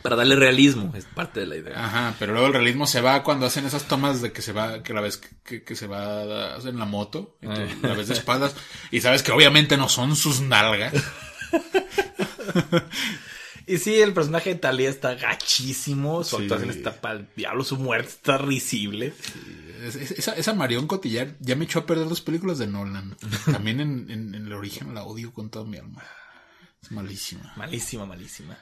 Para 0.02 0.16
darle 0.16 0.34
realismo, 0.34 0.92
es 0.96 1.04
parte 1.04 1.38
de 1.40 1.46
la 1.46 1.56
idea. 1.56 1.84
Ajá, 1.84 2.14
pero 2.18 2.32
luego 2.32 2.48
el 2.48 2.52
realismo 2.52 2.86
se 2.88 3.00
va 3.00 3.22
cuando 3.22 3.46
hacen 3.46 3.64
esas 3.64 3.84
tomas 3.84 4.20
de 4.22 4.32
que 4.32 4.42
se 4.42 4.50
va, 4.52 4.82
que 4.82 4.92
la 4.92 5.00
ves 5.00 5.18
que, 5.44 5.62
que 5.62 5.76
se 5.76 5.86
va 5.86 6.56
en 6.58 6.78
la 6.78 6.84
moto, 6.84 7.38
y 7.40 7.46
tú 7.46 7.52
Ah. 7.52 7.66
la 7.88 7.94
ves 7.94 8.08
de 8.08 8.14
espaldas, 8.14 8.54
y 8.90 9.00
sabes 9.00 9.22
que 9.22 9.30
obviamente 9.30 9.76
no 9.76 9.88
son 9.88 10.16
sus 10.16 10.40
nalgas. 10.40 10.92
Y 13.66 13.78
sí, 13.78 13.94
el 14.00 14.12
personaje 14.12 14.50
de 14.50 14.56
Talia 14.60 14.90
está 14.90 15.14
gachísimo. 15.14 16.22
Su 16.24 16.36
Sí. 16.36 16.42
actuación 16.42 16.70
está 16.70 17.00
pa'l 17.00 17.28
diablo. 17.36 17.64
Su 17.64 17.76
muerte 17.78 18.08
está 18.10 18.36
risible. 18.38 19.14
Es- 19.82 19.96
es- 19.96 20.10
Esa, 20.12 20.32
esa 20.32 20.52
Marion 20.54 20.86
Cotillard 20.86 21.34
ya 21.40 21.56
me 21.56 21.64
echó 21.64 21.80
a 21.80 21.86
perder 21.86 22.08
dos 22.08 22.20
películas 22.20 22.58
de 22.58 22.66
Nolan. 22.66 23.16
También 23.46 23.80
en, 23.80 24.10
en- 24.10 24.34
en 24.34 24.46
el 24.46 24.52
origen 24.52 24.94
la 24.94 25.04
odio 25.04 25.32
con 25.32 25.50
toda 25.50 25.64
mi 25.64 25.78
alma. 25.78 26.02
Es 26.82 26.90
malísima. 26.90 27.52
Malísima, 27.56 28.04
malísima. 28.06 28.58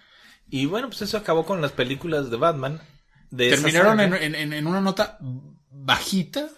Y 0.49 0.67
bueno, 0.67 0.89
pues 0.89 1.03
eso 1.03 1.17
acabó 1.17 1.45
con 1.47 1.61
las 1.61 1.73
películas 1.73 2.31
de 2.31 2.37
Batman. 2.37 2.81
De 3.31 3.49
Terminaron 3.51 3.99
en, 4.01 4.35
en- 4.35 4.67
una 4.67 4.81
nota 4.81 5.19
bajita, 5.71 6.49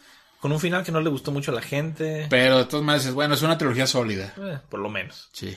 con 0.41 0.51
un 0.53 0.61
final 0.61 0.83
que 0.85 0.93
no 0.93 1.01
le 1.01 1.09
gustó 1.09 1.31
mucho 1.31 1.53
a 1.53 1.55
la 1.55 1.63
gente. 1.63 2.27
pero 2.29 2.59
de 2.59 2.65
todas 2.65 2.85
maneras, 2.85 3.15
bueno, 3.15 3.35
es 3.35 3.43
una 3.43 3.57
trilogía 3.57 3.87
sólida. 3.87 4.35
Eh, 4.37 4.59
por 4.69 4.81
lo 4.81 4.91
menos. 4.91 5.31
Sí. 5.33 5.57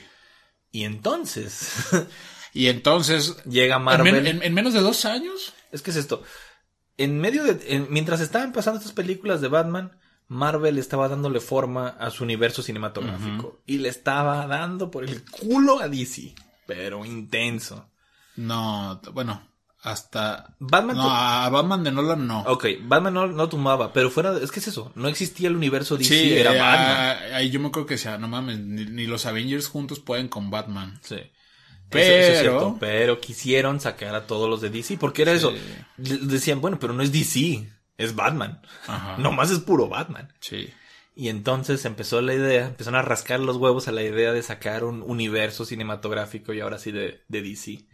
Y 0.70 0.84
entonces 0.84 1.70
Y 2.54 2.68
entonces, 2.68 3.36
llega 3.44 3.76
en, 3.76 3.82
Marvel. 3.82 4.12
men- 4.14 4.26
en- 4.26 4.42
en 4.42 4.54
menos 4.54 4.74
de 4.74 4.80
dos 4.80 5.04
años, 5.04 5.52
Es 5.70 5.82
que 5.82 5.90
es 5.90 5.96
esto. 5.96 6.22
En 6.96 7.20
medio 7.20 7.44
de. 7.44 7.58
en- 7.74 7.86
mientras 7.90 8.20
estaban 8.20 8.52
pasando 8.52 8.78
estas 8.78 8.92
películas 8.94 9.40
de 9.40 9.48
Batman, 9.48 9.92
Marvel 10.28 10.78
estaba 10.78 11.08
dándole 11.08 11.40
forma 11.40 11.88
a 11.88 12.10
su 12.10 12.24
universo 12.24 12.62
cinematográfico. 12.62 13.60
Y 13.66 13.78
le 13.78 13.88
estaba 13.90 14.46
dando 14.46 14.90
por 14.90 15.04
el 15.04 15.24
culo 15.24 15.80
a 15.80 15.88
DC. 15.88 16.34
Pero 16.66 17.04
intenso. 17.04 17.88
no, 18.36 19.00
bueno, 19.12 19.42
hasta... 19.82 20.54
Batman. 20.58 20.96
No, 20.96 21.10
a 21.10 21.48
Batman 21.50 21.82
de 21.84 21.92
Nolan 21.92 22.26
no. 22.26 22.40
Ok, 22.42 22.66
Batman 22.82 23.14
no, 23.14 23.26
no 23.26 23.48
tumbaba, 23.48 23.92
pero 23.92 24.10
fuera. 24.10 24.32
de- 24.32 24.44
es 24.44 24.50
que 24.52 24.60
es 24.60 24.68
eso. 24.68 24.92
No 24.94 25.08
existía 25.08 25.48
el 25.48 25.56
universo 25.56 25.96
DC, 25.96 26.08
Sí, 26.14 26.32
era 26.34 26.54
eh, 26.54 26.58
Batman. 26.58 26.96
ah, 27.32 27.36
ahí 27.36 27.50
yo 27.50 27.60
me 27.60 27.68
acuerdo 27.68 27.86
que 27.86 27.98
sea, 27.98 28.18
no 28.18 28.28
mames, 28.28 28.58
ni, 28.60 28.84
ni 28.86 29.06
los 29.06 29.24
Avengers 29.26 29.68
juntos 29.68 30.00
pueden 30.00 30.28
con 30.28 30.50
Batman. 30.50 30.98
Sí. 31.02 31.16
Pero- 31.90 32.04
Eso- 32.04 32.22
eso 32.22 32.32
es 32.32 32.40
cierto, 32.40 32.76
pero 32.80 33.20
quisieron 33.20 33.80
sacar 33.80 34.14
a 34.14 34.26
todos 34.26 34.48
los 34.48 34.60
de 34.60 34.70
DC, 34.70 34.98
porque 34.98 35.22
era 35.22 35.32
eso. 35.32 35.52
Decían, 35.96 36.60
bueno, 36.60 36.78
pero 36.78 36.92
no 36.92 37.02
es 37.02 37.12
DC, 37.12 37.66
es 37.96 38.14
Batman. 38.14 38.60
Ajá. 38.86 39.16
Nomás 39.18 39.50
es 39.50 39.60
puro 39.60 39.88
Batman. 39.88 40.32
Sí. 40.40 40.68
Y 41.16 41.28
entonces 41.30 41.84
empezó 41.84 42.20
la 42.20 42.34
idea, 42.34 42.66
empezaron 42.66 42.98
a 43.00 43.02
rascar 43.02 43.40
los 43.40 43.56
huevos 43.56 43.88
a 43.88 43.92
la 43.92 44.02
idea 44.02 44.32
de 44.32 44.42
sacar 44.42 44.84
un 44.84 45.02
universo 45.02 45.64
cinematográfico 45.64 46.52
y 46.52 46.60
ahora 46.60 46.78
sí 46.78 46.92
de, 46.92 47.22
de 47.28 47.42
DC. 47.42 47.86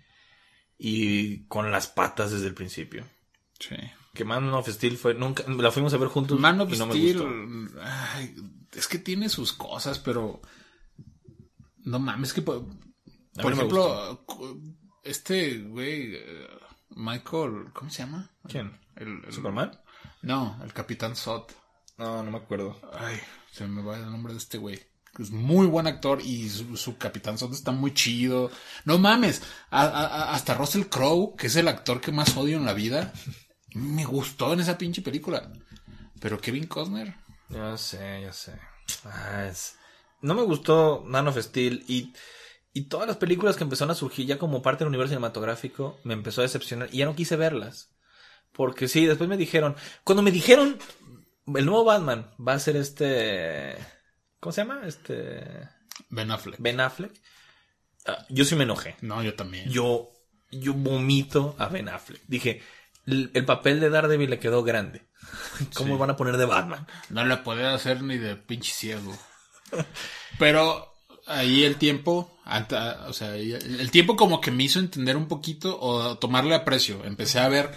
Y 0.77 1.45
con 1.47 1.71
las 1.71 1.87
patas 1.87 2.33
desde 2.33 2.49
el 2.49 2.55
principio. 2.55 3.05
Sí. 3.61 3.77
Que 4.13 4.25
Man 4.25 4.53
of 4.53 4.69
Steel 4.69 4.97
fue, 4.99 5.15
nunca, 5.15 5.45
la 5.49 5.71
fuimos 5.71 5.95
a 5.95 5.97
ver 5.97 6.09
juntos 6.09 6.39
Man 6.39 6.61
of 6.61 6.73
y 6.73 6.77
no 6.77 6.87
me 6.87 6.93
Steel, 6.95 7.19
gustó. 7.19 7.81
ay, 7.83 8.35
es 8.75 8.87
que 8.89 8.99
tiene 8.99 9.29
sus 9.29 9.53
cosas, 9.53 9.99
pero 9.99 10.43
no 11.85 11.99
mames, 11.99 12.33
que 12.33 12.43
A 13.39 13.43
por 13.43 13.53
ejemplo, 13.53 14.25
este 15.03 15.59
güey, 15.59 16.15
eh, 16.17 16.47
Michael, 16.91 17.67
¿cómo 17.73 17.91
se 17.91 18.03
llama? 18.03 18.31
¿Quién? 18.49 18.79
El, 18.97 19.25
el- 19.27 19.33
¿Superman? 19.33 19.79
No, 20.23 20.59
el 20.63 20.73
Capitán 20.73 21.17
Sot. 21.17 21.55
No, 21.99 22.23
no 22.23 22.31
me 22.31 22.39
acuerdo. 22.39 22.81
Ay, 22.93 23.21
se 23.53 23.67
me 23.67 23.83
va 23.83 23.97
el 23.97 24.11
nombre 24.11 24.33
de 24.33 24.39
este 24.39 24.59
güey. 24.59 24.81
es 25.19 25.31
muy 25.31 25.67
buen 25.67 25.87
actor 25.87 26.21
y 26.23 26.49
su, 26.49 26.77
su 26.77 26.97
Capitán 26.99 27.39
Soda 27.39 27.55
está 27.55 27.71
muy 27.73 27.95
chido. 27.95 28.51
No 28.85 28.99
mames, 28.99 29.43
a- 29.71 29.83
a- 29.83 30.07
a- 30.07 30.35
hasta 30.35 30.55
Russell 30.55 30.85
Crowe, 30.87 31.37
que 31.37 31.47
es 31.49 31.57
el 31.57 31.69
actor 31.69 32.01
que 32.01 32.11
más 32.13 32.37
odio 32.37 32.57
en 32.57 32.65
la 32.67 32.73
vida, 32.73 33.13
me 33.75 34.05
gustó 34.05 34.53
en 34.53 34.61
esa 34.61 34.77
pinche 34.79 35.03
película. 35.03 35.53
Pero 36.21 36.41
Kevin 36.41 36.67
Costner, 36.67 37.17
Ya 37.51 37.77
sé, 37.77 38.23
ya 38.23 38.33
sé. 38.33 38.59
Ah, 39.05 39.47
es- 39.51 39.77
No 40.23 40.35
me 40.35 40.43
gustó 40.43 41.05
Man 41.07 41.29
of 41.29 41.39
Steel 41.39 41.85
y, 41.87 42.13
y 42.75 42.89
todas 42.89 43.07
las 43.09 43.17
películas 43.17 43.57
que 43.57 43.65
empezaron 43.65 43.93
a 43.93 43.95
surgir 43.95 44.27
ya 44.27 44.39
como 44.39 44.61
parte 44.61 44.85
del 44.85 44.89
universo 44.89 45.11
cinematográfico 45.13 45.99
me 46.05 46.13
empezó 46.13 46.43
a 46.43 46.45
decepcionar 46.45 46.91
y 46.93 46.99
ya 46.99 47.07
no 47.07 47.17
quise 47.17 47.37
verlas. 47.37 47.91
Porque 48.53 48.87
sí, 48.89 49.07
después 49.07 49.29
me 49.31 49.37
dijeron, 49.39 49.75
cuando 50.05 50.23
me 50.23 50.31
dijeron 50.31 50.79
el 51.55 51.65
nuevo 51.67 51.85
Batman 51.85 52.31
va 52.47 52.53
a 52.55 52.59
ser 52.59 52.77
este, 52.77 53.77
¿cómo 54.41 54.53
se 54.53 54.61
llama? 54.63 54.83
Este 54.87 55.43
Ben 56.11 56.31
Affleck. 56.31 56.57
Ben 56.61 56.81
Affleck. 56.81 57.13
ah, 58.07 58.27
yo 58.29 58.45
sí 58.45 58.55
me 58.57 58.65
enojé. 58.65 58.97
No, 59.01 59.23
yo 59.23 59.35
también. 59.35 59.71
Yo, 59.71 60.11
yo 60.51 60.75
vomito 60.75 61.55
a 61.59 61.67
Ben 61.69 61.89
Affleck. 61.89 62.23
Dije, 62.29 62.63
el, 63.07 63.31
el 63.35 63.45
papel 63.45 63.81
de 63.81 63.91
Daredevil 63.91 64.31
le 64.31 64.39
quedó 64.41 64.63
grande. 64.63 65.07
¿Cómo 65.75 65.95
Sí. 65.95 65.99
van 66.01 66.11
a 66.11 66.17
poner 66.17 66.37
de 66.37 66.45
Batman? 66.47 66.87
No 67.11 67.25
le 67.25 67.37
puede 67.39 67.67
hacer 67.67 68.03
ni 68.03 68.19
de 68.19 68.37
pinche 68.37 68.73
ciego. 68.73 69.17
Pero 70.39 70.95
ahí 71.27 71.65
el 71.65 71.77
tiempo, 71.77 72.34
o 73.07 73.13
sea, 73.13 73.37
el 73.37 73.91
tiempo 73.91 74.17
como 74.17 74.41
que 74.41 74.51
me 74.51 74.65
hizo 74.65 74.79
entender 74.79 75.17
un 75.17 75.29
poquito 75.29 75.79
o 75.81 76.19
tomarle 76.19 76.55
aprecio. 76.55 77.05
Empecé 77.05 77.39
a 77.41 77.49
ver 77.49 77.71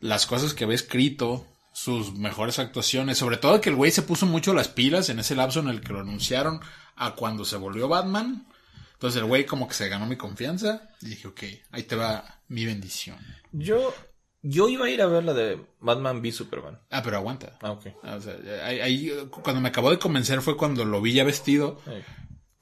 las 0.00 0.26
cosas 0.26 0.54
que 0.54 0.64
había 0.64 0.76
escrito, 0.76 1.46
sus 1.72 2.14
mejores 2.14 2.58
actuaciones, 2.58 3.18
sobre 3.18 3.36
todo 3.36 3.60
que 3.60 3.70
el 3.70 3.76
güey 3.76 3.90
se 3.90 4.02
puso 4.02 4.26
mucho 4.26 4.54
las 4.54 4.68
pilas 4.68 5.08
en 5.08 5.18
ese 5.18 5.34
lapso 5.34 5.60
en 5.60 5.68
el 5.68 5.80
que 5.80 5.92
lo 5.92 6.00
anunciaron 6.00 6.60
a 6.96 7.14
cuando 7.14 7.44
se 7.44 7.56
volvió 7.56 7.88
Batman. 7.88 8.46
Entonces 8.94 9.20
el 9.20 9.26
güey 9.26 9.44
como 9.44 9.68
que 9.68 9.74
se 9.74 9.88
ganó 9.88 10.06
mi 10.06 10.16
confianza 10.16 10.88
y 11.02 11.08
dije, 11.08 11.28
ok, 11.28 11.42
ahí 11.72 11.82
te 11.82 11.96
va 11.96 12.40
mi 12.48 12.64
bendición. 12.64 13.18
Yo, 13.52 13.92
yo 14.40 14.68
iba 14.68 14.86
a 14.86 14.90
ir 14.90 15.02
a 15.02 15.06
ver 15.06 15.24
la 15.24 15.34
de 15.34 15.60
Batman 15.80 16.20
v 16.20 16.32
Superman. 16.32 16.80
Ah, 16.90 17.02
pero 17.02 17.16
aguanta. 17.16 17.58
Ah, 17.60 17.72
ok. 17.72 17.86
O 18.02 18.20
sea, 18.20 18.36
ahí, 18.64 18.80
ahí, 18.80 19.28
cuando 19.42 19.60
me 19.60 19.68
acabó 19.68 19.90
de 19.90 19.98
convencer 19.98 20.40
fue 20.42 20.56
cuando 20.56 20.84
lo 20.84 21.02
vi 21.02 21.12
ya 21.12 21.24
vestido. 21.24 21.80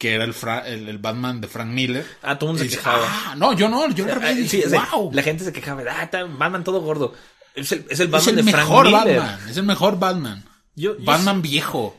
Que 0.02 0.14
era 0.14 0.24
el, 0.24 0.34
Fra- 0.34 0.66
el, 0.66 0.88
el 0.88 0.98
Batman 0.98 1.40
de 1.40 1.46
Frank 1.46 1.68
Miller. 1.70 2.04
Ah, 2.22 2.36
todo 2.36 2.50
el 2.50 2.56
mundo 2.56 2.68
se 2.68 2.76
quejaba. 2.76 3.06
Ah, 3.08 3.34
no, 3.36 3.52
yo 3.52 3.68
no, 3.68 3.88
yo 3.92 4.04
la 4.04 4.14
Ah, 4.16 4.32
sí, 4.34 4.42
dije, 4.42 4.64
wow. 4.92 5.12
La 5.12 5.22
gente 5.22 5.44
se 5.44 5.52
quejaba. 5.52 5.82
Ah, 5.88 6.10
Batman 6.12 6.64
todo 6.64 6.80
gordo. 6.80 7.14
Es 7.54 7.70
el, 7.70 7.86
es 7.88 8.00
el 8.00 8.06
Es 8.06 8.10
Batman 8.10 8.34
de 8.36 8.42
Frank 8.42 8.56
mejor 8.68 8.86
Miller. 8.86 9.18
Batman, 9.20 9.48
es 9.48 9.56
el 9.56 9.62
mejor 9.62 9.98
Batman. 10.00 10.44
Yo- 10.74 10.98
yo 10.98 11.04
Batman 11.04 11.40
viejo. 11.40 11.96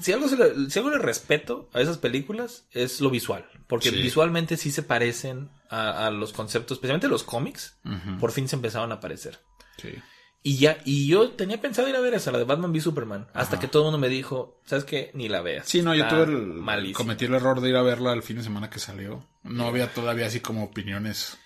Si 0.00 0.12
algo, 0.12 0.28
se 0.28 0.36
le, 0.36 0.70
si 0.70 0.78
algo 0.78 0.90
le 0.92 0.98
respeto 0.98 1.68
a 1.74 1.80
esas 1.80 1.98
películas 1.98 2.62
es 2.70 3.00
lo 3.00 3.10
visual. 3.10 3.44
Porque 3.66 3.90
Sí. 3.90 3.96
visualmente 4.00 4.56
sí 4.56 4.70
se 4.70 4.84
parecen 4.84 5.50
a, 5.68 6.06
a 6.06 6.10
los 6.12 6.32
conceptos, 6.32 6.76
especialmente 6.76 7.08
los 7.08 7.24
cómics. 7.24 7.74
Por 8.20 8.30
fin 8.30 8.46
se 8.48 8.54
empezaron 8.54 8.92
a 8.92 8.96
aparecer. 8.96 9.40
Sí. 9.82 9.94
Y 10.42 10.56
ya, 10.56 10.78
y 10.86 11.06
yo 11.06 11.30
tenía 11.32 11.60
pensado 11.60 11.86
ir 11.88 11.96
a 11.96 12.00
ver 12.00 12.14
esa, 12.14 12.32
la 12.32 12.38
de 12.38 12.44
Batman 12.44 12.70
v 12.72 12.80
Superman. 12.80 13.28
Hasta 13.34 13.60
que 13.60 13.68
todo 13.68 13.82
el 13.82 13.84
mundo 13.86 13.98
me 13.98 14.08
dijo, 14.08 14.58
¿sabes 14.64 14.84
qué? 14.84 15.10
Ni 15.12 15.28
la 15.28 15.42
veas. 15.42 15.68
Sí, 15.68 15.82
no, 15.82 15.94
yo 15.94 16.08
tuve 16.08 16.22
el, 16.22 16.36
malísimo. 16.46 16.96
cometí 16.96 17.26
el 17.26 17.34
error 17.34 17.60
de 17.60 17.68
ir 17.68 17.76
a 17.76 17.82
verla 17.82 18.14
el 18.14 18.22
fin 18.22 18.38
de 18.38 18.42
semana 18.42 18.70
que 18.70 18.78
salió. 18.78 19.22
No 19.42 19.66
había 19.66 19.92
todavía 19.92 20.26
así 20.26 20.40
como 20.40 20.64
opiniones. 20.64 21.36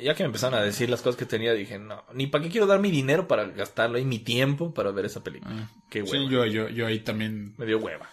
Ya 0.00 0.14
que 0.14 0.22
me 0.22 0.26
empezaron 0.26 0.58
a 0.58 0.62
decir 0.62 0.88
las 0.88 1.00
cosas 1.00 1.18
que 1.18 1.24
tenía, 1.26 1.52
dije, 1.52 1.78
no, 1.80 2.04
ni 2.12 2.26
para 2.28 2.44
qué 2.44 2.50
quiero 2.50 2.66
dar 2.66 2.78
mi 2.78 2.90
dinero 2.92 3.26
para 3.26 3.44
gastarlo 3.46 3.98
y 3.98 4.04
mi 4.04 4.18
tiempo 4.20 4.72
para 4.72 4.90
ver 4.92 5.06
esa 5.06 5.24
película. 5.24 5.68
Qué 5.90 6.02
hueva. 6.02 6.26
Sí, 6.26 6.28
yo, 6.28 6.44
yo, 6.46 6.68
yo 6.68 6.86
ahí 6.86 7.00
también, 7.00 7.54
Me 7.56 7.66
dio 7.66 7.78
hueva. 7.78 8.08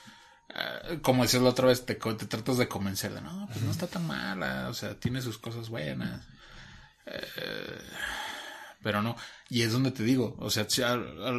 eh, 0.55 0.99
como 1.03 1.21
decías 1.23 1.43
la 1.43 1.49
otra 1.49 1.67
vez, 1.67 1.85
te, 1.85 1.95
te 1.95 2.25
tratas 2.25 2.57
de 2.57 2.67
convencer 2.67 3.13
de, 3.13 3.21
no, 3.21 3.47
pues 3.51 3.61
no 3.61 3.69
está 3.69 3.85
tan 3.85 4.07
mala, 4.07 4.69
o 4.69 4.73
sea, 4.73 4.97
tiene 4.97 5.21
sus 5.21 5.37
cosas 5.37 5.69
buenas. 5.69 6.25
Eh, 7.05 7.81
pero 8.83 9.01
no, 9.01 9.15
y 9.49 9.61
es 9.63 9.71
donde 9.71 9.91
te 9.91 10.03
digo, 10.03 10.35
o 10.39 10.49
sea, 10.49 10.69
si, 10.69 10.81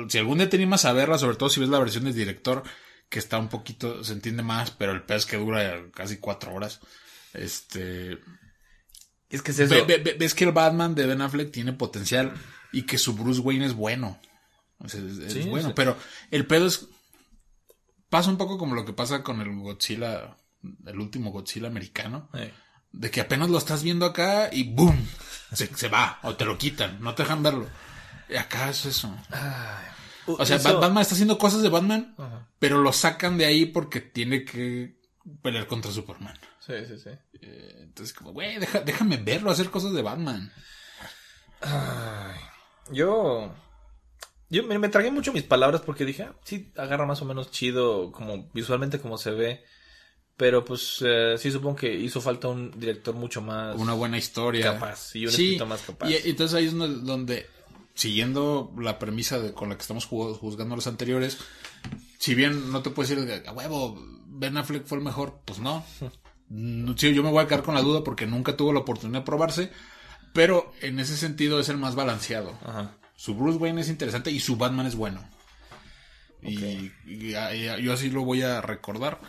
si 0.09 0.19
algún 0.19 0.39
día 0.39 0.49
te 0.51 0.57
animas 0.57 0.85
a 0.85 0.93
verla, 0.93 1.19
sobre 1.19 1.37
todo 1.37 1.49
si 1.51 1.61
ves 1.61 1.69
la 1.69 1.79
versión 1.79 2.05
del 2.05 2.15
director, 2.15 2.63
que 3.09 3.19
está 3.19 3.39
un 3.39 3.49
poquito, 3.49 4.03
se 4.03 4.13
entiende 4.15 4.43
más, 4.43 4.71
pero 4.73 4.93
el 4.93 5.03
pez 5.03 5.27
que 5.27 5.37
dura 5.37 5.85
casi 5.93 6.17
cuatro 6.19 6.53
horas, 6.55 6.81
este, 7.35 8.19
Es 9.29 9.43
que 9.43 9.51
es 9.53 9.59
eso. 9.61 9.75
Ve- 9.75 9.83
ve- 9.85 9.99
ve- 9.99 10.17
ves 10.19 10.35
que 10.35 10.45
el 10.45 10.53
Batman 10.53 10.95
de 10.95 11.07
Ben 11.07 11.21
Affleck 11.21 11.51
tiene 11.53 11.73
potencial 11.73 12.33
y 12.73 12.83
que 12.83 12.99
su 12.99 13.15
Bruce 13.15 13.41
Wayne 13.41 13.67
es 13.67 13.75
bueno. 13.75 14.21
O 14.79 14.89
sea, 14.89 15.01
es, 15.01 15.19
es 15.19 15.33
Sí, 15.33 15.43
bueno, 15.49 15.69
sí. 15.69 15.73
pero 15.77 15.97
el 16.31 16.47
pedo 16.47 16.67
es. 16.67 16.89
Pasa 18.09 18.31
un 18.31 18.37
poco 18.39 18.59
como 18.59 18.75
lo 18.75 18.85
que 18.85 18.93
pasa 18.93 19.23
con 19.23 19.41
el 19.41 19.49
Godzilla, 19.59 20.37
el 20.87 20.99
último 21.01 21.31
Godzilla 21.33 21.67
americano, 21.69 22.31
Eh. 22.35 22.53
De 22.97 23.11
que 23.11 23.21
apenas 23.21 23.51
lo 23.51 23.59
estás 23.59 23.83
viendo 23.83 24.07
acá 24.07 24.49
y 24.53 24.65
¡boom! 24.73 25.07
Se, 25.53 25.67
se 25.75 25.89
va, 25.89 26.19
o 26.23 26.35
te 26.37 26.45
lo 26.45 26.57
quitan, 26.59 27.01
no 27.01 27.15
te 27.15 27.23
dejan 27.23 27.43
verlo. 27.43 27.67
Y 28.29 28.37
acá 28.37 28.71
es 28.71 28.87
eso. 28.87 29.15
O 30.27 30.45
sea, 30.47 30.57
Eso- 30.57 30.81
Batman 30.81 31.03
está 31.03 31.15
haciendo 31.15 31.37
cosas 31.39 31.63
de 31.63 31.69
Batman, 31.69 32.15
pero 32.59 32.79
lo 32.79 32.93
sacan 32.93 33.37
de 33.39 33.45
ahí 33.47 33.67
porque 33.67 34.01
tiene 34.01 34.45
que 34.45 34.99
pelear 35.43 35.67
contra 35.67 35.91
Superman. 35.93 36.39
Sí, 36.61 36.73
sí, 36.89 36.99
sí. 36.99 37.11
Eh, 37.43 37.77
Entonces, 37.83 38.15
como, 38.17 38.33
güey, 38.33 38.59
deja- 38.59 38.81
déjame 38.81 39.17
verlo 39.19 39.51
hacer 39.51 39.71
cosas 39.71 39.93
de 39.93 40.03
Batman. 40.03 40.51
Yo. 42.91 43.55
Yo 44.51 44.63
me, 44.63 44.79
me 44.79 44.89
tragué 44.89 45.11
mucho 45.11 45.33
mis 45.33 45.43
palabras 45.43 45.81
porque 45.83 46.05
dije, 46.05 46.25
ah, 46.25 46.35
sí, 46.45 46.73
agarra 46.77 47.07
más 47.07 47.21
o 47.23 47.25
menos 47.25 47.51
chido, 47.51 48.13
como 48.13 48.49
visualmente 48.53 49.01
como 49.01 49.19
se 49.19 49.31
ve. 49.31 49.65
Pero 50.37 50.65
pues 50.65 50.99
eh, 51.07 51.37
sí 51.39 51.51
supongo 51.53 51.77
que 51.77 51.95
hizo 51.95 52.21
falta 52.21 52.49
un 52.49 52.73
director 52.79 53.15
mucho 53.15 53.41
más. 53.41 53.77
una 53.77 53.93
buena 53.93 54.19
historia. 54.19 54.73
Capaz, 54.75 55.15
y 55.15 55.27
un 55.27 55.31
escritor 55.31 55.69
más 55.69 55.83
capaz. 55.83 56.11
Y, 56.11 56.17
entonces 56.29 56.57
ahí 56.57 56.67
es 56.67 56.75
donde, 56.77 57.47
siguiendo 57.95 58.73
la 58.79 58.99
premisa 58.99 59.39
de, 59.39 59.53
con 59.53 59.69
la 59.69 59.77
que 59.77 59.83
estamos 59.83 60.11
ju- 60.11 60.37
juzgando 60.37 60.75
los 60.75 60.89
anteriores, 60.89 61.39
si 62.19 62.35
bien 62.35 62.73
no 62.73 62.83
te 62.83 62.91
puedo 62.91 63.09
decir, 63.09 63.25
de, 63.25 63.47
a 63.49 63.53
huevo, 63.53 63.97
Ben 64.27 64.57
Affleck 64.57 64.87
fue 64.87 64.99
el 64.99 65.05
mejor, 65.05 65.39
pues 65.45 65.61
no. 65.61 65.85
No, 66.49 66.95
sí, 66.99 67.15
yo 67.15 67.23
me 67.23 67.31
voy 67.31 67.45
a 67.45 67.47
quedar 67.47 67.63
con 67.63 67.77
la 67.77 67.83
duda 67.83 68.03
porque 68.03 68.27
nunca 68.27 68.57
tuvo 68.57 68.73
la 68.73 68.81
oportunidad 68.81 69.21
de 69.21 69.25
probarse, 69.27 69.71
pero 70.33 70.73
en 70.81 70.99
ese 70.99 71.17
sentido 71.17 71.61
es 71.61 71.69
el 71.69 71.77
más 71.77 71.95
balanceado. 71.95 72.59
Ajá. 72.65 72.97
Su 73.15 73.37
Bruce 73.37 73.59
Wayne 73.59 73.83
es 73.83 73.89
interesante 73.89 74.33
y 74.33 74.41
su 74.41 74.57
Batman 74.57 74.87
es 74.87 74.97
bueno. 74.97 75.25
Y, 76.43 76.59
y 76.59 76.93
y 77.07 77.35
a- 77.35 77.79
yo 77.79 77.93
así 77.93 78.11
lo 78.11 78.25
voy 78.25 78.43
a 78.43 78.61
recordar. 78.61 79.21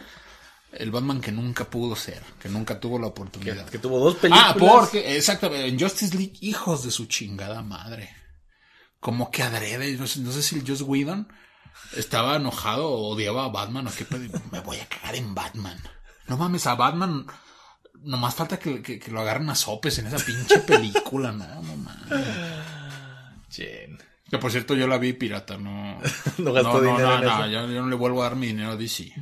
El 0.78 0.92
Batman 0.92 1.22
que 1.22 1.32
nunca 1.32 1.66
pudo 1.66 1.96
ser, 1.96 2.22
que 2.40 2.50
nunca 2.50 2.80
tuvo 2.80 3.00
la 3.00 3.08
oportunidad. 3.08 3.68
que 3.70 3.80
tuvo 3.80 4.00
dos 4.00 4.16
películas. 4.16 4.52
Ah, 4.52 4.56
porque, 4.58 5.16
exactamente, 5.18 5.68
en 5.68 5.80
Justice 5.80 6.16
League, 6.18 6.34
hijos 6.42 6.84
de 6.84 6.92
su 6.92 7.06
chingada 7.06 7.62
madre. 7.62 8.10
Como 9.00 9.30
que 9.32 9.44
adrede, 9.44 9.94
no 9.98 10.08
sé, 10.08 10.20
no 10.22 10.32
sé 10.32 10.42
si 10.44 10.58
el 10.58 10.68
Joss 10.68 10.82
Whedon 10.82 11.28
estaba 11.96 12.36
enojado 12.38 12.90
o 12.90 13.10
odiaba 13.14 13.46
a 13.46 13.50
Batman 13.50 13.88
o 13.88 13.92
qué. 13.92 14.06
Me 14.52 14.60
voy 14.62 14.78
a 14.80 14.88
cagar 14.88 15.16
en 15.16 15.34
Batman. 15.36 15.78
No 16.28 16.38
mames, 16.38 16.66
a 16.68 16.76
Batman 16.76 17.26
nomás 18.02 18.36
falta 18.36 18.58
que, 18.60 18.82
que- 18.82 19.00
que 19.00 19.12
lo 19.12 19.22
agarren 19.22 19.50
a 19.50 19.56
sopes 19.56 19.98
en 20.00 20.08
esa 20.08 20.18
pinche 20.26 20.60
película, 20.60 21.32
no, 21.32 21.48
no 21.62 21.78
mames. 21.78 22.20
Que 24.30 24.38
por 24.40 24.52
cierto 24.52 24.74
yo 24.76 24.88
la 24.88 24.98
vi 24.98 25.14
pirata, 25.14 25.58
no. 25.58 26.00
No 26.40 26.52
gastó 26.54 26.82
no, 26.82 26.82
dinero 26.82 27.08
No, 27.10 27.16
en 27.18 27.22
no, 27.24 27.30
eso. 27.38 27.48
yo, 27.48 27.68
yo 27.72 27.82
no 27.84 27.88
le 27.90 27.96
vuelvo 27.96 28.22
a 28.24 28.28
dar 28.30 28.36
mi 28.36 28.48
dinero 28.48 28.72
a 28.72 28.76
DC. 28.76 29.14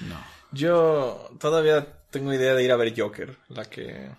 No. 0.00 0.31
Yo 0.52 1.30
todavía 1.40 1.86
tengo 2.10 2.32
idea 2.32 2.54
de 2.54 2.62
ir 2.62 2.72
a 2.72 2.76
ver 2.76 2.92
Joker, 2.98 3.36
la 3.48 3.64
que... 3.64 4.10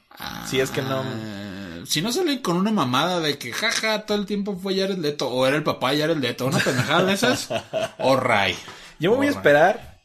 si 0.48 0.60
es 0.60 0.72
que 0.72 0.82
no... 0.82 1.02
Ah, 1.02 1.82
Si 1.86 2.02
no 2.02 2.12
salen 2.12 2.40
con 2.40 2.58
una 2.58 2.72
mamada 2.72 3.20
de 3.20 3.38
que 3.38 3.54
jaja, 3.54 4.06
todo 4.06 4.18
el 4.18 4.26
tiempo 4.26 4.56
fue 4.58 4.76
Jared 4.76 4.98
Leto, 4.98 5.28
o 5.30 5.46
era 5.46 5.56
el 5.56 5.64
papá 5.64 5.90
Jared 5.90 6.18
Leto, 6.18 6.46
una 6.48 6.58
pendejada 6.60 7.04
de 7.06 7.14
esas, 7.14 7.50
o 8.00 8.16
Ray. 8.16 8.56
Yo 9.00 9.12
me 9.12 9.18
voy 9.18 9.28
a 9.28 9.32
esperar, 9.32 10.00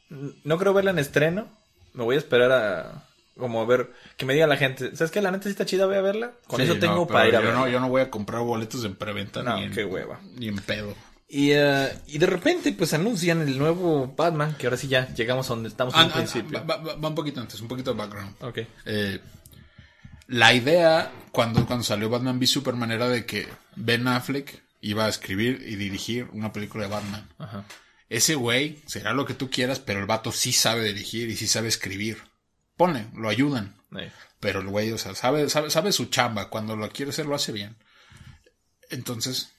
no 0.44 0.58
creo 0.58 0.74
verla 0.74 0.90
en 0.90 0.98
estreno, 0.98 1.48
me 1.94 2.04
voy 2.04 2.16
a 2.16 2.18
esperar 2.18 2.52
a... 2.52 3.04
Como 3.38 3.62
a 3.62 3.64
ver, 3.66 3.92
que 4.16 4.26
me 4.26 4.34
diga 4.34 4.48
la 4.48 4.56
gente, 4.56 4.96
¿sabes 4.96 5.12
qué? 5.12 5.22
La 5.22 5.30
neta 5.30 5.44
sí 5.44 5.50
está 5.50 5.64
chida, 5.64 5.86
voy 5.86 5.94
a 5.94 6.00
verla. 6.00 6.32
Con 6.48 6.58
Sí, 6.58 6.64
eso 6.64 6.76
tengo 6.80 7.06
para 7.06 7.28
ir 7.28 7.36
a 7.36 7.38
yo 7.38 7.46
verla. 7.46 7.60
no, 7.60 7.68
yo 7.68 7.78
no 7.78 7.88
voy 7.88 8.02
a 8.02 8.10
comprar 8.10 8.42
boletos 8.42 8.84
en 8.84 8.96
preventa 8.96 9.44
No, 9.44 9.56
ni 9.56 9.62
en, 9.62 9.70
qué 9.72 9.84
hueva. 9.84 10.18
Ni 10.34 10.48
en 10.48 10.56
pedo. 10.56 10.92
Y, 11.30 11.50
eh, 11.52 11.92
y 12.06 12.16
de 12.18 12.26
repente, 12.26 12.72
pues 12.72 12.94
anuncian 12.94 13.42
el 13.42 13.58
nuevo 13.58 14.14
Batman, 14.16 14.54
que 14.56 14.66
ahora 14.66 14.78
sí 14.78 14.88
ya 14.88 15.12
llegamos 15.14 15.50
a 15.50 15.54
donde 15.54 15.68
estamos 15.68 15.94
Ah, 15.94 16.02
al 16.02 16.10
ah, 16.10 16.14
principio. 16.14 16.64
va, 16.66 16.76
va- 16.76 16.94
va 16.94 17.08
un 17.08 17.14
poquito 17.14 17.40
antes, 17.40 17.60
un 17.60 17.68
poquito 17.68 17.92
de 17.92 17.98
background. 17.98 18.34
Ok. 18.40 18.58
Eh, 18.86 19.20
la 20.28 20.54
idea 20.54 21.10
cuando, 21.32 21.66
cuando 21.66 21.84
salió 21.84 22.08
Batman 22.08 22.38
v 22.38 22.46
Superman 22.46 22.90
era 22.92 23.08
de 23.08 23.26
que 23.26 23.46
Ben 23.76 24.08
Affleck 24.08 24.62
iba 24.80 25.04
a 25.04 25.08
escribir 25.08 25.62
y 25.66 25.76
dirigir 25.76 26.28
una 26.32 26.52
película 26.52 26.84
de 26.84 26.90
Batman. 26.90 27.28
Ajá. 27.38 27.64
Ese 28.08 28.34
güey 28.34 28.78
será 28.86 29.12
lo 29.12 29.26
que 29.26 29.34
tú 29.34 29.50
quieras, 29.50 29.80
pero 29.80 30.00
el 30.00 30.06
vato 30.06 30.32
sí 30.32 30.52
sabe 30.52 30.84
dirigir 30.84 31.28
y 31.28 31.36
sí 31.36 31.46
sabe 31.46 31.68
escribir. 31.68 32.18
Ponle, 32.76 33.06
lo 33.14 33.28
ayudan. 33.28 33.74
Pero 34.40 34.60
el 34.60 34.68
güey, 34.68 34.92
o 34.92 34.98
sea, 34.98 35.14
sabe, 35.14 35.50
sabe, 35.50 35.68
sabe 35.70 35.92
su 35.92 36.06
chamba. 36.06 36.48
Cuando 36.48 36.74
lo 36.76 36.88
quiere 36.90 37.10
hacer, 37.10 37.26
lo 37.26 37.34
hace 37.34 37.52
bien. 37.52 37.76
Entonces, 38.90 39.50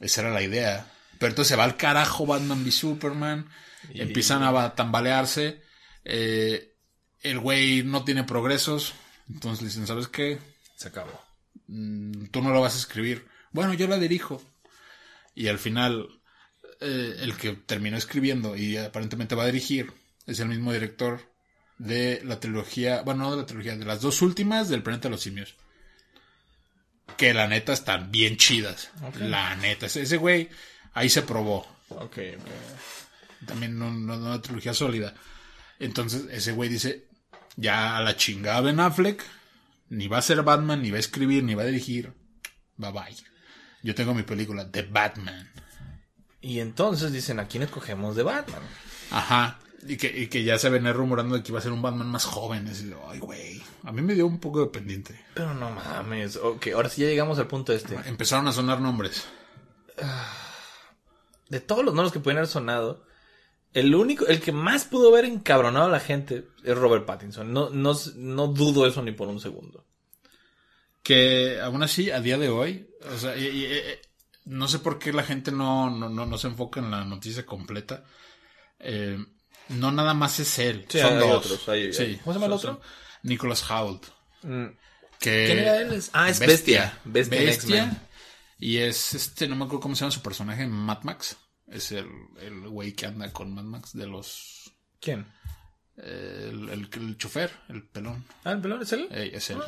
esa 0.00 0.22
era 0.22 0.30
la 0.30 0.42
idea. 0.42 0.86
Pero 1.20 1.30
entonces 1.30 1.50
se 1.50 1.56
va 1.56 1.62
al 1.64 1.76
carajo 1.76 2.26
Batman 2.26 2.64
v 2.64 2.72
Superman. 2.72 3.48
Empiezan 3.94 4.42
a 4.42 4.50
ba- 4.50 4.74
tambalearse. 4.74 5.62
eh, 6.04 6.74
el 7.22 7.38
güey 7.38 7.82
no 7.84 8.02
tiene 8.04 8.24
progresos. 8.24 8.94
Entonces 9.28 9.60
le 9.62 9.68
dicen, 9.68 9.86
¿sabes 9.86 10.08
qué? 10.08 10.38
Se 10.76 10.88
acabó. 10.88 11.12
Mm, 11.68 12.28
tú 12.32 12.40
no 12.42 12.50
lo 12.50 12.60
vas 12.62 12.74
a 12.74 12.78
escribir. 12.78 13.26
Bueno, 13.52 13.74
yo 13.74 13.86
la 13.86 13.98
dirijo. 13.98 14.42
Y 15.34 15.48
al 15.48 15.58
final, 15.58 16.08
eh, 16.80 17.16
el 17.20 17.36
que 17.36 17.52
terminó 17.52 17.98
escribiendo 17.98 18.56
y 18.56 18.78
aparentemente 18.78 19.34
va 19.34 19.42
a 19.42 19.46
dirigir 19.52 19.92
es 20.26 20.40
el 20.40 20.48
mismo 20.48 20.72
director 20.72 21.20
de 21.76 22.22
la 22.24 22.40
trilogía, 22.40 23.02
bueno, 23.02 23.24
no 23.24 23.30
de 23.32 23.36
la 23.42 23.46
trilogía, 23.46 23.76
de 23.76 23.84
las 23.84 24.00
dos 24.00 24.22
últimas 24.22 24.68
del 24.70 24.82
Planeta 24.82 25.08
de 25.08 25.12
los 25.12 25.20
Simios. 25.22 25.54
Que 27.16 27.34
la 27.34 27.46
neta 27.48 27.72
están 27.72 28.10
bien 28.10 28.36
chidas. 28.38 28.90
La 29.28 29.56
neta, 29.56 29.86
ese, 29.86 30.02
ese 30.02 30.16
güey 30.16 30.48
ahí 30.92 31.08
se 31.08 31.22
probó. 31.22 31.66
Ok, 31.88 32.18
ok. 32.38 33.46
También 33.46 33.78
no, 33.78 33.90
no, 33.90 34.16
no 34.16 34.26
una 34.26 34.42
trilogía 34.42 34.74
sólida. 34.74 35.14
Entonces, 35.78 36.26
ese 36.30 36.52
güey 36.52 36.68
dice, 36.68 37.08
ya 37.56 37.96
a 37.96 38.02
la 38.02 38.16
chingada 38.16 38.60
Ben 38.60 38.80
Affleck, 38.80 39.24
ni 39.88 40.08
va 40.08 40.18
a 40.18 40.22
ser 40.22 40.42
Batman, 40.42 40.82
ni 40.82 40.90
va 40.90 40.98
a 40.98 41.00
escribir, 41.00 41.42
ni 41.42 41.54
va 41.54 41.62
a 41.62 41.66
dirigir. 41.66 42.12
Bye 42.76 42.92
bye. 42.92 43.16
Yo 43.82 43.94
tengo 43.94 44.14
mi 44.14 44.22
película, 44.22 44.70
The 44.70 44.82
Batman. 44.82 45.50
Y 46.40 46.60
entonces 46.60 47.12
dicen, 47.12 47.40
¿a 47.40 47.46
quién 47.46 47.62
escogemos 47.62 48.16
de 48.16 48.22
Batman? 48.22 48.62
Ajá. 49.10 49.58
Y 49.86 49.96
que, 49.96 50.08
y 50.08 50.26
que 50.28 50.44
ya 50.44 50.58
se 50.58 50.68
venía 50.68 50.92
rumorando 50.92 51.36
de 51.36 51.42
que 51.42 51.52
iba 51.52 51.58
a 51.58 51.62
ser 51.62 51.72
un 51.72 51.80
Batman 51.80 52.08
más 52.08 52.26
joven. 52.26 52.70
Ay, 53.08 53.18
güey. 53.18 53.62
A 53.84 53.92
mí 53.92 54.02
me 54.02 54.14
dio 54.14 54.26
un 54.26 54.38
poco 54.38 54.60
de 54.60 54.66
pendiente. 54.66 55.18
Pero 55.34 55.54
no 55.54 55.70
mames. 55.70 56.36
Ok, 56.36 56.68
ahora 56.74 56.90
sí 56.90 57.00
ya 57.02 57.08
llegamos 57.08 57.38
al 57.38 57.46
punto 57.46 57.72
este. 57.72 57.96
Empezaron 58.06 58.46
a 58.48 58.52
sonar 58.52 58.80
nombres. 58.80 59.26
De 61.50 61.60
todos 61.60 61.84
los 61.84 61.92
nombres 61.94 62.12
que 62.12 62.20
pueden 62.20 62.38
haber 62.38 62.48
sonado, 62.48 63.04
el 63.74 63.94
único, 63.94 64.26
el 64.26 64.40
que 64.40 64.52
más 64.52 64.84
pudo 64.84 65.10
haber 65.10 65.26
encabronado 65.26 65.84
a 65.86 65.90
la 65.90 66.00
gente 66.00 66.48
es 66.64 66.76
Robert 66.76 67.04
Pattinson. 67.04 67.52
No, 67.52 67.68
no, 67.70 67.92
no 68.16 68.46
dudo 68.48 68.86
eso 68.86 69.02
ni 69.02 69.12
por 69.12 69.28
un 69.28 69.38
segundo. 69.40 69.84
Que 71.02 71.60
aún 71.60 71.82
así, 71.82 72.10
a 72.10 72.20
día 72.20 72.38
de 72.38 72.48
hoy, 72.50 72.88
o 73.14 73.18
sea, 73.18 73.36
y- 73.36 73.46
y- 73.46 73.64
eh, 73.66 74.00
no 74.44 74.68
sé 74.68 74.78
por 74.80 74.98
qué 74.98 75.12
la 75.12 75.22
gente 75.22 75.50
no, 75.50 75.90
no, 75.90 76.08
no, 76.08 76.26
no 76.26 76.38
se 76.38 76.46
enfoca 76.48 76.80
en 76.80 76.90
la 76.90 77.04
noticia 77.04 77.44
completa. 77.46 78.04
Eh, 78.78 79.18
no 79.70 79.92
nada 79.92 80.14
más 80.14 80.38
es 80.40 80.58
él. 80.58 80.86
Sí, 80.88 80.98
son 81.00 81.14
hay 81.14 81.18
dos. 81.28 81.44
otros, 81.46 81.68
hay- 81.68 81.92
Sí. 81.92 82.02
hay- 82.02 82.16
¿cómo 82.16 82.32
se 82.32 82.36
llama 82.38 82.46
el 82.46 82.52
otro? 82.52 82.80
Nicholas 83.22 83.68
Hoult. 83.70 84.06
Mm. 84.42 84.66
Que 85.18 85.44
¿Quién 85.46 85.58
era 85.58 85.76
él? 85.80 86.02
Ah, 86.12 86.28
es 86.30 86.38
Bestia. 86.38 86.98
Bestia 87.04 87.42
X-Men. 87.52 87.98
Y 88.60 88.76
es 88.78 89.14
este, 89.14 89.48
no 89.48 89.56
me 89.56 89.64
acuerdo 89.64 89.80
cómo 89.80 89.94
se 89.94 90.00
llama 90.00 90.12
su 90.12 90.22
personaje, 90.22 90.66
Mad 90.66 91.02
Max. 91.02 91.36
Es 91.66 91.92
el, 91.92 92.08
el 92.40 92.68
güey 92.68 92.92
que 92.92 93.06
anda 93.06 93.32
con 93.32 93.54
Mad 93.54 93.64
Max 93.64 93.92
de 93.94 94.06
los. 94.06 94.72
¿Quién? 95.00 95.26
El, 95.96 96.68
el, 96.68 96.88
el 96.92 97.16
chofer, 97.16 97.50
el 97.68 97.88
pelón. 97.88 98.24
Ah, 98.44 98.52
el 98.52 98.60
pelón 98.60 98.82
es 98.82 98.92
él. 98.92 99.08
Ey, 99.10 99.30
es 99.32 99.50
él. 99.50 99.58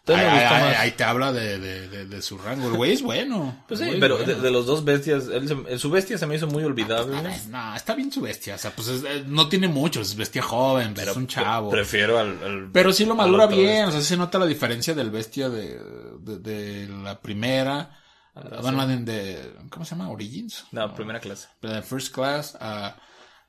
Entonces 0.00 0.24
me 0.24 0.30
Ahí- 0.32 0.40
gusta 0.40 0.56
ahí- 0.56 0.62
más. 0.64 0.76
ahí 0.80 0.90
te 0.92 1.04
habla 1.04 1.32
de, 1.32 1.58
de, 1.58 1.88
de, 1.88 2.06
de 2.06 2.22
su 2.22 2.38
rango. 2.38 2.68
El 2.68 2.74
güey 2.76 2.92
es 2.92 3.02
bueno. 3.02 3.64
Pues 3.68 3.80
sí, 3.80 3.96
pero 4.00 4.16
bueno. 4.16 4.34
de, 4.40 4.50
los 4.50 4.66
dos 4.66 4.84
bestias, 4.84 5.28
él 5.28 5.46
se- 5.46 5.78
su 5.78 5.90
bestia 5.90 6.16
se 6.18 6.26
me 6.26 6.34
hizo 6.36 6.46
muy 6.46 6.64
olvidable. 6.64 7.16
Ah, 7.16 7.36
No, 7.48 7.76
está 7.76 7.94
bien 7.94 8.10
su 8.10 8.20
bestia. 8.22 8.54
O 8.54 8.58
sea, 8.58 8.70
pues 8.74 8.88
es- 8.88 9.04
eh, 9.04 9.24
no 9.26 9.48
tiene 9.48 9.68
mucho. 9.68 10.00
Es 10.00 10.16
bestia 10.16 10.42
joven, 10.42 10.94
pero 10.94 11.10
es 11.12 11.16
un 11.16 11.26
chavo. 11.26 11.70
Prefiero 11.70 12.18
al, 12.18 12.42
al- 12.42 12.70
Pero 12.72 12.92
sí 12.92 13.04
lo 13.04 13.14
madura 13.14 13.46
bien, 13.46 13.84
o 13.86 13.92
sea, 13.92 14.00
se 14.00 14.16
nota 14.16 14.38
la 14.38 14.46
diferencia 14.46 14.94
del 14.94 15.10
bestia 15.10 15.48
de, 15.50 16.88
la 17.02 17.20
primera. 17.20 17.96
Batman 18.34 19.04
de, 19.04 19.54
¿cómo 19.70 19.84
se 19.84 19.90
llama? 19.94 20.08
Origins. 20.08 20.64
No, 20.72 20.94
primera 20.94 21.20
clase. 21.20 21.48
De 21.60 21.82
First 21.82 22.14
Class 22.14 22.56
a, 22.60 22.96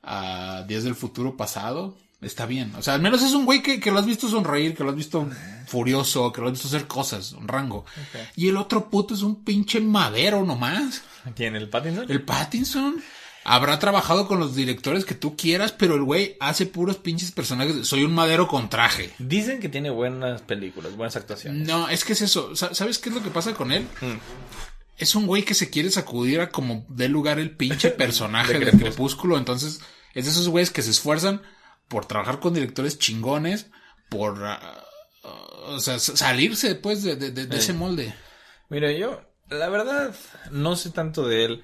a 0.02 0.64
Días 0.66 0.84
del 0.84 0.94
Futuro 0.96 1.36
Pasado. 1.36 1.96
Está 2.22 2.46
bien. 2.46 2.72
O 2.76 2.82
sea, 2.82 2.94
al 2.94 3.02
menos 3.02 3.22
es 3.22 3.32
un 3.32 3.44
güey 3.44 3.62
que, 3.62 3.80
que 3.80 3.90
lo 3.90 3.98
has 3.98 4.06
visto 4.06 4.28
sonreír, 4.28 4.74
que 4.76 4.84
lo 4.84 4.90
has 4.90 4.96
visto 4.96 5.28
furioso, 5.66 6.32
que 6.32 6.40
lo 6.40 6.46
has 6.46 6.52
visto 6.52 6.68
hacer 6.68 6.86
cosas, 6.86 7.32
un 7.32 7.48
rango. 7.48 7.84
Y 8.36 8.48
el 8.48 8.56
otro 8.56 8.88
puto 8.90 9.14
es 9.14 9.22
un 9.22 9.42
pinche 9.44 9.80
madero 9.80 10.44
nomás. 10.44 11.02
¿Quién? 11.34 11.56
¿El 11.56 11.68
Pattinson? 11.68 12.10
El 12.10 12.22
Pattinson 12.22 13.02
habrá 13.44 13.78
trabajado 13.80 14.28
con 14.28 14.38
los 14.38 14.54
directores 14.54 15.04
que 15.04 15.14
tú 15.16 15.36
quieras, 15.36 15.72
pero 15.72 15.96
el 15.96 16.04
güey 16.04 16.36
hace 16.38 16.64
puros 16.66 16.96
pinches 16.96 17.32
personajes. 17.32 17.88
Soy 17.88 18.04
un 18.04 18.14
madero 18.14 18.46
con 18.46 18.68
traje. 18.70 19.10
Dicen 19.18 19.58
que 19.58 19.68
tiene 19.68 19.90
buenas 19.90 20.42
películas, 20.42 20.94
buenas 20.96 21.16
actuaciones. 21.16 21.66
No, 21.66 21.88
es 21.88 22.04
que 22.04 22.12
es 22.12 22.20
eso. 22.22 22.54
Sa- 22.54 22.72
¿Sabes 22.74 22.98
qué 22.98 23.08
es 23.08 23.14
lo 23.16 23.22
que 23.22 23.30
pasa 23.30 23.52
con 23.54 23.72
él? 23.72 23.84
Es 24.98 25.14
un 25.16 25.26
güey 25.26 25.42
que 25.44 25.54
se 25.54 25.70
quiere 25.70 25.90
sacudir 25.90 26.40
a 26.40 26.50
como 26.50 26.84
dé 26.88 27.08
lugar 27.08 27.38
el 27.40 27.50
pinche 27.50 27.90
personaje 27.90 28.52
De 28.52 28.58
de, 28.60 28.64
Crepúsculo. 28.66 28.90
Crepúsculo. 28.90 29.38
Entonces, 29.38 29.80
es 30.14 30.24
de 30.26 30.30
esos 30.30 30.48
güeyes 30.48 30.70
que 30.70 30.82
se 30.82 30.90
esfuerzan 30.90 31.42
por 31.92 32.06
trabajar 32.06 32.40
con 32.40 32.54
directores 32.54 32.98
chingones, 32.98 33.66
por, 34.08 34.42
ah, 34.44 34.82
ah, 35.24 35.28
o 35.66 35.78
sea, 35.78 35.98
salirse 35.98 36.68
después 36.70 37.02
de, 37.02 37.16
de- 37.16 37.30
de- 37.32 37.46
de 37.46 37.56
ese 37.58 37.74
molde. 37.74 38.14
Mira, 38.70 38.90
yo, 38.92 39.20
la 39.50 39.68
verdad, 39.68 40.14
no 40.50 40.74
sé 40.74 40.88
tanto 40.90 41.28
de 41.28 41.44
él. 41.44 41.62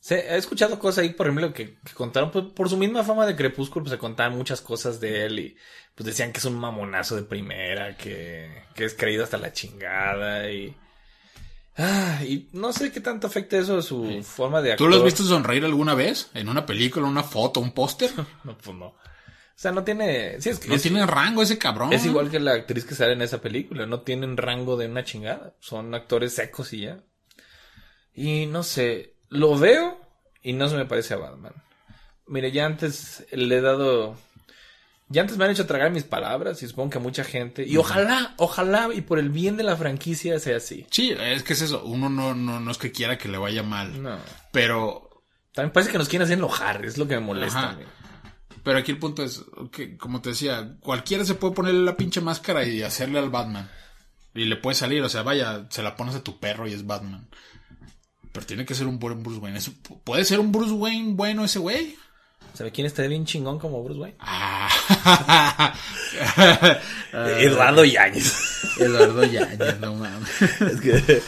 Se, 0.00 0.34
he 0.34 0.36
escuchado 0.36 0.78
cosas 0.78 0.98
ahí, 1.04 1.10
por 1.14 1.26
ejemplo, 1.26 1.52
que, 1.54 1.78
que 1.84 1.92
contaron, 1.94 2.30
pues, 2.30 2.44
por 2.54 2.68
su 2.68 2.76
misma 2.76 3.04
fama 3.04 3.24
de 3.24 3.36
Crepúsculo, 3.36 3.84
pues 3.84 3.92
se 3.92 3.98
contaban 3.98 4.36
muchas 4.36 4.60
cosas 4.60 5.00
de 5.00 5.24
él 5.24 5.38
y 5.38 5.56
pues 5.94 6.06
decían 6.06 6.32
que 6.32 6.38
es 6.38 6.44
un 6.44 6.58
mamonazo 6.58 7.16
de 7.16 7.22
primera, 7.22 7.96
que, 7.96 8.64
que 8.74 8.84
es 8.84 8.94
creído 8.94 9.24
hasta 9.24 9.38
la 9.38 9.52
chingada 9.52 10.50
y... 10.50 10.76
Ah, 11.76 12.20
y 12.24 12.48
no 12.52 12.72
sé 12.72 12.92
qué 12.92 13.00
tanto 13.00 13.26
afecta 13.26 13.56
eso 13.56 13.78
a 13.78 13.82
su 13.82 14.22
forma 14.22 14.60
de 14.60 14.70
¿Tú 14.70 14.84
actuar. 14.84 14.90
lo 14.90 14.96
has 14.98 15.04
visto 15.04 15.22
sonreír 15.22 15.64
alguna 15.64 15.94
vez? 15.94 16.28
¿En 16.34 16.48
una 16.48 16.66
película, 16.66 17.06
una 17.06 17.22
foto, 17.22 17.60
un 17.60 17.72
póster? 17.72 18.10
No, 18.44 18.56
pues 18.58 18.76
no. 18.76 18.94
O 19.60 19.62
sea, 19.62 19.72
no 19.72 19.84
tiene... 19.84 20.40
Sí, 20.40 20.48
es 20.48 20.58
que 20.58 20.68
No 20.68 20.76
es, 20.76 20.80
tiene 20.80 21.04
rango 21.04 21.42
ese 21.42 21.58
cabrón. 21.58 21.92
es 21.92 22.06
igual 22.06 22.30
que 22.30 22.40
la 22.40 22.54
actriz 22.54 22.86
que 22.86 22.94
sale 22.94 23.12
en 23.12 23.20
esa 23.20 23.42
película. 23.42 23.84
No 23.84 24.00
tienen 24.00 24.38
rango 24.38 24.78
de 24.78 24.86
una 24.86 25.04
chingada. 25.04 25.54
Son 25.60 25.94
actores 25.94 26.34
secos 26.34 26.72
y 26.72 26.80
ya. 26.80 27.00
Y 28.14 28.46
no 28.46 28.62
sé, 28.62 29.16
lo 29.28 29.58
veo 29.58 30.00
y 30.40 30.54
no 30.54 30.66
se 30.70 30.76
me 30.76 30.86
parece 30.86 31.12
a 31.12 31.18
Batman. 31.18 31.52
Mire, 32.26 32.52
ya 32.52 32.64
antes 32.64 33.26
le 33.32 33.58
he 33.58 33.60
dado... 33.60 34.16
Ya 35.10 35.20
antes 35.20 35.36
me 35.36 35.44
han 35.44 35.50
hecho 35.50 35.66
tragar 35.66 35.90
mis 35.90 36.04
palabras 36.04 36.62
y 36.62 36.66
supongo 36.66 36.88
que 36.88 36.96
a 36.98 37.02
mucha 37.02 37.22
gente... 37.22 37.66
Y 37.66 37.76
ojalá, 37.76 38.32
ojalá 38.38 38.88
y 38.94 39.02
por 39.02 39.18
el 39.18 39.28
bien 39.28 39.58
de 39.58 39.64
la 39.64 39.76
franquicia 39.76 40.40
sea 40.40 40.56
así. 40.56 40.86
Sí, 40.90 41.14
es 41.20 41.42
que 41.42 41.52
es 41.52 41.60
eso. 41.60 41.84
Uno 41.84 42.08
no, 42.08 42.34
no, 42.34 42.60
no 42.60 42.70
es 42.70 42.78
que 42.78 42.92
quiera 42.92 43.18
que 43.18 43.28
le 43.28 43.36
vaya 43.36 43.62
mal. 43.62 44.02
No. 44.02 44.16
Pero 44.52 45.22
También 45.52 45.74
parece 45.74 45.92
que 45.92 45.98
nos 45.98 46.08
quieren 46.08 46.24
hacer 46.24 46.38
enojar, 46.38 46.82
es 46.86 46.96
lo 46.96 47.06
que 47.06 47.16
me 47.16 47.20
molesta. 47.20 47.76
Pero 48.62 48.78
aquí 48.78 48.92
el 48.92 48.98
punto 48.98 49.22
es 49.22 49.44
que, 49.72 49.96
como 49.96 50.20
te 50.20 50.30
decía, 50.30 50.76
cualquiera 50.80 51.24
se 51.24 51.34
puede 51.34 51.54
ponerle 51.54 51.84
la 51.84 51.96
pinche 51.96 52.20
máscara 52.20 52.64
y 52.64 52.82
hacerle 52.82 53.18
al 53.18 53.30
Batman. 53.30 53.70
Y 54.34 54.44
le 54.44 54.56
puede 54.56 54.74
salir, 54.74 55.02
o 55.02 55.08
sea, 55.08 55.22
vaya, 55.22 55.66
se 55.70 55.82
la 55.82 55.96
pones 55.96 56.14
a 56.14 56.22
tu 56.22 56.38
perro 56.38 56.68
y 56.68 56.72
es 56.72 56.86
Batman. 56.86 57.28
Pero 58.32 58.46
tiene 58.46 58.64
que 58.64 58.74
ser 58.74 58.86
un 58.86 58.98
buen 58.98 59.22
Bruce 59.22 59.40
Wayne. 59.40 59.60
¿Puede 60.04 60.24
ser 60.24 60.40
un 60.40 60.52
Bruce 60.52 60.72
Wayne 60.72 61.14
bueno 61.14 61.44
ese 61.44 61.58
güey? 61.58 61.96
¿Sabe 62.54 62.72
quién 62.72 62.86
está 62.86 63.02
bien 63.06 63.24
chingón 63.24 63.58
como 63.58 63.82
Bruce 63.82 64.00
Wayne? 64.00 64.16
Ah. 64.20 65.72
Eduardo 67.38 67.84
Yáñez. 67.84 68.78
Eduardo 68.78 69.24
Yañez, 69.24 69.78
no 69.80 69.94
mames. 69.94 70.42
Es 70.42 70.80
que 70.80 71.22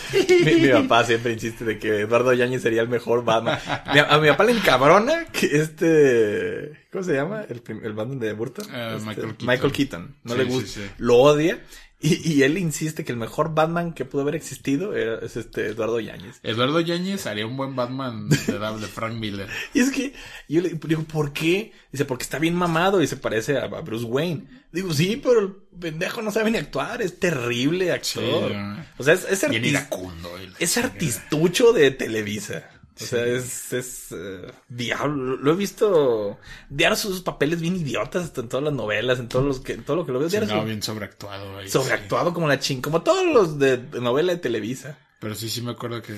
mi, 0.44 0.54
mi 0.62 0.68
papá 0.72 1.04
siempre 1.04 1.32
insiste 1.32 1.64
de 1.64 1.78
que 1.78 2.00
Eduardo 2.00 2.32
Yáñez 2.32 2.62
sería 2.62 2.82
el 2.82 2.88
mejor 2.88 3.24
Batman. 3.24 3.58
A 3.66 4.18
mi 4.18 4.28
papá 4.28 4.44
le 4.44 4.52
encabrona 4.52 5.24
que 5.26 5.46
este... 5.46 6.86
¿Cómo 6.92 7.04
se 7.04 7.14
llama? 7.14 7.44
El, 7.48 7.62
el 7.82 7.92
Batman 7.94 8.18
de 8.18 8.32
Burton. 8.34 8.66
Eh, 8.72 8.94
Este, 8.96 9.06
Michael 9.08 9.28
Keaton. 9.36 9.46
Michael 9.48 9.72
Keaton. 9.72 10.16
No 10.24 10.32
Sí, 10.34 10.38
le 10.38 10.44
sí, 10.44 10.50
gusta. 10.50 10.68
sí. 10.80 10.90
Lo 10.98 11.16
odia. 11.16 11.58
Y, 12.04 12.32
y 12.32 12.42
él 12.42 12.58
insiste 12.58 13.04
que 13.04 13.12
el 13.12 13.18
mejor 13.18 13.54
Batman 13.54 13.92
que 13.92 14.04
pudo 14.04 14.22
haber 14.22 14.34
existido 14.34 14.94
era, 14.96 15.18
es 15.24 15.36
este 15.36 15.68
Eduardo 15.68 16.00
Yáñez. 16.00 16.40
Eduardo 16.42 16.80
Yañez 16.80 17.26
haría 17.26 17.46
un 17.46 17.56
buen 17.56 17.76
Batman 17.76 18.28
de, 18.28 18.36
de 18.36 18.86
Frank 18.88 19.14
Miller. 19.14 19.48
Y 19.74 19.80
es 19.80 19.90
que 19.92 20.12
yo 20.48 20.60
le 20.62 20.70
digo, 20.70 21.02
¿por 21.04 21.32
qué? 21.32 21.72
Dice, 21.92 22.04
porque 22.04 22.24
está 22.24 22.38
bien 22.40 22.54
mamado 22.56 23.00
y 23.02 23.06
se 23.06 23.16
parece 23.16 23.56
a, 23.56 23.64
a 23.66 23.80
Bruce 23.82 24.04
Wayne. 24.04 24.44
Digo, 24.72 24.92
sí, 24.92 25.20
pero 25.22 25.38
el 25.40 25.52
pendejo 25.78 26.22
no 26.22 26.30
sabe 26.32 26.50
ni 26.50 26.58
actuar, 26.58 27.02
es 27.02 27.20
terrible 27.20 27.92
actor. 27.92 28.52
O 28.98 29.04
sea, 29.04 29.14
es, 29.14 29.24
es, 29.30 29.48
Bien 29.48 29.62
artis- 29.62 29.68
iracundo. 29.70 30.38
él. 30.38 30.52
es 30.58 30.76
artistucho 30.78 31.72
de 31.72 31.90
Televisa. 31.90 32.68
O 33.00 33.04
sea, 33.04 33.24
es, 33.24 33.72
es 33.72 34.08
eh, 34.12 34.52
diablo. 34.68 35.36
Lo 35.36 35.52
he 35.52 35.56
visto 35.56 36.38
diario 36.68 36.96
sus 36.96 37.22
papeles 37.22 37.60
bien 37.60 37.76
idiotas 37.76 38.24
hasta 38.24 38.42
en 38.42 38.48
todas 38.48 38.64
las 38.64 38.74
novelas, 38.74 39.18
en 39.18 39.28
todos 39.28 39.44
los 39.44 39.60
que, 39.60 39.72
en 39.74 39.84
todo 39.84 39.96
lo 39.96 40.06
que 40.06 40.12
lo 40.12 40.18
veo 40.18 40.28
Sí, 40.28 40.36
diario. 40.38 40.56
no, 40.56 40.64
bien 40.64 40.82
sobreactuado. 40.82 41.58
ahí, 41.58 41.66
sí. 41.66 41.72
sobreactuado 41.72 42.34
como 42.34 42.48
la 42.48 42.58
ching, 42.58 42.80
como 42.82 43.02
todos 43.02 43.24
los 43.32 43.58
de, 43.58 43.78
de 43.78 44.00
novela 44.00 44.32
de 44.34 44.38
Televisa. 44.38 44.98
Pero 45.20 45.36
sí, 45.36 45.48
sí 45.48 45.62
me 45.62 45.70
acuerdo 45.70 46.02
que 46.02 46.14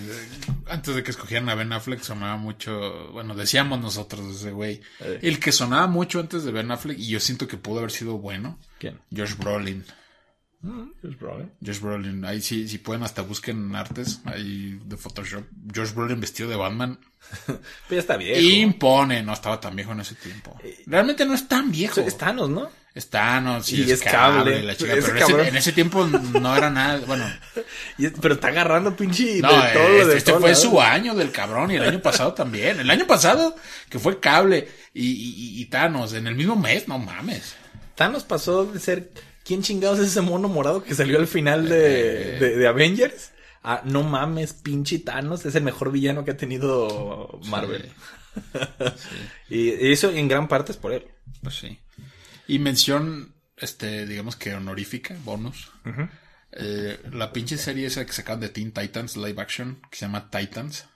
antes 0.67 0.95
de 0.95 1.03
que 1.03 1.11
escogieran 1.11 1.49
a 1.51 1.55
Ben 1.55 1.73
Affleck 1.75 2.01
sonaba 2.01 2.39
mucho, 2.39 3.11
bueno, 3.13 3.35
decíamos 3.35 3.79
nosotros 3.81 4.35
ese 4.35 4.51
güey. 4.51 4.81
Eh. 5.01 5.19
El 5.23 5.39
que 5.41 5.53
sonaba 5.53 5.87
mucho 5.87 6.21
antes 6.21 6.43
de 6.43 6.53
Ben 6.53 6.71
Affleck 6.71 6.99
y 6.99 7.09
yo 7.09 7.21
siento 7.21 7.47
que 7.47 7.59
pudo 7.59 7.81
haber 7.81 7.91
sido 7.91 8.17
bueno, 8.17 8.59
¿Quién? 8.79 8.99
Josh 9.15 9.37
Brolin. 9.37 9.85
Josh 11.03 11.19
Brolin. 11.19 11.51
Josh 11.65 11.81
Brolin, 11.81 12.25
ahí 12.25 12.41
sí, 12.41 12.67
si 12.69 12.79
pueden 12.79 13.03
hasta 13.03 13.23
busquen 13.23 13.75
artes 13.77 14.21
ahí 14.25 14.81
de 14.85 14.97
Photoshop. 14.97 15.45
Josh 15.75 15.93
Brolin 15.93 16.21
vestido 16.21 16.49
de 16.49 16.57
Batman. 16.57 16.99
Pero 17.47 17.59
ya 17.91 17.99
está 17.99 18.17
viejo. 18.17 18.41
Impone, 18.41 19.23
no 19.23 19.33
estaba 19.33 19.61
tan 19.61 19.77
viejo 19.77 19.93
en 19.93 20.01
ese 20.01 20.15
tiempo. 20.15 20.59
Realmente 20.87 21.25
no 21.27 21.35
es 21.35 21.47
tan 21.49 21.71
viejo. 21.71 22.01
Es 22.01 22.17
Thanos, 22.17 22.49
¿no? 22.51 22.69
Es 22.95 23.11
Thanos, 23.11 23.67
sí, 23.67 23.77
Y 23.79 23.83
es, 23.83 23.91
es 23.91 24.03
cable, 24.03 24.53
cable. 24.53 24.63
la 24.63 24.77
chica, 24.77 24.93
Ese 24.95 25.03
pero 25.03 25.17
en 25.17 25.17
ese, 25.23 25.27
cabrón. 25.33 25.47
en 25.49 25.57
ese 25.57 25.73
tiempo 25.73 26.07
no 26.07 26.57
era 26.57 26.71
nada, 26.71 27.01
bueno, 27.07 27.25
Y 27.99 28.07
es- 28.07 28.13
pero 28.21 28.35
está 28.35 28.49
agarrando 28.49 28.95
pinche 28.95 29.41
no, 29.43 29.49
de 29.53 29.73
todo. 29.73 29.83
este, 29.83 30.07
de 30.07 30.17
este 30.19 30.33
fue 30.35 30.55
su 30.55 30.81
año 30.81 31.15
del 31.15 31.33
cabrón 31.33 31.73
y 31.73 31.77
el 31.77 31.83
año 31.85 32.01
pasado 32.01 32.35
también. 32.35 32.79
El 32.79 32.89
año 32.91 33.07
pasado, 33.07 33.57
que 33.89 33.99
fue 33.99 34.21
cable 34.21 34.69
y, 34.95 35.07
y, 35.11 35.61
y 35.61 35.65
Thanos, 35.67 36.13
en 36.13 36.27
el 36.29 36.37
mismo 36.37 36.55
mes, 36.57 36.87
no 36.87 36.99
mames. 37.01 37.57
Thanos 37.97 38.23
pasó 38.25 38.65
de 38.65 38.79
ser. 38.79 39.11
¿Quién 39.45 39.63
chingados 39.63 39.99
es 39.99 40.09
ese 40.09 40.21
mono 40.23 40.49
morado 40.49 40.83
que 40.83 40.95
salió 40.95 41.19
al 41.19 41.27
final 41.27 41.69
de, 41.69 42.39
de, 42.39 42.57
de 42.57 42.67
Avengers? 42.67 43.33
Ah, 43.63 43.83
no 43.85 44.03
mames, 44.03 44.53
pinche 44.55 44.99
Thanos 44.99 45.45
es 45.47 45.55
el 45.55 45.63
mejor 45.63 45.91
villano 45.93 46.25
que 46.25 46.33
ha 46.33 46.37
tenido 46.37 47.41
Marvel. 47.47 47.91
y, 49.49 49.71
y 49.71 49.93
eso 49.93 50.11
en 50.11 50.29
gran 50.29 50.49
parte 50.49 50.73
es 50.73 50.79
por 50.79 50.93
él. 50.93 51.07
Pues 51.43 51.57
sí. 51.57 51.79
Y 52.47 52.59
mención, 52.59 53.35
este, 53.57 54.07
digamos 54.07 54.37
que 54.37 54.55
honorífica, 54.55 55.17
bonus. 55.25 55.71
Eh, 56.53 56.99
la 57.13 57.33
pinche 57.33 57.57
serie 57.59 57.87
esa 57.87 58.05
que 58.05 58.13
sacaron 58.13 58.41
de 58.41 58.49
Teen 58.49 58.73
Titans 58.73 59.17
live 59.17 59.41
action, 59.41 59.81
que 59.91 59.97
se 59.97 60.07
llama 60.07 60.31
Titans, 60.31 60.87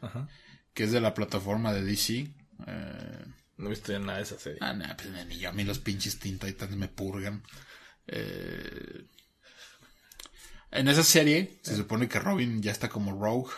que 0.74 0.84
es 0.84 0.92
de 0.92 1.00
la 1.00 1.14
plataforma 1.14 1.72
de 1.72 1.82
DC. 1.84 2.28
Eh, 2.66 3.24
No 3.56 3.66
he 3.66 3.70
visto 3.70 3.92
ya 3.92 3.98
nada 3.98 4.18
de 4.18 4.24
esa 4.24 4.38
serie. 4.38 4.58
ah, 4.62 4.72
nah, 4.74 4.94
pues 4.94 5.08
ni 5.26 5.38
yo, 5.38 5.48
a 5.48 5.52
mí 5.52 5.64
los 5.64 5.78
pinches 5.78 6.18
Teen 6.18 6.38
Titans 6.38 6.76
me 6.76 6.88
purgan. 6.88 7.42
Eh, 8.08 9.04
en 10.70 10.88
esa 10.88 11.02
serie 11.04 11.58
se 11.62 11.76
supone 11.76 12.08
que 12.08 12.18
Robin 12.18 12.62
ya 12.62 12.72
está 12.72 12.88
como 12.88 13.12
Rogue 13.18 13.50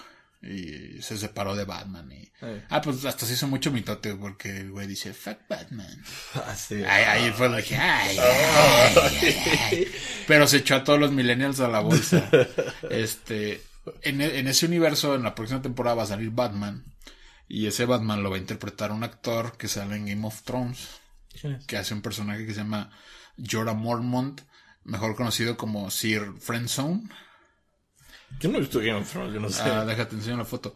y 0.42 1.02
se 1.02 1.18
separó 1.18 1.54
de 1.56 1.64
Batman. 1.64 2.10
Y, 2.12 2.30
Eh. 2.42 2.64
Ah, 2.70 2.80
pues 2.80 3.04
hasta 3.04 3.26
se 3.26 3.34
hizo 3.34 3.46
mucho 3.48 3.70
mitote 3.70 4.14
porque 4.14 4.58
el 4.58 4.70
güey 4.70 4.86
dice, 4.86 5.12
fuck 5.12 5.38
Batman. 5.48 6.02
Ah, 6.34 6.54
sí. 6.56 6.82
Ahí, 6.84 7.04
ahí 7.24 7.32
fue 7.32 7.48
lo 7.48 7.56
que 7.56 7.62
dije, 7.62 7.76
ay, 7.76 8.16
ay, 8.18 8.96
ay, 8.96 9.36
ay. 9.72 9.92
Pero 10.26 10.46
se 10.46 10.58
echó 10.58 10.76
a 10.76 10.84
todos 10.84 10.98
los 10.98 11.12
millennials 11.12 11.60
a 11.60 11.68
la 11.68 11.80
bolsa. 11.80 12.28
Este, 12.90 13.60
en, 14.02 14.20
e- 14.20 14.38
en 14.38 14.48
ese 14.48 14.64
universo, 14.66 15.14
en 15.14 15.22
la 15.24 15.34
próxima 15.34 15.60
temporada 15.62 15.96
va 15.96 16.02
a 16.04 16.06
salir 16.06 16.30
Batman. 16.30 16.84
Y 17.48 17.66
ese 17.66 17.84
Batman 17.84 18.22
lo 18.22 18.30
va 18.30 18.36
a 18.36 18.40
interpretar 18.40 18.92
un 18.92 19.02
actor 19.04 19.56
que 19.58 19.66
sale 19.68 19.96
en 19.96 20.06
Game 20.06 20.26
of 20.26 20.42
Thrones. 20.42 20.88
¿Quién 21.38 21.54
es? 21.56 21.66
Que 21.66 21.76
hace 21.76 21.92
un 21.94 22.00
personaje 22.00 22.46
que 22.46 22.52
se 22.54 22.60
llama 22.60 22.90
Jorah 23.48 23.74
Mormont. 23.74 24.40
Mejor 24.84 25.14
conocido 25.14 25.56
como 25.56 25.90
Sir 25.90 26.32
Friendzone. 26.38 27.08
Yo 28.38 28.48
no 28.48 28.58
he 28.58 28.60
visto 28.60 28.78
Game 28.78 28.94
of 28.94 29.10
Thrones, 29.10 29.34
yo 29.34 29.40
no 29.40 29.50
sé. 29.50 29.62
Ah, 29.62 29.84
déjate 29.84 30.16
enseñar 30.16 30.38
la 30.38 30.44
foto. 30.44 30.74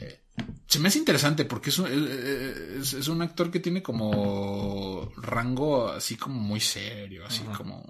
Eh, 0.00 0.22
se 0.66 0.78
me 0.78 0.88
hace 0.88 0.98
interesante 0.98 1.44
porque 1.44 1.70
es 1.70 1.78
un, 1.78 1.86
eh, 1.88 2.78
es, 2.80 2.94
es 2.94 3.08
un 3.08 3.22
actor 3.22 3.50
que 3.50 3.60
tiene 3.60 3.82
como 3.82 5.12
rango 5.16 5.88
así 5.88 6.16
como 6.16 6.40
muy 6.40 6.60
serio, 6.60 7.26
así 7.26 7.42
como... 7.56 7.84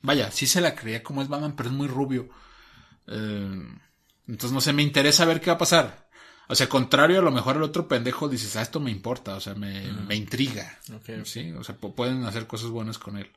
Vaya, 0.00 0.30
sí 0.30 0.46
se 0.46 0.60
la 0.60 0.74
creía 0.74 1.02
como 1.02 1.22
es 1.22 1.28
Batman, 1.28 1.54
pero 1.56 1.68
es 1.68 1.74
muy 1.74 1.88
rubio. 1.88 2.28
Eh, 3.08 3.66
entonces, 4.28 4.52
no 4.52 4.60
sé, 4.60 4.72
me 4.72 4.82
interesa 4.82 5.24
ver 5.24 5.40
qué 5.40 5.50
va 5.50 5.56
a 5.56 5.58
pasar. 5.58 6.07
O 6.48 6.54
sea, 6.54 6.68
contrario 6.68 7.18
a 7.18 7.22
lo 7.22 7.30
mejor 7.30 7.56
el 7.56 7.62
otro 7.62 7.86
pendejo 7.88 8.28
dices, 8.28 8.56
ah, 8.56 8.62
esto 8.62 8.80
me 8.80 8.90
importa, 8.90 9.34
o 9.36 9.40
sea, 9.40 9.54
me, 9.54 9.92
me 9.92 10.14
intriga. 10.16 10.78
Ok. 10.94 11.24
Sí, 11.24 11.52
o 11.52 11.62
sea, 11.62 11.78
pu- 11.78 11.94
pueden 11.94 12.24
hacer 12.24 12.46
cosas 12.46 12.70
buenas 12.70 12.98
con 12.98 13.18
él. 13.18 13.30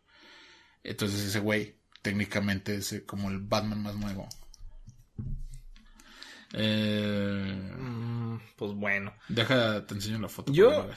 Entonces 0.84 1.20
ese 1.22 1.40
güey 1.40 1.76
técnicamente 2.02 2.76
es 2.76 2.94
eh, 2.94 3.06
como 3.06 3.30
el 3.30 3.40
Batman 3.40 3.82
más 3.84 3.96
nuevo. 3.96 4.28
Eh, 6.54 7.72
Mm, 7.78 8.38
pues 8.58 8.74
bueno. 8.74 9.14
deja, 9.30 9.86
te 9.86 9.94
enseño 9.96 10.20
la 10.20 10.30
foto. 10.30 10.52
Yo-. 10.52 10.90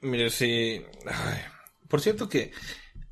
Mire, 0.00 0.30
sí. 0.30 0.82
ay, 1.06 1.38
Por 1.88 2.00
cierto 2.00 2.28
que. 2.28 2.52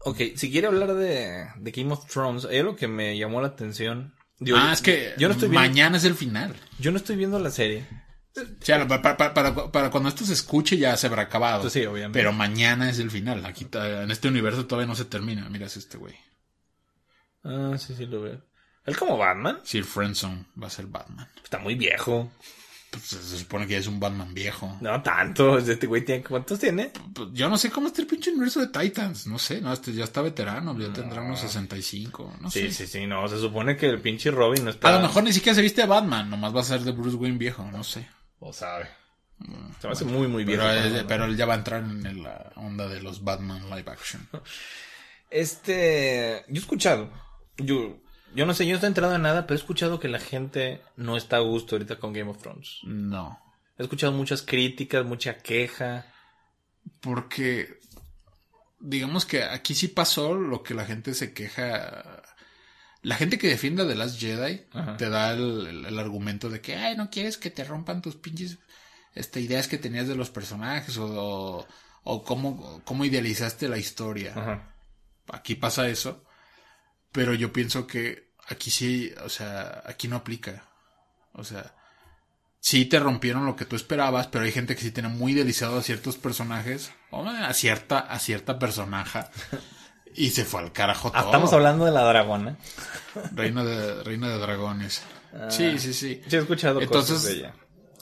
Ok, 0.02 0.18
si 0.36 0.50
quiere 0.50 0.66
hablar 0.66 0.94
de, 0.94 1.46
de 1.56 1.70
Game 1.70 1.92
of 1.92 2.06
Thrones, 2.06 2.46
hay 2.46 2.58
algo 2.58 2.74
que 2.74 2.88
me 2.88 3.16
llamó 3.18 3.40
la 3.42 3.48
atención. 3.48 4.14
Digo, 4.38 4.56
ah, 4.58 4.66
yo- 4.68 4.72
es 4.72 4.80
que 4.80 5.14
yo 5.18 5.28
no 5.28 5.34
estoy 5.34 5.50
viendo, 5.50 5.68
mañana 5.68 5.96
es 5.98 6.04
el 6.04 6.14
final. 6.14 6.56
yo 6.78 6.90
no 6.90 6.96
estoy 6.96 7.16
viendo 7.16 7.38
la 7.38 7.50
serie. 7.50 7.86
O 8.36 8.64
sea, 8.64 8.86
para, 8.86 9.16
para- 9.16 9.34
para- 9.34 9.72
para 9.72 9.90
cuando 9.90 10.08
esto 10.08 10.24
se 10.24 10.32
escuche 10.34 10.76
ya 10.76 10.96
se 10.96 11.06
habrá 11.08 11.22
acabado. 11.22 11.62
Pues 11.62 11.72
sí, 11.72 11.84
obviamente. 11.84 12.18
Pero 12.18 12.32
mañana 12.32 12.88
es 12.88 12.98
el 13.00 13.10
final. 13.10 13.44
Aquí 13.44 13.66
en 13.72 14.10
este 14.10 14.28
universo 14.28 14.66
todavía 14.66 14.86
no 14.86 14.94
se 14.94 15.04
termina. 15.04 15.48
Mira, 15.48 15.66
es 15.66 15.76
este 15.76 15.98
güey. 15.98 16.14
Ah, 17.44 17.74
sí, 17.78 17.94
sí, 17.96 18.06
lo 18.06 18.22
veo. 18.22 18.40
Él 18.84 18.96
como 18.96 19.16
Batman 19.18 19.60
Sir 19.64 19.84
Friendzone 19.84 20.46
va 20.60 20.66
a 20.66 20.70
ser 20.70 20.86
Batman. 20.86 21.28
está 21.42 21.58
muy 21.58 21.74
viejo. 21.74 22.30
Pues 22.90 23.04
se 23.04 23.38
supone 23.38 23.66
que 23.68 23.74
ya 23.74 23.78
es 23.78 23.86
un 23.86 24.00
Batman 24.00 24.34
viejo. 24.34 24.76
No 24.80 25.00
tanto. 25.00 25.58
Este 25.58 25.86
güey 25.86 26.04
tiene. 26.04 26.24
¿Cuántos 26.24 26.58
tiene? 26.58 26.90
Pues, 27.14 27.28
yo 27.32 27.48
no 27.48 27.56
sé 27.56 27.70
cómo 27.70 27.86
está 27.86 28.00
el 28.02 28.08
pinche 28.08 28.30
universo 28.30 28.58
de 28.60 28.66
Titans. 28.66 29.28
No 29.28 29.38
sé, 29.38 29.60
no, 29.60 29.72
este 29.72 29.92
ya 29.92 30.02
está 30.04 30.22
veterano. 30.22 30.76
Ya 30.76 30.92
tendrá 30.92 31.22
unos 31.22 31.38
65. 31.40 32.38
No 32.40 32.50
Sí, 32.50 32.62
sé. 32.62 32.72
sí, 32.72 32.86
sí, 33.00 33.06
no. 33.06 33.28
Se 33.28 33.38
supone 33.38 33.76
que 33.76 33.86
el 33.86 34.00
pinche 34.00 34.32
Robin 34.32 34.64
no 34.64 34.70
está. 34.70 34.88
A 34.88 34.92
lo 35.00 35.02
mejor 35.06 35.22
ni 35.22 35.32
siquiera 35.32 35.54
se 35.54 35.62
viste 35.62 35.82
de 35.82 35.86
Batman. 35.86 36.28
Nomás 36.30 36.54
va 36.54 36.60
a 36.62 36.64
ser 36.64 36.80
de 36.80 36.90
Bruce 36.90 37.16
Wayne 37.16 37.38
viejo. 37.38 37.64
No 37.70 37.84
sé. 37.84 38.08
O 38.40 38.52
sabe. 38.52 38.88
Se 39.80 39.86
me 39.86 39.92
hace 39.92 40.04
muy, 40.04 40.26
muy 40.28 40.44
viejo. 40.44 40.62
Pero, 40.62 40.80
él- 40.98 41.04
pero 41.06 41.24
él 41.24 41.36
ya 41.36 41.46
va 41.46 41.54
a 41.54 41.58
entrar 41.58 41.82
en 41.82 42.22
la 42.22 42.52
onda 42.56 42.88
de 42.88 43.00
los 43.00 43.22
Batman 43.24 43.70
live 43.70 43.90
action. 43.90 44.28
Este, 45.30 46.44
yo 46.48 46.54
he 46.56 46.58
escuchado, 46.58 47.08
yo, 47.56 47.98
yo 48.34 48.46
no 48.46 48.52
sé, 48.54 48.64
yo 48.66 48.70
no 48.70 48.74
estoy 48.76 48.88
enterado 48.88 49.12
de 49.12 49.20
nada, 49.20 49.46
pero 49.46 49.54
he 49.56 49.60
escuchado 49.60 50.00
que 50.00 50.08
la 50.08 50.18
gente 50.18 50.82
no 50.96 51.16
está 51.16 51.36
a 51.36 51.40
gusto 51.40 51.76
ahorita 51.76 52.00
con 52.00 52.12
Game 52.12 52.28
of 52.30 52.38
Thrones. 52.38 52.78
No. 52.82 53.40
He 53.78 53.82
escuchado 53.84 54.12
muchas 54.12 54.42
críticas, 54.42 55.04
mucha 55.06 55.38
queja. 55.38 56.06
Porque, 57.00 57.78
digamos 58.80 59.24
que 59.24 59.44
aquí 59.44 59.74
sí 59.76 59.86
pasó 59.88 60.34
lo 60.34 60.62
que 60.64 60.74
la 60.74 60.84
gente 60.84 61.14
se 61.14 61.32
queja. 61.32 62.22
La 63.02 63.16
gente 63.16 63.38
que 63.38 63.48
defiende 63.48 63.82
a 63.82 63.88
The 63.88 63.94
Last 63.94 64.20
Jedi 64.20 64.66
Ajá. 64.72 64.96
te 64.96 65.08
da 65.08 65.32
el, 65.32 65.66
el- 65.66 65.86
el 65.86 65.98
argumento 65.98 66.50
de 66.50 66.60
que, 66.60 66.76
ay, 66.76 66.96
no 66.96 67.08
quieres 67.10 67.38
que 67.38 67.50
te 67.50 67.64
rompan 67.64 68.02
tus 68.02 68.16
pinches 68.16 68.58
este, 69.14 69.40
ideas 69.40 69.68
que 69.68 69.78
tenías 69.78 70.06
de 70.06 70.14
los 70.16 70.30
personajes 70.30 70.96
o, 70.98 71.06
o, 71.06 71.66
o 72.04 72.24
cómo, 72.24 72.82
cómo 72.84 73.04
idealizaste 73.04 73.68
la 73.68 73.78
historia. 73.78 74.32
Ajá. 74.36 74.74
Aquí 75.32 75.54
pasa 75.54 75.88
eso, 75.88 76.24
pero 77.12 77.34
yo 77.34 77.52
pienso 77.52 77.86
que 77.86 78.30
aquí 78.48 78.70
sí, 78.70 79.12
o 79.24 79.28
sea, 79.28 79.82
aquí 79.86 80.06
no 80.08 80.16
aplica. 80.16 80.64
O 81.32 81.44
sea, 81.44 81.74
sí 82.60 82.84
te 82.84 82.98
rompieron 83.00 83.46
lo 83.46 83.56
que 83.56 83.64
tú 83.64 83.76
esperabas, 83.76 84.26
pero 84.26 84.44
hay 84.44 84.52
gente 84.52 84.74
que 84.76 84.82
sí 84.82 84.90
tiene 84.90 85.08
muy 85.08 85.32
idealizado 85.32 85.78
a 85.78 85.82
ciertos 85.82 86.16
personajes, 86.18 86.92
o 87.10 87.24
a 87.24 87.52
cierta, 87.54 87.98
a 88.00 88.18
cierta 88.18 88.58
personaja, 88.58 89.30
y 90.14 90.30
se 90.30 90.44
fue 90.44 90.60
al 90.60 90.72
carajo 90.72 91.08
Ah, 91.14 91.20
todo. 91.20 91.30
estamos 91.30 91.52
hablando 91.52 91.84
de 91.84 91.90
la 91.92 92.02
dragona. 92.04 92.56
Reina 93.32 93.64
de, 93.64 94.02
reina 94.04 94.28
de 94.28 94.38
dragones. 94.38 95.02
Sí, 95.48 95.78
sí, 95.78 95.92
sí. 95.94 96.20
Sí, 96.26 96.36
he 96.36 96.38
escuchado 96.40 96.80
Entonces, 96.80 97.16
cosas 97.16 97.28
de 97.30 97.38
ella. 97.38 97.54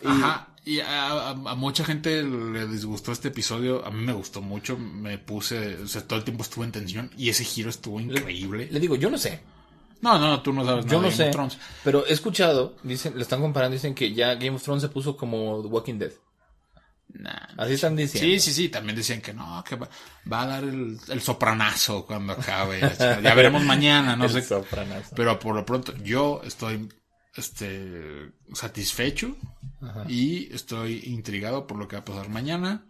Ajá. 0.05 0.49
Y 0.65 0.81
a, 0.81 1.11
a- 1.11 1.31
a 1.31 1.55
mucha 1.55 1.85
gente 1.85 2.23
le 2.23 2.67
disgustó 2.67 3.13
este 3.13 3.29
episodio. 3.29 3.85
A 3.87 3.91
mí 3.91 4.03
me 4.05 4.13
gustó 4.13 4.43
mucho. 4.43 4.77
Me 4.79 5.19
puse, 5.19 5.77
o 5.77 5.87
sea, 5.87 6.07
todo 6.07 6.19
el 6.19 6.25
tiempo 6.25 6.43
estuve 6.43 6.65
en 6.67 6.73
tensión 6.73 7.11
y 7.17 7.31
ese 7.31 7.45
giro 7.45 7.71
estuvo 7.71 7.99
increíble. 8.01 8.69
Le 8.71 8.79
digo, 8.81 8.97
yo 8.97 9.09
no 9.11 9.17
sé. 9.19 9.41
No, 10.01 10.19
no, 10.19 10.43
tú 10.43 10.53
no 10.53 10.65
sabes 10.65 10.85
nada 10.85 10.91
Yo 10.97 11.03
no 11.03 11.09
de 11.09 11.11
Game 11.11 11.17
sé. 11.17 11.25
of 11.25 11.31
Thrones. 11.33 11.59
Pero 11.85 12.07
he 12.07 12.13
escuchado, 12.13 12.77
dicen, 12.83 13.15
le 13.17 13.23
están 13.23 13.41
comparando, 13.41 13.75
dicen 13.75 13.95
que 13.95 14.13
ya 14.13 14.35
Game 14.35 14.51
of 14.57 14.63
Thrones 14.63 14.83
se 14.83 14.89
puso 14.89 15.17
como 15.17 15.61
The 15.63 15.69
Walking 15.69 15.99
Dead. 15.99 16.13
Nah. 17.15 17.49
Así 17.57 17.73
están 17.75 17.97
diciendo. 17.97 18.29
Sí, 18.29 18.39
sí, 18.41 18.53
sí. 18.53 18.69
También 18.69 18.95
decían 18.97 19.21
que 19.21 19.33
no, 19.33 19.65
que 19.67 19.77
va, 19.77 19.89
va 20.31 20.43
a 20.43 20.47
dar 20.47 20.65
el, 20.65 20.99
el 21.09 21.21
sopranazo 21.23 22.05
cuando 22.07 22.35
acabe. 22.35 22.81
ya 22.99 23.35
veremos 23.35 23.65
mañana, 23.65 24.15
no 24.15 24.25
El 24.27 24.31
sé. 24.31 24.43
sopranazo. 24.43 25.15
Pero 25.17 25.39
por 25.39 25.55
lo 25.55 25.65
pronto, 25.65 25.95
yo 26.05 26.43
estoy 26.45 26.89
este 27.35 28.31
satisfecho 28.53 29.37
y 30.09 30.53
estoy 30.55 31.03
intrigado 31.07 31.67
por 31.67 31.79
lo 31.79 31.89
que 31.89 31.97
va 31.97 32.03
a 32.03 32.05
pasar 32.05 32.29
mañana. 32.29 32.85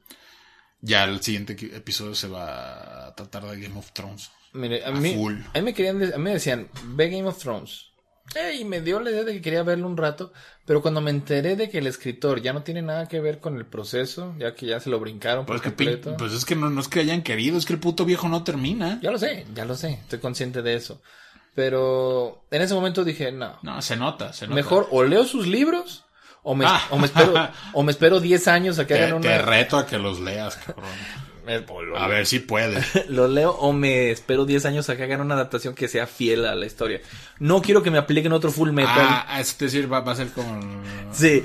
Ya 0.81 1.05
el 1.05 1.21
siguiente 1.23 1.53
episodio 1.77 2.15
se 2.15 2.29
va 2.29 3.09
a 3.09 3.15
tratar 3.15 3.45
de 3.47 3.61
Game 3.61 3.79
of 3.79 3.93
Thrones. 3.93 4.31
Mire, 4.53 4.85
a 4.85 4.89
A 4.89 4.93
mí, 4.93 5.15
full. 5.15 5.35
a 5.53 5.59
mí 5.59 5.63
me 5.63 5.75
querían, 5.75 6.03
a 6.03 6.17
mí 6.17 6.25
me 6.25 6.33
decían, 6.35 6.69
ve 6.85 7.09
Game 7.11 7.29
of 7.29 7.39
Thrones. 7.39 7.88
Eh, 8.35 8.57
y 8.61 8.65
me 8.65 8.81
dio 8.83 9.01
la 9.01 9.11
idea 9.11 9.25
de 9.25 9.33
que 9.33 9.41
quería 9.41 9.63
verlo 9.63 9.87
un 9.87 9.97
rato, 9.97 10.33
pero 10.67 10.83
cuando 10.83 11.01
me 11.01 11.11
enteré 11.11 11.57
de 11.57 11.71
que 11.71 11.79
el 11.79 11.87
escritor 11.87 12.43
ya 12.43 12.53
no 12.53 12.63
tiene 12.63 12.83
nada 12.83 13.09
que 13.09 13.21
ver 13.21 13.41
con 13.41 13.57
el 13.57 13.65
proceso, 13.65 14.35
ya 14.39 14.55
que 14.55 14.67
ya 14.67 14.81
se 14.81 14.91
lo 14.91 15.01
brincaron 15.01 15.47
por 15.47 15.57
Pues, 15.61 15.63
que, 15.63 15.77
pin- 15.77 15.93
completo. 15.93 16.17
pues 16.19 16.33
es 16.33 16.45
que 16.45 16.55
no, 16.55 16.69
no 16.69 16.81
es 16.81 16.89
que 16.89 17.01
hayan 17.01 17.23
querido, 17.23 17.57
es 17.57 17.65
que 17.65 17.73
el 17.73 17.81
puto 17.81 18.05
viejo 18.05 18.29
no 18.29 18.45
termina. 18.45 18.99
Ya 19.03 19.11
lo 19.11 19.19
sé, 19.19 19.47
ya 19.55 19.65
lo 19.65 19.75
sé, 19.75 19.93
estoy 20.03 20.19
consciente 20.19 20.61
de 20.63 20.75
eso. 20.75 21.01
Pero 21.55 22.45
en 22.51 22.63
ese 22.63 22.75
momento 22.75 23.05
dije, 23.05 23.33
no, 23.33 23.59
No, 23.63 23.83
se 23.83 23.97
nota, 23.97 24.33
se 24.33 24.47
nota. 24.47 24.55
mejor 24.55 24.87
o 24.91 25.03
leo 25.03 25.25
sus 25.25 25.47
libros 25.47 26.05
o 26.43 26.55
me, 26.55 26.65
Ah. 26.67 26.81
o 26.91 26.99
me 26.99 27.07
espero 27.07 27.33
o 27.73 27.83
me 27.83 27.91
espero 27.93 28.21
10 28.21 28.47
años 28.49 28.79
a 28.79 28.87
que 28.87 28.95
te, 28.95 29.05
hagan 29.05 29.21
te 29.21 29.29
una 29.29 29.39
reto 29.43 29.77
a 29.77 29.87
que 29.87 29.99
los 29.99 30.21
leas, 30.21 30.57
cabrón. 30.57 30.85
Eh, 31.49 31.65
pues, 31.67 31.87
lo- 31.89 31.97
A 31.99 32.07
ver 32.09 32.27
si 32.27 32.39
puede. 32.41 32.81
Lo 33.09 33.27
leo 33.27 33.53
o 33.53 33.73
me 33.73 34.11
espero 34.11 34.45
10 34.45 34.65
años 34.67 34.89
a 34.91 34.97
que 34.97 35.03
hagan 35.05 35.21
una 35.23 35.35
adaptación 35.35 35.75
que 35.75 35.89
sea 35.89 36.07
fiel 36.07 36.45
a 36.47 36.55
la 36.55 36.67
historia. 36.67 37.01
No 37.39 37.63
quiero 37.63 37.83
que 37.83 37.91
me 37.91 37.99
apliquen 37.99 38.33
otro 38.33 38.51
Full 38.51 38.71
Metal. 38.71 38.93
Ah, 38.97 39.39
es 39.41 39.57
decir, 39.59 39.91
va, 39.93 40.01
va 40.01 40.13
a 40.13 40.17
ser 40.17 40.29
como... 40.29 40.61
Sí, 41.13 41.43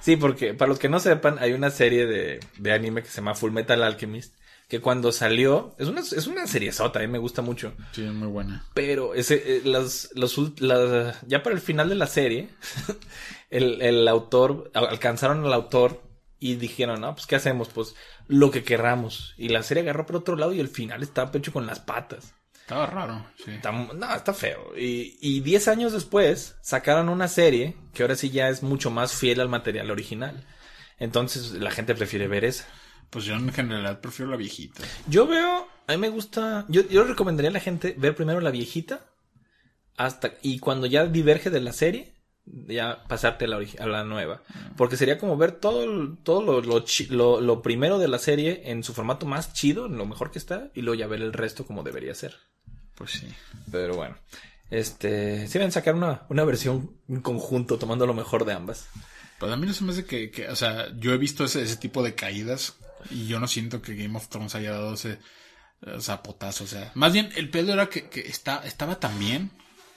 sí, 0.00 0.16
porque 0.16 0.54
para 0.54 0.68
los 0.68 0.78
que 0.78 0.88
no 0.88 1.00
sepan, 1.00 1.38
hay 1.40 1.52
una 1.52 1.70
serie 1.70 2.06
de, 2.06 2.40
de 2.58 2.72
anime 2.72 3.02
que 3.02 3.08
se 3.08 3.16
llama 3.16 3.34
Full 3.34 3.50
Metal 3.52 3.82
Alchemist, 3.82 4.34
que 4.68 4.80
cuando 4.80 5.12
salió, 5.12 5.74
es 5.78 5.86
una, 5.88 6.00
es 6.00 6.26
una 6.26 6.46
serie 6.48 6.72
sota, 6.72 6.98
a 6.98 7.02
mí 7.02 7.08
me 7.08 7.18
gusta 7.18 7.40
mucho. 7.40 7.72
Sí, 7.92 8.04
es 8.04 8.12
muy 8.12 8.28
buena. 8.28 8.66
Pero 8.74 9.14
ese, 9.14 9.36
eh, 9.58 9.62
las, 9.64 10.10
los, 10.14 10.36
las- 10.60 11.16
ya 11.26 11.42
para 11.42 11.54
el 11.54 11.62
final 11.62 11.88
de 11.88 11.94
la 11.94 12.08
serie, 12.08 12.48
el, 13.50 13.80
el 13.80 14.08
autor, 14.08 14.70
al- 14.74 14.88
alcanzaron 14.88 15.44
al 15.44 15.52
autor 15.52 16.02
y 16.38 16.56
dijeron, 16.56 17.00
no, 17.00 17.14
pues 17.14 17.26
¿qué 17.26 17.36
hacemos? 17.36 17.68
Pues 17.68 17.94
lo 18.28 18.50
que 18.50 18.62
querramos. 18.62 19.34
Y 19.36 19.48
la 19.48 19.62
serie 19.62 19.82
agarró 19.82 20.06
por 20.06 20.16
otro 20.16 20.36
lado 20.36 20.52
y 20.52 20.60
el 20.60 20.68
final 20.68 21.02
estaba 21.02 21.30
pecho 21.30 21.52
con 21.52 21.66
las 21.66 21.80
patas. 21.80 22.34
Estaba 22.60 22.86
raro, 22.86 23.24
sí. 23.44 23.52
Está, 23.52 23.70
no, 23.70 24.14
está 24.14 24.34
feo. 24.34 24.76
Y, 24.76 25.16
y 25.20 25.40
10 25.40 25.68
años 25.68 25.92
después 25.92 26.56
sacaron 26.62 27.08
una 27.08 27.28
serie 27.28 27.76
que 27.94 28.02
ahora 28.02 28.16
sí 28.16 28.30
ya 28.30 28.48
es 28.48 28.62
mucho 28.62 28.90
más 28.90 29.14
fiel 29.14 29.40
al 29.40 29.48
material 29.48 29.90
original. 29.90 30.44
Entonces 30.98 31.52
la 31.52 31.70
gente 31.70 31.94
prefiere 31.94 32.26
ver 32.26 32.44
esa. 32.44 32.66
Pues 33.10 33.24
yo 33.24 33.34
en 33.34 33.52
general 33.52 34.00
prefiero 34.00 34.30
la 34.32 34.36
viejita. 34.36 34.82
Yo 35.06 35.28
veo, 35.28 35.68
a 35.86 35.92
mí 35.92 35.98
me 35.98 36.08
gusta, 36.08 36.64
yo, 36.68 36.86
yo 36.88 37.04
recomendaría 37.04 37.50
a 37.50 37.52
la 37.52 37.60
gente 37.60 37.94
ver 37.96 38.16
primero 38.16 38.40
la 38.40 38.50
viejita 38.50 39.06
hasta 39.96 40.32
y 40.42 40.58
cuando 40.58 40.86
ya 40.86 41.06
diverge 41.06 41.50
de 41.50 41.60
la 41.60 41.72
serie, 41.72 42.15
ya 42.46 43.02
pasarte 43.08 43.44
a 43.44 43.48
la, 43.48 43.58
a 43.80 43.86
la 43.86 44.04
nueva. 44.04 44.42
Porque 44.76 44.96
sería 44.96 45.18
como 45.18 45.36
ver 45.36 45.52
todo, 45.52 46.14
todo 46.22 46.42
lo, 46.42 46.60
lo, 46.60 46.80
chi- 46.80 47.06
lo- 47.08 47.40
lo 47.40 47.62
primero 47.62 47.98
de 47.98 48.08
la 48.08 48.18
serie 48.18 48.62
en 48.70 48.82
su 48.84 48.94
formato 48.94 49.26
más 49.26 49.52
chido, 49.52 49.86
en 49.86 49.98
lo 49.98 50.06
mejor 50.06 50.30
que 50.30 50.38
está, 50.38 50.70
y 50.74 50.82
luego 50.82 50.98
ya 50.98 51.06
ver 51.06 51.22
el 51.22 51.32
resto 51.32 51.66
como 51.66 51.82
debería 51.82 52.14
ser. 52.14 52.36
Pues 52.94 53.10
sí. 53.12 53.28
Pero 53.70 53.96
bueno, 53.96 54.16
este, 54.70 55.46
si 55.48 55.58
van 55.58 55.68
a 55.68 55.72
sacar 55.72 55.94
una, 55.94 56.22
una 56.28 56.44
versión 56.44 56.92
en 57.08 57.20
conjunto 57.20 57.78
tomando 57.78 58.06
lo 58.06 58.14
mejor 58.14 58.44
de 58.44 58.52
ambas. 58.54 58.86
Pues 59.38 59.52
a 59.52 59.56
mí 59.56 59.66
no 59.66 59.72
se 59.74 59.84
me 59.84 59.92
hace 59.92 60.04
que, 60.06 60.30
que- 60.30 60.48
o 60.48 60.56
sea, 60.56 60.88
yo 60.96 61.12
he 61.12 61.18
visto 61.18 61.44
ese, 61.44 61.62
ese 61.62 61.76
tipo 61.76 62.02
de 62.02 62.14
caídas 62.14 62.76
y 63.10 63.26
yo 63.26 63.38
no 63.38 63.48
siento 63.48 63.82
que 63.82 63.94
Game 63.94 64.16
of 64.16 64.28
Thrones 64.28 64.54
haya 64.54 64.72
dado 64.72 64.94
ese 64.94 65.18
zapotazo, 66.00 66.64
o 66.64 66.66
sea, 66.66 66.90
más 66.94 67.12
bien 67.12 67.30
el 67.36 67.50
pedo 67.50 67.72
era 67.72 67.86
que, 67.88 68.08
que 68.08 68.20
está, 68.20 68.62
estaba 68.66 68.98
tan 68.98 69.18
bien 69.18 69.50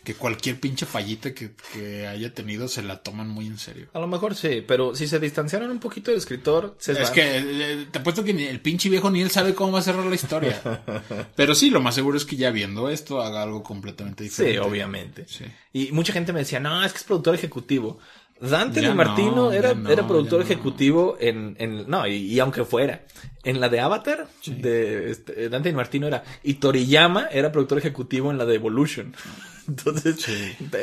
que 0.04 0.16
cualquier 0.16 0.60
pinche 0.60 0.86
fallita 0.86 1.34
que, 1.34 1.52
que 1.74 2.08
haya 2.08 2.34
tenido 2.34 2.68
se 2.68 2.82
la 2.82 3.04
toman 3.04 3.28
muy 3.30 3.46
en 3.48 3.58
serio. 3.58 3.88
A 3.94 4.00
lo 4.00 4.08
mejor 4.08 4.36
sí, 4.36 4.64
pero 4.68 4.96
si 4.96 5.08
se 5.08 5.20
distanciaron 5.20 5.70
un 5.72 5.80
poquito 5.80 6.10
del 6.12 6.18
escritor, 6.20 6.76
se 6.80 6.94
Es 6.94 7.00
van. 7.04 7.14
que 7.14 7.38
eh, 7.38 7.88
te 7.92 8.00
apuesto 8.00 8.24
que 8.24 8.34
ni 8.34 8.44
el 8.44 8.60
pinche 8.62 8.90
viejo 8.90 9.12
ni 9.12 9.22
él 9.22 9.30
sabe 9.30 9.54
cómo 9.54 9.74
va 9.74 9.80
a 9.80 9.84
cerrar 9.84 10.06
la 10.06 10.16
historia. 10.16 10.62
Pero 11.36 11.54
sí, 11.56 11.70
lo 11.70 11.82
más 11.82 11.96
seguro 11.96 12.18
es 12.18 12.26
que 12.26 12.36
ya 12.38 12.50
viendo 12.52 12.90
esto 12.90 13.22
haga 13.22 13.44
algo 13.44 13.62
completamente 13.64 14.24
Sí, 14.24 14.30
diferente. 14.44 14.60
obviamente. 14.62 15.26
Sí. 15.28 15.46
Y 15.74 15.92
mucha 15.92 16.14
gente 16.14 16.34
me 16.34 16.40
decía, 16.40 16.60
no, 16.60 16.84
es 16.84 16.92
que 16.92 16.98
es 17.00 17.04
productor 17.04 17.36
ejecutivo. 17.36 18.00
Dante 18.42 18.80
Di 18.82 18.90
Martino 18.94 19.36
no, 19.36 19.52
era, 19.52 19.74
no, 19.74 19.90
era 19.90 20.08
productor 20.08 20.40
no. 20.40 20.46
ejecutivo 20.46 21.18
en, 21.20 21.56
en 21.60 21.90
no, 21.90 22.08
y, 22.08 22.16
y 22.16 22.40
aunque 22.40 22.64
fuera, 22.64 23.04
en 23.44 23.60
la 23.60 23.68
de 23.70 23.80
Avatar, 23.82 24.28
de 24.46 25.12
este, 25.12 25.50
Dante 25.50 25.70
Di 25.70 25.76
Martino 25.76 26.08
era, 26.08 26.24
y 26.44 26.56
Toriyama 26.56 27.28
era 27.32 27.52
productor 27.52 27.80
ejecutivo 27.80 28.32
en 28.32 28.38
la 28.38 28.46
de 28.46 28.56
Evolution. 28.56 29.14
Entonces, 29.68 30.26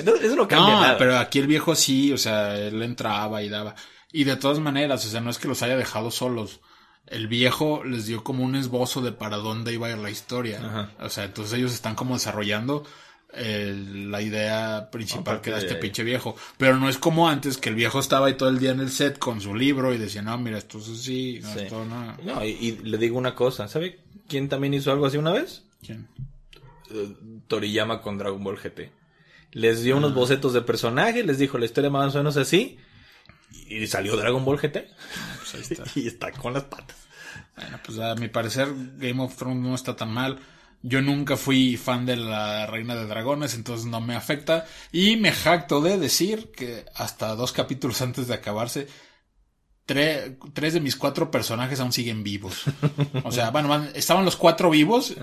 no, 0.04 0.14
eso 0.14 0.36
no 0.36 0.46
cambia 0.46 0.74
No, 0.74 0.80
nada. 0.80 0.98
pero 0.98 1.16
aquí 1.18 1.38
el 1.40 1.46
viejo 1.48 1.74
sí, 1.74 2.12
o 2.12 2.18
sea, 2.18 2.56
él 2.58 2.80
entraba 2.82 3.42
y 3.42 3.48
daba. 3.48 3.74
Y 4.12 4.24
de 4.24 4.36
todas 4.36 4.60
maneras, 4.60 5.04
o 5.04 5.08
sea, 5.08 5.20
no 5.20 5.30
es 5.30 5.38
que 5.38 5.48
los 5.48 5.62
haya 5.62 5.76
dejado 5.76 6.10
solos. 6.10 6.60
El 7.06 7.26
viejo 7.26 7.82
les 7.84 8.06
dio 8.06 8.22
como 8.22 8.44
un 8.44 8.54
esbozo 8.54 9.00
de 9.00 9.12
para 9.12 9.36
dónde 9.38 9.72
iba 9.72 9.88
a 9.88 9.90
ir 9.90 9.98
la 9.98 10.10
historia. 10.10 10.60
Ajá. 10.64 10.90
O 11.00 11.08
sea, 11.08 11.24
entonces 11.24 11.58
ellos 11.58 11.72
están 11.72 11.94
como 11.94 12.14
desarrollando 12.14 12.84
la 13.36 14.22
idea 14.22 14.88
principal 14.90 15.40
que 15.40 15.50
da 15.50 15.58
este 15.58 15.74
pinche 15.76 16.02
viejo. 16.04 16.36
Pero 16.56 16.78
no 16.78 16.88
es 16.88 16.98
como 16.98 17.28
antes, 17.28 17.58
que 17.58 17.68
el 17.68 17.74
viejo 17.74 18.00
estaba 18.00 18.26
ahí 18.28 18.34
todo 18.34 18.48
el 18.48 18.58
día 18.58 18.70
en 18.70 18.80
el 18.80 18.90
set 18.90 19.18
con 19.18 19.40
su 19.40 19.54
libro 19.54 19.92
y 19.92 19.98
decía, 19.98 20.22
no, 20.22 20.36
mira, 20.38 20.58
esto 20.58 20.78
es 20.78 20.88
así, 20.88 21.40
no, 21.42 21.52
Sí. 21.52 21.58
esto 21.60 21.84
no. 21.84 22.16
No, 22.24 22.44
y, 22.44 22.48
y 22.50 22.72
le 22.82 22.98
digo 22.98 23.18
una 23.18 23.34
cosa, 23.34 23.68
¿sabe 23.68 24.00
quién 24.28 24.48
también 24.48 24.74
hizo 24.74 24.90
algo 24.90 25.06
así 25.06 25.16
una 25.16 25.32
vez? 25.32 25.62
¿Quién? 25.84 26.08
Eh, 26.90 27.14
Toriyama 27.48 28.00
con 28.02 28.18
Dragon 28.18 28.42
Ball 28.42 28.56
GT. 28.58 28.90
Les 29.52 29.82
dio 29.82 29.96
unos 29.96 30.14
bocetos 30.14 30.52
de 30.52 30.62
personaje, 30.62 31.22
les 31.24 31.38
dijo 31.38 31.58
la 31.58 31.64
historia 31.66 31.90
más 31.90 32.14
o 32.14 32.18
menos 32.18 32.36
así, 32.36 32.78
y 33.68 33.86
salió 33.86 34.16
Dragon 34.16 34.44
Ball 34.44 34.58
GT. 34.58 34.88
Pues 35.38 35.54
ahí 35.54 35.60
está. 35.60 35.84
y 35.94 36.06
está 36.06 36.32
con 36.32 36.52
las 36.54 36.64
patas. 36.64 36.96
Bueno, 37.56 37.78
pues 37.84 37.98
a 37.98 38.14
mi 38.16 38.28
parecer 38.28 38.68
Game 38.98 39.22
of 39.22 39.34
Thrones 39.36 39.62
no 39.62 39.74
está 39.74 39.96
tan 39.96 40.12
mal. 40.12 40.38
Yo 40.82 41.02
nunca 41.02 41.36
fui 41.36 41.76
fan 41.76 42.06
de 42.06 42.16
la 42.16 42.66
Reina 42.66 42.94
de 42.94 43.06
Dragones, 43.06 43.54
entonces 43.54 43.86
no 43.86 44.00
me 44.00 44.14
afecta. 44.14 44.66
Y 44.92 45.16
me 45.16 45.32
jacto 45.32 45.80
de 45.80 45.98
decir 45.98 46.52
que 46.52 46.84
hasta 46.94 47.34
dos 47.34 47.52
capítulos 47.52 48.00
antes 48.02 48.28
de 48.28 48.34
acabarse, 48.34 48.86
tre- 49.86 50.36
tres 50.52 50.74
de 50.74 50.80
mis 50.80 50.96
cuatro 50.96 51.30
personajes 51.30 51.80
aún 51.80 51.92
siguen 51.92 52.22
vivos. 52.22 52.64
O 53.24 53.32
sea, 53.32 53.50
bueno, 53.50 53.84
estaban 53.94 54.24
los 54.24 54.36
cuatro 54.36 54.70
vivos 54.70 55.14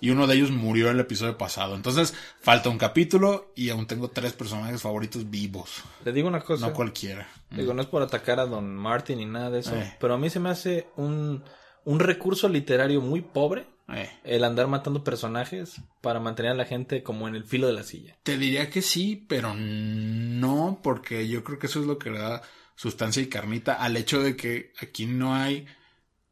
y 0.00 0.10
uno 0.10 0.26
de 0.26 0.34
ellos 0.36 0.50
murió 0.50 0.90
el 0.90 1.00
episodio 1.00 1.36
pasado. 1.38 1.74
Entonces 1.74 2.14
falta 2.40 2.68
un 2.68 2.78
capítulo 2.78 3.52
y 3.56 3.70
aún 3.70 3.86
tengo 3.86 4.08
tres 4.10 4.32
personajes 4.32 4.80
favoritos 4.82 5.28
vivos. 5.30 5.82
Le 6.04 6.12
digo 6.12 6.28
una 6.28 6.40
cosa. 6.40 6.68
No 6.68 6.72
cualquiera. 6.72 7.28
Digo, 7.50 7.74
no 7.74 7.82
es 7.82 7.88
por 7.88 8.02
atacar 8.02 8.40
a 8.40 8.46
Don 8.46 8.74
Martin 8.74 9.18
ni 9.18 9.26
nada 9.26 9.50
de 9.50 9.60
eso, 9.60 9.76
Eh. 9.76 9.96
pero 10.00 10.14
a 10.14 10.18
mí 10.18 10.30
se 10.30 10.40
me 10.40 10.48
hace 10.50 10.88
un, 10.96 11.44
un 11.84 12.00
recurso 12.00 12.48
literario 12.48 13.00
muy 13.00 13.20
pobre 13.20 13.66
Eh. 13.94 14.10
el 14.24 14.44
andar 14.44 14.66
matando 14.68 15.04
personajes 15.04 15.80
para 16.00 16.20
mantener 16.20 16.52
a 16.52 16.56
la 16.56 16.64
gente 16.64 17.02
como 17.02 17.28
en 17.28 17.34
el 17.34 17.44
filo 17.44 17.66
de 17.66 17.72
la 17.74 17.82
silla. 17.82 18.16
Te 18.22 18.38
diría 18.38 18.70
que 18.70 18.82
sí, 18.82 19.24
pero 19.28 19.54
no, 19.54 20.80
porque 20.82 21.28
yo 21.28 21.42
creo 21.44 21.58
que 21.58 21.66
eso 21.66 21.80
es 21.80 21.86
lo 21.86 21.98
que 21.98 22.10
le 22.10 22.18
da 22.18 22.42
sustancia 22.74 23.22
y 23.22 23.26
carnita 23.28 23.74
al 23.74 23.96
hecho 23.96 24.22
de 24.22 24.34
que 24.36 24.72
aquí 24.80 25.06
no 25.06 25.34
hay 25.34 25.66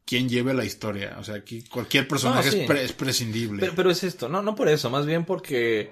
quien 0.05 0.27
lleve 0.27 0.53
la 0.53 0.65
historia. 0.65 1.15
O 1.19 1.23
sea, 1.23 1.35
aquí 1.35 1.63
cualquier 1.63 2.07
personaje 2.07 2.47
No, 2.47 2.51
sí. 2.51 2.59
es, 2.61 2.67
pre- 2.67 2.83
es 2.83 2.93
prescindible. 2.93 3.59
Pero, 3.59 3.73
pero 3.75 3.91
es 3.91 4.03
esto, 4.03 4.27
no, 4.27 4.41
no 4.41 4.55
por 4.55 4.67
eso, 4.67 4.89
más 4.89 5.05
bien 5.05 5.23
porque 5.25 5.91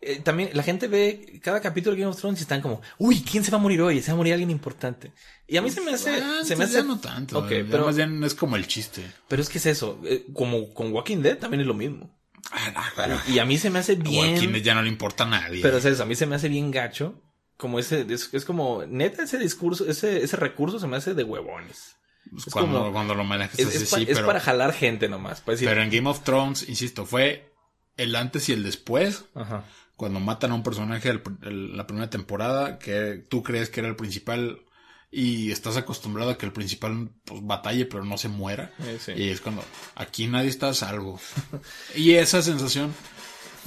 eh, 0.00 0.20
también 0.20 0.50
la 0.54 0.62
gente 0.62 0.88
ve 0.88 1.40
cada 1.42 1.60
capítulo 1.60 1.94
de 1.94 2.00
Game 2.02 2.12
of 2.12 2.18
Thrones 2.18 2.40
y 2.40 2.42
están 2.42 2.60
como, 2.62 2.80
uy, 2.98 3.22
¿quién 3.22 3.44
se 3.44 3.50
va 3.50 3.58
a 3.58 3.60
morir 3.60 3.82
hoy? 3.82 4.00
Se 4.00 4.10
va 4.10 4.14
a 4.14 4.16
morir 4.16 4.32
alguien 4.32 4.50
importante. 4.50 5.12
Y 5.46 5.56
a 5.56 5.62
mí 5.62 5.70
se 5.70 5.80
me 5.80 5.92
hace, 5.92 6.22
se 6.44 6.56
me 6.56 6.64
hace, 6.64 6.74
ya 6.74 6.82
no 6.82 6.98
tanto. 7.00 7.44
Pero, 7.48 7.84
más 7.86 7.96
bien 7.96 8.22
es 8.24 8.34
como 8.34 8.56
el 8.56 8.66
chiste. 8.66 9.02
pero 9.28 9.42
es 9.42 9.48
que 9.48 9.58
es 9.58 9.66
eso, 9.66 10.00
eh, 10.04 10.26
como 10.32 10.72
con 10.72 10.92
Walking 10.92 11.18
Dead 11.18 11.36
también 11.38 11.60
es 11.62 11.66
lo 11.66 11.74
mismo. 11.74 12.16
Ah, 12.52 12.92
no, 13.08 13.20
Y 13.32 13.38
a 13.38 13.44
mí 13.44 13.58
se 13.58 13.70
me 13.70 13.78
hace 13.80 13.92
a 13.92 13.96
bien. 13.96 14.34
Walking 14.34 14.52
Dead 14.52 14.62
ya 14.62 14.74
no 14.74 14.82
le 14.82 14.88
importa 14.88 15.24
a 15.24 15.28
nadie. 15.28 15.60
Pero 15.62 15.76
es 15.78 15.84
eso, 15.84 16.02
a 16.02 16.06
mí 16.06 16.14
se 16.16 16.26
me 16.26 16.36
hace 16.36 16.48
bien 16.48 16.70
gacho. 16.70 17.20
Como 17.56 17.78
ese, 17.78 18.06
es, 18.08 18.30
es 18.32 18.44
como, 18.46 18.84
neta, 18.86 19.22
ese 19.24 19.38
discurso, 19.38 19.86
ese, 19.86 20.22
ese 20.24 20.36
recurso 20.36 20.78
se 20.78 20.86
me 20.86 20.96
hace 20.96 21.12
de 21.12 21.24
huevones. 21.24 21.96
Pues 22.30 22.46
es 22.46 22.52
cuando, 22.52 22.78
como- 22.78 22.92
cuando 22.92 23.14
lo 23.14 23.24
manejas 23.24 23.58
Es, 23.58 23.92
así, 23.92 24.06
es 24.08 24.18
pa- 24.20 24.26
para 24.26 24.40
jalar 24.40 24.72
gente 24.72 25.08
nomás. 25.10 25.42
Para 25.42 25.54
decir, 25.56 25.68
pero 25.68 25.82
en 25.82 25.90
Game 25.90 26.08
of 26.08 26.22
Thrones, 26.24 26.66
insisto, 26.68 27.04
fue 27.04 27.52
el 27.98 28.16
antes 28.16 28.48
y 28.48 28.52
el 28.54 28.62
después. 28.62 29.24
Ajá. 29.34 29.64
Cuando 30.00 30.18
matan 30.18 30.50
a 30.52 30.54
un 30.54 30.62
personaje 30.62 31.10
el- 31.10 31.22
el- 31.42 31.76
la 31.76 31.86
primera 31.86 32.08
temporada 32.08 32.78
que 32.78 33.22
tú 33.28 33.42
crees 33.42 33.68
que 33.68 33.80
era 33.80 33.88
el 33.90 33.96
principal 33.96 34.62
y 35.10 35.50
estás 35.50 35.76
acostumbrado 35.76 36.30
a 36.30 36.38
que 36.38 36.46
el 36.46 36.52
principal 36.52 37.10
pues 37.26 37.44
batalle 37.44 37.84
pero 37.84 38.02
no 38.02 38.16
se 38.16 38.28
muera 38.28 38.72
Eh, 38.78 38.98
sí. 38.98 39.12
y 39.14 39.28
es 39.28 39.42
cuando 39.42 39.62
aquí 39.94 40.26
nadie 40.26 40.48
está 40.48 40.70
a 40.70 40.74
salvo 40.74 41.20
y 41.94 42.12
esa 42.14 42.40
sensación 42.40 42.94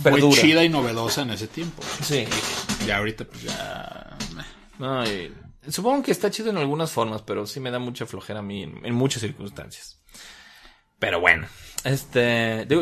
fue 0.02 0.12
Perdura. 0.14 0.42
chida 0.42 0.64
y 0.64 0.70
novedosa 0.70 1.22
en 1.22 1.30
ese 1.30 1.48
tiempo 1.48 1.84
Sí. 2.02 2.26
ya 2.88 2.98
ahorita 2.98 3.26
pues 3.26 3.44
ya 3.44 4.18
meh. 4.36 4.44
No, 4.80 5.06
y 5.06 5.32
supongo 5.70 6.02
que 6.02 6.12
está 6.12 6.32
chido 6.32 6.50
en 6.50 6.58
algunas 6.58 6.90
formas, 6.92 7.22
pero 7.22 7.46
sí 7.46 7.60
me 7.60 7.70
da 7.70 7.78
mucha 7.78 8.08
flojera 8.08 8.40
a 8.40 8.42
mí 8.42 8.64
en, 8.64 8.84
en 8.84 8.96
muchas 8.96 9.22
circunstancias. 9.22 10.00
Pero 10.98 11.20
bueno, 11.20 11.46
este, 11.84 12.66
digo, 12.66 12.82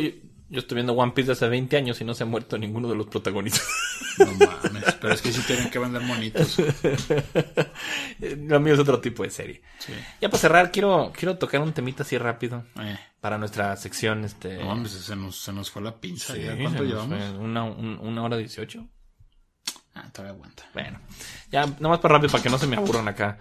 yo, 0.51 0.59
estoy 0.59 0.75
viendo 0.75 0.93
One 0.93 1.13
Piece 1.13 1.29
desde 1.31 1.45
hace 1.45 1.49
20 1.49 1.77
años 1.77 1.99
y 2.01 2.03
no 2.03 2.13
se 2.13 2.23
ha 2.23 2.25
muerto 2.27 2.57
ninguno 2.57 2.87
de 2.89 2.95
los 2.95 3.07
protagonistas. 3.07 3.65
no 4.19 4.25
mames 4.25 4.83
pero 5.01 5.13
es 5.13 5.21
que 5.21 5.31
sí 5.31 5.41
tienen 5.47 5.69
que 5.71 5.79
vender 5.79 6.01
monitos 6.03 6.57
Lo 8.37 8.59
mío 8.59 8.73
es 8.73 8.79
otro 8.79 8.99
tipo 8.99 9.23
de 9.23 9.29
serie. 9.29 9.61
sí. 9.79 9.93
Ya 10.19 10.29
para 10.29 10.39
cerrar, 10.39 10.71
quiero, 10.71 11.11
quiero 11.15 11.37
tocar 11.37 11.61
un 11.61 11.73
temita 11.73 12.03
así 12.03 12.17
rápido 12.17 12.65
Eh, 12.79 12.97
para 13.19 13.37
nuestra 13.37 13.75
sección, 13.77 14.25
este. 14.25 14.57
no 14.57 14.65
mames, 14.65 14.91
se 14.91 15.15
nos, 15.15 15.37
se 15.41 15.53
nos 15.53 15.69
fue 15.71 15.81
la 15.81 15.99
pinza 15.99 16.33
Sí, 16.33 16.41
¿ya 16.41 16.55
se 16.55 16.61
¿cuánto 16.61 16.83
llevamos? 16.83 17.23
Una, 17.39 17.63
un- 17.63 17.99
una 18.01 18.23
hora 18.23 18.37
dieciocho. 18.37 18.87
ah 19.95 20.09
todavía 20.11 20.33
aguanta 20.35 20.63
Bueno, 20.73 20.99
ya, 21.51 21.65
nomás 21.79 21.99
para 21.99 22.15
rápido, 22.15 22.31
para 22.31 22.43
que 22.43 22.49
no 22.49 22.57
se 22.57 22.67
me 22.67 22.75
aburran 22.77 23.07
acá. 23.07 23.39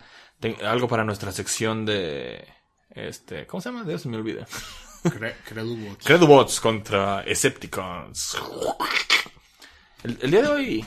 Algo 0.65 0.89
para 0.89 1.05
nuestra 1.05 1.33
sección 1.33 1.85
de. 1.85 2.47
Este. 2.91 3.47
¿Cómo 3.47 3.61
se 3.61 3.69
llama? 3.71 3.85
Dios 3.85 4.01
se 4.03 4.09
me 4.09 4.17
olvida. 4.17 4.47
Cre 5.03 5.35
Credubots. 5.47 6.05
Credubots 6.05 6.61
contra 6.61 7.23
Escepticons. 7.23 8.37
El, 10.03 10.19
el 10.23 10.31
día 10.31 10.43
de 10.43 10.49
hoy, 10.49 10.85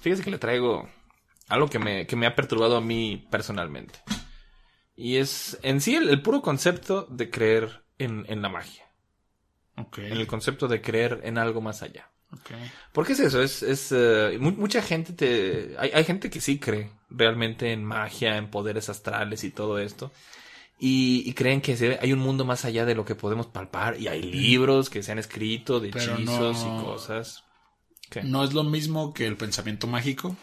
fíjese 0.00 0.22
que 0.22 0.30
le 0.30 0.38
traigo 0.38 0.88
algo 1.48 1.68
que 1.68 1.78
me, 1.78 2.06
que 2.06 2.16
me 2.16 2.26
ha 2.26 2.34
perturbado 2.34 2.76
a 2.76 2.80
mí 2.80 3.26
personalmente. 3.30 4.00
Y 4.96 5.16
es 5.16 5.58
en 5.62 5.80
sí 5.80 5.94
el, 5.94 6.08
el 6.08 6.22
puro 6.22 6.42
concepto 6.42 7.06
de 7.08 7.30
creer 7.30 7.84
en, 7.98 8.24
en 8.28 8.42
la 8.42 8.48
magia. 8.48 8.84
Ok. 9.76 9.98
En 9.98 10.12
el 10.18 10.26
concepto 10.26 10.66
de 10.66 10.80
creer 10.82 11.20
en 11.22 11.38
algo 11.38 11.60
más 11.60 11.82
allá. 11.82 12.10
ok. 12.32 12.50
¿Por 12.92 13.06
qué 13.06 13.12
es 13.12 13.20
eso? 13.20 13.40
Es, 13.40 13.62
es 13.62 13.92
eh, 13.92 14.36
mu- 14.40 14.50
mucha 14.52 14.82
gente 14.82 15.12
te, 15.12 15.76
hay, 15.78 15.90
hay 15.94 16.04
gente 16.04 16.30
que 16.30 16.40
sí 16.40 16.58
cree 16.58 16.90
realmente 17.10 17.72
en 17.72 17.84
magia, 17.84 18.36
en 18.36 18.50
poderes 18.50 18.88
astrales 18.88 19.44
y 19.44 19.50
todo 19.50 19.78
esto. 19.78 20.10
Y, 20.80 21.24
y 21.26 21.32
creen 21.34 21.60
que 21.60 21.76
se- 21.76 21.98
hay 22.00 22.12
un 22.12 22.20
mundo 22.20 22.44
más 22.44 22.64
allá 22.64 22.84
de 22.84 22.94
lo 22.94 23.04
que 23.04 23.14
podemos 23.14 23.46
palpar. 23.46 24.00
Y 24.00 24.08
hay 24.08 24.22
libros 24.22 24.90
que 24.90 25.02
se 25.02 25.10
han 25.12 25.18
escrito 25.18 25.80
de 25.80 25.90
Pero 25.90 26.14
hechizos 26.14 26.64
no- 26.64 26.80
y 26.80 26.84
cosas. 26.84 27.44
¿Qué? 28.10 28.22
No 28.22 28.44
es 28.44 28.54
lo 28.54 28.64
mismo 28.64 29.12
que 29.12 29.26
el 29.26 29.36
pensamiento 29.36 29.86
mágico 29.86 30.36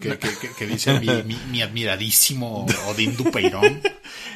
que, 0.00 0.18
que- 0.18 0.28
que- 0.40 0.50
que 0.56 0.66
dice 0.66 0.98
mi, 1.00 1.06
mi- 1.22 1.40
mi 1.50 1.62
admiradísimo 1.62 2.66
Odín 2.88 3.16
Dupeirón. 3.16 3.80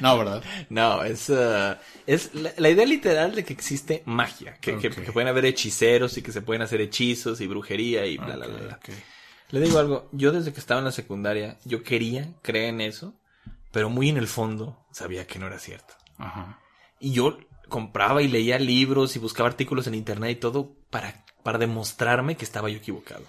No, 0.01 0.19
¿verdad? 0.19 0.43
No, 0.71 1.03
es, 1.05 1.29
eh, 1.31 1.77
es 2.07 2.35
la, 2.35 2.53
la 2.57 2.71
idea 2.71 2.87
literal 2.87 3.35
de 3.35 3.45
que 3.45 3.53
existe 3.53 4.03
magia. 4.07 4.57
Que, 4.61 4.75
pueden 5.13 5.29
haber 5.29 5.45
hechiceros 5.45 6.17
y 6.17 6.23
que 6.23 6.33
se 6.33 6.43
pueden 6.43 6.63
hacer 6.63 6.81
hechizos 6.81 7.41
y 7.41 7.47
brujería 7.47 8.07
y 8.07 8.17
bla, 8.17 8.37
bla, 8.37 8.47
bla, 8.47 8.59
bla. 8.59 8.81
Le 9.51 9.61
digo 9.61 9.79
algo, 9.79 10.09
yo 10.13 10.33
desde 10.33 10.53
que 10.53 10.61
estaba 10.61 10.79
en 10.81 10.87
la 10.87 10.93
secundaria, 10.93 11.59
yo 11.65 11.83
quería 11.83 12.33
creer 12.43 12.71
en 12.71 12.81
eso, 12.81 13.15
pero 13.73 13.91
muy 13.91 14.09
en 14.09 14.19
el 14.19 14.29
fondo 14.29 14.79
sabía 14.93 15.27
que 15.27 15.39
no 15.39 15.47
era 15.47 15.59
cierto. 15.59 15.95
Ajá. 16.19 16.61
Y 17.01 17.13
yo 17.13 17.39
compraba 17.69 18.23
y 18.23 18.29
leía 18.29 18.59
libros 18.59 19.17
y 19.17 19.19
buscaba 19.19 19.49
artículos 19.49 19.87
en 19.87 19.95
internet 19.95 20.37
y 20.37 20.41
todo 20.41 20.77
para, 20.91 21.25
para 21.43 21.59
demostrarme 21.59 22.37
que 22.37 22.45
estaba 22.45 22.69
yo 22.69 22.77
equivocado. 22.77 23.25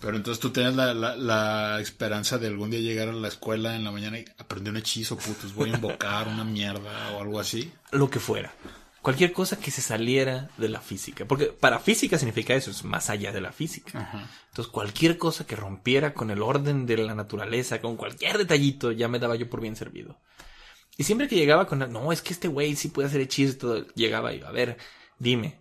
Pero 0.00 0.16
entonces 0.16 0.40
tú 0.40 0.50
tenías 0.50 0.76
la, 0.76 0.94
la, 0.94 1.16
la 1.16 1.80
esperanza 1.80 2.38
de 2.38 2.46
algún 2.46 2.70
día 2.70 2.78
llegar 2.80 3.08
a 3.08 3.12
la 3.12 3.26
escuela 3.26 3.74
en 3.74 3.82
la 3.82 3.90
mañana 3.90 4.20
y 4.20 4.24
aprender 4.38 4.70
un 4.70 4.76
hechizo, 4.76 5.16
putos, 5.18 5.54
voy 5.54 5.70
a 5.70 5.74
invocar 5.74 6.28
una 6.28 6.44
mierda 6.44 7.16
o 7.16 7.20
algo 7.20 7.40
así. 7.40 7.72
Lo 7.90 8.08
que 8.08 8.20
fuera. 8.20 8.54
Cualquier 9.08 9.32
cosa 9.32 9.58
que 9.58 9.70
se 9.70 9.80
saliera 9.80 10.50
de 10.58 10.68
la 10.68 10.82
física. 10.82 11.24
Porque 11.24 11.46
para 11.46 11.78
física 11.78 12.18
significa 12.18 12.54
eso, 12.54 12.70
es 12.70 12.84
más 12.84 13.08
allá 13.08 13.32
de 13.32 13.40
la 13.40 13.52
física. 13.52 13.98
Ajá. 13.98 14.28
Entonces 14.50 14.70
cualquier 14.70 15.16
cosa 15.16 15.46
que 15.46 15.56
rompiera 15.56 16.12
con 16.12 16.30
el 16.30 16.42
orden 16.42 16.84
de 16.84 16.98
la 16.98 17.14
naturaleza, 17.14 17.80
con 17.80 17.96
cualquier 17.96 18.36
detallito, 18.36 18.92
ya 18.92 19.08
me 19.08 19.18
daba 19.18 19.34
yo 19.34 19.48
por 19.48 19.62
bien 19.62 19.76
servido. 19.76 20.20
Y 20.98 21.04
siempre 21.04 21.26
que 21.26 21.36
llegaba 21.36 21.66
con, 21.66 21.90
no, 21.90 22.12
es 22.12 22.20
que 22.20 22.34
este 22.34 22.48
güey 22.48 22.76
sí 22.76 22.88
puede 22.88 23.08
hacer 23.08 23.22
hechizos 23.22 23.54
y 23.54 23.58
todo, 23.58 23.86
llegaba 23.94 24.34
yo, 24.34 24.46
a 24.46 24.52
ver, 24.52 24.76
dime. 25.18 25.58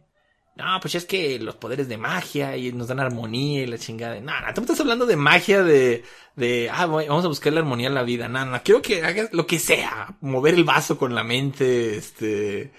No, 0.57 0.65
pues 0.81 0.95
es 0.95 1.05
que 1.05 1.39
los 1.39 1.55
poderes 1.55 1.87
de 1.87 1.97
magia 1.97 2.57
y 2.57 2.73
nos 2.73 2.89
dan 2.89 2.99
armonía 2.99 3.63
y 3.63 3.67
la 3.67 3.77
chingada. 3.77 4.19
No, 4.19 4.41
no, 4.41 4.53
tú 4.53 4.59
me 4.59 4.65
estás 4.65 4.81
hablando 4.81 5.05
de 5.05 5.15
magia 5.15 5.63
de, 5.63 6.03
de, 6.35 6.69
ah, 6.69 6.85
vamos 6.85 7.23
a 7.23 7.29
buscar 7.29 7.53
la 7.53 7.61
armonía 7.61 7.87
en 7.87 7.93
la 7.93 8.03
vida. 8.03 8.27
No, 8.27 8.43
no, 8.45 8.61
quiero 8.61 8.81
que 8.81 9.05
hagas 9.05 9.29
lo 9.31 9.47
que 9.47 9.57
sea. 9.57 10.17
Mover 10.19 10.55
el 10.55 10.65
vaso 10.65 10.97
con 10.97 11.15
la 11.15 11.23
mente, 11.23 11.95
este, 11.95 12.73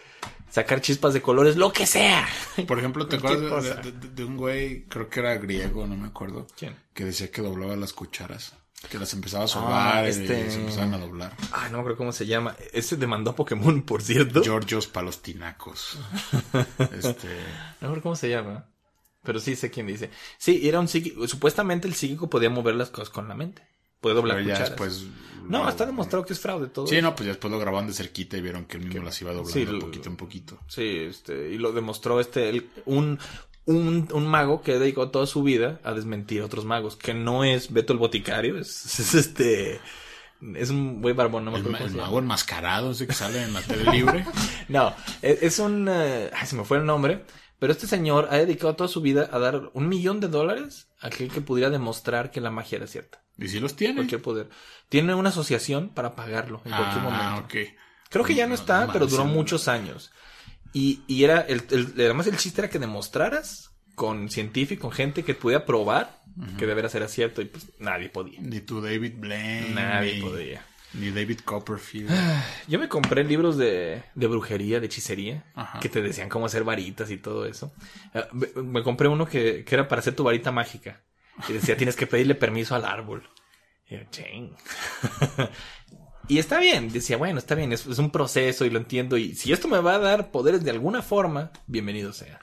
sacar 0.50 0.80
chispas 0.80 1.14
de 1.14 1.22
colores, 1.22 1.56
lo 1.56 1.72
que 1.72 1.86
sea. 1.86 2.26
Por 2.66 2.78
ejemplo, 2.78 3.06
¿te 3.06 3.16
acuerdas 3.18 3.64
de, 3.82 3.92
de- 3.92 4.08
de 4.08 4.24
un 4.24 4.36
güey, 4.36 4.84
creo 4.84 5.08
que 5.08 5.20
era 5.20 5.34
griego, 5.36 5.86
no 5.86 5.96
me 5.96 6.08
acuerdo, 6.08 6.46
¿Quién? 6.56 6.76
que 6.94 7.04
decía 7.04 7.30
que 7.30 7.42
doblaba 7.42 7.76
las 7.76 7.92
cucharas? 7.92 8.54
Que 8.90 8.98
las 8.98 9.12
empezaba 9.12 9.42
a 9.42 9.46
Ah, 9.46 9.48
sobar 9.48 10.06
este- 10.06 10.46
y 10.46 10.50
se 10.52 10.60
empezaban 10.60 10.94
a 10.94 10.98
doblar. 10.98 11.32
Ay, 11.50 11.64
no 11.70 11.78
me 11.78 11.80
acuerdo 11.80 11.96
cómo 11.98 12.12
se 12.12 12.26
llama. 12.26 12.54
Ese 12.72 12.96
demandó 12.96 13.32
a 13.32 13.36
Pokémon, 13.36 13.82
por 13.86 14.02
cierto. 14.02 14.40
Georgios 14.42 14.86
Palostinacos. 14.86 15.98
este, 16.92 17.26
No 17.80 17.80
me 17.80 17.86
acuerdo 17.88 18.02
cómo 18.02 18.16
se 18.16 18.28
llama. 18.30 18.66
Pero 19.24 19.40
sí 19.40 19.56
sé 19.56 19.70
quién 19.70 19.88
dice. 19.88 20.10
Sí, 20.38 20.68
era 20.68 20.78
un 20.78 20.86
psíquico. 20.86 21.26
Supuestamente 21.26 21.88
el 21.88 21.94
psíquico 21.94 22.30
podía 22.30 22.50
mover 22.50 22.76
las 22.76 22.90
cosas 22.90 23.10
con 23.10 23.26
la 23.26 23.34
mente. 23.34 23.66
Puede 24.00 24.14
doblar 24.16 24.36
pero 24.36 24.48
ya 24.48 24.54
cucharas. 24.54 24.70
después... 24.70 25.06
No, 25.48 25.62
lo- 25.64 25.68
está 25.70 25.86
demostrado 25.86 26.24
que 26.26 26.34
es 26.34 26.40
fraude 26.40 26.68
todo. 26.68 26.86
Sí, 26.86 26.96
eso. 26.96 27.02
no, 27.06 27.14
pues 27.14 27.26
ya 27.26 27.32
después 27.32 27.50
lo 27.50 27.58
grababan 27.58 27.86
de 27.86 27.94
cerquita 27.94 28.36
y 28.36 28.42
vieron 28.42 28.66
que 28.66 28.76
él 28.76 28.84
mismo 28.86 29.02
las 29.02 29.20
iba 29.22 29.32
doblando 29.32 29.52
Sí, 29.52 29.64
lo- 29.64 29.78
poquito 29.78 30.08
en 30.10 30.16
poquito. 30.16 30.58
Sí, 30.68 30.82
este, 31.08 31.50
y 31.50 31.58
lo 31.58 31.72
demostró 31.72 32.20
este, 32.20 32.48
el- 32.50 32.68
un, 32.84 33.18
un, 33.64 34.08
un 34.12 34.26
mago 34.26 34.60
que 34.62 34.78
dedicó 34.78 35.10
toda 35.10 35.26
su 35.26 35.42
vida 35.42 35.80
a 35.84 35.92
desmentir 35.94 36.42
a 36.42 36.44
otros 36.46 36.64
magos, 36.66 36.96
que 36.96 37.14
no 37.14 37.44
es 37.44 37.72
Beto 37.72 37.92
el 37.94 37.98
Boticario, 37.98 38.58
es, 38.58 38.98
es 39.00 39.14
este, 39.14 39.80
es 40.54 40.68
un 40.70 41.00
güey 41.00 41.14
barbón, 41.14 41.46
no 41.46 41.50
me 41.50 41.58
El, 41.58 41.64
acuerdo 41.66 41.86
el 41.86 41.90
llama. 41.92 42.02
mago 42.04 42.18
enmascarado, 42.18 42.90
ese 42.90 43.06
que 43.06 43.14
sale 43.14 43.42
en 43.42 43.52
la 43.54 43.62
tele 43.62 43.90
libre. 43.90 44.24
No, 44.68 44.94
es, 45.22 45.42
es 45.42 45.58
un, 45.60 45.88
eh, 45.90 46.30
ay, 46.34 46.46
se 46.46 46.56
me 46.56 46.64
fue 46.64 46.76
el 46.76 46.84
nombre, 46.84 47.24
pero 47.58 47.72
este 47.72 47.86
señor 47.86 48.28
ha 48.30 48.36
dedicado 48.36 48.76
toda 48.76 48.88
su 48.88 49.00
vida 49.00 49.30
a 49.32 49.38
dar 49.38 49.70
un 49.72 49.88
millón 49.88 50.20
de 50.20 50.28
dólares 50.28 50.88
a 51.00 51.06
aquel 51.06 51.30
que 51.30 51.40
pudiera 51.40 51.70
demostrar 51.70 52.30
que 52.30 52.42
la 52.42 52.50
magia 52.50 52.76
era 52.76 52.86
cierta. 52.86 53.24
Y 53.38 53.48
sí 53.48 53.60
los 53.60 53.76
tiene. 53.76 53.94
Cualquier 53.96 54.20
poder. 54.22 54.48
Tiene 54.88 55.14
una 55.14 55.28
asociación 55.28 55.90
para 55.90 56.14
pagarlo 56.16 56.60
en 56.64 56.72
cualquier 56.72 57.02
momento. 57.02 57.24
Ah, 57.24 57.42
ok. 57.44 57.54
Creo 58.10 58.24
que 58.24 58.34
ya 58.34 58.46
no 58.46 58.54
está, 58.54 58.86
no 58.86 58.92
pero 58.92 59.06
duró 59.06 59.24
muchos 59.24 59.68
años. 59.68 60.10
Y, 60.72 61.02
y 61.06 61.24
era, 61.24 61.40
el, 61.42 61.62
el- 61.70 61.92
además 61.96 62.26
el 62.26 62.36
chiste 62.36 62.60
era 62.60 62.70
que 62.70 62.78
demostraras 62.78 63.70
con 63.94 64.28
científicos, 64.30 64.82
con 64.82 64.92
gente 64.92 65.24
que 65.24 65.34
pudiera 65.34 65.64
probar 65.64 66.18
que 66.56 66.66
de 66.66 66.74
veras 66.74 66.94
era 66.94 67.08
cierto 67.08 67.42
y 67.42 67.46
pues 67.46 67.66
nadie 67.80 68.08
podía. 68.10 68.40
Ni 68.40 68.60
tu 68.60 68.80
David 68.80 69.14
Blaine. 69.16 69.70
Nadie 69.74 70.14
ni, 70.16 70.20
podía. 70.20 70.64
Ni 70.94 71.10
David 71.10 71.40
Copperfield. 71.44 72.10
Yo 72.68 72.78
me 72.78 72.88
compré 72.88 73.24
libros 73.24 73.56
de, 73.56 74.02
de 74.14 74.26
brujería, 74.28 74.78
de 74.78 74.86
hechicería, 74.86 75.44
Ajá. 75.54 75.80
que 75.80 75.88
te 75.88 76.00
decían 76.00 76.28
cómo 76.28 76.46
hacer 76.46 76.62
varitas 76.64 77.10
y 77.10 77.16
todo 77.16 77.44
eso. 77.46 77.72
Eh, 78.14 78.24
Me, 78.32 78.62
me 78.62 78.82
compré 78.84 79.08
uno 79.08 79.26
que, 79.26 79.64
que 79.64 79.74
era 79.74 79.88
para 79.88 79.98
hacer 80.00 80.14
tu 80.14 80.22
varita 80.24 80.52
mágica. 80.52 81.02
Y 81.48 81.52
decía, 81.52 81.76
tienes 81.76 81.96
que 81.96 82.06
pedirle 82.06 82.34
permiso 82.34 82.74
al 82.74 82.84
árbol. 82.84 83.28
Y 83.88 83.96
yo, 83.96 84.00
"Ching". 84.10 84.54
y 86.28 86.38
está 86.38 86.58
bien, 86.58 86.90
decía, 86.92 87.16
bueno, 87.16 87.38
está 87.38 87.54
bien, 87.54 87.72
es, 87.72 87.86
es 87.86 87.98
un 87.98 88.10
proceso 88.10 88.64
y 88.64 88.70
lo 88.70 88.78
entiendo. 88.78 89.16
Y 89.16 89.34
si 89.34 89.52
esto 89.52 89.68
me 89.68 89.78
va 89.80 89.94
a 89.94 89.98
dar 89.98 90.30
poderes 90.30 90.62
de 90.64 90.70
alguna 90.70 91.02
forma, 91.02 91.50
bienvenido 91.66 92.12
sea. 92.12 92.40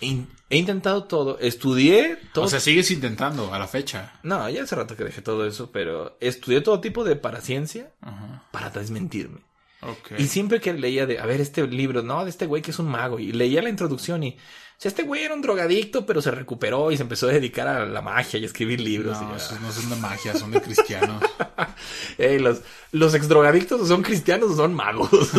In- 0.00 0.28
he 0.50 0.58
intentado 0.58 1.04
todo, 1.04 1.38
estudié 1.38 2.18
todo. 2.34 2.44
o 2.44 2.48
sea, 2.48 2.60
sigues 2.60 2.90
intentando 2.90 3.52
a 3.54 3.58
la 3.58 3.66
fecha. 3.66 4.12
no, 4.22 4.48
ya 4.50 4.62
hace 4.62 4.76
rato 4.76 4.94
que 4.94 5.04
dejé 5.04 5.22
todo 5.22 5.46
eso, 5.46 5.72
pero 5.72 6.18
estudié 6.20 6.60
todo 6.60 6.80
tipo 6.80 7.02
de 7.02 7.16
paraciencia 7.16 7.92
Ajá. 8.02 8.42
para 8.52 8.68
desmentirme. 8.70 9.40
Ok. 9.80 10.12
Y 10.18 10.26
siempre 10.26 10.60
que 10.60 10.72
leía 10.74 11.06
de, 11.06 11.18
a 11.18 11.24
ver, 11.26 11.40
este 11.40 11.66
libro, 11.66 12.02
no, 12.02 12.24
de 12.24 12.30
este 12.30 12.44
güey 12.46 12.60
que 12.60 12.72
es 12.72 12.78
un 12.78 12.88
mago, 12.88 13.18
y 13.18 13.32
leía 13.32 13.62
la 13.62 13.70
introducción 13.70 14.22
y, 14.22 14.36
sea, 14.78 14.90
este 14.90 15.04
güey 15.04 15.24
era 15.24 15.34
un 15.34 15.42
drogadicto, 15.42 16.04
pero 16.04 16.20
se 16.20 16.30
recuperó 16.30 16.92
y 16.92 16.96
se 16.96 17.02
empezó 17.02 17.28
a 17.28 17.32
dedicar 17.32 17.66
a 17.66 17.86
la 17.86 18.02
magia 18.02 18.38
y 18.38 18.42
a 18.42 18.46
escribir 18.46 18.80
libros. 18.80 19.20
No, 19.20 19.34
esos 19.34 19.60
no 19.60 19.72
son 19.72 19.88
de 19.88 19.96
magia, 19.96 20.34
son 20.34 20.50
de 20.50 20.60
cristianos. 20.60 21.22
Ey, 22.18 22.38
los, 22.38 22.60
los 22.92 23.14
ex 23.14 23.28
drogadictos 23.28 23.88
son 23.88 24.02
cristianos 24.02 24.50
o 24.50 24.56
son 24.56 24.74
magos. 24.74 25.10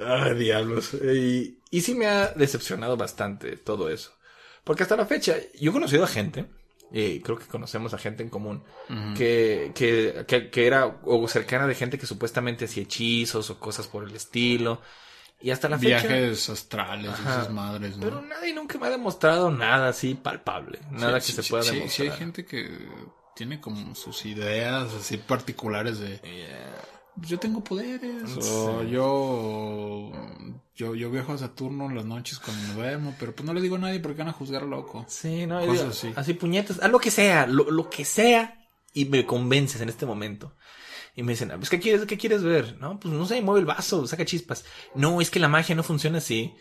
Ay, 0.00 0.34
diablos. 0.34 0.94
Y, 0.94 1.58
y 1.70 1.80
sí 1.82 1.94
me 1.94 2.06
ha 2.06 2.28
decepcionado 2.28 2.96
bastante 2.96 3.56
todo 3.56 3.90
eso. 3.90 4.12
Porque 4.64 4.82
hasta 4.82 4.96
la 4.96 5.06
fecha, 5.06 5.36
yo 5.60 5.70
he 5.70 5.74
conocido 5.74 6.04
a 6.04 6.08
gente, 6.08 6.46
y 6.90 7.20
creo 7.20 7.38
que 7.38 7.46
conocemos 7.46 7.94
a 7.94 7.98
gente 7.98 8.22
en 8.22 8.30
común, 8.30 8.64
que, 9.16 9.72
que, 9.74 10.24
que, 10.26 10.50
que 10.50 10.66
era 10.66 10.86
o 11.04 11.28
cercana 11.28 11.66
de 11.66 11.74
gente 11.74 11.98
que 11.98 12.06
supuestamente 12.06 12.64
hacía 12.64 12.84
hechizos 12.84 13.50
o 13.50 13.60
cosas 13.60 13.86
por 13.88 14.04
el 14.04 14.14
estilo. 14.14 14.80
Y 15.40 15.50
hasta 15.50 15.68
la 15.68 15.78
fecha. 15.78 16.06
Viajes 16.06 16.48
astrales, 16.48 17.10
Ajá. 17.10 17.30
esas 17.42 17.52
madres, 17.52 17.96
¿no? 17.96 18.04
Pero 18.04 18.22
nadie 18.22 18.54
nunca 18.54 18.78
me 18.78 18.86
ha 18.86 18.90
demostrado 18.90 19.50
nada 19.50 19.88
así 19.88 20.14
palpable. 20.14 20.80
Nada 20.90 21.20
Sí, 21.20 21.32
que 21.34 21.42
sí, 21.42 21.42
se 21.42 21.50
pueda 21.50 21.62
sí, 21.62 21.74
demostrar. 21.76 22.06
Sí, 22.06 22.12
hay 22.12 22.18
gente 22.18 22.44
que 22.46 22.88
tiene 23.34 23.60
como 23.60 23.94
sus 23.94 24.24
ideas 24.24 24.92
así 24.94 25.18
particulares 25.18 25.98
de 25.98 26.20
yo 27.18 27.38
tengo 27.38 27.64
poderes 27.64 28.36
o 28.46 28.82
yo 28.82 30.12
yo 30.74 30.94
yo 30.94 31.10
viajo 31.10 31.32
a 31.32 31.38
Saturno 31.38 31.86
en 31.86 31.96
las 31.96 32.04
noches 32.04 32.38
cuando 32.38 32.62
me 32.68 32.74
duermo, 32.74 33.14
pero 33.18 33.34
pues 33.34 33.46
no 33.46 33.54
le 33.54 33.60
digo 33.62 33.76
a 33.76 33.78
nadie 33.78 34.00
porque 34.00 34.18
van 34.18 34.28
a 34.28 34.32
juzgar 34.32 34.62
loco. 34.62 35.04
Sí, 35.08 35.46
no, 35.46 35.60
Cosas 35.60 35.72
digo, 35.72 35.90
así. 35.90 36.12
así. 36.14 36.34
puñetas, 36.34 36.78
haz 36.82 36.90
lo 36.90 36.98
que 36.98 37.10
sea, 37.10 37.46
lo, 37.46 37.70
lo 37.70 37.88
que 37.88 38.04
sea, 38.04 38.58
y 38.92 39.06
me 39.06 39.24
convences 39.24 39.80
en 39.80 39.88
este 39.88 40.04
momento. 40.06 40.54
Y 41.16 41.22
me 41.22 41.32
dicen, 41.32 41.50
pues, 41.56 41.70
¿qué 41.70 41.80
quieres, 41.80 42.04
qué 42.06 42.18
quieres 42.18 42.42
ver? 42.44 42.76
No, 42.78 43.00
pues, 43.00 43.12
no 43.12 43.26
sé, 43.26 43.40
mueve 43.40 43.60
el 43.60 43.66
vaso, 43.66 44.06
saca 44.06 44.24
chispas. 44.26 44.64
No, 44.94 45.20
es 45.20 45.30
que 45.30 45.40
la 45.40 45.48
magia 45.48 45.74
no 45.74 45.82
funciona 45.82 46.18
así. 46.18 46.54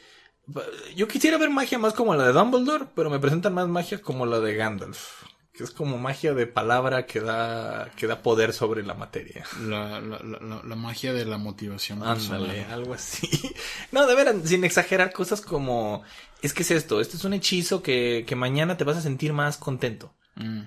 Yo 0.95 1.07
quisiera 1.07 1.37
ver 1.37 1.49
magia 1.49 1.77
más 1.79 1.93
como 1.93 2.15
la 2.15 2.25
de 2.27 2.33
Dumbledore, 2.33 2.85
pero 2.95 3.09
me 3.09 3.19
presentan 3.19 3.53
más 3.53 3.67
magia 3.67 4.01
como 4.01 4.25
la 4.25 4.39
de 4.39 4.55
Gandalf. 4.55 5.23
Que 5.51 5.63
es 5.63 5.71
como 5.71 5.97
magia 5.97 6.33
de 6.33 6.47
palabra 6.47 7.05
que 7.05 7.21
da, 7.21 7.89
que 7.95 8.07
da 8.07 8.21
poder 8.21 8.51
sobre 8.53 8.83
la 8.83 8.93
materia. 8.93 9.45
La, 9.61 9.99
la, 10.01 10.19
la, 10.19 10.61
la- 10.63 10.75
magia 10.75 11.13
de 11.13 11.25
la 11.25 11.37
motivación 11.37 12.03
Ándale, 12.03 12.65
algo 12.65 12.93
así. 12.93 13.29
No, 13.91 14.05
de 14.05 14.15
veras, 14.15 14.35
sin 14.43 14.63
exagerar, 14.65 15.13
cosas 15.13 15.39
como, 15.41 16.03
es 16.41 16.53
que 16.53 16.63
es 16.63 16.71
esto, 16.71 16.99
este 16.99 17.15
es 17.17 17.23
un 17.23 17.33
hechizo 17.33 17.81
que, 17.81 18.25
que 18.27 18.35
mañana 18.35 18.75
te 18.77 18.83
vas 18.83 18.97
a 18.97 19.01
sentir 19.01 19.31
más 19.31 19.57
contento. 19.57 20.13
Mm. 20.35 20.61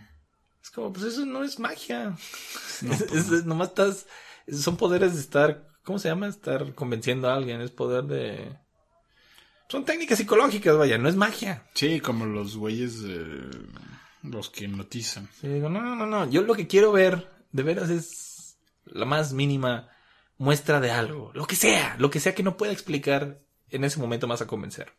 Es 0.69 0.73
como, 0.75 0.93
pues 0.93 1.07
eso 1.07 1.25
no 1.25 1.43
es 1.45 1.59
magia. 1.59 2.15
No, 2.83 2.93
Es- 2.93 3.01
es- 3.01 3.45
nomás 3.47 3.69
estás, 3.69 4.07
son 4.53 4.77
poderes 4.77 5.15
de 5.15 5.21
estar, 5.21 5.67
¿cómo 5.83 5.99
se 5.99 6.09
llama? 6.09 6.29
Estar 6.29 6.75
convenciendo 6.75 7.29
a 7.31 7.35
alguien, 7.35 7.61
es 7.63 7.71
poder 7.71 8.05
de... 8.05 8.55
Son 9.71 9.85
técnicas 9.87 10.19
psicológicas, 10.19 10.77
vaya, 10.77 10.97
no 10.99 11.09
es 11.09 11.17
magia. 11.17 11.65
Sí, 11.75 12.01
como 12.01 12.25
los 12.27 12.57
güeyes 12.57 13.03
los 14.23 14.51
que 14.51 14.65
hipnotizan. 14.67 15.29
Sí, 15.41 15.49
digo, 15.49 15.69
no, 15.71 15.81
no, 15.97 16.07
no, 16.07 16.29
yo 16.31 16.43
lo 16.43 16.55
que 16.55 16.67
quiero 16.67 16.93
ver, 16.93 17.31
de 17.53 17.63
veras, 17.63 17.89
es 17.91 18.59
la 18.85 19.05
más 19.07 19.33
mínima 19.33 19.89
muestra 20.39 20.81
de 20.81 20.91
algo, 20.93 21.33
lo 21.35 21.47
que 21.47 21.57
sea, 21.57 21.97
lo 21.99 22.11
que 22.11 22.21
sea 22.21 22.35
que 22.35 22.43
no 22.43 22.57
pueda 22.57 22.73
explicar 22.73 23.41
en 23.71 23.85
ese 23.85 23.99
momento 24.01 24.27
me 24.27 24.33
vas 24.35 24.43
a 24.43 24.47
convencer. 24.47 24.93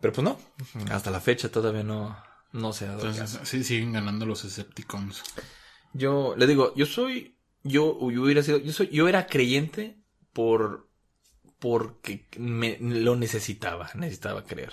Pero 0.00 0.12
pues 0.14 0.24
no, 0.24 0.38
hasta 0.90 1.10
la 1.10 1.20
fecha 1.20 1.50
todavía 1.50 1.82
no, 1.84 2.16
no 2.52 2.72
se 2.72 2.84
ha 2.84 2.88
dado 2.88 3.00
Entonces, 3.06 3.38
caso. 3.38 3.46
sí, 3.46 3.64
siguen 3.64 3.92
ganando 3.92 4.26
los 4.26 4.42
Decepticons. 4.42 5.22
Yo 5.92 6.34
le 6.36 6.46
digo, 6.46 6.74
yo 6.74 6.86
soy, 6.86 7.36
yo, 7.62 7.98
yo 8.10 8.22
hubiera 8.22 8.42
sido, 8.42 8.58
yo 8.58 8.72
soy, 8.72 8.88
yo 8.88 9.08
era 9.08 9.26
creyente 9.26 9.98
por, 10.32 10.88
porque 11.58 12.28
me, 12.38 12.78
lo 12.80 13.16
necesitaba, 13.16 13.90
necesitaba 13.94 14.44
creer. 14.44 14.72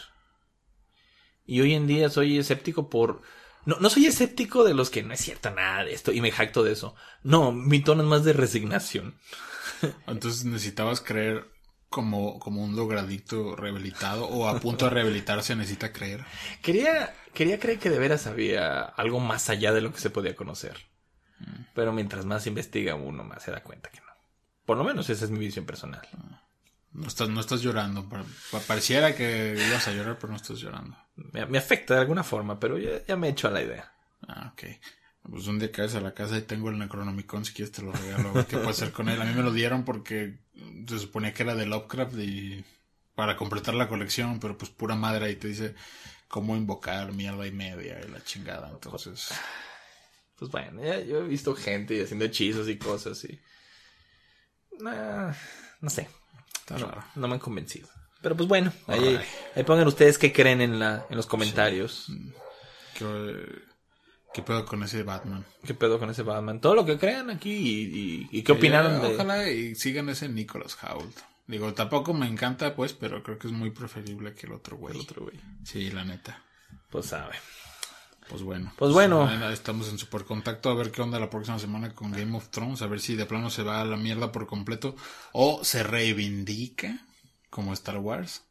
Y 1.45 1.61
hoy 1.61 1.73
en 1.73 1.87
día 1.87 2.09
soy 2.09 2.37
escéptico 2.37 2.89
por, 2.89 3.21
no, 3.65 3.77
no 3.79 3.89
soy 3.89 4.05
escéptico 4.05 4.63
de 4.63 4.73
los 4.73 4.89
que 4.89 5.03
no 5.03 5.13
es 5.13 5.21
cierto 5.21 5.49
nada 5.51 5.85
de 5.85 5.93
esto 5.93 6.11
y 6.11 6.21
me 6.21 6.31
jacto 6.31 6.63
de 6.63 6.73
eso. 6.73 6.95
No, 7.23 7.51
mi 7.51 7.81
tono 7.81 8.03
es 8.03 8.09
más 8.09 8.23
de 8.23 8.33
resignación. 8.33 9.15
Entonces 10.07 10.45
necesitabas 10.45 11.01
creer 11.01 11.56
como, 11.89 12.39
como 12.39 12.63
un 12.63 12.75
logradicto 12.75 13.55
rehabilitado 13.55 14.27
o 14.27 14.47
a 14.47 14.59
punto 14.59 14.85
de 14.85 14.91
rehabilitarse 14.91 15.55
necesita 15.55 15.93
creer. 15.93 16.25
Quería, 16.61 17.13
quería 17.33 17.59
creer 17.59 17.79
que 17.79 17.89
de 17.89 17.99
veras 17.99 18.27
había 18.27 18.81
algo 18.83 19.19
más 19.19 19.49
allá 19.49 19.71
de 19.73 19.81
lo 19.81 19.91
que 19.93 19.99
se 19.99 20.09
podía 20.09 20.35
conocer. 20.35 20.77
Pero 21.75 21.93
mientras 21.93 22.25
más 22.25 22.47
investiga 22.47 22.95
uno, 22.95 23.23
más 23.23 23.43
se 23.43 23.51
da 23.51 23.61
cuenta 23.63 23.89
que 23.89 23.99
no. 23.99 24.07
Por 24.65 24.77
lo 24.77 24.83
menos 24.83 25.09
esa 25.09 25.25
es 25.25 25.31
mi 25.31 25.39
visión 25.39 25.65
personal. 25.65 26.01
No 26.93 27.07
estás, 27.07 27.29
no 27.29 27.39
estás 27.39 27.61
llorando. 27.61 28.09
pa- 28.09 28.25
pa- 28.51 28.59
Pareciera 28.61 29.15
que 29.15 29.53
ibas 29.69 29.87
a 29.87 29.91
llorar, 29.93 30.17
pero 30.19 30.31
no 30.31 30.37
estás 30.37 30.57
llorando. 30.59 30.97
Me, 31.15 31.45
me 31.45 31.57
afecta 31.59 31.93
de 31.93 31.99
alguna 32.01 32.23
forma, 32.23 32.59
pero 32.59 32.77
ya, 32.79 33.05
ya 33.07 33.15
me 33.15 33.27
he 33.27 33.31
hecho 33.31 33.47
a 33.47 33.51
la 33.51 33.61
idea. 33.61 33.93
Ah, 34.27 34.51
ok. 34.53 34.63
Pues 35.29 35.47
un 35.47 35.59
día 35.59 35.71
caes 35.71 35.95
a 35.95 36.01
la 36.01 36.13
casa 36.13 36.37
y 36.37 36.41
tengo 36.41 36.69
el 36.69 36.77
Necronomicon, 36.77 37.43
si 37.43 37.53
quieres 37.53 37.71
te 37.71 37.81
lo 37.81 37.91
regalo. 37.91 38.33
¿Qué 38.47 38.55
puedo 38.57 38.69
hacer 38.69 38.91
con 38.91 39.09
él? 39.09 39.21
A 39.21 39.25
mí 39.25 39.33
me 39.33 39.43
lo 39.43 39.51
dieron 39.51 39.83
porque 39.83 40.39
se 40.87 40.99
suponía 40.99 41.33
que 41.33 41.43
era 41.43 41.55
de 41.55 41.65
Lovecraft 41.65 42.17
y 42.19 42.63
para 43.15 43.35
completar 43.35 43.73
la 43.73 43.89
colección, 43.89 44.39
pero 44.39 44.57
pues 44.57 44.71
pura 44.71 44.95
madre 44.95 45.25
ahí 45.25 45.35
te 45.35 45.47
dice 45.47 45.75
cómo 46.27 46.55
invocar 46.55 47.11
mierda 47.13 47.45
y 47.45 47.51
media 47.51 47.99
y 47.99 48.09
la 48.09 48.23
chingada. 48.23 48.69
Entonces, 48.69 49.29
Pues 50.37 50.51
bueno, 50.51 50.83
ya, 50.83 50.99
yo 50.99 51.17
he 51.19 51.27
visto 51.27 51.55
gente 51.55 52.01
haciendo 52.01 52.25
hechizos 52.25 52.69
y 52.69 52.77
cosas 52.77 53.23
y... 53.25 53.39
Nah, 54.79 55.33
no 55.81 55.89
sé, 55.89 56.07
no, 57.15 57.27
me 57.27 57.33
han 57.33 57.39
convencido. 57.39 57.89
Pero 58.21 58.37
pues 58.37 58.47
bueno, 58.47 58.71
ahí, 58.85 59.19
ahí 59.55 59.63
pongan 59.63 59.87
ustedes 59.87 60.19
qué 60.19 60.31
creen 60.31 60.61
en, 60.61 60.77
la, 60.77 61.05
en 61.09 61.17
los 61.17 61.25
comentarios. 61.25 62.07
¿Qué, 62.93 63.66
¿Qué 64.37 64.43
pedo 64.43 64.65
con 64.67 64.83
ese 64.83 65.01
Batman? 65.01 65.43
¿Qué 65.65 65.73
pedo 65.73 65.97
con 65.97 66.11
ese 66.11 66.21
Batman? 66.21 66.61
Todo 66.61 66.75
lo 66.75 66.85
que 66.85 66.99
crean 66.99 67.31
aquí 67.31 67.49
y, 67.49 68.27
y- 68.31 68.39
y 68.39 68.43
qué 68.43 68.51
opinaron 68.51 68.97
Eh, 68.97 68.99
de... 68.99 69.13
Ojalá 69.15 69.49
y 69.49 69.73
sigan 69.73 70.09
ese 70.09 70.29
Nicholas 70.29 70.77
Hoult. 70.83 71.17
Digo, 71.47 71.73
tampoco 71.73 72.13
me 72.13 72.27
encanta, 72.27 72.75
pues, 72.75 72.93
pero 72.93 73.23
creo 73.23 73.39
que 73.39 73.47
es 73.47 73.53
muy 73.53 73.71
preferible 73.71 74.35
que 74.35 74.45
el 74.45 74.53
otro 74.53 74.77
güey. 74.77 74.93
El 74.93 75.01
otro 75.01 75.23
güey. 75.23 75.39
Sí, 75.63 75.89
la 75.89 76.03
neta. 76.05 76.43
Pues 76.91 77.07
sabe. 77.07 77.33
Pues 78.29 78.43
bueno. 78.43 78.71
Pues 78.77 78.91
bueno. 78.93 79.25
ahí 79.27 79.51
Estamos 79.53 79.89
en 79.89 79.97
super 79.97 80.23
contacto 80.23 80.69
a 80.69 80.75
ver 80.75 80.91
qué 80.91 81.01
onda 81.01 81.19
la 81.19 81.31
próxima 81.31 81.57
semana 81.57 81.95
con 81.95 82.11
Game 82.11 82.37
of 82.37 82.49
Thrones. 82.49 82.83
A 82.83 82.87
ver 82.87 82.99
si 82.99 83.15
de 83.15 83.25
plano 83.25 83.49
se 83.49 83.63
va 83.63 83.81
a 83.81 83.85
la 83.85 83.97
mierda 83.97 84.31
por 84.31 84.45
completo. 84.45 84.95
O 85.31 85.63
se 85.63 85.81
reivindica 85.81 86.99
como 87.49 87.73
Star 87.73 87.97
Wars. 87.97 88.43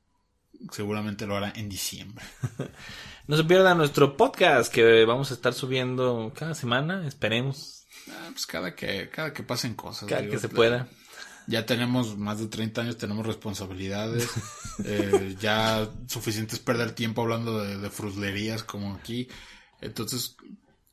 Seguramente 0.73 1.27
lo 1.27 1.37
hará 1.37 1.53
en 1.57 1.69
diciembre. 1.69 2.25
No 3.29 3.37
se 3.37 3.43
pierdan 3.43 3.79
nuestro 3.79 4.17
podcast 4.17 4.73
que 4.73 5.05
vamos 5.05 5.33
a 5.33 5.35
estar 5.35 5.53
subiendo 5.53 6.33
cada 6.33 6.55
semana, 6.55 7.09
esperemos, 7.09 7.77
Ah, 8.11 8.29
pues 8.31 8.47
cada 8.47 8.75
que, 8.75 9.11
cada 9.11 9.33
que 9.33 9.43
pasen 9.43 9.75
cosas. 9.75 10.09
cada 10.09 10.23
digo, 10.23 10.35
que 10.35 10.39
se 10.39 10.49
pueda. 10.49 10.89
Ya 11.49 11.65
tenemos 11.65 12.17
más 12.17 12.39
de 12.41 12.49
30 12.49 12.83
años, 12.83 12.99
tenemos 12.99 13.27
responsabilidades. 13.27 14.29
eh, 14.85 15.37
ya 15.41 15.89
suficiente 16.07 16.55
es 16.55 16.61
perder 16.61 16.93
tiempo 16.93 17.23
hablando 17.23 17.63
de, 17.63 17.79
de 17.79 17.91
fruslerías 17.91 18.63
como 18.63 18.95
aquí. 18.95 19.29
Entonces, 19.81 20.37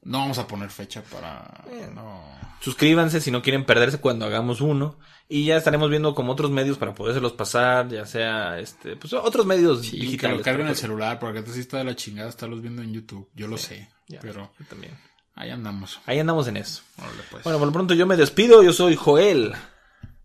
no 0.03 0.19
vamos 0.19 0.37
a 0.37 0.47
poner 0.47 0.69
fecha 0.69 1.01
para... 1.03 1.63
No. 1.93 2.23
Suscríbanse 2.61 3.19
si 3.21 3.29
no 3.31 3.41
quieren 3.41 3.65
perderse 3.65 3.99
cuando 3.99 4.25
hagamos 4.25 4.61
uno. 4.61 4.97
Y 5.29 5.45
ya 5.45 5.57
estaremos 5.57 5.89
viendo 5.89 6.13
como 6.15 6.31
otros 6.33 6.51
medios 6.51 6.77
para 6.77 6.93
podérselos 6.93 7.33
pasar, 7.33 7.89
ya 7.89 8.05
sea 8.05 8.59
este, 8.59 8.95
pues 8.95 9.13
otros 9.13 9.45
medios 9.45 9.81
Sí, 9.81 9.91
que 9.91 10.05
digitales. 10.05 10.37
lo 10.37 10.43
carguen 10.43 10.67
el 10.67 10.75
celular, 10.75 11.19
porque 11.19 11.43
sí 11.51 11.59
está 11.61 11.77
de 11.79 11.85
la 11.85 11.95
chingada 11.95 12.29
estarlos 12.29 12.61
viendo 12.61 12.81
en 12.81 12.93
YouTube. 12.93 13.29
Yo 13.33 13.47
lo 13.47 13.57
sé, 13.57 13.89
Ya, 14.07 14.19
pero 14.21 14.51
yo 14.59 14.65
también. 14.67 14.97
ahí 15.35 15.49
andamos. 15.49 15.99
Ahí 16.05 16.19
andamos 16.19 16.47
en 16.47 16.57
eso. 16.57 16.83
Órale, 16.97 17.23
pues. 17.31 17.43
Bueno, 17.43 17.57
por 17.59 17.67
lo 17.67 17.73
pronto 17.73 17.93
yo 17.93 18.05
me 18.05 18.15
despido, 18.17 18.61
yo 18.63 18.73
soy 18.73 18.95
Joel. 18.95 19.53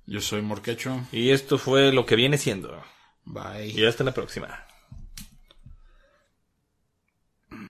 Yo 0.06 0.20
soy 0.20 0.42
Morquecho. 0.42 1.00
Y 1.12 1.30
esto 1.30 1.58
fue 1.58 1.92
lo 1.92 2.04
que 2.06 2.16
viene 2.16 2.36
siendo. 2.38 2.82
Bye. 3.24 3.68
Y 3.70 3.84
hasta 3.86 4.04
la 4.04 4.12
próxima. 4.12 4.64